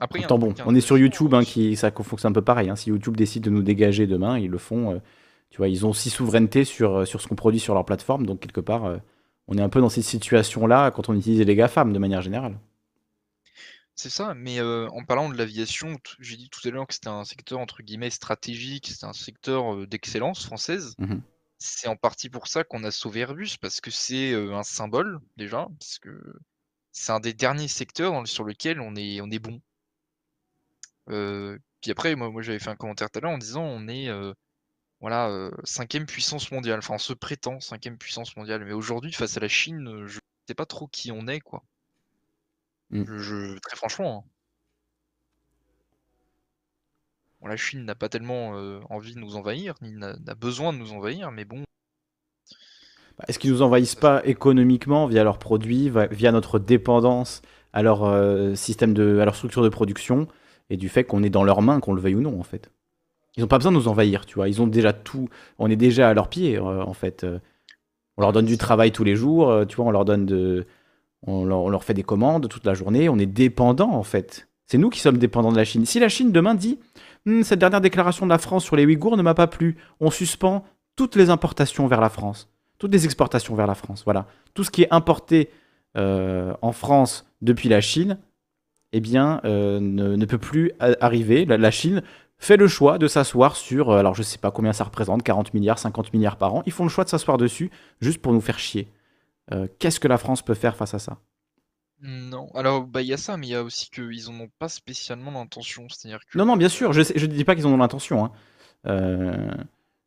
[0.00, 2.68] Après, Pourtant, bon, on est sur YouTube, hein, qui, ça fonctionne un peu pareil.
[2.70, 2.76] hein.
[2.76, 4.92] Si YouTube décide de nous dégager demain, ils le font.
[4.92, 4.98] euh,
[5.50, 8.26] tu vois, ils ont aussi souveraineté sur, euh, sur ce qu'on produit sur leur plateforme.
[8.26, 8.98] Donc, quelque part, euh,
[9.48, 12.58] on est un peu dans cette situation-là quand on utilise les GAFAM de manière générale.
[13.98, 17.08] C'est ça, mais en parlant de l'aviation, t j'ai dit tout à l'heure que c'était
[17.08, 20.94] un secteur entre guillemets «stratégique», c'était un secteur, d'excellence française.
[20.98, 21.20] Mhm.
[21.58, 25.66] C'est en partie pour ça qu'on a sauvé Airbus, parce que c'est, un symbole déjà,
[25.80, 26.16] parce que
[26.92, 29.60] c'est un des derniers secteurs dans le sur lequel on est on est bon.
[31.80, 34.08] Puis après moi moi j'avais fait un commentaire tout à l'heure en disant: «On est,
[35.00, 39.40] voilà, 5 puissance mondiale», enfin on se prétend cinquième puissance mondiale, mais aujourd'hui face à
[39.40, 41.64] la Chine, je sais pas trop qui on est quoi.
[42.90, 43.04] Mm.
[43.06, 44.30] Je je très franchement, hein.
[47.40, 50.78] Bon, la Chine n'a pas tellement, heu, envie de nous envahir, ni n'a besoin de
[50.78, 51.64] nous envahir, mais bon,
[53.18, 57.42] Bah, Est-ce qu'ils nous envahissent pas économiquement via leurs produits, via notre dépendance
[57.72, 60.28] à leur euh, système de, à leur structure de production
[60.70, 62.70] et du fait qu'on est dans leurs mains, qu'on le veuille ou non, en fait?
[63.36, 64.48] Ils n'ont pas besoin de nous envahir, tu vois.
[64.48, 65.28] Ils ont déjà tout.
[65.58, 67.24] On est déjà à leurs pieds, euh, en fait.
[67.24, 67.40] Euh,
[68.18, 69.86] On leur donne du travail tous les jours, euh, tu vois.
[69.86, 70.66] On leur donne de,
[71.26, 73.08] on leur, fait des commandes toute la journée.
[73.08, 74.48] On est dépendant, en fait.
[74.66, 75.86] C'est nous qui sommes dépendants de la Chine.
[75.86, 76.78] Si la Chine demain dit,
[77.28, 80.10] Hum, cette dernière déclaration de la France sur les Ouïghours ne m'a pas plu, on
[80.10, 80.64] suspend
[80.96, 82.48] toutes les importations vers la France,
[82.78, 84.02] toutes les exportations vers la France.
[84.04, 85.50] Voilà, tout ce qui est importé
[85.96, 88.18] euh, en France depuis la Chine,
[88.92, 91.44] eh bien, euh, ne, ne peut plus arriver.
[91.44, 92.02] La, la Chine
[92.38, 95.52] fait le choix de s'asseoir sur, euh, alors je sais pas combien ça représente, 40
[95.52, 96.62] milliards, 50 milliards par an.
[96.64, 98.88] Ils font le choix de s'asseoir dessus juste pour nous faire chier.
[99.52, 101.18] Euh, Qu'est-ce que la France peut faire face à ça?
[102.00, 104.50] Non, alors, bah, il y a ça, mais il y a aussi qu'ils en ont
[104.58, 105.88] pas spécialement l'intention.
[105.88, 108.24] C'est-à-dire que, Non, non, bien sûr, je ne dis pas qu'ils en ont l'intention.
[108.24, 108.32] hein.
[108.86, 109.50] Euh,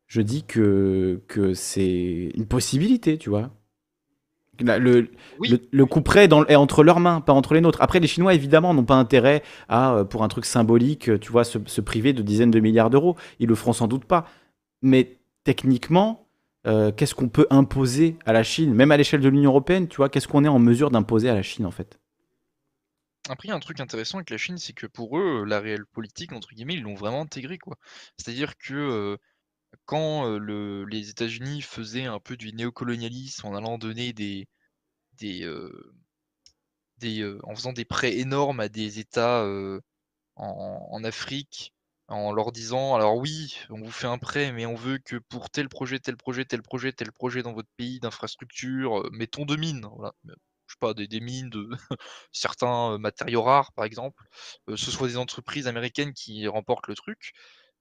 [0.06, 3.50] je dis que, que c'est une possibilité, tu vois.
[4.60, 5.60] Le, Oui.
[5.72, 7.80] le, coup près est, dans- est entre leurs mains, pas entre les nôtres.
[7.80, 11.42] Après, les Chinois, évidemment, n'ont pas intérêt à, euh, pour un truc symbolique, tu vois,
[11.44, 13.16] se, se priver de dizaines de milliards d'euros.
[13.40, 14.26] Ils le feront sans doute pas.
[14.82, 16.21] Mais techniquement,
[16.66, 19.96] euh, qu'est-ce qu'on peut imposer à la Chine Même à l'échelle de l'Union Européenne, tu
[19.96, 21.98] vois, qu'est-ce qu'on est en mesure d'imposer à la Chine, en fait?
[23.28, 25.60] Après, il y a un truc intéressant avec la Chine, c'est que pour eux, la
[25.60, 27.76] réelle politique, entre guillemets, ils l'ont vraiment intégré, quoi.
[28.16, 29.16] C'est-à-dire que euh,
[29.86, 34.48] quand euh, le, les États-Unis faisaient un peu du néocolonialisme en allant donner des,
[35.14, 35.46] des,
[37.42, 39.44] en faisant des prêts énormes à des États
[40.36, 41.71] en Afrique,
[42.12, 45.50] en leur disant, alors oui, on vous fait un prêt, mais on veut que pour
[45.50, 49.56] tel projet, tel projet, tel projet, tel projet dans votre pays d'infrastructure, euh, mettons de
[49.56, 50.32] mines, voilà, je
[50.74, 51.68] sais pas, des, des mines de
[52.32, 54.22] certains euh, matériaux rares, par exemple,
[54.68, 57.32] euh, ce soit des entreprises américaines qui remportent le truc.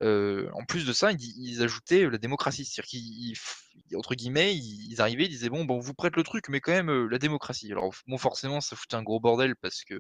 [0.02, 5.26] en plus de ça, ils, ajoutaient la démocratie, c'est-à-dire qu'ils, ils- entre guillemets, ils, arrivaient,
[5.26, 7.72] ils disaient bon, bon, on vous prête le truc, mais quand même la démocratie.
[7.72, 10.00] Alors bon, forcément, ça foutait un gros bordel parce que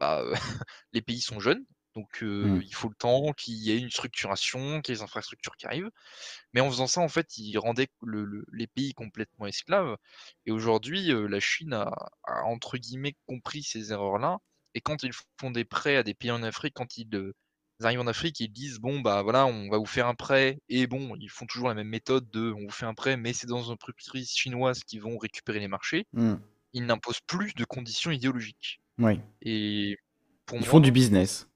[0.00, 0.24] bah,
[0.92, 1.64] les pays sont jeunes,
[1.96, 2.62] donc euh, Mm.
[2.62, 5.66] il faut le temps qu'il y ait une structuration, qu'il y ait des infrastructures qui
[5.66, 5.90] arrivent.
[6.52, 9.96] Mais en faisant ça, en fait, ils rendaient le- le- les pays complètement esclaves.
[10.44, 11.90] Et aujourd'hui, euh, la Chine a,
[12.24, 14.38] a, entre guillemets compris ces erreurs-là.
[14.74, 17.32] Et quand ils font des prêts à des pays en Afrique, quand ils, euh,
[17.80, 20.58] ils arrivent en Afrique, ils disent bon bah voilà, on va vous faire un prêt.
[20.68, 23.32] Et bon, ils font toujours la même méthode de on vous fait un prêt, mais
[23.32, 26.06] c'est dans une entreprise chinoise qui vont récupérer les marchés.
[26.12, 26.34] Mm.
[26.74, 28.80] Ils n'imposent plus de conditions idéologiques.
[28.98, 29.20] Oui.
[29.42, 29.98] Et
[30.46, 31.48] pour Ils moi, font du business.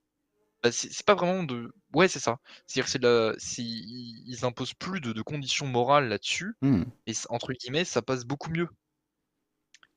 [0.62, 1.72] Bah, c'est pas vraiment de.
[1.94, 2.38] Ouais, c'est ça.
[2.66, 3.34] C'est-à-dire c'est la...
[3.58, 6.84] ils ils imposent plus de, de conditions morales là-dessus, Mm.
[7.06, 8.68] et entre guillemets, ça passe beaucoup mieux.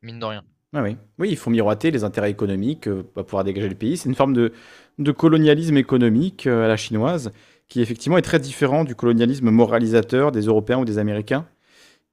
[0.01, 0.43] Mine de rien.
[0.75, 0.98] Ah oui.
[1.19, 3.95] oui, il faut miroiter les intérêts économiques euh, pour pouvoir dégager le pays.
[3.95, 4.51] C'est une forme de,
[4.98, 7.32] de colonialisme économique euh, à la chinoise
[7.67, 11.48] qui effectivement est très différent du colonialisme moralisateur des Européens ou des Américains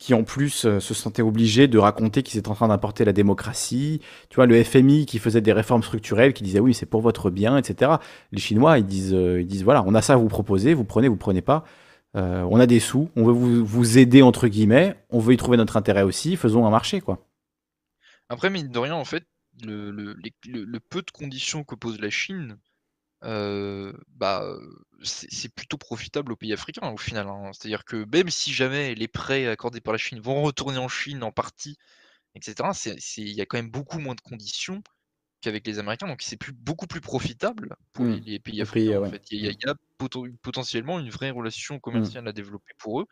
[0.00, 3.12] qui en plus euh, se sentaient obligés de raconter qu'ils étaient en train d'importer la
[3.12, 4.00] démocratie.
[4.30, 7.30] Tu vois, le FMI qui faisait des réformes structurelles, qui disait oui, c'est pour votre
[7.30, 7.92] bien, etc.
[8.32, 11.06] Les Chinois, ils disent, euh, disent voilà, on a ça à vous proposer, vous prenez,
[11.06, 11.64] vous prenez pas.
[12.16, 15.58] Euh, on a des sous, on veut vous, aider entre guillemets, on veut y trouver
[15.58, 17.24] notre intérêt aussi, faisons un marché quoi.
[18.28, 19.24] Après, mine de rien, en fait,
[19.62, 22.56] le peu de conditions que pose la Chine,
[23.24, 24.44] euh, bah,
[25.02, 27.28] c'est plutôt profitable aux pays africains au final.
[27.28, 27.50] hein.
[27.52, 31.22] C'est-à-dire que même si jamais les prêts accordés par la Chine vont retourner en Chine
[31.22, 31.76] en partie,
[32.34, 32.70] etc.,
[33.18, 34.82] il y a quand même beaucoup moins de conditions
[35.42, 38.24] qu'avec les Américains, donc c'est plus, beaucoup plus profitable pour les, Mm.
[38.24, 38.98] les pays africains.
[38.98, 39.22] en fait.
[39.30, 43.00] Il y a, il y a poten- potentiellement une vraie relation commerciale à développer pour
[43.02, 43.06] eux,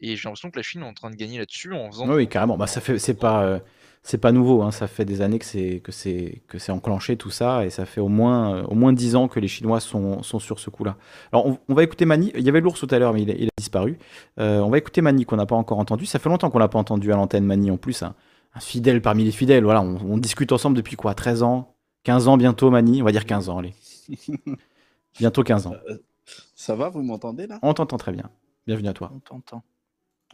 [0.00, 2.08] et j'ai l'impression que la Chine est en train de gagner là-dessus en faisant.
[2.08, 2.56] Oui, oui, carrément.
[2.56, 3.58] Bah, ça fait, c'est pas, euh,
[4.02, 4.62] c'est pas nouveau.
[4.62, 4.70] hein.
[4.70, 7.86] Ça fait des années que c'est, que c'est, que c'est enclenché tout ça, et ça
[7.86, 10.70] fait au moins, euh, au moins 10 ans que les Chinois sont, sont sur ce
[10.70, 10.96] coup-là.
[11.32, 12.32] Alors, on, on va écouter Mani.
[12.36, 13.98] Il y avait l'ours tout à l'heure, mais il a, il a disparu.
[14.38, 16.06] Euh, on va écouter Mani qu'on n'a pas encore entendu.
[16.06, 18.02] Ça fait longtemps qu'on l'a pas entendu à l'antenne, Mani en plus.
[18.02, 18.14] Un,
[18.54, 19.64] un fidèle parmi les fidèles.
[19.64, 21.14] Voilà, on, on discute ensemble depuis quoi?
[21.14, 21.74] 13 ans?
[22.04, 23.02] 15 ans bientôt, Mani?
[23.02, 23.74] On va dire 15 ans, allez.
[25.18, 25.74] Bientôt 15 ans.
[25.90, 25.98] Euh,
[26.54, 27.58] Ça va, vous m'entendez là?
[27.62, 28.30] On t'entend très bien.
[28.66, 29.10] Bienvenue à toi.
[29.14, 29.62] On t'entend.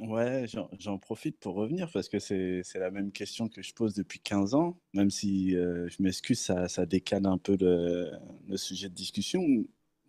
[0.03, 0.47] Ouais,
[0.81, 4.55] j'en profite pour revenir parce que c'est la même question que je pose depuis 15
[4.55, 9.41] ans, même si euh, je m'excuse, ça, ça décale un peu le, sujet de discussion.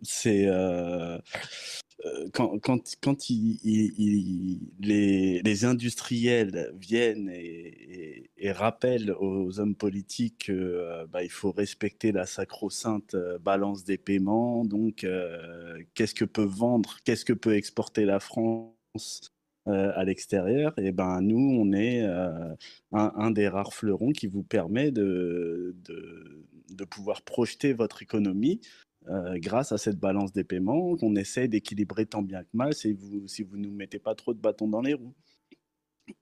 [0.01, 1.19] C'est euh,
[2.05, 4.61] euh, quand, quand, quand les,
[5.43, 13.83] les industriels viennent et, rappellent aux hommes politiques qu'il bah, faut respecter la sacro-sainte balance
[13.83, 15.05] des paiements, donc
[15.93, 19.33] qu'est-ce que peut vendre, qu'est-ce que peut exporter la France
[19.67, 22.55] euh, à l'extérieur, et ben nous, on est euh,
[22.91, 28.59] un, des rares fleurons qui vous permet de, de, de pouvoir projeter votre économie
[29.09, 32.93] euh, grâce à cette balance des paiements qu'on essaie d'équilibrer tant bien que mal si
[32.93, 35.13] vous si vous nous mettez pas trop de bâtons dans les roues.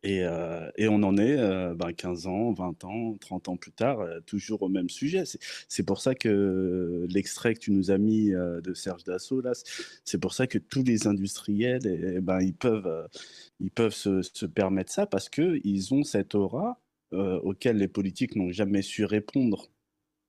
[0.03, 3.72] Et, euh, et on en est euh, ben, 15 ans, 20 ans, 30 ans plus
[3.72, 5.24] tard, euh, toujours au même sujet.
[5.68, 9.42] C'est pour ça que l'extrait que tu nous as mis euh, de Serge Dassault,
[10.06, 13.08] c'est- pour ça que tous les industriels, ben, ils peuvent,
[13.60, 16.80] ils peuvent se, se permettre ça parce qu'ils ont cette aura
[17.11, 19.69] auquel les politiques n'ont jamais su répondre.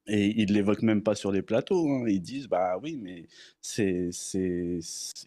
[0.08, 1.88] Et ils ne l'évoquent même pas sur les plateaux.
[1.88, 2.04] hein.
[2.08, 3.26] Ils disent, bah oui, mais
[3.60, 4.80] c'est, c'est,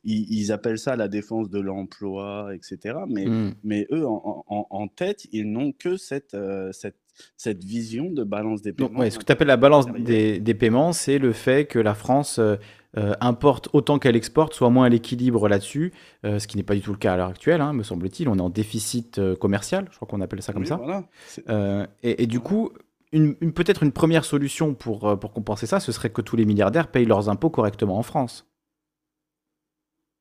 [0.04, 2.98] ils, ils appellent ça la défense de l'emploi, etc.
[3.08, 3.54] Mais, Mm.
[3.64, 6.98] mais eux, en, en- en tête, ils n'ont que cette, euh, cette,
[7.38, 9.00] cette vision de balance des Donc, paiements.
[9.00, 11.94] ouais, ce que tu appelles la balance des, des paiements, c'est le fait que la
[11.94, 12.58] France euh,
[12.98, 15.94] euh, importe autant qu'elle exporte, soit moins à l'équilibre là-dessus,
[16.26, 18.28] euh, ce qui n'est pas du tout le cas à l'heure actuelle, hein, me semble-t-il.
[18.28, 20.76] On est en déficit commercial, je crois qu'on appelle ça comme Oui, ça.
[20.76, 21.08] voilà.
[21.28, 22.72] C'est- Euh, et, et du coup,
[23.16, 26.36] une, une- peut-être une première solution pour, euh, pour compenser ça, ce serait que tous
[26.36, 28.48] les milliardaires payent leurs impôts correctement en France.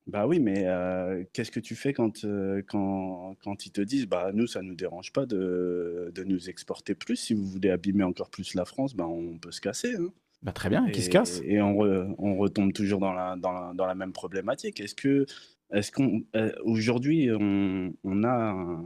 [0.07, 4.05] Bah oui, mais euh, qu'est-ce que tu fais quand, euh, quand, quand ils te disent,
[4.05, 7.15] bah nous, ça nous dérange pas de, de nous exporter plus.
[7.15, 9.95] Si vous voulez abîmer encore plus la France, bah on peut se casser.
[9.95, 10.09] hein.
[10.43, 11.41] Bah, très bien, qui se casse?
[11.43, 14.79] et on, re- on retombe toujours dans la, dans la, dans la même problématique.
[14.79, 15.25] Est-ce que,
[15.73, 18.83] est-ce qu'on, euh, aujourd'hui, on, on a un,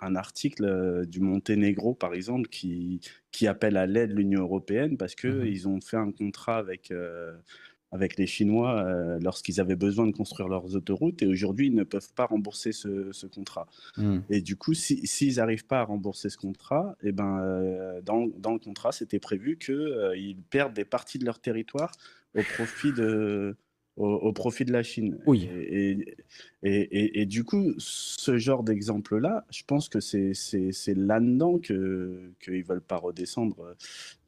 [0.00, 3.00] un article euh, du Monténégro, par exemple, qui,
[3.32, 5.46] qui appelle à l'aide l'Union européenne parce que Mhm.
[5.46, 7.34] ils ont fait un contrat avec, euh,
[7.92, 11.84] avec les Chinois euh, lorsqu'ils avaient besoin de construire leurs autoroutes et aujourd'hui, ils ne
[11.84, 13.66] peuvent pas rembourser ce, ce contrat.
[13.96, 14.18] Hmm.
[14.28, 18.26] Et du coup, si, s'ils n'arrivent pas à rembourser ce contrat, et ben, euh, dans,
[18.38, 21.92] dans le contrat, c'était prévu qu'ils perdent des parties de leur territoire
[22.34, 23.56] au profit de,
[23.96, 25.18] au, au profit de la Chine.
[25.26, 25.48] Oui.
[25.54, 26.16] Et, et,
[26.62, 31.58] et, et- et du coup, ce genre d'exemple-là, je pense que c'est, c'est, c'est là-dedans
[31.58, 33.74] que, qu'ils ne veulent pas redescendre, euh,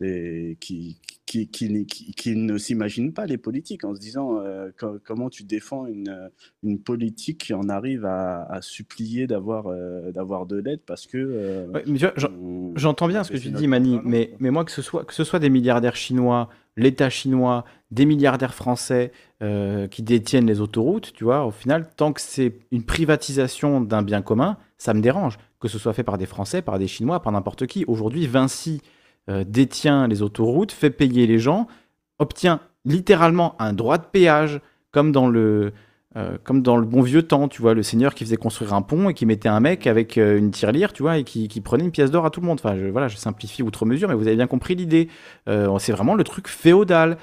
[0.00, 5.28] les, qui, qui, qui, ne s'imaginent pas les politiques en se disant euh, co- comment
[5.28, 6.30] tu défends une,
[6.62, 11.18] une politique qui en arrive à, à supplier d'avoir euh, d'avoir de l'aide parce que
[11.18, 11.84] euh, Ouais,
[12.76, 15.24] J'entends bien ce que tu dis, Mani, mais, mais moi, que ce, soit, que ce
[15.24, 16.48] soit des milliardaires chinois,
[16.78, 22.12] l'État chinois, des milliardaires français euh, qui détiennent les autoroutes, tu vois, au final, tant
[22.12, 25.38] que c'est une privatisation d'un bien commun, ça me dérange.
[25.60, 27.84] Que ce soit fait par des Français, par des Chinois, par n'importe qui.
[27.86, 28.80] Aujourd'hui, Vinci
[29.28, 31.66] euh, détient les autoroutes, fait payer les gens,
[32.20, 34.60] obtient littéralement un droit de péage,
[34.92, 35.72] comme dans le,
[36.18, 38.82] euh, comme dans le bon vieux temps, tu vois, le seigneur qui faisait construire un
[38.82, 41.84] pont et qui mettait un mec avec euh, une tirelire, tu vois, et qui, prenait
[41.84, 42.58] une pièce d'or à tout le monde.
[42.62, 45.08] Enfin, je, voilà, je simplifie outre mesure, mais vous avez bien compris l'idée.
[45.48, 47.18] Euh, c'est vraiment le truc féodal.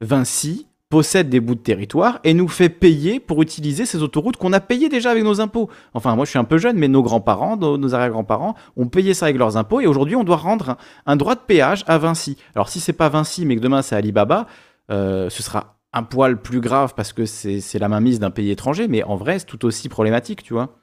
[0.00, 4.54] Vinci possède des bouts de territoire et nous fait payer pour utiliser ces autoroutes qu'on
[4.54, 5.68] a payées déjà avec nos impôts.
[5.92, 9.26] Enfin, moi je suis un peu jeune, mais nos grands-parents, nos, arrière-grands-parents ont payé ça
[9.26, 12.38] avec leurs impôts et aujourd'hui on doit rendre un, un droit de péage à Vinci.
[12.54, 14.46] Alors si c'est pas Vinci, mais que demain c'est Alibaba,
[14.88, 19.02] ce sera un poil plus grave parce que c'est la mainmise d'un pays étranger, mais
[19.02, 20.78] en vrai c'est tout aussi problématique, tu vois.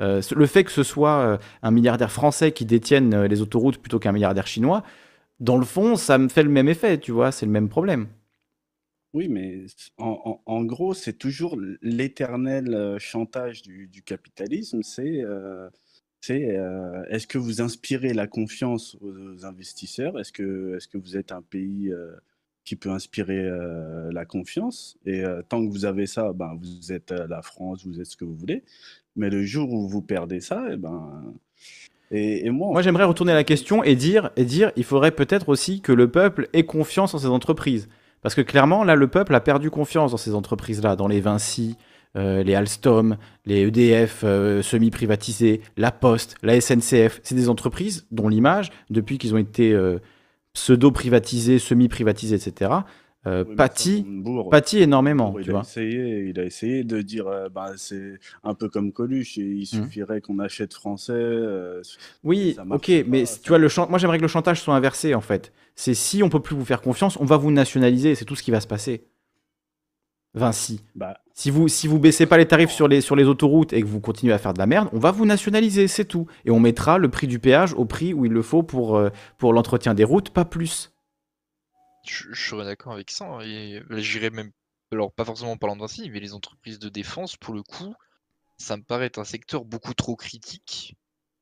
[0.00, 3.78] Euh, le fait que ce soit euh, un milliardaire français qui détienne euh, les autoroutes
[3.78, 4.82] plutôt qu'un milliardaire chinois,
[5.40, 8.08] dans le fond, ça me fait le même effet, tu vois, c'est le même problème.
[9.12, 9.66] Oui, mais
[9.98, 14.82] en, gros, c'est toujours l'éternel chantage du, capitalisme.
[14.84, 15.24] C'est
[16.28, 20.20] est-ce que vous inspirez la confiance aux, aux investisseurs?
[20.20, 21.92] Est-ce que, est-ce que vous êtes un pays
[22.64, 24.98] qui peut inspirer euh, la confiance?
[25.06, 28.06] Et euh, tant que vous avez ça, ben, vous êtes euh, la France, vous êtes
[28.06, 28.62] ce que vous voulez.
[29.16, 31.34] Mais le jour où vous perdez ça, eh ben,
[32.10, 35.12] et, et moi, Moi, j'aimerais retourner à la question et dire, et dire, il faudrait
[35.12, 37.88] peut-être aussi que le peuple ait confiance en ces entreprises.
[38.22, 41.76] Parce que clairement, là, le peuple a perdu confiance dans ces entreprises-là, dans les Vinci,
[42.14, 43.16] les Alstom,
[43.46, 47.20] les EDF semi-privatisés, la Poste, la SNCF.
[47.22, 49.74] C'est des entreprises dont l'image, depuis qu'ils ont été
[50.54, 52.70] pseudo-privatisés, semi-privatisés, etc.,
[53.26, 55.60] euh, oui, pâtit, énormément, tu il a vois.
[55.60, 59.66] essayé, il a essayé de dire, euh, bah, c'est un peu comme Coluche, et il
[59.66, 61.12] suffirait qu'on achète français.
[61.12, 61.82] euh,
[62.24, 65.14] Oui, ok, mais ça tu vois, le chan- moi j'aimerais que le chantage soit inversé
[65.14, 65.52] en fait.
[65.76, 68.42] C'est si on peut plus vous faire confiance, on va vous nationaliser, c'est tout ce
[68.42, 69.04] qui va se passer.
[70.34, 70.80] Vinci.
[70.94, 73.80] Bah, Si vous si vous baissez pas les tarifs sur les sur les autoroutes et
[73.82, 76.26] que vous continuez à faire de la merde, on va vous nationaliser, c'est tout.
[76.44, 79.10] Et on mettra le prix du péage au prix où il le faut pour euh,
[79.38, 80.92] pour l'entretien des routes, pas plus.
[82.06, 83.24] Je, je serais d'accord avec ça.
[83.26, 84.50] hein, Et là, j'irais même,
[84.92, 87.94] alors pas forcément en parlant de Vinci, mais les entreprises de défense, pour le coup,
[88.58, 90.96] ça me paraît être un secteur beaucoup trop critique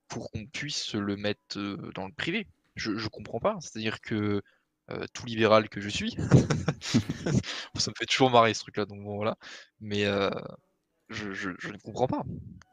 [0.08, 2.46] pour qu'on puisse le mettre euh, dans le privé.
[2.76, 3.58] Je, je comprends pas.
[3.60, 4.42] C'est-à-dire que
[4.90, 6.16] euh, tout libéral que je suis,
[7.76, 9.36] ça me fait toujours marrer ce truc-là, donc bon voilà.
[9.80, 10.30] Mais euh,
[11.08, 12.24] je, je- je ne comprends pas.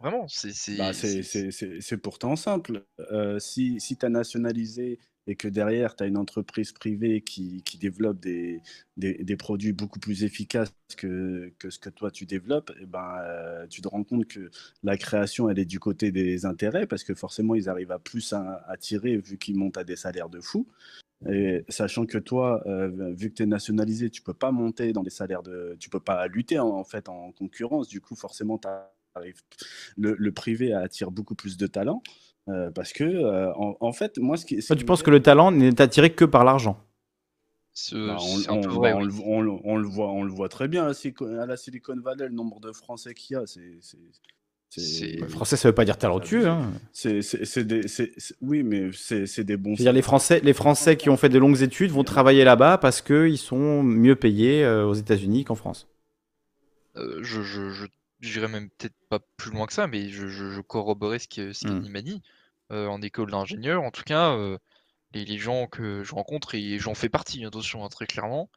[0.01, 2.85] Vraiment, c'est c'est- bah, c'est c'est- c'est- c'est- c'est pourtant simple.
[3.11, 7.63] Euh, si si tu as nationalisé et que derrière, tu as une entreprise privée qui,
[7.63, 8.61] qui développe des,
[8.97, 13.17] des, des produits beaucoup plus efficaces que, que ce que toi tu développes, eh ben,
[13.23, 14.51] euh, tu te rends compte que
[14.83, 18.33] la création, elle est du côté des intérêts parce que forcément, ils arrivent à plus
[18.33, 20.67] à, à tirer vu qu'ils montent à des salaires de fou.
[21.29, 25.03] Et sachant que toi, euh, vu que tu es nationalisé, tu peux pas monter dans
[25.03, 25.75] des salaires de.
[25.79, 27.87] Tu peux pas lutter en, en fait en concurrence.
[27.87, 28.59] Du coup, forcément,
[29.97, 32.01] le, le privé attire beaucoup plus de talents.
[32.49, 34.61] euh, parce que, euh, en, en fait, moi, ce qui.
[34.61, 36.79] ce Toi, qui tu me penses que le talent n'est attiré que par l'argent?
[37.91, 42.25] on, le, voit, on le voit très bien à la, Silicon, à la Silicon Valley,
[42.27, 43.79] le nombre de Français qu'il y a, c'est.
[44.77, 46.47] Le français, ça veut pas dire talentueux.
[46.47, 46.71] Hein.
[46.91, 47.87] c'est- des-
[48.41, 49.73] Oui, mais c'est des bons.
[49.73, 53.01] Dire, les Français, les Français qui ont fait de longues études vont travailler là-bas parce
[53.01, 55.87] qu'ils sont mieux payés euh, aux États-Unis qu'en France.
[56.97, 57.85] Euh, je, je, je
[58.21, 61.89] j'irais même peut-être pas plus loin que ça, mais je, je, je corroborais ce qu'Annie
[61.89, 62.21] m'a dit.
[62.71, 64.57] Euh, en école d'ingénieur, en tout cas, euh,
[65.13, 68.49] les, les gens que je rencontre, et j'en fais partie, attention, hein, très clairement,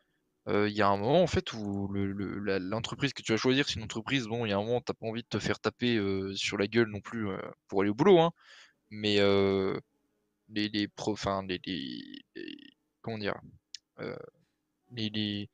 [0.48, 3.68] il y a un moment en fait où le le l'entreprise que tu vas choisir,
[3.68, 5.38] c'est une entreprise, bon, il y a un moment, tu as pas envie de te
[5.38, 6.00] faire taper,
[6.34, 7.28] sur la gueule non plus,
[7.68, 8.32] pour aller au boulot, hein.
[8.90, 9.16] Mais,
[10.48, 10.88] les les
[11.66, 12.22] les
[13.02, 13.34] comment dire?
[15.18, 15.48] les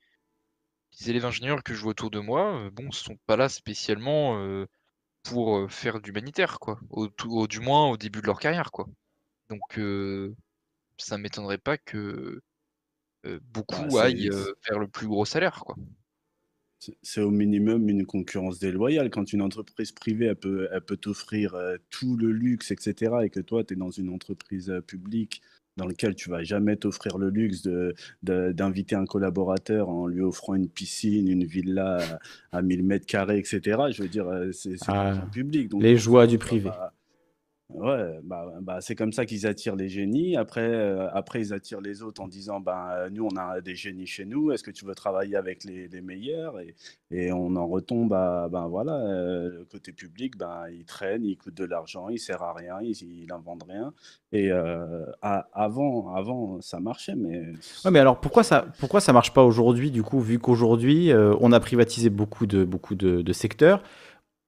[1.10, 4.66] élèves ingénieurs que je vois autour de moi, bon, sont pas là spécialement,
[5.24, 8.86] pour, faire de l'humanitaire quoi, au tout du moins au début de leur carrière quoi.
[9.50, 9.78] Donc,
[10.98, 12.42] ça m'étonnerait pas que euh,
[13.52, 15.76] beaucoup Bah, aillent euh, vers le plus gros salaire, quoi.
[17.02, 19.10] c'est au minimum une concurrence déloyale.
[19.10, 23.30] Quand une entreprise privée, elle peut, elle peut t'offrir euh, tout le luxe, etc., et
[23.30, 25.40] que toi, tu es dans une entreprise euh, publique
[25.76, 30.20] dans laquelle tu vas jamais t'offrir le luxe de, de- d'inviter un collaborateur en lui
[30.20, 31.98] offrant une piscine, une villa
[32.52, 33.60] à, à 1000 mètres carrés, etc.
[33.90, 35.70] Je veux dire, euh, c'est c'est Ah, public.
[35.70, 36.70] Donc, les joies du privé.
[37.70, 40.36] Ouais, bah, bah, c'est comme ça qu'ils attirent les génies.
[40.36, 44.06] Après, euh, après, ils attirent les autres en disant, ben, nous, on a des génies
[44.06, 44.52] chez nous.
[44.52, 46.60] Est-ce que tu veux travailler avec les, les meilleurs?
[46.60, 46.74] Et,
[47.10, 51.38] et on en retombe à, ben voilà, euh, le côté public, ben, il traîne, il
[51.38, 53.94] coûte de l'argent, il sert à rien, il, il invente rien.
[54.30, 57.44] Et euh, avant, avant, ça marchait, mais
[57.84, 61.50] Ouais, mais alors pourquoi ça, pourquoi ça marche pas aujourd'hui, du coup, vu qu'aujourd'hui, on
[61.50, 63.82] a privatisé beaucoup de, beaucoup de secteurs,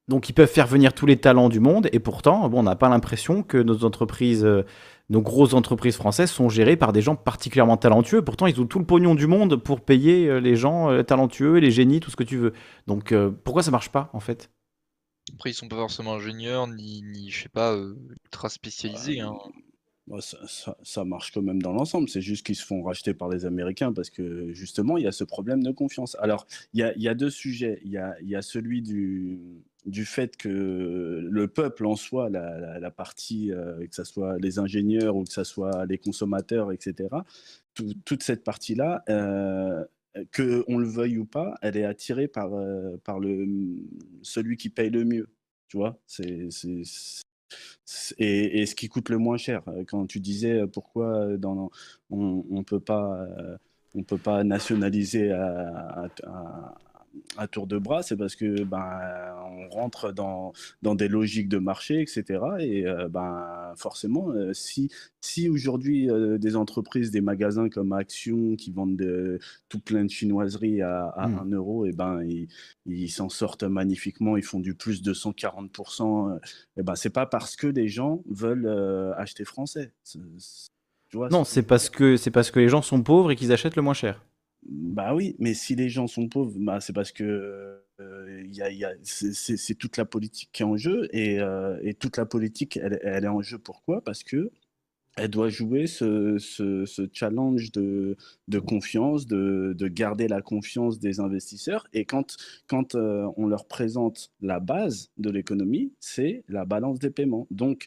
[0.09, 2.77] donc ils peuvent faire venir tous les talents du monde, et pourtant, bon, on n'a
[2.77, 4.65] pas l'impression que nos entreprises, euh,
[5.11, 8.23] nos grosses entreprises françaises sont gérées par des gens particulièrement talentueux.
[8.23, 11.59] Pourtant, ils ont tout le pognon du monde pour payer euh, les gens euh, talentueux,
[11.59, 12.53] les génies, tout ce que tu veux.
[12.87, 14.51] Donc euh, pourquoi ça marche pas, en fait?
[15.35, 19.35] Après, ils sont pas forcément ingénieurs, ni ni je sais pas, ultra spécialisés, hein.
[20.07, 22.09] Bah, ça, ça- ça marche quand même dans l'ensemble.
[22.09, 25.13] C'est juste qu'ils se font racheter par les Américains parce que justement, il y a
[25.13, 26.17] ce problème de confiance.
[26.21, 27.81] Alors, il y a, il y a deux sujets.
[27.85, 29.41] Il y a, il y a celui du,
[29.87, 30.49] du fait que
[31.31, 35.45] le peuple en soi, la, partie, euh, que ce soit les ingénieurs ou que ce
[35.45, 37.09] soit les consommateurs, etc.,
[37.75, 39.85] tout- toute cette partie-là, euh,
[40.33, 43.47] que on le veuille ou pas, elle est attirée par, euh, par le,
[44.23, 45.29] celui qui paye le mieux.
[45.69, 45.99] Tu vois,
[48.19, 49.63] et, ce qui coûte le moins cher.
[49.89, 51.71] Quand tu disais euh, pourquoi on
[52.11, 53.27] on peut pas,
[54.07, 56.09] peut pas nationaliser à-
[57.37, 58.89] à tour de bras, c'est parce que ben
[59.51, 62.25] on rentre dans, dans des logiques de marché, etc.
[62.61, 68.55] Et euh, ben forcément, euh, si si aujourd'hui euh, des entreprises, des magasins comme Action
[68.57, 69.39] qui vendent de-
[69.69, 71.39] tout plein de chinoiseries à, à Hmm.
[71.41, 72.21] 1 euro, et ben
[72.87, 76.31] ils s'en sortent magnifiquement, ils font du plus de 140%.
[76.31, 76.39] euh,
[76.77, 78.69] Et ben c'est pas parce que les gens veulent
[79.17, 79.93] acheter français.
[81.09, 83.53] Tu vois, Non, c'est parce que c'est parce que les gens sont pauvres et qu'ils
[83.53, 84.25] achètent le moins cher.
[84.69, 88.91] Bah oui, mais si les gens sont pauvres, bah c'est parce que euh, y a,
[89.03, 93.29] c'est toute la politique qui est en jeu et, euh, toute la politique, elle, est
[93.29, 94.03] en jeu pourquoi?
[94.03, 94.51] Parce que
[95.17, 96.37] elle doit jouer ce,
[97.13, 98.17] challenge de,
[98.59, 101.87] confiance, de, de garder la confiance des investisseurs.
[101.95, 102.37] Et quand,
[102.67, 107.47] quand euh, on leur présente la base de l'économie, c'est la balance des paiements.
[107.51, 107.87] Donc,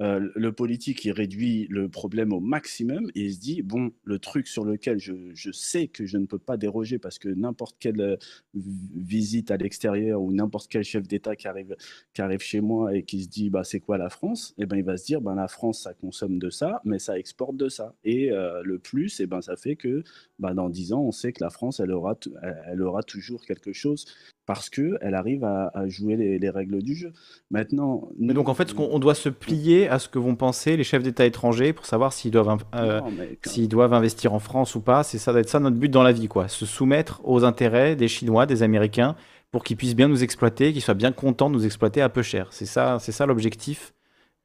[0.00, 4.18] euh, le politique, il réduit le problème au maximum et il se dit, bon, le
[4.18, 7.76] truc sur lequel je, je sais que je ne peux pas déroger parce que n'importe
[7.78, 8.16] quelle euh,
[8.54, 11.76] vi- visite à l'extérieur ou n'importe quel chef d'État qui arrive,
[12.14, 14.54] qui arrive chez moi et qui se dit, bah, c'est quoi la France?
[14.58, 17.18] Eh ben, il va se dire, ben, la France, ça consomme de ça, mais ça
[17.18, 17.94] exporte de ça.
[18.04, 20.02] Et euh, le plus, eh ben, ça fait que
[20.38, 22.18] bah, dans 10 ans, on sait que la France, elle aura,
[22.66, 24.06] elle aura toujours quelque chose
[24.46, 27.12] parce qu'elle arrive à, à jouer les, les règles du jeu.
[27.50, 30.84] Maintenant, Mais donc en fait, on doit se plier à ce que vont penser les
[30.84, 33.00] chefs d'État étrangers pour savoir s'ils doivent, euh,
[33.44, 35.02] s'ils doivent investir en France ou pas.
[35.02, 36.48] C'est ça, doit être ça notre but dans la vie, quoi.
[36.48, 39.16] Se soumettre aux intérêts des Chinois, des Américains,
[39.50, 42.22] pour qu'ils puissent bien nous exploiter, qu'ils soient bien contents de nous exploiter à peu
[42.22, 42.46] cher.
[42.50, 43.92] C'est ça, c'est ça l'objectif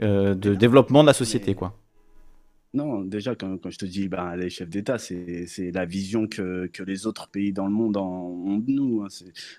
[0.01, 1.73] euh, de développement de la société, mais- quoi.
[2.75, 6.83] Non, déjà, quand, je te dis ben, les chefs d'État, c'est la vision que, que
[6.83, 9.01] les autres pays dans le monde ont de nous.
[9.03, 9.07] hein,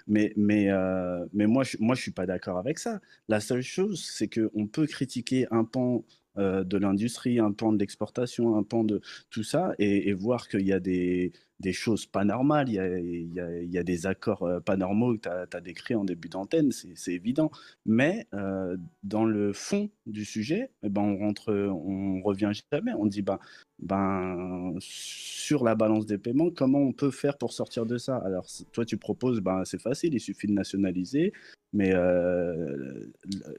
[0.06, 3.00] mais mais, euh, mais moi, je, moi, je suis pas d'accord avec ça.
[3.28, 6.04] La seule chose, c'est qu'on peut critiquer un pan
[6.36, 10.46] euh, de l'industrie, un pan de l'exportation, un pan de tout ça, et, et voir
[10.48, 13.70] qu'il y a des, des choses pas normales, il y a, il y a, il
[13.70, 17.12] y a des accords euh, pas normaux que tu as, décrits en début d'antenne, c'est
[17.12, 17.50] évident.
[17.86, 22.92] Mais euh, dans le fond du sujet, eh ben, on rentre, on revient jamais.
[22.94, 23.38] On dit ben,
[23.78, 28.16] ben, sur la balance des paiements, comment on peut faire pour sortir de ça?
[28.24, 31.32] Alors, toi, tu proposes, ben, c'est facile, il suffit de nationaliser,
[31.74, 33.12] mais euh,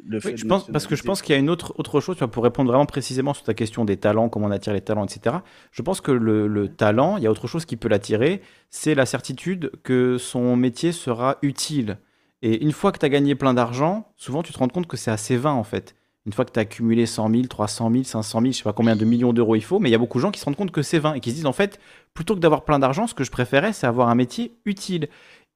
[0.03, 1.73] le fait Oui, de je pense, parce que je pense qu'il y a une autre,
[1.77, 4.51] autre chose, tu vois, pour répondre vraiment précisément sur ta question des talents, comment on
[4.51, 5.37] attire les talents, etc.
[5.71, 8.95] Je pense que le, le talent, il y a autre chose qui peut l'attirer, c'est
[8.95, 11.97] la certitude que son métier sera utile.
[12.41, 14.97] Et une fois que tu as gagné plein d'argent, souvent tu te rends compte que
[14.97, 15.95] c'est assez vain en fait.
[16.25, 18.73] Une fois que tu as accumulé 100 000, 300 000, 500 000, je sais pas
[18.73, 20.45] combien de millions d'euros il faut, mais il y a beaucoup de gens qui se
[20.45, 21.79] rendent compte que c'est 20 et qui se disent en fait,
[22.13, 25.07] plutôt que d'avoir plein d'argent, ce que je préférais, c'est avoir un métier utile.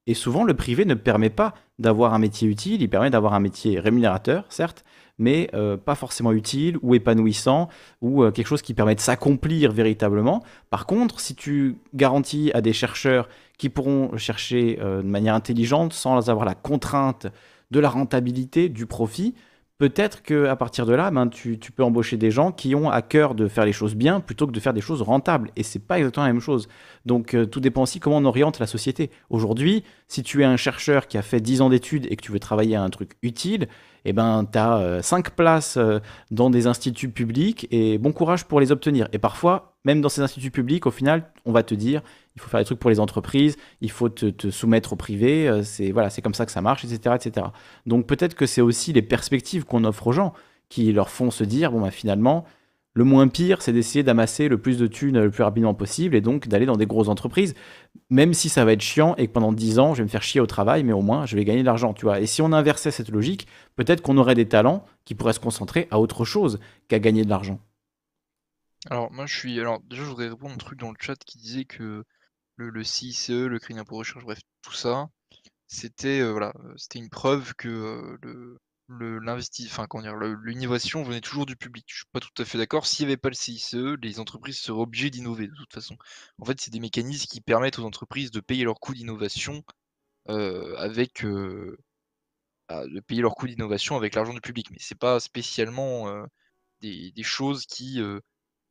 [0.08, 3.42] Et souvent, le privé ne permet pas d'avoir un métier utile, il permet d'avoir un
[3.42, 4.86] métier rémunérateur, certes,
[5.18, 7.70] mais euh, pas forcément utile ou épanouissant
[8.02, 10.44] ou euh, quelque chose qui permet de s'accomplir véritablement.
[10.70, 15.94] Par contre, si tu garantis à des chercheurs qui pourront chercher euh, de manière intelligente
[15.94, 17.28] sans avoir la contrainte
[17.72, 19.36] de la rentabilité, du profit,
[19.82, 23.34] peut-être qu'à partir de là, ben, tu, peux embaucher des gens qui ont à cœur
[23.34, 25.50] de faire les choses bien plutôt que de faire des choses rentables.
[25.56, 26.70] Et c'est pas exactement la même chose.
[27.08, 29.10] Donc euh, tout dépend aussi comment on oriente la société.
[29.32, 32.32] Aujourd'hui, si tu es un chercheur qui a fait 10 ans d'études et que tu
[32.32, 33.68] veux travailler à un truc utile,
[34.06, 35.98] eh ben, tu as 5 places euh,
[36.30, 39.08] dans des instituts publics et bon courage pour les obtenir.
[39.14, 42.02] Et parfois, même dans ces instituts publics, au final, on va te dire,
[42.36, 45.64] il faut faire des trucs pour les entreprises, il faut te, soumettre au privé, euh,
[45.64, 47.16] c'est voilà, comme ça que ça marche, etc.
[47.16, 47.48] etc.
[47.86, 50.34] Donc peut-être que c'est aussi les perspectives qu'on offre aux gens
[50.70, 52.46] qui leur font se dire, bah, finalement,
[52.94, 56.22] le moins pire, c'est d'essayer d'amasser le plus de thunes le plus rapidement possible et
[56.22, 57.54] donc d'aller dans des grosses entreprises,
[58.10, 60.24] même si ça va être chiant et que pendant 10 ans, je vais me faire
[60.24, 62.20] chier au travail, mais au moins, je vais gagner de l'argent, tu vois.
[62.20, 65.88] Et si on inversait cette logique, peut-être qu'on aurait des talents qui pourraient se concentrer
[65.90, 67.60] à autre chose qu'à gagner de l'argent.
[68.90, 69.60] Alors, moi, je suis.
[69.60, 72.04] Alors, déjà, je voudrais répondre à un truc dans le chat qui disait que
[72.56, 75.10] le, CICE, le crédit impôt recherche, bref, tout ça,
[75.68, 78.18] c'était euh, voilà, euh, c'était une preuve que euh,
[78.88, 79.20] le,
[79.66, 79.88] enfin,
[80.44, 81.86] l'innovation venait toujours du public.
[81.88, 82.86] Je suis pas tout à fait d'accord.
[82.86, 85.96] S'il n'y avait pas le CICE, les entreprises seraient obligées d'innover de toute façon.
[86.40, 89.64] En fait, c'est des mécanismes qui permettent aux entreprises de payer leurs coûts d'innovation
[90.28, 91.26] avec
[92.70, 94.70] bah, de payer leurs coûts d'innovation avec l'argent du public.
[94.72, 96.26] Mais c'est pas spécialement
[96.82, 98.02] des, choses qui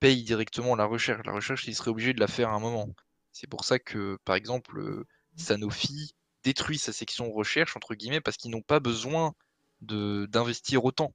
[0.00, 1.24] payent directement la recherche.
[1.24, 2.88] La recherche, ils seraient obligés de la faire à un moment.
[3.32, 5.04] C'est pour ça que, par exemple,
[5.36, 9.34] Sanofi détruit sa section recherche, entre guillemets, parce qu'ils n'ont pas besoin
[9.80, 11.12] d'investir autant.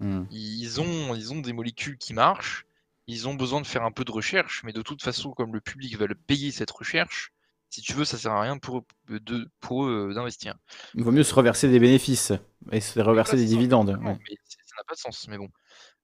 [0.00, 0.24] Mmh.
[0.30, 2.64] Ils, ont, ils ont des molécules qui marchent,
[3.06, 5.60] ils ont besoin de faire un peu de recherche, mais de toute façon, comme le
[5.60, 7.32] public va le payer cette recherche,
[7.70, 10.54] si tu veux, ça sert à rien pour, de, pour eux d'investir.
[10.94, 12.32] Il vaut mieux se reverser des bénéfices
[12.72, 13.90] et se reverser des dividendes.
[13.90, 15.48] ça n'a pas de sens, mais bon.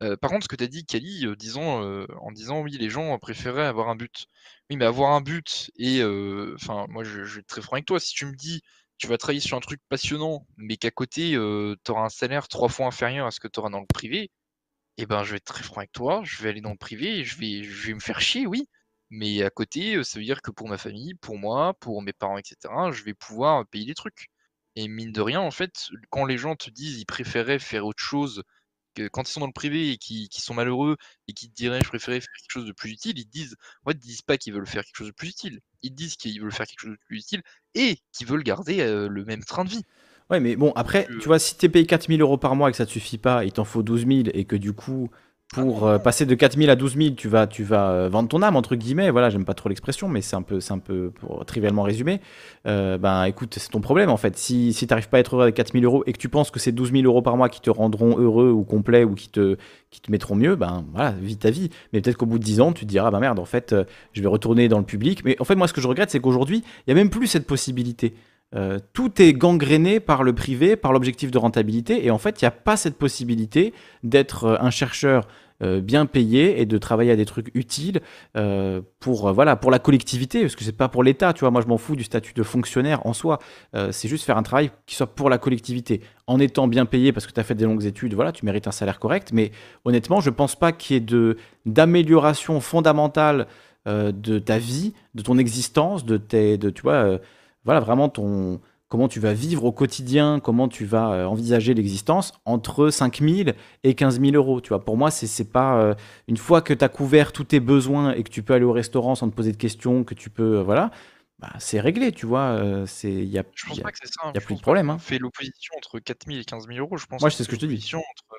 [0.05, 2.91] Euh, par contre, ce que tu as dit, Kali, euh, euh, en disant oui, les
[2.91, 4.27] gens préféraient avoir un but.
[4.71, 6.03] Oui, mais avoir un but et
[6.55, 8.01] enfin, moi, je, vais être très franc avec toi.
[8.01, 8.63] Si tu me dis
[8.99, 12.69] tu vas travailler sur un truc passionnant, mais qu'à côté, tu auras un salaire trois
[12.69, 14.31] fois inférieur à ce que tu auras dans le privé,
[14.99, 17.19] eh ben, je vais être très franc avec toi, je vais aller dans le privé
[17.21, 18.69] et je vais, je vais me faire chier, oui.
[19.11, 22.39] Mais à côté, ça veut dire que pour ma famille, pour moi, pour mes parents,
[22.39, 22.57] etc.,
[22.93, 24.29] je vais pouvoir payer des trucs.
[24.77, 28.03] Et mine de rien, en fait, quand les gens te disent ils préféraient faire autre
[28.03, 28.43] chose
[29.13, 30.97] quand ils sont dans le privé et qui, sont malheureux
[31.29, 33.57] et qui te diraient je préférais faire quelque chose de plus utile, ils te disent,
[33.85, 35.61] en fait, ils disent pas qu'ils veulent faire quelque chose de plus utile.
[35.83, 37.43] Ils disent qu'ils veulent faire quelque chose de plus utile
[37.75, 39.83] et qu'ils veulent garder euh, le même train de vie.
[40.31, 42.73] Ouais, mais bon, après, tu vois, si tu es payé 4000 euros par mois et
[42.73, 45.11] que ça te suffit pas, il t'en faut 12 000 et que du coup,
[45.55, 48.43] pour euh, passer de 4000 à 12 000, tu vas, tu vas euh, vendre ton
[48.43, 49.11] âme, entre guillemets.
[49.11, 52.21] Voilà, j'aime pas trop l'expression, mais c'est un peu, c'est un peu pour trivialement résumer.
[52.67, 54.37] Euh, ben écoute, c'est ton problème en fait.
[54.37, 56.51] Si, si tu n'arrives pas à être heureux avec 4000 euros et que tu penses
[56.51, 59.29] que c'est 12 000 euros par mois qui te rendront heureux ou complet ou qui
[59.29, 59.57] te,
[59.91, 61.71] qui te mettront mieux, ben voilà, vis ta vie.
[61.93, 63.75] Mais peut-être qu'au bout de 10 ans, tu te diras, bah merde, en fait,
[64.13, 65.25] je vais retourner dans le public.
[65.25, 67.29] Mais en fait, moi, ce que je regrette, c'est qu'aujourd'hui, il y a même plus
[67.29, 68.15] cette possibilité.
[68.93, 72.49] tout est gangréné par le privé, par l'objectif de rentabilité, et en fait, il n'y
[72.49, 75.29] a pas cette possibilité d'être un chercheur
[75.61, 78.01] bien payé et de travailler à des trucs utiles
[78.37, 81.51] euh, pour, euh, voilà, pour la collectivité, parce que c'est pas pour l'État, tu vois,
[81.51, 83.39] moi je m'en fous du statut de fonctionnaire en soi,
[83.91, 87.27] c'est juste faire un travail qui soit pour la collectivité, en étant bien payé parce
[87.27, 89.53] que tu as fait des longues études, voilà, tu mérites un salaire correct, mais
[89.85, 93.47] honnêtement, je pense pas qu'il y ait d'amélioration fondamentale
[93.87, 97.19] de ta vie, de ton existence, de tes, de, tu vois,
[97.65, 98.61] voilà, vraiment ton
[98.95, 103.51] comment tu vas vivre au quotidien, comment tu vas euh, envisager l'existence entre 5 000
[103.83, 104.61] et 15 000 euros.
[104.61, 105.95] Tu vois, pour moi, c'est pas euh,
[106.29, 108.71] une fois que tu as couvert tous tes besoins et que tu peux aller au
[108.71, 110.93] restaurant sans te poser de questions, que tu peux, euh, voilà,
[111.39, 112.85] bah, c'est réglé, tu vois.
[112.87, 114.31] c'est, il y a, je pense pas que c'est ça.
[114.31, 114.91] Il y a plus de problème.
[114.91, 114.99] Hein.
[114.99, 116.97] fait l'opposition entre 4 000 et 15 000 euros.
[116.97, 117.21] Je pense.
[117.21, 117.91] Moi, c'est ce que je te dis.
[117.95, 118.35] Entre,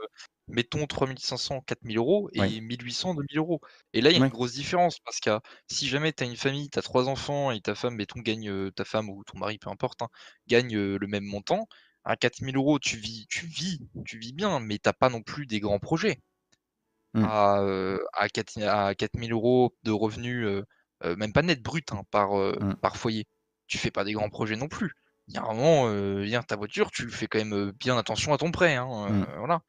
[0.47, 3.61] mettons 3500, 4000 euros et 1800, 2000 euros.
[3.93, 6.35] Et là, il y a une grosse différence parce que si jamais tu as une
[6.35, 9.57] famille, tu as trois enfants et ta femme, mettons, gagne, ta femme ou ton mari,
[9.57, 10.09] peu importe, hein,
[10.47, 11.67] gagne le même montant,
[12.03, 15.45] à 4000 euros, tu vis, tu vis, tu vis bien, mais t'as pas non plus
[15.47, 16.19] des grands projets.
[17.13, 17.23] Mmh.
[17.23, 17.63] À,
[18.13, 20.47] à, 4000 euros de revenus,
[21.03, 22.75] même pas net brut hein, par, mmh.
[22.81, 23.25] par foyer,
[23.67, 24.93] tu fais pas des grands projets non plus.
[25.27, 28.51] Il y a un moment, ta voiture, tu fais quand même bien attention à ton
[28.51, 28.75] prêt.
[28.75, 29.25] Hein, mmh.
[29.37, 29.61] voilà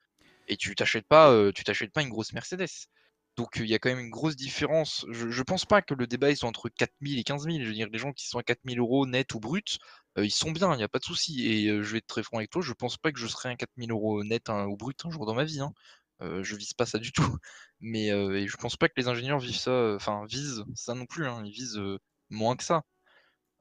[0.48, 2.88] et tu t'achètes pas, tu t'achètes pas une grosse Mercedes.
[3.36, 5.05] Donc il y a quand même une grosse différence.
[5.10, 7.58] Je, je pense pas que le débat soit entre 4000 et 15 000.
[7.60, 9.78] Je veux dire, les gens qui sont à 4000 euros net ou brut,
[10.16, 11.46] ils sont bien, il n'y a pas de souci.
[11.46, 13.56] Et je vais être très franc avec toi, je pense pas que je serai un
[13.56, 15.60] 4000 euros net hein, ou brut un jour dans ma vie.
[16.22, 17.36] Euh, je vise pas ça du tout,
[17.80, 19.60] mais euh, je pense pas que les ingénieurs vivent
[19.96, 21.98] enfin visent ça non plus, hein, ils visent euh,
[22.30, 22.82] moins que ça.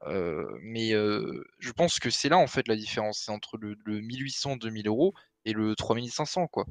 [0.07, 3.75] Euh, mais euh, je pense que c'est là en fait la différence, c'est entre le,
[3.85, 5.13] le 1800-2000 euros
[5.45, 6.65] et le 3500 quoi.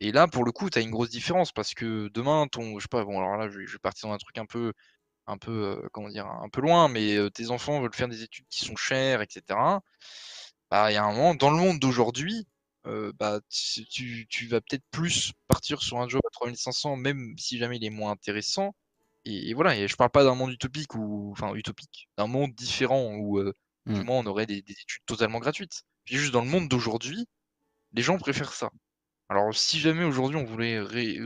[0.00, 2.84] Et là pour le coup, tu as une grosse différence parce que demain ton, je
[2.84, 4.72] sais pas, bon alors là je vais, partir dans un truc un peu,
[5.26, 5.52] un peu,
[5.84, 8.64] euh, comment dire, un peu loin, mais euh, tes enfants veulent faire des études qui
[8.64, 9.80] sont chères, etc.
[10.70, 12.46] Bah il y a un moment dans le monde d'aujourd'hui,
[12.86, 17.34] euh, bah tu, tu- tu vas peut-être plus partir sur un job à 3500, même
[17.38, 18.74] si jamais il est moins intéressant.
[19.24, 22.52] Et, et voilà, et je parle pas d'un monde utopique ou enfin utopique, d'un monde
[22.54, 23.54] différent où euh,
[23.88, 24.04] du Mm.
[24.04, 25.84] moins on aurait des, des études totalement gratuites.
[26.04, 27.26] Puis juste dans le monde d'aujourd'hui,
[27.92, 28.70] les gens préfèrent ça.
[29.28, 31.20] Alors si jamais aujourd'hui on voulait ré-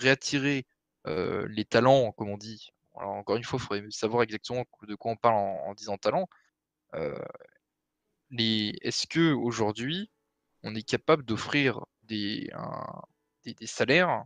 [0.00, 0.66] réattirer
[1.06, 4.94] euh, les talents, comme on dit, alors encore une fois, il faudrait savoir exactement de
[4.96, 6.28] quoi on parle en, en disant talent.
[6.94, 7.16] euh,
[8.30, 8.76] les...
[8.82, 10.10] Est-ce que aujourd'hui
[10.62, 12.50] on est capable d'offrir des,
[13.44, 14.24] des, des salaires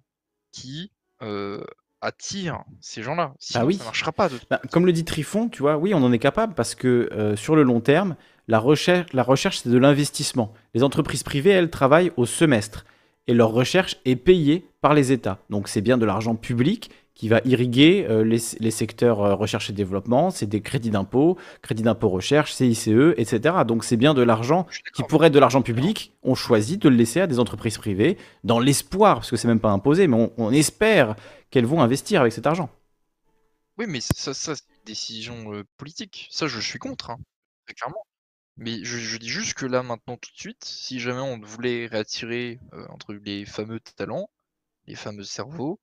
[0.53, 0.91] qui
[1.23, 1.63] euh,
[2.01, 3.77] attirent ces gens-là Sinon, oui.
[3.77, 4.29] ça marchera pas.
[4.29, 4.39] De...
[4.51, 7.37] Bah, comme le dit Trifon, tu vois, oui, on en est capable parce que euh,
[7.37, 10.53] sur le long terme, la recherche, la recherche c'est de l'investissement.
[10.75, 12.85] Les entreprises privées, elles travaillent au semestre
[13.27, 15.39] et leur recherche est payée par les États.
[15.51, 19.71] Donc c'est bien de l'argent public qui va irriguer euh, les, les secteurs euh, recherche
[19.71, 23.57] et développement, c'est des crédits d'impôt, crédits d'impôt recherche, CICE, etc.
[23.67, 26.97] Donc c'est bien de l'argent qui pourrait être de l'argent public, on choisit de le
[26.97, 30.33] laisser à des entreprises privées dans l'espoir, parce que c'est même pas imposé, mais on,
[30.39, 31.15] on espère
[31.51, 32.69] qu'elles vont investir avec cet argent.
[33.79, 36.29] Oui, mais ça, ça c'est une décision euh, politique.
[36.31, 37.19] Ça, je suis contre, hein,
[37.67, 38.07] très clairement.
[38.57, 41.87] Mais je, je dis juste que là, maintenant, tout de suite, si jamais on voulait
[41.87, 44.31] réattirer entre les fameux talents,
[44.87, 45.81] les fameux cerveaux,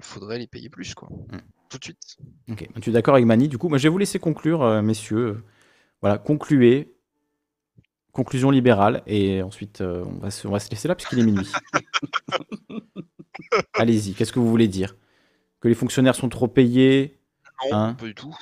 [0.00, 1.08] faudrait les payer plus, quoi.
[1.10, 1.38] Mm.
[1.68, 2.16] Tout de suite.
[2.50, 4.82] Ok, tu es d'accord avec Mani Du coup, moi, je vais vous laisser conclure, euh,
[4.82, 5.26] messieurs.
[5.26, 5.44] Euh,
[6.00, 6.94] Voilà, concluez.
[8.12, 9.02] Conclusion libérale.
[9.06, 11.50] Et ensuite, euh, on, va se, on va se laisser là puisqu'il est minuit.
[13.74, 14.96] Allez-y, qu'est-ce que vous voulez dire?
[15.60, 17.18] Que les fonctionnaires sont trop payés?
[17.70, 17.94] Non, Hein?
[17.94, 18.34] pas du tout.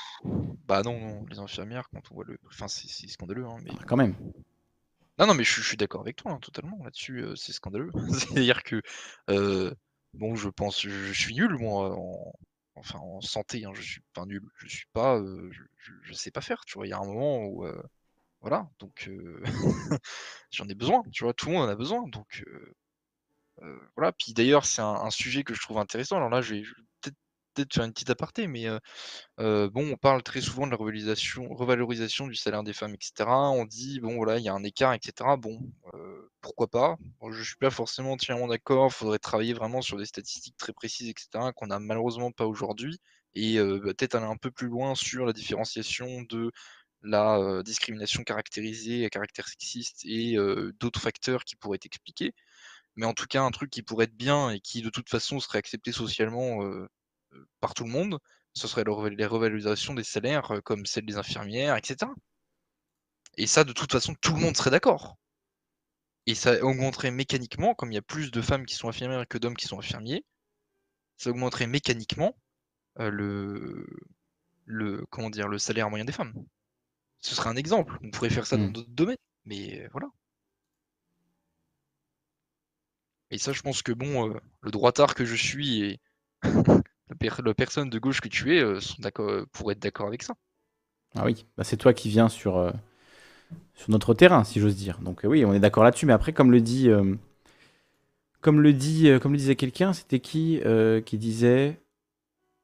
[0.66, 2.38] Bah non, non, les infirmières, quand on voit le...
[2.48, 3.70] Enfin, c'est scandaleux, hein, mais...
[3.78, 4.14] Ah, Quand même.
[5.18, 7.52] Non, non, mais je, suis- je suis d'accord avec toi, hein, totalement, là-dessus, euh, c'est
[7.52, 7.90] scandaleux.
[8.12, 8.82] C'est-à-dire que,
[9.30, 9.72] euh,
[10.14, 12.32] bon, je pense, je, suis nul, moi, en,
[12.74, 15.50] enfin, en santé, hein, je suis pas nul, je suis pas, euh,
[16.02, 17.82] je, sais pas faire, tu vois, il y a un moment où, euh,
[18.40, 19.42] voilà, donc, euh,
[20.50, 22.44] j'en ai besoin, tu vois, tout le monde en a besoin, donc,
[23.96, 26.64] voilà, puis d'ailleurs, c'est un, un sujet que je trouve intéressant, alors là, je vais
[27.54, 28.66] peut-être faire une petite aparté, mais
[29.38, 33.28] bon, on parle très souvent de la revalorisation, du salaire des femmes, etc.
[33.28, 35.36] On dit, bon, voilà, il y a un écart, etc.
[35.38, 35.60] Bon,
[36.40, 36.96] pourquoi pas?
[37.30, 38.88] Je suis pas forcément entièrement d'accord.
[38.90, 43.00] Il faudrait travailler vraiment sur des statistiques très précises, etc., qu'on a malheureusement pas aujourd'hui.
[43.34, 46.50] Et bah, peut-être aller un peu plus loin sur la différenciation de
[47.02, 50.36] la discrimination caractérisée à caractère sexiste et
[50.78, 52.34] d'autres facteurs qui pourraient être expliqués.
[52.94, 55.40] Mais en tout cas, un truc qui pourrait être bien et qui de toute façon
[55.40, 56.58] serait accepté socialement
[57.60, 58.18] par tout le monde,
[58.54, 62.10] ce serait les revalorisations des salaires euh, comme celle des infirmières, etc.
[63.36, 65.16] Et ça, de toute façon, tout le monde serait d'accord.
[66.26, 69.38] Et ça augmenterait mécaniquement, comme il y a plus de femmes qui sont infirmières que
[69.38, 70.24] d'hommes qui sont infirmiers,
[71.16, 72.36] ça augmenterait mécaniquement
[73.00, 73.86] euh, le,
[74.66, 76.34] le, comment dire, le salaire moyen des femmes.
[77.20, 77.98] Ce serait un exemple.
[78.02, 78.72] On pourrait faire ça dans Mm.
[78.72, 80.08] d'autres domaines, mais euh, voilà.
[83.30, 86.00] Et ça, je pense que bon, euh, le droitard que je suis et
[87.12, 90.22] la, per- la personne de gauche que tu es euh, sont euh, être d'accord avec
[90.22, 90.34] ça.
[91.14, 92.70] Ah oui, bah, c'est toi qui viens sur, euh,
[93.74, 94.98] sur notre terrain, si j'ose dire.
[95.00, 96.06] Donc oui, on est d'accord là-dessus.
[96.06, 96.88] Mais après, comme le dit,
[98.40, 100.60] comme le disait quelqu'un, c'était qui
[101.04, 101.80] qui disait,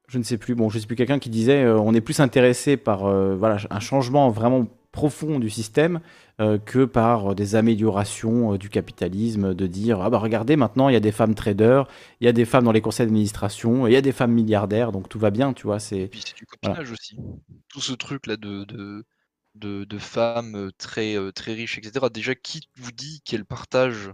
[0.09, 0.55] je ne sais plus.
[0.55, 3.01] Bon, je ne sais plus quelqu'un qui disait, on est plus intéressé par
[3.37, 6.01] voilà un changement vraiment profond du système
[6.41, 9.55] euh, que par euh, des améliorations euh, du capitalisme.
[9.55, 11.87] De dire, ah bah regardez, maintenant il y a des femmes traders,
[12.21, 14.93] il y a des femmes dans les conseils d'administration, il y a des femmes milliardaires,
[14.93, 15.81] donc tout va bien, tu vois.
[15.81, 17.19] C'est puis c'est du copinage aussi.
[17.69, 19.05] Tout ce truc là de, de,
[19.55, 22.07] de, de femmes très, très riches, etc.
[22.13, 24.13] Déjà, qui vous dit qu'elles partagent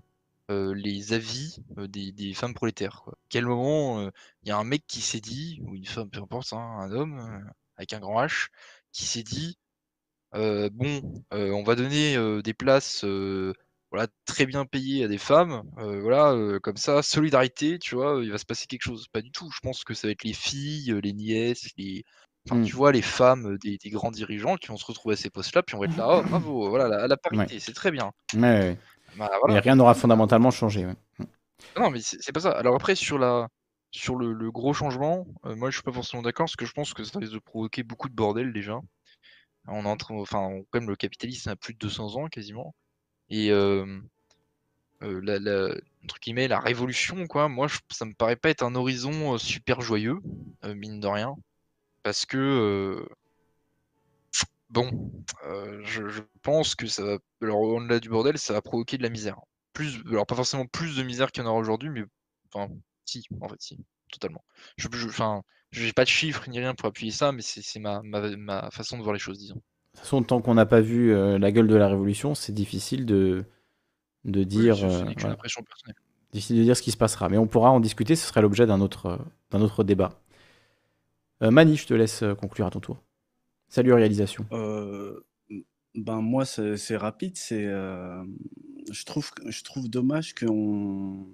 [0.51, 3.17] euh, les avis euh, des, des femmes prolétaires quoi?
[3.31, 4.11] Quel moment euh,
[4.43, 6.93] il y a un mec qui s'est dit, ou une femme, peu importe, hein, un
[6.93, 8.49] homme avec un grand H,
[8.93, 9.57] qui s'est dit
[10.35, 11.01] euh, bon,
[11.33, 13.05] euh, on va donner euh, des places
[13.91, 18.39] voilà, très bien payées à des femmes, voilà, comme ça, solidarité, tu vois, il va
[18.39, 19.07] se passer quelque chose.
[19.13, 19.49] Pas du tout.
[19.55, 22.03] Je pense que ça va être les filles, les nièces, les,
[22.49, 22.65] enfin, Mm.
[22.65, 25.63] tu vois, les femmes des, des grands dirigeants qui vont se retrouver à ces postes-là,
[25.63, 28.11] puis on va être là, oh bravo, voilà, la, la parité, c'est très bien.
[28.33, 28.77] Bah, Mais
[29.17, 29.61] voilà.
[29.61, 30.87] rien n'aura fondamentalement changé.
[30.87, 30.97] ouais.
[31.79, 32.51] Non, mais c'est c'est pas ça.
[32.51, 33.49] Alors après, sur la,
[33.93, 36.73] sur le, le gros changement, euh, moi je suis pas forcément d'accord, parce que je
[36.73, 38.81] pense que ça risque de provoquer beaucoup de bordel déjà.
[39.67, 42.75] On est en train, enfin, quand même, le capitalisme a plus de 200 ans quasiment.
[43.31, 44.01] Et, euh,
[45.01, 49.39] la, la, entre guillemets, la révolution, quoi, moi, ça me paraît pas être un horizon
[49.39, 50.19] super joyeux,
[50.65, 51.35] mine de rien.
[52.03, 53.07] Parce que,
[54.71, 55.13] bon,
[55.85, 59.09] je, je, pense que ça va, alors au-delà du bordel, ça va provoquer de la
[59.09, 59.41] misère.
[59.73, 62.05] Plus, alors pas forcément plus de misère qu'il y en aura aujourd'hui, mais
[62.53, 62.73] enfin,
[63.05, 64.45] si, en fait, si, totalement.
[64.77, 65.43] Je, enfin,
[65.75, 68.99] j'ai pas de chiffres ni rien pour appuyer ça, mais c'est ma, ma, ma, façon
[68.99, 69.55] de voir les choses, disons.
[69.55, 69.61] De
[69.93, 73.45] toute façon, tant qu'on n'a pas vu la gueule de la révolution, c'est difficile de,
[74.25, 74.77] de dire.
[74.83, 75.97] Oui, une impression personnelle.
[76.33, 78.17] Difficile de dire ce qui se passera, mais on pourra en discuter.
[78.17, 79.21] Ce serait l'objet d'un autre,
[79.53, 80.21] d'un autre débat.
[81.43, 83.03] Euh, Mani, je te laisse conclure à ton tour.
[83.69, 84.47] Salut réalisation.
[84.53, 85.21] Euh,
[85.95, 88.25] ben moi c'est rapide, c'est euh,
[88.91, 91.27] je trouve je trouve dommage qu'on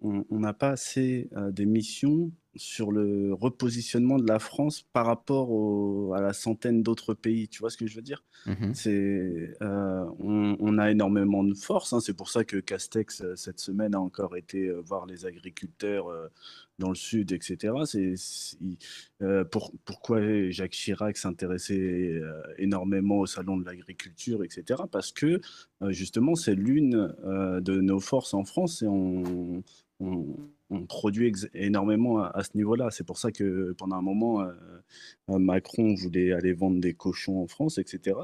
[0.00, 6.32] on n'a pas assez d'émissions sur le repositionnement de la France par rapport à la
[6.32, 7.48] centaine d'autres pays.
[7.48, 8.24] Tu vois ce que je veux dire?
[8.46, 11.92] Mmh C'est, on, a énormément de force.
[11.92, 12.00] Hein.
[12.00, 16.06] c'est pour ça que Castex cette semaine a encore été voir les agriculteurs
[16.78, 17.74] dans le sud, etc.
[17.84, 18.14] C'est,
[19.50, 22.20] pour, pourquoi Jacques Chirac s'intéressait
[22.58, 24.82] énormément au salon de l'agriculture, etc.
[24.90, 25.40] Parce que
[25.88, 29.62] justement c'est l'une de nos forces en France et on
[30.02, 30.36] on,
[30.80, 32.90] produit énormément à, ce niveau-là.
[32.90, 34.52] C'est pour ça que pendant un moment, euh,
[35.30, 38.18] euh, Macron voulait aller vendre des cochons en France, etc.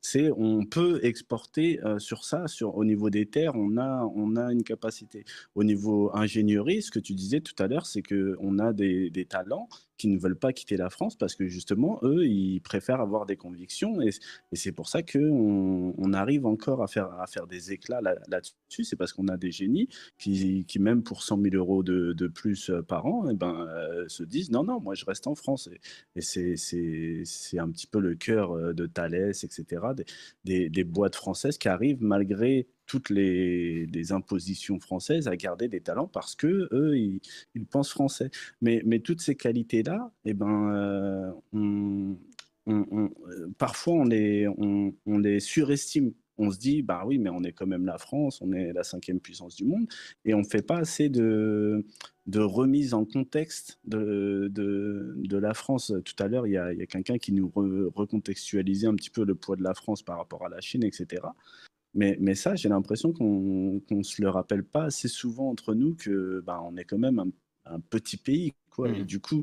[0.00, 4.36] C'est, on peut exporter euh, sur ça, sur, au niveau des terres, on a, on
[4.36, 5.24] a une capacité.
[5.54, 9.24] Au niveau ingénierie, ce que tu disais tout à l'heure, c'est qu'on a des, des
[9.24, 13.26] talents qui ne veulent pas quitter la France parce que justement, eux, ils préfèrent avoir
[13.26, 14.10] des convictions et,
[14.52, 18.84] c'est pour ça qu'on on arrive encore à faire, à faire des éclats là-dessus.
[18.84, 22.28] c'est parce qu'on a des génies qui, qui, même pour 100 000 euros de, de
[22.28, 25.26] plus euh, par an, et eh ben, euh, se disent non, non, moi je reste
[25.26, 25.68] en France.
[26.16, 29.82] Et, et c'est un petit peu le cœur euh, de Thalès, etc.,
[30.44, 36.08] des, des boîtes françaises qui arrivent malgré toutes les, impositions françaises à garder des talents
[36.08, 38.30] parce que eux ils, pensent français
[38.60, 41.32] mais, mais toutes ces qualités là et eh ben euh,
[42.66, 43.10] on,
[43.56, 47.66] parfois on les on, les surestime on se dit bah oui mais on est quand
[47.66, 49.86] même la France on est la cinquième puissance du monde
[50.26, 51.84] et on ne fait pas assez de
[52.26, 55.92] de remise en contexte de, de, la France.
[56.04, 57.52] Tout à l'heure, il y a, quelqu'un qui nous
[57.94, 61.22] recontextualisait un petit peu le poids de la France par rapport à la Chine, etc.
[61.94, 65.94] Mais, mais ça, j'ai l'impression qu'on ne se le rappelle pas assez souvent entre nous
[65.94, 67.22] que bah, on est quand même
[67.66, 68.52] un, petit pays.
[68.70, 68.90] Quoi.
[68.90, 69.04] Et mmh.
[69.04, 69.42] du coup,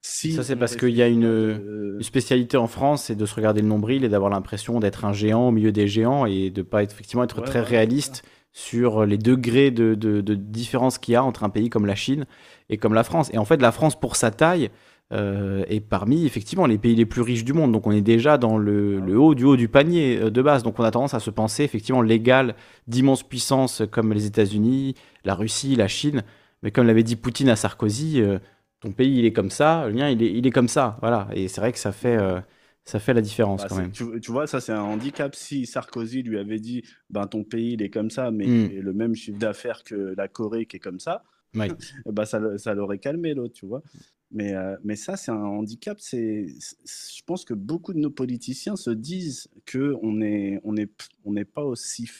[0.00, 3.62] si ça, c'est parce qu'il y a une, spécialité en France, c'est de se regarder
[3.62, 6.82] le nombril et d'avoir l'impression d'être un géant au milieu des géants et de pas
[6.82, 11.22] être, effectivement être très réaliste sur les degrés de, de, de différence qu'il y a
[11.22, 12.26] entre un pays comme la Chine
[12.70, 13.30] et comme la France.
[13.32, 14.70] Et en fait, la France, pour sa taille,
[15.10, 17.72] euh, et parmi effectivement les pays les plus riches du monde.
[17.72, 20.62] Donc on est déjà dans le, haut du haut du panier euh, de base.
[20.62, 22.54] Donc on a tendance à se penser effectivement l'égal
[22.86, 26.24] d'immenses puissances comme les États-Unis, la Russie, la Chine.
[26.62, 28.38] Mais comme l'avait dit Poutine à Sarkozy, euh,
[28.80, 30.98] ton pays il est comme ça, le mien il est, il est comme ça.
[31.00, 31.28] Voilà.
[31.32, 32.18] Et c'est vrai que ça fait,
[32.84, 33.92] ça fait la différence bah, quand même.
[33.92, 35.34] Tu, vois, ça c'est un handicap.
[35.34, 38.80] Si Sarkozy lui avait dit, ben ton pays il est comme ça, mais mmh.
[38.80, 41.24] le même chiffre d'affaires que la Corée qui est comme ça,
[42.06, 43.82] bah, ça, ça l'aurait calmé l'autre, tu vois.
[44.30, 45.98] Mais, euh, mais ça, c'est un handicap.
[46.00, 50.90] C'est, je pense que beaucoup de nos politiciens se disent qu'on n'est on est,
[51.24, 52.10] on n'est pas aussi,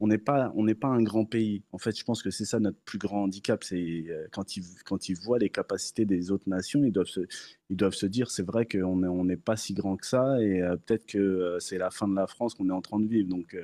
[0.00, 1.62] on n'est pas, on n'est pas un grand pays.
[1.72, 3.62] En fait, je pense que c'est ça notre plus grand handicap.
[3.62, 3.76] C'est
[4.08, 7.20] euh, quand ils, quand ils voient les capacités des autres nations, ils doivent se,
[7.68, 10.40] ils doivent se dire, c'est vrai qu'on n'est on n'est pas si grand que ça,
[10.42, 13.06] et euh, peut-être que c'est la fin de la France qu'on est en train de
[13.06, 13.28] vivre.
[13.28, 13.54] Donc,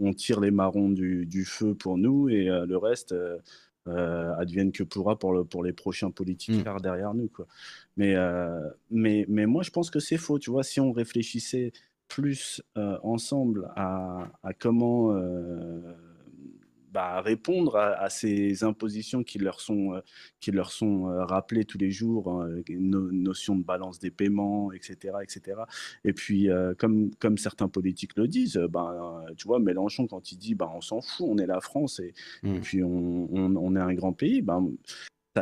[0.00, 3.14] on, tire les marrons du, feu pour nous, et le reste
[3.88, 6.80] euh, advienne que pourra pour, le, pour les prochains politiques mmh.
[6.80, 7.28] derrière nous.
[7.28, 7.46] Quoi.
[7.96, 10.38] Mais, euh, mais, mais moi, je pense que c'est faux.
[10.38, 11.72] Tu vois, si on réfléchissait
[12.08, 15.12] plus euh, ensemble à, à comment
[16.96, 20.00] bah, répondre à, ces impositions qui leur sont, euh,
[20.40, 24.72] qui leur sont euh, rappelées tous les jours, hein, une notion de balance des paiements,
[24.72, 25.18] etc.
[25.22, 25.60] etc.
[26.04, 30.38] Et puis, euh, comme, comme certains politiques le disent, ben, tu vois, Mélenchon, quand il
[30.38, 32.60] dit ben, on s'en fout, on est la France et, mmh.
[32.60, 34.66] puis on, on, est un grand pays, ben,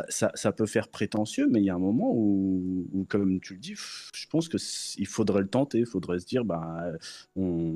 [0.09, 3.59] ça, ça, peut faire prétentieux, mais il y a un moment où, comme tu le
[3.59, 5.79] dis, je pense qu'il faudrait le tenter.
[5.79, 6.91] Il faudrait se dire, bah,
[7.35, 7.75] on,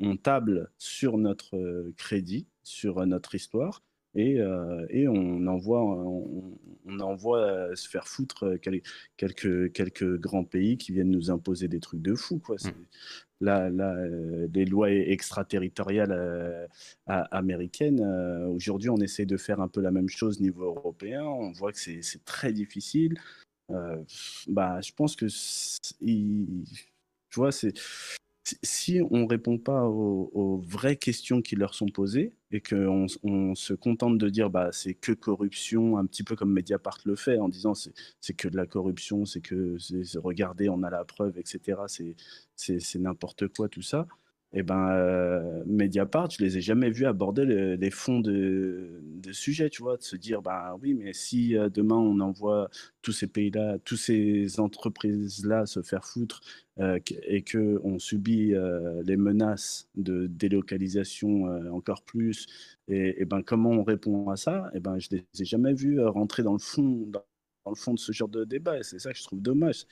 [0.00, 3.82] on, table sur notre crédit, sur notre histoire,
[4.16, 10.76] et, euh, et on envoie, on, on, envoie se faire foutre quelques, quelques grands pays
[10.76, 12.38] qui viennent nous imposer des trucs de fou.
[12.38, 12.56] Quoi.
[12.56, 12.70] Mmh
[13.40, 16.66] la, euh, les lois extraterritoriales euh,
[17.06, 18.00] américaines.
[18.00, 21.22] Euh, aujourd'hui, on essaie de faire un peu la même chose au niveau européen.
[21.24, 23.18] On voit que c'est très difficile.
[24.48, 25.26] bah, je pense que,
[26.00, 26.64] tu
[27.34, 27.74] vois, c'est
[28.62, 33.54] si on ne répond pas aux, vraies questions qui leur sont posées et qu'on on
[33.54, 37.38] se contente de dire bah c'est que corruption, un petit peu comme Mediapart le fait
[37.38, 39.76] en disant c'est que de la corruption, c'est que
[40.18, 41.80] regardez on a la preuve, etc.
[42.56, 44.06] C'est n'importe quoi tout ça
[44.58, 49.68] eh ben, euh, Mediapart, je les ai jamais vus aborder les fonds de, de sujets,
[49.68, 52.70] tu vois, de se dire, bah oui, mais si euh, demain on envoie
[53.02, 56.40] tous ces pays-là, toutes ces entreprises-là se faire foutre
[56.80, 58.54] euh, et que on subit
[59.04, 61.44] les menaces de délocalisation
[61.74, 62.46] encore plus,
[62.88, 64.70] et, ben comment on répond à ça?
[64.72, 67.24] Et eh ben, je les ai jamais vus rentrer dans le fond, dans,
[67.66, 69.84] le fond de ce genre de débat, et c'est ça que je trouve dommage.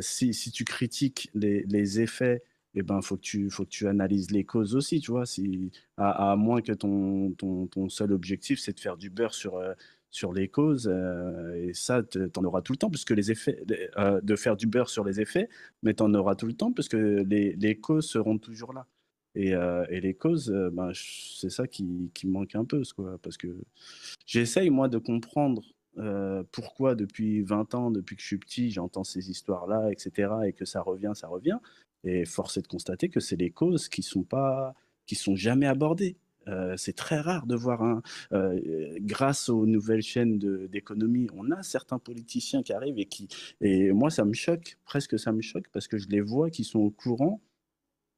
[0.00, 2.42] si, si tu critiques les, les effets
[2.74, 5.26] eh ben, faut que tu, faut que tu analyses les causes aussi, tu vois.
[5.26, 9.56] Si, à, moins que ton, ton, ton seul objectif, c'est de faire du beurre sur,
[9.56, 9.74] euh,
[10.10, 13.62] sur les causes, euh, et ça, tu en auras tout le temps, puisque les effets,
[13.98, 15.48] euh, de faire du beurre sur les effets,
[15.82, 18.86] mais tu en auras tout le temps, puisque les, les causes seront toujours là.
[19.34, 19.52] Et,
[19.88, 23.48] et les causes, ben, c'est ça qui, qui manque un peu, quoi, parce que
[24.26, 25.62] j'essaye, moi, de comprendre
[26.52, 30.66] pourquoi depuis 20 ans, depuis que je suis petit, j'entends ces histoires-là, etc., et que
[30.66, 31.58] ça revient, ça revient.
[32.04, 34.74] Et force est de constater que c'est les causes qui sont pas,
[35.06, 36.16] qui sont jamais abordées.
[36.48, 38.02] Euh, c'est très rare de voir un.
[38.32, 43.28] Euh, grâce aux nouvelles chaînes d'économie, on a certains politiciens qui arrivent et qui.
[43.60, 46.64] Et moi, ça me choque, presque ça me choque, parce que je les vois qui
[46.64, 47.40] sont au courant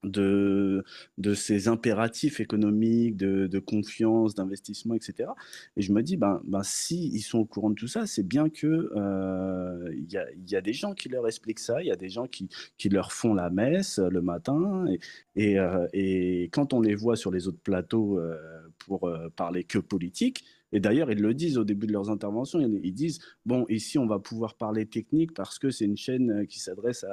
[0.04, 0.84] de,
[1.18, 5.30] de ces impératifs économiques, de, de confiance, d'investissement, etc.
[5.76, 8.26] Et je me dis, ben, ben, si ils sont au courant de tout ça, c'est
[8.26, 11.86] bien que euh, il y, a, y, a, des gens qui leur expliquent ça, il
[11.86, 15.00] y a des gens qui, qui, leur font la messe le matin, et,
[15.36, 18.36] et, euh, quand on les voit sur les autres plateaux euh,
[18.78, 22.58] pour parler que politique, et d'ailleurs, ils le disent au début de leurs interventions.
[22.60, 26.58] Ils disent bon, ici, on va pouvoir parler technique parce que c'est une chaîne qui
[26.58, 27.06] s'adresse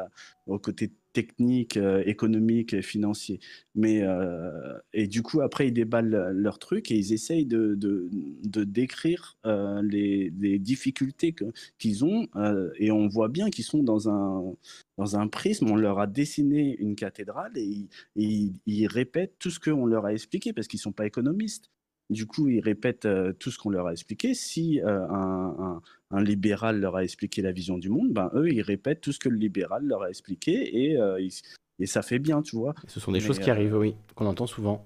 [0.48, 3.40] au côté technique, euh, économique et financier.
[3.76, 8.10] Mais, euh, et du coup, après, ils déballent leur truc et ils essayent de, de,
[8.44, 11.36] de décrire euh, les, les, difficultés
[11.80, 12.28] qu'ils ont.
[12.78, 14.56] et on voit bien qu'ils sont dans un,
[14.98, 15.70] dans un prisme.
[15.70, 20.14] On leur a dessiné une cathédrale et, ils, ils répètent tout ce qu'on leur a
[20.14, 21.70] expliqué parce qu'ils ne sont pas économistes.
[22.12, 23.08] Du coup, ils répètent
[23.40, 24.34] tout ce qu'on leur a expliqué.
[24.34, 25.82] Si un,
[26.12, 29.20] un, libéral leur a expliqué la vision du monde, ben eux, ils répètent tout ce
[29.20, 30.98] que le libéral leur a expliqué et,
[31.80, 32.76] et ça fait bien, tu vois.
[32.88, 34.86] Ce sont des choses qui arrivent, oui, qu'on entend souvent.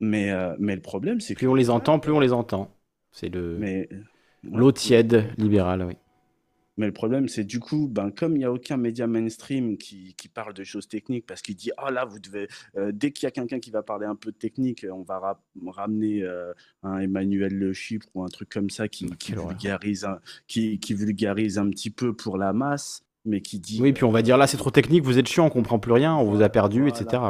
[0.00, 1.40] Mais, mais le problème, c'est que...
[1.40, 2.74] Plus on les entend, plus on les entend.
[3.12, 3.86] C'est le...
[4.42, 5.94] L'eau tiède libérale, oui.
[6.76, 10.14] Mais le problème, c'est du coup, ben, comme il n'y a aucun média mainstream qui,
[10.14, 13.24] qui, parle de choses techniques, parce qu'il dit, ah là, vous devez, euh, dès qu'il
[13.24, 15.38] y a quelqu'un qui va parler un peu de technique, on va
[15.68, 20.20] ramener euh, un Emmanuel Le Chypre ou un truc comme ça qui, qui vulgarise, un,
[20.46, 23.80] qui, qui, vulgarise un petit peu pour la masse, mais qui dit.
[23.80, 25.92] Oui, puis on va dire, là, c'est trop technique, vous êtes chiant, on comprend plus
[25.92, 27.22] rien, on vous a perdu, etc.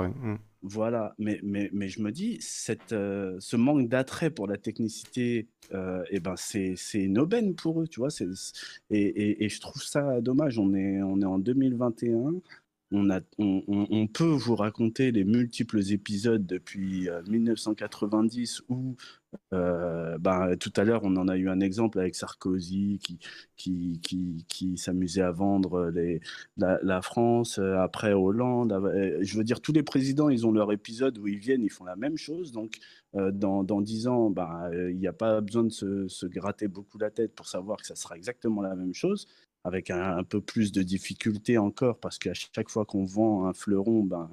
[0.68, 5.46] Voilà, mais, mais, mais je me dis, cette, euh, ce manque d'attrait pour la technicité,
[5.72, 8.08] euh, eh ben c'est une aubaine pour eux, tu vois.
[8.90, 10.58] Et, et, et, je trouve ça dommage.
[10.58, 12.40] On est, on est en 2021
[12.92, 18.96] on, peut vous raconter les multiples épisodes depuis 1990 euh, où,
[19.52, 23.00] euh, ben, tout à l'heure, on en a eu un exemple avec Sarkozy
[23.56, 26.20] qui, s'amusait à vendre les,
[26.56, 28.72] la, France, euh, après Hollande.
[29.20, 31.84] Je veux dire, tous les présidents, ils ont leur épisode où ils viennent, ils font
[31.84, 32.52] la même chose.
[32.52, 32.78] Donc,
[33.14, 36.98] dans, dans 10 ans, ben, il n'y a pas besoin de se, se, gratter beaucoup
[36.98, 39.26] la tête pour savoir que ça sera exactement la même chose
[39.66, 44.04] avec un, peu plus de difficulté encore, parce qu'à chaque fois qu'on vend un fleuron,
[44.04, 44.30] ben,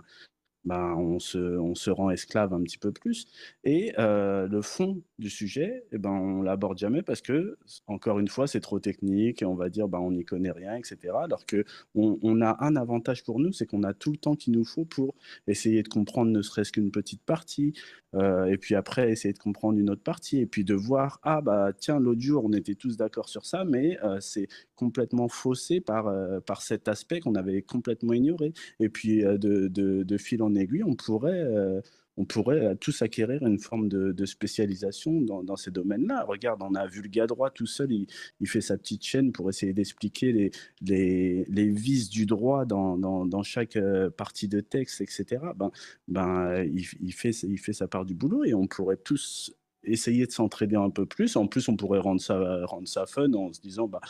[0.65, 3.27] ben, on, se, on se rend esclave un petit peu plus.
[3.63, 8.27] Et euh, le fond du sujet, eh ben, on l'aborde jamais parce que, encore une
[8.27, 10.97] fois, c'est trop technique et on va dire ben, on n'y connaît rien, etc.
[11.23, 14.53] Alors que on, a un avantage pour nous, c'est qu'on a tout le temps qu'il
[14.53, 15.15] nous faut pour
[15.47, 17.73] essayer de comprendre ne serait-ce qu'une petite partie,
[18.15, 21.41] euh, et puis après essayer de comprendre une autre partie, et puis de voir ah
[21.41, 25.79] bah tiens l'autre jour on était tous d'accord sur ça, mais euh, c'est complètement faussé
[25.81, 26.11] par
[26.45, 28.53] par cet aspect qu'on avait complètement ignoré.
[28.79, 31.81] Et puis de, de, fil en aiguille, on pourrait, euh,
[32.17, 36.23] on pourrait euh, tous acquérir une forme de, spécialisation dans, ces domaines-là.
[36.23, 40.51] Regarde, on a Vulga-Droit tout seul, il, fait sa petite chaîne pour essayer d'expliquer
[40.81, 45.41] les, vices du droit dans, dans, chaque euh, partie de texte, etc.
[45.55, 45.71] Ben,
[46.07, 50.31] ben, il, fait, il fait sa part du boulot et on pourrait tous essayer de
[50.31, 51.35] s'entraider un peu plus.
[51.35, 54.01] En plus, on pourrait rendre ça, rendre ça fun en se disant, bah,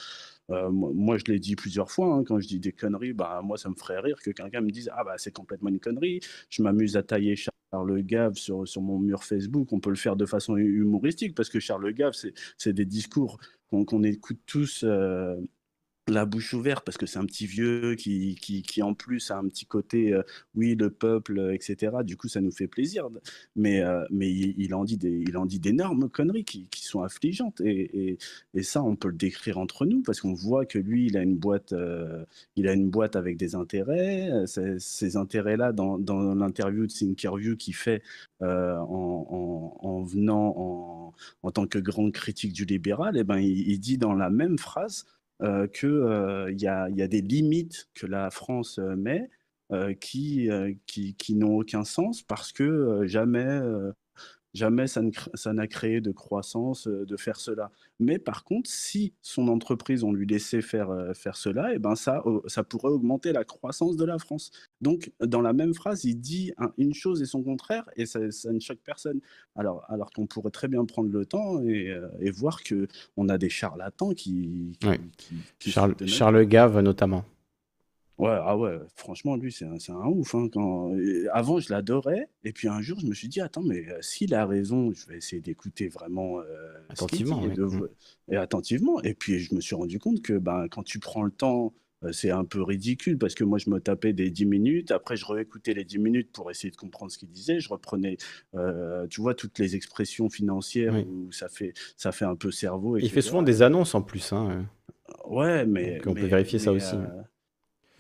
[0.51, 3.57] euh, moi, je l'ai dit plusieurs fois, hein, quand je dis des conneries, bah, moi,
[3.57, 6.19] ça me ferait rire que quelqu'un me dise Ah, bah, c'est complètement une connerie.
[6.49, 7.35] Je m'amuse à tailler
[7.73, 9.73] Charles Gave sur, sur mon mur Facebook.
[9.73, 12.13] On peut le faire de façon humoristique parce que Charles Gave,
[12.57, 14.83] c'est des discours qu'on écoute tous.
[14.83, 15.35] Euh,
[16.07, 19.37] la bouche ouverte parce que c'est un petit vieux qui, qui, qui, en plus a
[19.37, 20.21] un petit côté, euh,
[20.55, 21.97] oui, le peuple, euh, etc.
[22.03, 23.07] Du coup, ça nous fait plaisir.
[23.55, 27.61] Mais, euh, mais il, en dit il en dit d'énormes conneries qui, qui, sont affligeantes.
[27.61, 28.17] Et, et,
[28.53, 31.21] et, ça, on peut le décrire entre nous parce qu'on voit que lui, il a
[31.21, 31.73] une boîte,
[32.55, 34.29] il a une boîte avec des intérêts.
[34.45, 38.03] Ces, ces intérêts-là, dans, dans l'interview de Thinkerview qu'il fait
[38.41, 43.37] en, en, en, venant en, en, tant que grande critique du libéral, et eh ben,
[43.37, 45.05] il dit dans la même phrase
[45.43, 49.29] euh, qu'il euh, y, a, des limites que la France euh, met
[49.99, 50.49] qui,
[50.85, 53.59] qui n'ont aucun sens parce que jamais
[54.53, 57.71] Jamais ça n'a créé de croissance de faire cela.
[57.99, 61.95] Mais par contre, si son entreprise, on lui laissait faire, faire cela, et eh ben
[61.95, 64.51] ça, ça pourrait augmenter la croissance de la France.
[64.79, 68.59] Donc, dans la même phrase, il dit une chose et son contraire, et ça, ne
[68.59, 69.19] choque personne.
[69.55, 73.49] Alors, alors qu'on pourrait très bien prendre le temps et, et voir qu'on a des
[73.49, 74.77] charlatans qui...
[75.57, 77.25] qui, Charles, Charles Gave, notamment.
[78.19, 80.35] Ouais, ah ouais, franchement, lui, c'est un, un ouf.
[80.35, 80.95] Hein, quand...
[81.31, 82.29] Avant, je l'adorais.
[82.43, 85.07] Et puis un jour, je me suis dit, attends, mais euh, s'il a raison, je
[85.07, 86.45] vais essayer d'écouter vraiment euh,
[86.89, 87.43] attentivement.
[87.43, 87.87] Et, mmh.
[88.31, 89.01] et, attentivement.
[89.01, 92.11] Et puis, je me suis rendu compte que ben, quand tu prends le temps, euh,
[92.11, 94.91] c'est un peu ridicule parce que moi, je me tapais des 10 minutes.
[94.91, 97.59] Après, je réécoutais les 10 minutes pour essayer de comprendre ce qu'il disait.
[97.59, 98.17] Je reprenais,
[99.09, 102.97] tu vois, toutes les expressions financières où ça fait, ça fait un peu cerveau.
[102.97, 104.33] Il fait souvent des annonces en plus.
[104.33, 104.67] Hein.
[105.27, 105.95] Ouais, mais.
[105.95, 106.95] Donc, on peut vérifier ça aussi.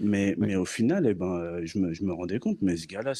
[0.03, 2.87] Mais, mais au final, eh ben, euh, je, me, je me rendais compte, mais ce
[2.87, 3.13] gars-là,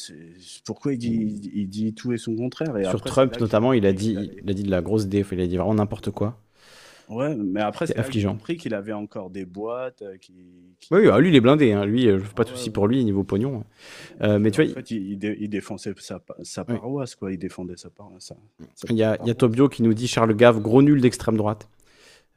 [0.64, 2.76] pourquoi il dit, il dit tout et son contraire?
[2.76, 5.40] Et Sur Trump, notamment, il a, dit, il a dit de la grosse déf, il
[5.40, 6.38] a dit vraiment n'importe quoi.
[7.08, 8.30] Ouais, mais après, c'est affligeant.
[8.30, 10.02] J'ai compris qu'il avait encore des boîtes.
[10.02, 10.32] Euh, qui,
[10.90, 11.72] Oui, ah, lui, il est blindé.
[11.72, 11.84] Hein.
[11.84, 13.64] Lui, je fais pas de soucis pour lui, niveau pognon.
[14.22, 14.70] Euh, mais tu vois.
[14.70, 17.30] En fait, il, il, défendait sa, sa paroisse, quoi.
[17.32, 18.32] Il défendait sa paroisse.
[18.88, 21.36] il, y a, il y a Tobio qui nous dit Charles Gave, gros nul d'extrême
[21.36, 21.68] droite.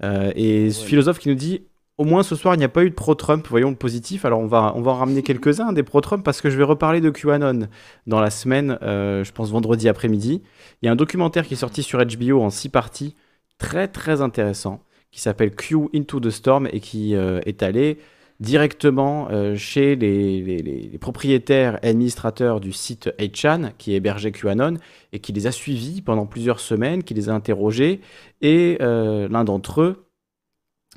[0.03, 1.61] et ce philosophe qui nous dit
[1.97, 4.23] au moins ce soir, il n'y a pas eu de pro-Trump, voyons le positif.
[4.25, 7.01] Alors on va, on va en ramener quelques-uns des pro-Trump parce que je vais reparler
[7.01, 7.67] de QAnon
[8.05, 10.43] dans la semaine, euh, je pense vendredi après-midi.
[10.81, 13.15] Il y a un documentaire qui est sorti sur HBO en six parties,
[13.57, 17.97] très très intéressant, qui s'appelle Q Into the Storm et qui euh, est allé
[18.39, 24.75] directement euh, chez les, les, les, propriétaires et administrateurs du site 8chan qui hébergeait QAnon
[25.11, 27.99] et qui les a suivis pendant plusieurs semaines, qui les a interrogés
[28.43, 30.06] et l'un d'entre eux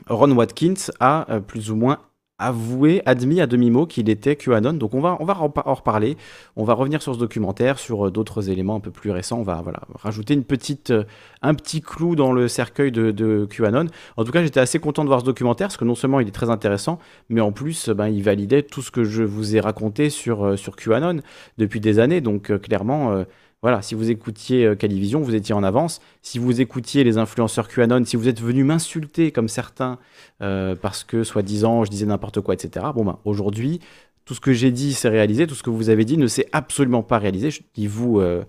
[0.09, 1.99] Ron Watkins a euh, plus ou moins
[2.39, 4.73] avoué, admis à demi-mot qu'il était QAnon.
[4.73, 6.17] Donc on va, on va en reparler.
[6.57, 9.39] On va revenir sur ce documentaire, sur euh, d'autres éléments un peu plus récents.
[9.39, 11.05] On va voilà, rajouter une petite, euh,
[11.43, 13.87] un petit clou dans le cercueil de, QAnon.
[14.17, 16.29] En tout cas, j'étais assez content de voir ce documentaire parce que non seulement il
[16.29, 16.99] est très intéressant,
[17.29, 20.77] mais en plus, ben, il validait tout ce que je vous ai raconté sur, sur
[20.77, 21.20] QAnon
[21.59, 22.23] depuis des années.
[22.23, 23.25] Donc clairement
[23.63, 26.01] voilà, si vous écoutiez euh, Calivision, vous étiez en avance.
[26.23, 29.99] Si vous écoutiez les influenceurs QAnon, si vous êtes venu m'insulter comme certains
[30.41, 32.87] euh, parce que soi-disant je disais n'importe quoi, etc.
[32.95, 33.81] Bon ben aujourd'hui,
[34.25, 36.49] tout ce que j'ai dit s'est réalisé, tout ce que vous avez dit ne s'est
[36.53, 37.51] absolument pas réalisé.
[37.51, 38.45] Je dis vous euh,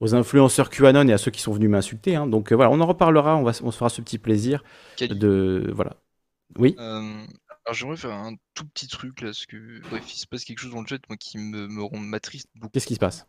[0.00, 2.16] aux influenceurs QAnon et à ceux qui sont venus m'insulter.
[2.16, 2.26] Hein.
[2.26, 4.62] Donc voilà, on en reparlera, on, va, on se fera ce petit plaisir
[5.00, 5.96] de voilà.
[6.58, 6.74] Oui?
[6.78, 10.58] alors j'aimerais faire un tout petit truc là, parce que bref, il se passe quelque
[10.58, 12.72] chose dans le chat moi qui me, me rend m'attriste beaucoup.
[12.72, 13.26] Qu'est-ce qui se passe?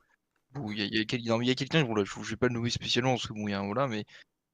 [0.72, 3.34] Il y a, y a quelqu'un, bon, je, vais pas le nommer spécialement parce que
[3.34, 4.06] bon, il y a un voilà, mais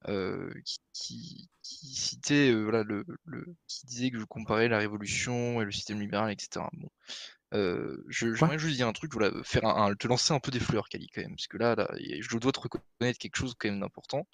[0.07, 0.53] euh,
[0.93, 5.65] qui, qui, citait, euh, voilà, le, le, qui disait que je comparais la révolution et
[5.65, 6.65] le système libéral, etc.
[6.73, 6.89] Bon,
[7.53, 10.87] euh, j'aimerais juste dire un truc, voilà, faire un, te lancer un peu des fleurs,
[10.89, 13.79] Kali, quand même, parce que là, là je dois te reconnaître quelque chose quand même
[13.81, 14.27] d'important.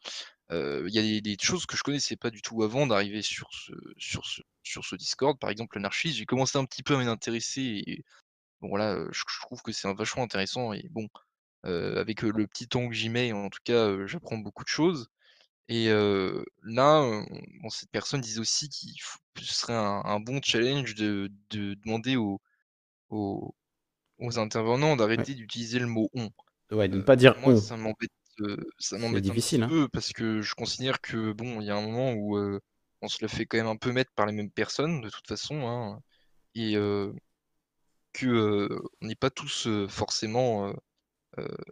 [0.52, 3.50] Il y a des, des, choses que je connaissais pas du tout avant d'arriver sur
[3.54, 6.18] ce, sur ce, sur ce Discord, par exemple l'anarchisme.
[6.18, 8.04] J'ai commencé un petit peu à m'y intéresser et
[8.62, 11.08] bon voilà, je, je trouve que c'est vachement intéressant et bon,
[11.64, 15.10] avec le petit temps que j'y mets, en tout cas, j'apprends beaucoup de choses.
[15.70, 17.24] Et là,
[17.62, 18.94] bon, cette personne disait aussi qu'il
[19.40, 22.42] ce serait un, bon challenge de, de demander aux,
[23.10, 23.56] aux,
[24.20, 26.30] aux intervenants d'arrêter d'utiliser le mot on.
[26.72, 28.12] Ouais, de ne pas dire moi, ça m'embête,
[28.80, 29.68] ça m'embête un petit hein.
[29.68, 32.38] peu parce que je considère que bon, il y a un moment où
[33.02, 35.28] on se le fait quand même un peu mettre par les mêmes personnes de toute
[35.28, 36.00] façon, hein,
[36.56, 36.76] et
[38.14, 38.70] que
[39.02, 40.74] on n'est pas tous forcément euh,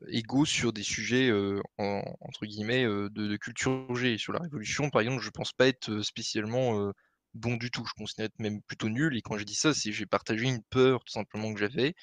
[0.08, 3.88] égaux sur des sujets euh, entre guillemets de, culture.
[4.18, 6.92] Sur la Révolution, par exemple, je pense pas être spécialement
[7.34, 7.86] bon du tout.
[7.86, 9.16] Je considère être même plutôt nul.
[9.16, 11.94] Et quand je dis ça, c'est j'ai partagé une peur tout simplement que j'avais.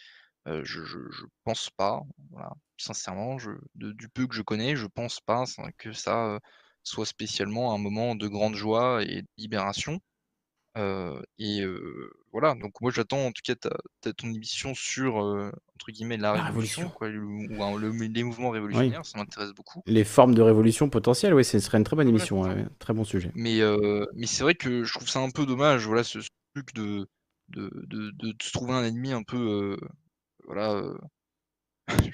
[0.46, 0.80] je,
[1.44, 2.02] pense pas,
[2.76, 5.44] sincèrement, je, du peu que je connais, je pense pas
[5.78, 6.38] que ça
[6.84, 10.00] soit spécialement un moment de grande joie et de libération
[12.32, 16.88] voilà, donc moi j'attends en tout cas ta, ton émission sur entre guillemets la, révolution,
[16.90, 19.82] Quoi, ou, les mouvements révolutionnaires, ça m'intéresse beaucoup.
[19.86, 22.44] Les formes de révolution potentielles, oui, ce serait une très bonne émission,
[22.78, 23.32] très bon sujet.
[23.34, 23.60] Mais,
[24.14, 26.18] mais c'est vrai que je trouve ça un peu dommage, voilà, ce,
[26.54, 27.08] truc de
[27.48, 29.78] de de de se trouver un ennemi un peu, heu,
[30.44, 30.82] voilà,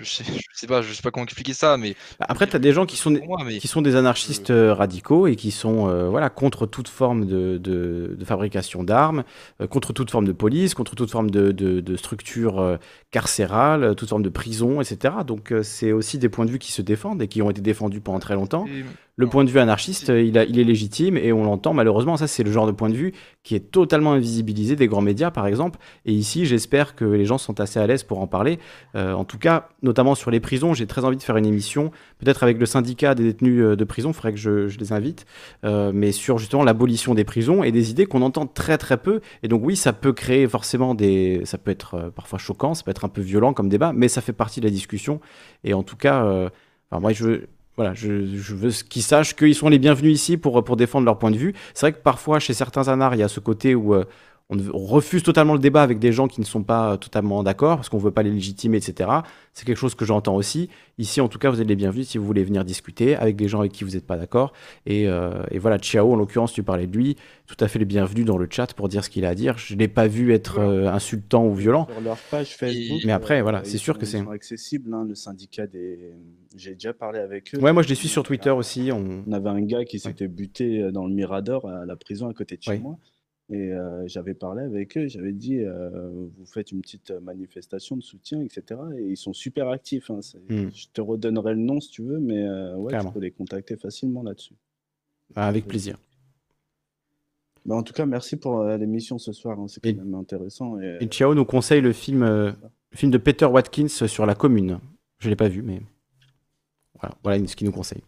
[0.00, 2.54] je sais je sais pas je sais pas comment expliquer ça, mais Bah, après, tu
[2.56, 5.26] as des gens qui sont des, pour moi, mais qui sont des anarchistes euh, radicaux
[5.26, 9.24] et qui sont euh, voilà, contre toute forme de, de- de fabrication d'armes,
[9.60, 12.76] euh, contre toute forme de police, contre toute forme de, de, structure euh,
[13.10, 15.14] carcérale, euh, toute forme de prison, etc.
[15.26, 17.60] Donc euh, c'est aussi des points de vue qui se défendent et qui ont été
[17.60, 18.66] défendus pendant très longtemps.
[19.13, 22.16] et Le point de vue anarchiste, il, a- il est légitime et on l'entend malheureusement.
[22.16, 23.12] Ça, c'est le genre de point de vue
[23.44, 25.78] qui est totalement invisibilisé des grands médias, par exemple.
[26.04, 28.58] Et ici, j'espère que les gens sont assez à l'aise pour en parler.
[28.96, 31.92] Euh, en tout cas, notamment sur les prisons, j'ai très envie de faire une émission,
[32.18, 34.92] peut-être avec le syndicat des détenus euh, de prison, il faudrait que je, je les
[34.92, 35.26] invite,
[35.64, 39.20] euh, mais sur justement l'abolition des prisons et des idées qu'on entend très très peu.
[39.44, 41.42] Et donc oui, ça peut créer forcément des...
[41.44, 44.20] Ça peut être parfois choquant, ça peut être un peu violent comme débat, mais ça
[44.22, 45.20] fait partie de la discussion.
[45.62, 46.48] Et en tout cas, euh,
[46.90, 47.46] enfin, moi, je veux,
[47.76, 48.08] voilà, je,
[48.54, 51.54] veux qu'ils sachent qu'ils sont les bienvenus ici pour, pour défendre leur point de vue.
[51.74, 54.04] C'est vrai que parfois, chez certains anards, il y a ce côté où euh,
[54.50, 57.76] on, refuse totalement le débat avec des gens qui ne sont pas euh, totalement d'accord,
[57.76, 59.10] parce qu'on ne veut pas les légitimer, etc.
[59.54, 60.68] C'est quelque chose que j'entends aussi.
[60.98, 63.48] Ici, en tout cas, vous êtes les bienvenus si vous voulez venir discuter avec des
[63.48, 64.52] gens avec qui vous n'êtes pas d'accord.
[64.84, 67.16] Et, euh, et voilà, Ciao, en l'occurrence, tu parlais de lui,
[67.46, 69.56] tout à fait les bienvenus dans le chat pour dire ce qu'il a à dire.
[69.56, 71.86] Je ne l'ai pas vu être euh, insultant ou violent.
[71.90, 73.00] Sur leur page Facebook.
[73.06, 76.12] Mais après, voilà, c'est sûr sont- que c'est- Ils sont accessibles, hein, le syndicat des.
[76.56, 77.58] J'ai déjà parlé avec eux.
[77.60, 78.90] Ouais, moi, je les suis sur Twitter aussi.
[78.92, 79.24] On...
[79.26, 82.56] On avait un gars qui s'était buté dans le Mirador à la prison à côté
[82.56, 82.78] de chez Ouais.
[82.78, 82.96] moi.
[83.50, 88.02] Et euh, j'avais parlé avec eux, j'avais dit, euh, vous faites une petite manifestation de
[88.02, 88.80] soutien, etc.
[88.98, 90.10] Et ils sont super actifs.
[90.10, 90.70] hein, c'est- Mm.
[90.74, 93.76] Je te redonnerai le nom si tu veux, mais euh, ouais, tu peux les contacter
[93.76, 94.54] facilement là-dessus.
[95.34, 95.98] Ah, Avec plaisir.
[97.66, 100.80] Bah, en tout cas, merci pour l'émission ce soir, hein, c'est quand même intéressant.
[100.80, 102.54] Et, Et Ciao nous conseille le film, le
[102.92, 104.78] film de Peter Watkins sur la commune.
[105.18, 105.80] Je ne l'ai pas vu, mais
[106.98, 108.02] voilà, voilà ce qu'il nous conseille.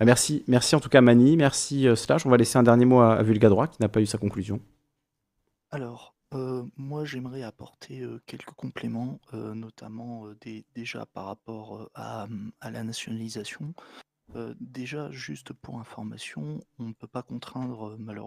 [0.00, 2.24] Ah, merci, merci en tout cas Mani, merci euh, Slash.
[2.24, 4.60] On va laisser un dernier mot à, à Vulgadroit qui n'a pas eu sa conclusion.
[5.72, 10.26] Alors, euh, moi j'aimerais apporter euh, quelques compléments, notamment
[10.74, 12.28] déjà par rapport à,
[12.62, 13.74] la nationalisation.
[14.60, 18.14] Déjà, juste pour information, on ne peut pas contraindre malheureusement